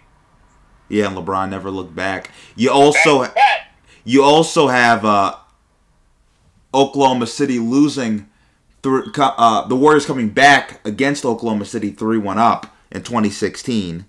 Yeah, 0.88 1.06
and 1.08 1.16
LeBron 1.16 1.50
never 1.50 1.70
looked 1.70 1.94
back. 1.94 2.30
You 2.56 2.68
Back 2.68 2.76
also 2.76 3.24
to 3.24 3.34
back. 3.34 3.72
you 4.04 4.22
also 4.22 4.68
have 4.68 5.04
uh, 5.04 5.36
Oklahoma 6.74 7.26
City 7.26 7.58
losing 7.58 8.28
through 8.82 9.12
uh, 9.16 9.66
the 9.66 9.76
Warriors 9.76 10.06
coming 10.06 10.30
back 10.30 10.80
against 10.86 11.24
Oklahoma 11.24 11.64
City 11.64 11.92
3-1 11.92 12.36
up 12.38 12.74
in 12.90 13.02
2016. 13.02 14.06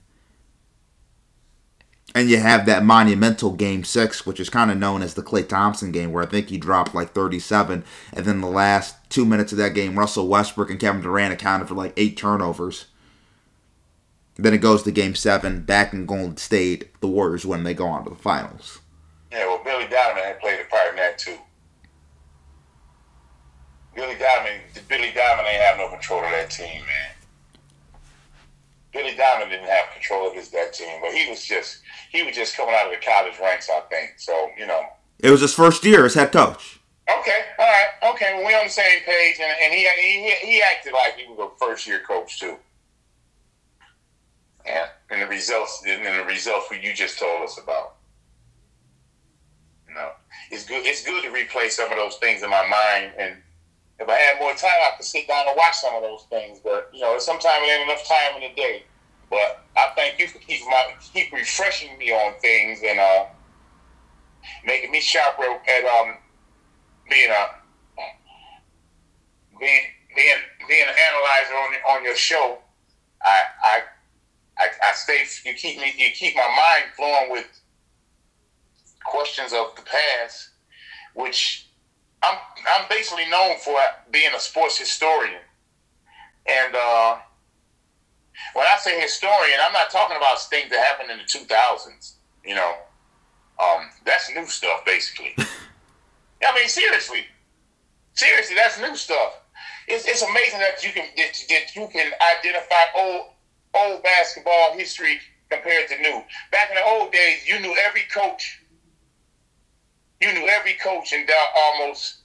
And 2.13 2.29
you 2.29 2.37
have 2.37 2.65
that 2.65 2.83
monumental 2.83 3.51
game 3.51 3.83
6 3.83 4.25
which 4.25 4.39
is 4.39 4.49
kind 4.49 4.69
of 4.69 4.77
known 4.77 5.01
as 5.01 5.13
the 5.13 5.23
Klay 5.23 5.47
Thompson 5.47 5.91
game 5.91 6.11
where 6.11 6.23
I 6.23 6.27
think 6.27 6.49
he 6.49 6.57
dropped 6.57 6.93
like 6.93 7.13
37 7.13 7.85
and 8.13 8.25
then 8.25 8.41
the 8.41 8.47
last 8.47 8.97
2 9.09 9.25
minutes 9.25 9.53
of 9.53 9.57
that 9.59 9.73
game 9.73 9.97
Russell 9.97 10.27
Westbrook 10.27 10.69
and 10.69 10.79
Kevin 10.79 11.01
Durant 11.01 11.33
accounted 11.33 11.67
for 11.67 11.75
like 11.75 11.93
8 11.95 12.17
turnovers. 12.17 12.87
Then 14.35 14.53
it 14.53 14.59
goes 14.59 14.83
to 14.83 14.91
game 14.91 15.15
7 15.15 15.63
back 15.63 15.93
in 15.93 16.05
Golden 16.05 16.37
State. 16.37 16.99
The 16.99 17.07
Warriors 17.07 17.45
win 17.45 17.63
they 17.63 17.73
go 17.73 17.87
on 17.87 18.03
to 18.03 18.09
the 18.09 18.15
finals. 18.15 18.79
Yeah, 19.31 19.45
well, 19.45 19.61
Billy 19.63 19.87
Donovan 19.87 20.23
had 20.23 20.39
played 20.41 20.59
a 20.59 20.65
part 20.65 20.89
in 20.89 20.95
that 20.97 21.17
too. 21.17 21.37
Billy 23.95 24.15
Donovan, 24.15 24.61
Billy 24.87 25.11
Donovan 25.13 25.45
ain't 25.45 25.61
have 25.63 25.77
no 25.77 25.89
control 25.89 26.23
of 26.23 26.31
that 26.31 26.49
team, 26.49 26.81
man. 26.81 27.11
Billy 28.93 29.15
Donovan 29.15 29.49
didn't 29.49 29.67
have 29.69 29.85
control 29.93 30.27
of 30.27 30.33
his 30.33 30.49
that 30.49 30.73
team, 30.73 30.99
but 31.01 31.13
he 31.13 31.29
was 31.29 31.43
just 31.45 31.79
he 32.11 32.23
was 32.23 32.35
just 32.35 32.55
coming 32.57 32.75
out 32.75 32.87
of 32.87 32.91
the 32.99 33.05
college 33.05 33.33
ranks, 33.41 33.69
I 33.69 33.79
think. 33.89 34.13
So 34.17 34.49
you 34.57 34.67
know, 34.67 34.81
It 35.19 35.31
was 35.31 35.41
his 35.41 35.53
first 35.53 35.83
year 35.85 36.05
as 36.05 36.13
head 36.13 36.31
coach. 36.31 36.79
okay, 37.09 37.39
all 37.59 37.65
right, 37.65 38.13
okay, 38.13 38.33
well, 38.35 38.47
we 38.47 38.53
on 38.53 38.65
the 38.65 38.69
same 38.69 38.99
page, 39.05 39.37
and, 39.41 39.51
and 39.63 39.73
he, 39.73 39.87
he 39.97 40.29
he 40.53 40.61
acted 40.61 40.93
like 40.93 41.15
he 41.17 41.27
was 41.27 41.39
a 41.53 41.65
first 41.65 41.85
year 41.87 42.01
coach 42.07 42.39
too. 42.39 42.57
Yeah, 44.65 44.87
and 45.09 45.21
the 45.21 45.27
results 45.27 45.83
and 45.87 46.05
the 46.05 46.23
results 46.25 46.69
what 46.69 46.83
you 46.83 46.93
just 46.93 47.17
told 47.19 47.43
us 47.43 47.57
about. 47.57 47.95
No, 49.93 50.11
it's 50.51 50.65
good. 50.65 50.85
It's 50.85 51.03
good 51.05 51.23
to 51.23 51.29
replay 51.29 51.69
some 51.69 51.91
of 51.91 51.97
those 51.97 52.15
things 52.17 52.43
in 52.43 52.49
my 52.49 52.65
mind, 52.67 53.11
and 53.17 53.35
if 54.01 54.09
I 54.09 54.15
had 54.15 54.39
more 54.39 54.53
time, 54.53 54.71
I 54.81 54.97
could 54.97 55.05
sit 55.05 55.27
down 55.27 55.47
and 55.47 55.55
watch 55.55 55.77
some 55.77 55.95
of 55.95 56.01
those 56.01 56.25
things. 56.29 56.59
But 56.63 56.89
you 56.93 57.01
know, 57.01 57.19
sometimes 57.19 57.61
it 57.61 57.71
ain't 57.71 57.89
enough 57.89 58.07
time 58.07 58.41
in 58.41 58.49
the 58.49 58.55
day. 58.55 58.83
But 59.29 59.63
I 59.77 59.91
thank 59.95 60.19
you 60.19 60.27
for 60.27 60.39
keeping 60.39 60.69
my 60.69 60.93
keep 61.13 61.31
refreshing 61.31 61.97
me 61.97 62.11
on 62.11 62.33
things 62.41 62.81
and 62.85 62.99
uh, 62.99 63.25
making 64.65 64.91
me 64.91 64.99
sharper 64.99 65.43
at 65.43 65.85
um 65.85 66.17
being 67.09 67.29
a 67.29 67.45
being 69.59 69.83
being 70.15 70.35
being 70.67 70.87
an 70.87 70.95
analyzer 70.95 71.53
on 71.53 71.97
on 71.97 72.03
your 72.03 72.15
show. 72.15 72.57
I 73.23 73.41
I 73.63 73.81
I, 74.57 74.67
I 74.83 74.93
stay. 74.93 75.23
You 75.45 75.53
keep 75.53 75.77
me. 75.77 75.93
You 75.95 76.11
keep 76.11 76.35
my 76.35 76.47
mind 76.47 76.91
flowing 76.95 77.31
with 77.31 77.47
questions 79.05 79.53
of 79.53 79.75
the 79.75 79.83
past, 79.83 80.49
which 81.13 81.67
I'm 82.23 82.37
I'm 82.75 82.85
basically 82.89 83.27
known 83.29 83.57
for 83.59 83.77
being 84.11 84.29
a 84.35 84.39
sports 84.39 84.77
historian. 84.77 85.41
And 86.47 86.75
uh, 86.75 87.17
when 88.53 88.65
I 88.65 88.77
say 88.79 88.99
historian, 88.99 89.59
I'm 89.65 89.73
not 89.73 89.89
talking 89.89 90.17
about 90.17 90.41
things 90.41 90.69
that 90.69 90.85
happened 90.85 91.11
in 91.11 91.17
the 91.17 91.23
2000s. 91.23 92.13
You 92.45 92.55
know, 92.55 92.73
um, 93.61 93.89
that's 94.05 94.33
new 94.33 94.45
stuff, 94.45 94.83
basically. 94.85 95.35
I 95.37 96.55
mean, 96.55 96.67
seriously, 96.67 97.25
seriously, 98.13 98.55
that's 98.55 98.79
new 98.79 98.95
stuff. 98.95 99.37
It's, 99.87 100.05
it's 100.07 100.21
amazing 100.21 100.59
that 100.59 100.83
you 100.83 100.91
can 100.91 101.05
that, 101.17 101.43
that 101.49 101.75
you 101.75 101.87
can 101.91 102.11
identify 102.37 102.83
old 102.97 103.25
old 103.73 104.03
basketball 104.03 104.73
history 104.73 105.19
compared 105.49 105.87
to 105.89 105.97
new. 106.01 106.23
Back 106.51 106.69
in 106.69 106.75
the 106.75 106.85
old 106.85 107.11
days, 107.11 107.47
you 107.47 107.59
knew 107.59 107.75
every 107.85 108.03
coach. 108.13 108.60
You 110.21 110.33
knew 110.33 110.47
every 110.47 110.73
coach 110.75 111.13
and 111.13 111.29
almost 111.55 112.17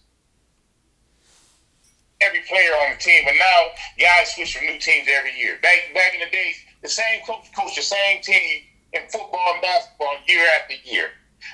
every 2.20 2.40
player 2.48 2.72
on 2.84 2.92
the 2.92 2.98
team. 2.98 3.22
But 3.24 3.34
now, 3.34 3.60
guys 3.98 4.34
switch 4.34 4.56
from 4.56 4.66
new 4.66 4.78
teams 4.78 5.08
every 5.12 5.36
year. 5.38 5.58
Back 5.62 5.78
back 5.94 6.14
in 6.14 6.20
the 6.20 6.30
days, 6.30 6.56
the 6.82 6.88
same 6.88 7.22
coach 7.26 7.46
coached 7.56 7.76
the 7.76 7.82
same 7.82 8.22
team 8.22 8.62
in 8.92 9.02
football 9.08 9.52
and 9.54 9.62
basketball 9.62 10.14
year 10.26 10.46
after 10.60 10.74
year. 10.84 11.10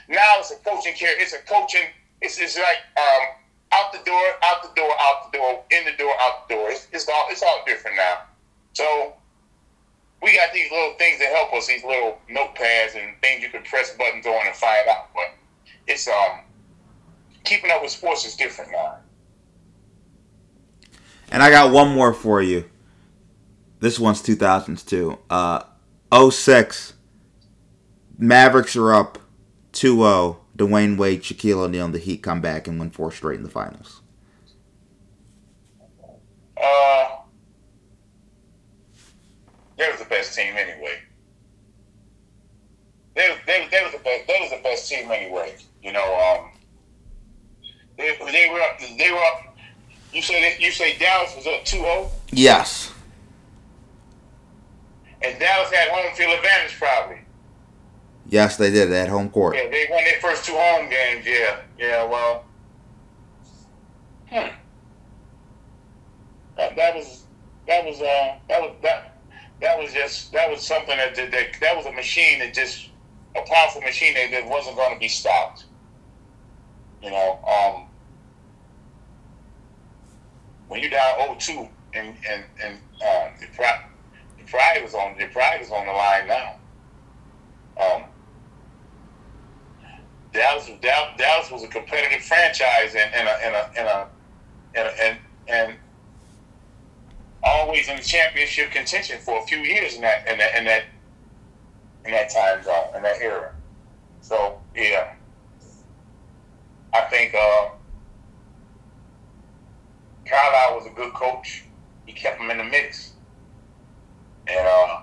Now 0.08 0.38
it's 0.38 0.50
a 0.50 0.56
coaching 0.56 0.94
care. 0.94 1.20
It's 1.20 1.32
a 1.32 1.42
coaching. 1.46 1.86
It's, 2.20 2.38
it's 2.38 2.56
like 2.56 2.78
um, 2.96 3.22
out 3.72 3.92
the 3.92 3.98
door, 4.04 4.22
out 4.42 4.62
the 4.62 4.80
door, 4.80 4.90
out 5.00 5.32
the 5.32 5.38
door, 5.38 5.64
in 5.70 5.84
the 5.84 5.96
door, 5.98 6.14
out 6.20 6.48
the 6.48 6.54
door. 6.54 6.70
It's, 6.70 6.86
it's 6.92 7.08
all 7.08 7.26
it's 7.30 7.42
all 7.42 7.62
different 7.66 7.96
now. 7.96 8.22
So 8.74 9.14
we 10.22 10.34
got 10.36 10.52
these 10.52 10.70
little 10.70 10.94
things 10.98 11.18
that 11.18 11.34
help 11.34 11.52
us, 11.52 11.66
these 11.66 11.84
little 11.84 12.18
notepads 12.30 12.94
and 12.94 13.18
things 13.20 13.42
you 13.42 13.50
can 13.50 13.62
press 13.64 13.94
buttons 13.96 14.26
on 14.26 14.46
and 14.46 14.54
find 14.54 14.88
out. 14.88 15.08
But 15.14 15.34
it's 15.86 16.08
um 16.08 16.40
keeping 17.44 17.70
up 17.70 17.82
with 17.82 17.90
sports 17.90 18.24
is 18.24 18.36
different 18.36 18.70
now. 18.72 18.96
And 21.30 21.42
I 21.42 21.50
got 21.50 21.72
one 21.72 21.88
more 21.94 22.12
for 22.12 22.42
you. 22.42 22.68
This 23.80 23.98
one's 23.98 24.22
2000s 24.22 24.86
too. 24.86 25.18
Uh, 25.30 25.62
06. 26.30 26.92
Mavericks 28.18 28.76
are 28.76 28.92
up 28.92 29.18
2-0. 29.72 30.36
Dwyane 30.56 30.98
Wade, 30.98 31.22
Shaquille 31.22 31.64
O'Neal, 31.64 31.86
and 31.86 31.94
the 31.94 31.98
Heat 31.98 32.22
come 32.22 32.42
back 32.42 32.68
and 32.68 32.78
win 32.78 32.90
four 32.90 33.10
straight 33.10 33.38
in 33.38 33.42
the 33.42 33.48
finals. 33.48 34.02
Uh, 36.62 37.08
they 39.78 39.90
was 39.90 39.98
the 39.98 40.06
best 40.08 40.36
team 40.36 40.54
anyway. 40.56 40.98
They, 43.16 43.34
they, 43.46 43.68
they 43.70 43.82
was 43.82 43.92
the 43.92 43.98
best. 43.98 44.26
They 44.28 44.38
was 44.40 44.50
the 44.50 44.60
best 44.62 44.88
team 44.88 45.10
anyway. 45.10 45.56
You 45.82 45.92
know, 45.92 46.38
um, 46.38 46.50
they, 47.98 48.16
they 48.30 48.48
were 48.52 48.60
up. 48.60 48.78
They 48.98 49.10
were 49.10 49.18
up. 49.18 49.56
You 50.12 50.22
say 50.22 50.40
that 50.42 50.60
you 50.60 50.70
say 50.70 50.96
Dallas 50.98 51.34
was 51.34 51.46
up 51.46 51.64
2-0, 51.64 52.08
Yes. 52.32 52.92
and 55.22 55.38
Dallas 55.38 55.72
had 55.72 55.88
home 55.88 56.14
field 56.14 56.34
advantage 56.34 56.78
probably. 56.78 57.18
Yes, 58.28 58.56
they 58.56 58.70
did. 58.70 58.90
They 58.90 58.98
had 58.98 59.08
home 59.08 59.30
court. 59.30 59.56
Yeah, 59.56 59.68
they 59.70 59.86
won 59.90 60.04
their 60.04 60.20
first 60.20 60.44
two 60.44 60.52
home 60.54 60.88
games. 60.90 61.26
Yeah, 61.26 61.60
yeah. 61.78 62.04
Well, 62.04 62.44
hmm. 64.28 64.48
That, 66.56 66.76
that 66.76 66.94
was 66.94 67.24
that 67.66 67.84
was 67.84 68.00
uh 68.00 68.36
that 68.48 68.60
was 68.60 68.74
that 68.82 69.18
that 69.60 69.78
was 69.78 69.92
just 69.92 70.32
that 70.32 70.50
was 70.50 70.60
something 70.66 70.96
that 70.96 71.14
that, 71.14 71.30
that, 71.30 71.46
that 71.60 71.76
was 71.76 71.86
a 71.86 71.92
machine 71.92 72.38
that 72.40 72.52
just 72.54 72.90
a 73.34 73.42
powerful 73.46 73.80
machine 73.80 74.14
that, 74.14 74.30
that 74.30 74.46
wasn't 74.48 74.76
going 74.76 74.92
to 74.94 75.00
be 75.00 75.08
stopped. 75.08 75.64
You 77.02 77.10
know, 77.10 77.38
um, 77.44 77.86
when 80.68 80.80
you're 80.80 80.90
down 80.90 81.18
0-2 81.18 81.68
and 81.94 82.16
and 82.28 82.44
and 82.62 82.78
uh, 83.04 83.28
the 83.40 83.46
pride, 83.54 83.84
the 84.38 84.44
pride 84.44 84.80
was 84.82 84.94
on 84.94 85.16
the 85.18 85.26
pride 85.26 85.60
is 85.60 85.70
on 85.70 85.86
the 85.86 85.92
line 85.92 86.28
now. 86.28 86.54
Um, 87.80 88.02
Dallas, 90.32 90.70
Dallas, 90.80 91.10
Dallas 91.18 91.50
was 91.50 91.62
a 91.64 91.68
competitive 91.68 92.22
franchise 92.22 92.94
and 92.94 93.12
and 93.14 93.28
a, 93.28 93.46
and 93.46 93.54
a, 93.54 93.70
and 93.76 93.88
a, 93.88 94.08
and 94.74 94.88
and 95.00 95.18
and 95.48 95.78
always 97.42 97.88
in 97.88 97.96
the 97.96 98.02
championship 98.02 98.70
contention 98.70 99.18
for 99.18 99.38
a 99.38 99.42
few 99.42 99.58
years 99.58 99.94
in 99.94 100.02
that 100.02 100.26
in 100.28 100.38
that 100.38 100.56
in 100.56 100.64
that 100.64 100.84
in 102.04 102.12
that 102.12 102.30
time 102.30 102.62
zone 102.62 102.96
in 102.96 103.02
that 103.02 103.20
era. 103.20 103.52
So 104.20 104.58
yeah, 104.74 105.14
I 106.92 107.00
think 107.02 107.34
uh, 107.34 107.70
Carlisle 110.28 110.76
was 110.76 110.86
a 110.86 110.90
good 110.90 111.12
coach. 111.14 111.64
He 112.06 112.12
kept 112.12 112.38
them 112.38 112.50
in 112.50 112.58
the 112.58 112.64
mix, 112.64 113.12
and 114.46 114.66
uh, 114.66 115.02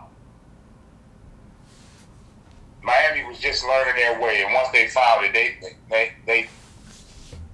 Miami 2.84 3.26
was 3.26 3.40
just 3.40 3.64
learning 3.66 3.96
their 3.96 4.20
way. 4.22 4.44
And 4.44 4.54
once 4.54 4.70
they 4.70 4.88
found 4.88 5.26
it, 5.26 5.34
they 5.34 5.58
they 5.90 6.12
they 6.26 6.50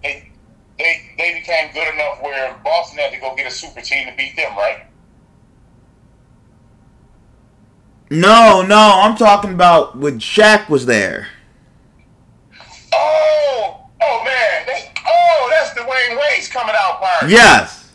they 0.03 0.31
they, 0.77 1.09
they 1.17 1.33
became 1.35 1.71
good 1.73 1.93
enough 1.93 2.21
where 2.21 2.55
Boston 2.63 2.99
had 2.99 3.13
to 3.13 3.19
go 3.19 3.35
get 3.35 3.47
a 3.47 3.51
super 3.51 3.81
team 3.81 4.07
to 4.07 4.15
beat 4.15 4.35
them, 4.35 4.55
right? 4.57 4.85
No, 8.09 8.61
no, 8.61 8.99
I'm 9.01 9.17
talking 9.17 9.53
about 9.53 9.97
when 9.97 10.19
Shaq 10.19 10.69
was 10.69 10.85
there. 10.85 11.29
Oh, 12.93 13.84
oh 14.05 14.23
man, 14.23 14.65
they, 14.67 14.91
oh 15.07 15.49
that's 15.49 15.71
Dwyane 15.71 16.19
Wade's 16.19 16.47
coming 16.47 16.75
out 16.77 17.01
party. 17.01 17.33
Yes. 17.33 17.85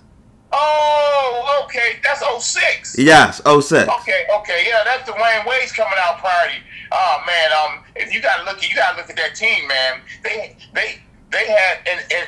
Oh, 0.52 1.62
okay, 1.64 2.00
that's 2.02 2.20
06. 2.20 2.98
Yes, 2.98 3.40
06. 3.44 3.72
Okay, 3.72 4.26
okay, 4.38 4.64
yeah, 4.66 4.82
that's 4.84 5.08
Dwyane 5.08 5.46
Wade's 5.46 5.72
coming 5.72 5.98
out 6.04 6.18
party. 6.18 6.58
Oh 6.90 7.22
man, 7.26 7.50
um, 7.52 7.84
if 7.94 8.12
you 8.12 8.20
gotta 8.20 8.44
look, 8.44 8.60
you 8.68 8.74
gotta 8.74 8.96
look 8.96 9.08
at 9.08 9.16
that 9.16 9.36
team, 9.36 9.68
man. 9.68 10.00
They, 10.24 10.56
they, 10.74 10.98
they 11.30 11.46
had, 11.46 11.78
and, 11.86 12.00
and 12.12 12.26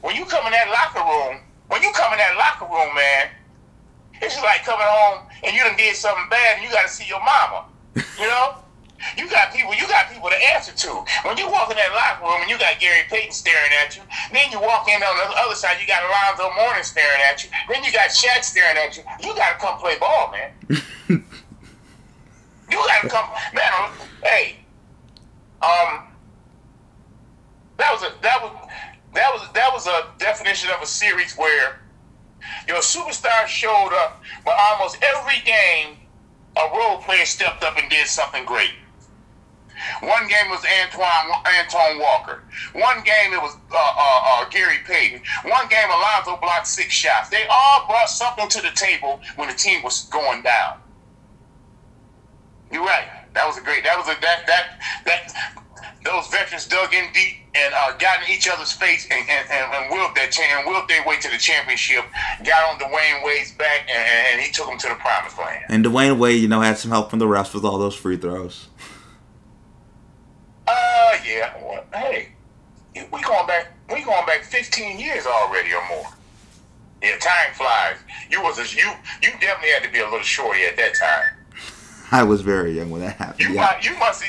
when 0.00 0.14
you 0.14 0.24
come 0.26 0.46
in 0.46 0.52
that 0.52 0.70
locker 0.70 1.02
room, 1.02 1.40
when 1.68 1.82
you 1.82 1.90
come 1.92 2.12
in 2.12 2.18
that 2.18 2.36
locker 2.38 2.72
room, 2.72 2.94
man, 2.94 3.28
it's 4.22 4.34
just 4.34 4.44
like 4.44 4.64
coming 4.64 4.86
home 4.86 5.26
and 5.42 5.54
you 5.54 5.62
done 5.62 5.76
did 5.76 5.96
something 5.96 6.28
bad 6.30 6.58
and 6.58 6.64
you 6.64 6.72
gotta 6.72 6.88
see 6.88 7.06
your 7.08 7.20
mama. 7.20 7.64
You 7.94 8.28
know? 8.28 8.58
You 9.16 9.28
got 9.28 9.52
people, 9.52 9.74
you 9.74 9.86
got 9.88 10.10
people 10.10 10.28
to 10.28 10.38
answer 10.54 10.72
to. 10.72 11.04
When 11.24 11.36
you 11.36 11.50
walk 11.50 11.70
in 11.70 11.76
that 11.76 11.92
locker 11.92 12.24
room 12.24 12.42
and 12.42 12.50
you 12.50 12.58
got 12.58 12.80
Gary 12.80 13.04
Payton 13.08 13.32
staring 13.32 13.72
at 13.84 13.96
you, 13.96 14.02
then 14.32 14.50
you 14.50 14.60
walk 14.60 14.88
in 14.88 15.02
on 15.02 15.30
the 15.30 15.36
other 15.36 15.54
side, 15.54 15.76
you 15.80 15.86
got 15.86 16.02
Alonzo 16.02 16.54
Mourning 16.56 16.84
staring 16.84 17.20
at 17.30 17.44
you, 17.44 17.50
then 17.68 17.84
you 17.84 17.92
got 17.92 18.10
Shaq 18.10 18.42
staring 18.42 18.76
at 18.76 18.96
you. 18.96 19.02
You 19.20 19.34
gotta 19.34 19.58
come 19.58 19.78
play 19.78 19.98
ball, 19.98 20.32
man. 20.32 20.50
you 21.08 21.22
gotta 22.70 23.08
come, 23.08 23.28
man. 23.54 23.90
Hey, 24.22 24.56
um, 25.62 26.06
that 27.76 27.92
was 27.92 28.02
a 28.02 28.12
that 28.22 28.42
was 28.42 28.52
that 29.14 29.30
was 29.32 29.48
that 29.52 29.72
was 29.72 29.86
a 29.86 30.06
definition 30.18 30.70
of 30.70 30.82
a 30.82 30.86
series 30.86 31.36
where 31.36 31.80
your 32.68 32.78
superstar 32.78 33.46
showed 33.46 33.92
up, 34.04 34.22
but 34.44 34.54
almost 34.58 34.98
every 35.02 35.40
game, 35.44 35.96
a 36.56 36.76
role 36.76 36.98
player 36.98 37.24
stepped 37.24 37.62
up 37.62 37.78
and 37.78 37.90
did 37.90 38.06
something 38.06 38.44
great. 38.44 38.70
One 40.00 40.28
game 40.28 40.48
was 40.50 40.64
Antoine 40.82 41.30
Antoine 41.60 41.98
Walker. 41.98 42.42
One 42.72 43.02
game 43.04 43.32
it 43.32 43.40
was 43.40 43.56
uh, 43.70 43.76
uh, 43.76 44.20
uh, 44.24 44.48
Gary 44.48 44.78
Payton. 44.86 45.20
One 45.44 45.68
game 45.68 45.88
Alonzo 45.88 46.38
blocked 46.40 46.66
six 46.66 46.92
shots. 46.92 47.28
They 47.28 47.44
all 47.50 47.86
brought 47.86 48.08
something 48.08 48.48
to 48.48 48.62
the 48.62 48.72
table 48.74 49.20
when 49.36 49.48
the 49.48 49.54
team 49.54 49.82
was 49.82 50.04
going 50.04 50.42
down. 50.42 50.78
You're 52.70 52.84
right. 52.84 53.08
That 53.34 53.46
was 53.46 53.58
a 53.58 53.60
great. 53.60 53.84
That 53.84 53.96
was 53.96 54.08
a 54.08 54.20
that 54.20 54.46
that 54.46 54.80
that. 55.04 55.62
Those 56.04 56.28
veterans 56.28 56.68
dug 56.68 56.94
in 56.94 57.12
deep 57.12 57.34
and 57.56 57.74
uh, 57.74 57.96
got 57.98 58.22
in 58.22 58.30
each 58.32 58.48
other's 58.48 58.70
face 58.70 59.08
and 59.10 59.28
and, 59.28 59.50
and, 59.50 59.74
and 59.74 59.90
willed 59.90 60.14
that 60.14 60.30
cha- 60.30 60.42
and 60.56 60.64
willed 60.64 60.88
their 60.88 61.04
way 61.04 61.18
to 61.18 61.28
the 61.28 61.36
championship. 61.36 62.04
Got 62.44 62.62
on 62.72 62.78
Dwyane 62.78 63.24
Wade's 63.24 63.50
back 63.52 63.88
and, 63.92 64.06
and 64.32 64.40
he 64.40 64.52
took 64.52 64.68
them 64.68 64.78
to 64.78 64.88
the 64.88 64.94
promised 64.94 65.36
land. 65.36 65.64
And 65.68 65.84
Dwyane 65.84 66.16
Wade, 66.18 66.40
you 66.40 66.46
know, 66.46 66.60
had 66.60 66.78
some 66.78 66.92
help 66.92 67.10
from 67.10 67.18
the 67.18 67.26
refs 67.26 67.52
with 67.52 67.64
all 67.64 67.78
those 67.78 67.96
free 67.96 68.16
throws. 68.16 68.68
Uh, 70.68 71.16
yeah. 71.26 71.54
Well, 71.62 71.84
hey, 71.94 72.28
we 72.94 73.20
going 73.22 73.46
back. 73.46 73.68
We 73.92 74.02
going 74.02 74.26
back 74.26 74.42
15 74.42 74.98
years 74.98 75.26
already 75.26 75.72
or 75.72 75.86
more. 75.88 76.06
Yeah, 77.02 77.16
time 77.18 77.52
flies. 77.54 77.96
You 78.30 78.42
was 78.42 78.58
a, 78.58 78.62
you 78.76 78.90
you 79.22 79.30
definitely 79.40 79.70
had 79.70 79.82
to 79.84 79.90
be 79.92 80.00
a 80.00 80.04
little 80.04 80.20
shorty 80.22 80.64
at 80.64 80.76
that 80.76 80.94
time. 80.98 81.62
I 82.10 82.22
was 82.22 82.40
very 82.40 82.72
young 82.72 82.90
when 82.90 83.02
that 83.02 83.16
happened. 83.16 83.40
You 83.40 83.54
Yeah. 83.54 83.62
might, 83.62 83.84
you 83.84 83.96
must. 83.98 84.24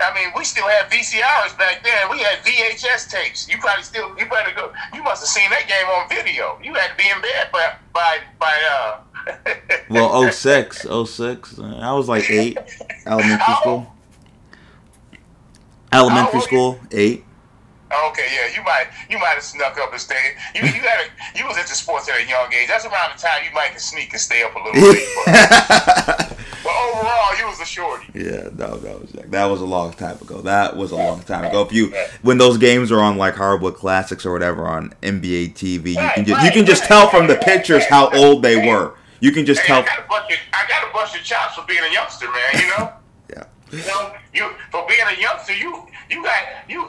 I 0.00 0.14
mean, 0.14 0.32
we 0.36 0.44
still 0.44 0.66
had 0.68 0.88
VCRs 0.90 1.58
back 1.58 1.82
then. 1.82 2.08
We 2.10 2.18
had 2.20 2.38
VHS 2.44 3.10
tapes. 3.10 3.48
You 3.48 3.58
probably 3.58 3.82
still. 3.82 4.08
You 4.18 4.26
better 4.26 4.52
go. 4.54 4.72
You 4.94 5.02
must 5.02 5.22
have 5.22 5.28
seen 5.28 5.50
that 5.50 5.66
game 5.68 5.86
on 5.88 6.08
video. 6.08 6.58
You 6.62 6.72
had 6.74 6.90
to 6.90 6.96
be 6.96 7.08
in 7.10 7.20
bed 7.20 7.48
by 7.52 7.74
by 7.92 8.18
by. 8.38 8.62
Uh, 8.70 9.00
Well, 9.90 10.30
06, 10.30 10.86
06. 11.06 11.58
uh, 11.58 11.78
I 11.82 11.92
was 11.92 12.08
like 12.08 12.30
eight, 12.30 12.56
elementary 13.06 13.54
school. 13.60 13.92
Elementary 15.92 16.30
oh, 16.32 16.36
old 16.36 16.44
school, 16.44 16.80
eight. 16.92 17.24
Oh, 17.90 18.08
okay, 18.10 18.26
yeah, 18.34 18.54
you 18.54 18.62
might 18.62 18.86
you 19.08 19.18
might 19.18 19.34
have 19.34 19.42
snuck 19.42 19.78
up 19.78 19.92
and 19.92 20.00
stayed. 20.00 20.36
You 20.54 20.60
you 20.62 20.72
had 20.72 21.06
a, 21.06 21.38
you 21.38 21.46
was 21.46 21.56
into 21.56 21.74
sports 21.74 22.08
at 22.08 22.20
a 22.20 22.28
young 22.28 22.52
age. 22.52 22.68
That's 22.68 22.84
around 22.84 23.16
the 23.16 23.20
time 23.20 23.42
you 23.48 23.54
might 23.54 23.70
can 23.70 23.80
sneak 23.80 24.12
and 24.12 24.20
stay 24.20 24.42
up 24.42 24.54
a 24.54 24.58
little 24.58 24.92
bit. 24.92 25.08
But, 25.24 26.36
but 26.64 26.72
overall, 26.72 27.38
you 27.38 27.46
was 27.46 27.60
a 27.60 27.64
shorty. 27.64 28.06
Yeah, 28.14 28.50
no, 28.54 28.76
that 28.76 29.00
was 29.00 29.12
that 29.12 29.46
was 29.46 29.60
a 29.62 29.64
long 29.64 29.94
time 29.94 30.18
ago. 30.20 30.42
That 30.42 30.76
was 30.76 30.92
a 30.92 30.96
long 30.96 31.22
time 31.22 31.44
ago. 31.46 31.62
If 31.62 31.72
you 31.72 31.94
when 32.20 32.36
those 32.36 32.58
games 32.58 32.92
are 32.92 33.00
on 33.00 33.16
like 33.16 33.36
Hardwood 33.36 33.76
Classics 33.76 34.26
or 34.26 34.32
whatever 34.34 34.66
on 34.66 34.90
NBA 35.02 35.54
TV, 35.54 35.90
you 35.90 36.10
can 36.14 36.24
just 36.26 36.44
you 36.44 36.50
can 36.50 36.66
just 36.66 36.84
tell 36.84 37.08
from 37.08 37.26
the 37.26 37.36
pictures 37.36 37.86
how 37.86 38.10
old 38.10 38.42
they 38.42 38.68
were. 38.68 38.96
You 39.20 39.32
can 39.32 39.46
just 39.46 39.62
Hey, 39.62 39.72
I 39.72 39.82
tell. 39.82 39.84
got 39.84 40.04
a 40.04 40.08
bunch 40.08 40.32
of 40.32 40.38
I 40.52 40.68
got 40.68 40.88
a 40.88 40.92
bunch 40.92 41.18
of 41.18 41.24
chops 41.24 41.54
for 41.54 41.64
being 41.66 41.82
a 41.82 41.92
youngster, 41.92 42.26
man. 42.26 42.62
You 42.62 42.68
know. 42.68 42.92
You 43.70 43.86
know, 43.86 44.14
you 44.32 44.50
for 44.70 44.86
being 44.86 45.00
a 45.16 45.20
youngster, 45.20 45.54
you 45.54 45.86
you 46.10 46.22
got 46.22 46.42
you 46.68 46.88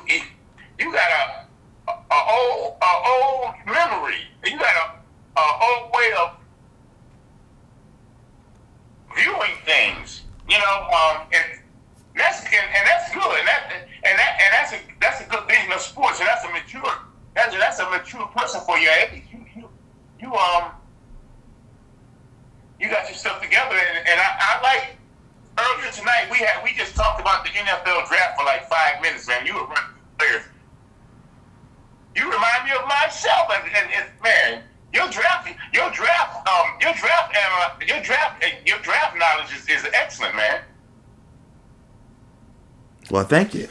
Well, 43.20 43.28
thank 43.28 43.54
you. 43.54 43.68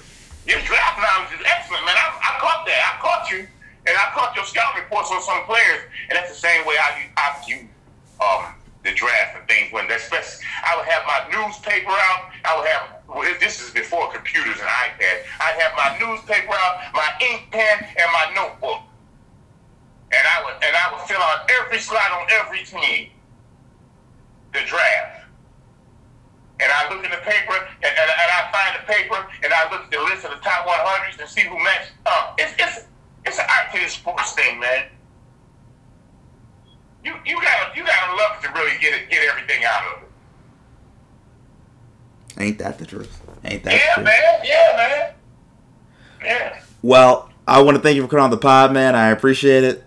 I 47.58 47.60
want 47.60 47.76
to 47.76 47.82
thank 47.82 47.96
you 47.96 48.02
for 48.02 48.08
coming 48.08 48.22
on 48.22 48.30
the 48.30 48.36
pod, 48.36 48.72
man. 48.72 48.94
I 48.94 49.08
appreciate 49.08 49.64
it. 49.64 49.84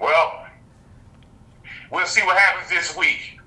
Well, 0.00 0.46
we'll 1.90 2.06
see 2.06 2.22
what 2.22 2.38
happens 2.38 2.70
this 2.70 2.96
week. 2.96 3.38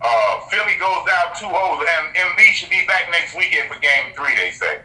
Uh, 0.00 0.40
Philly 0.48 0.76
goes 0.78 1.04
down 1.08 1.34
two 1.36 1.46
holes, 1.46 1.84
and 1.88 2.14
Embiid 2.14 2.52
should 2.52 2.70
be 2.70 2.86
back 2.86 3.10
next 3.10 3.34
weekend 3.34 3.68
for 3.68 3.80
Game 3.80 4.14
Three. 4.14 4.36
They 4.36 4.52
say. 4.52 4.82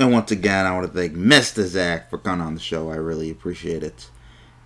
And 0.00 0.10
once 0.10 0.32
again, 0.32 0.66
I 0.66 0.74
want 0.74 0.88
to 0.88 0.92
thank 0.92 1.12
Mr. 1.12 1.64
Zach 1.64 2.10
for 2.10 2.18
coming 2.18 2.44
on 2.44 2.56
the 2.56 2.60
show. 2.60 2.90
I 2.90 2.96
really 2.96 3.30
appreciate 3.30 3.84
it. 3.84 4.10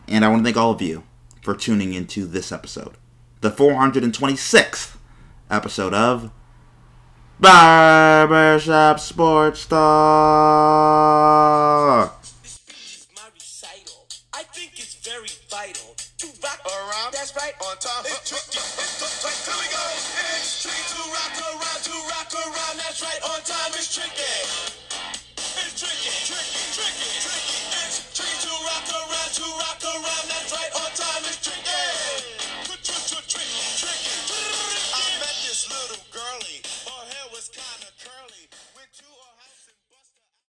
And 0.09 0.25
I 0.25 0.29
want 0.29 0.41
to 0.41 0.45
thank 0.45 0.57
all 0.57 0.71
of 0.71 0.81
you 0.81 1.03
for 1.43 1.55
tuning 1.55 1.93
into 1.93 2.25
this 2.25 2.51
episode, 2.51 2.95
the 3.43 3.51
426th 3.51 4.97
episode 5.51 5.93
of 5.93 6.31
Barbershop 7.41 9.01
Sports 9.01 9.67
Talk. 9.67 9.85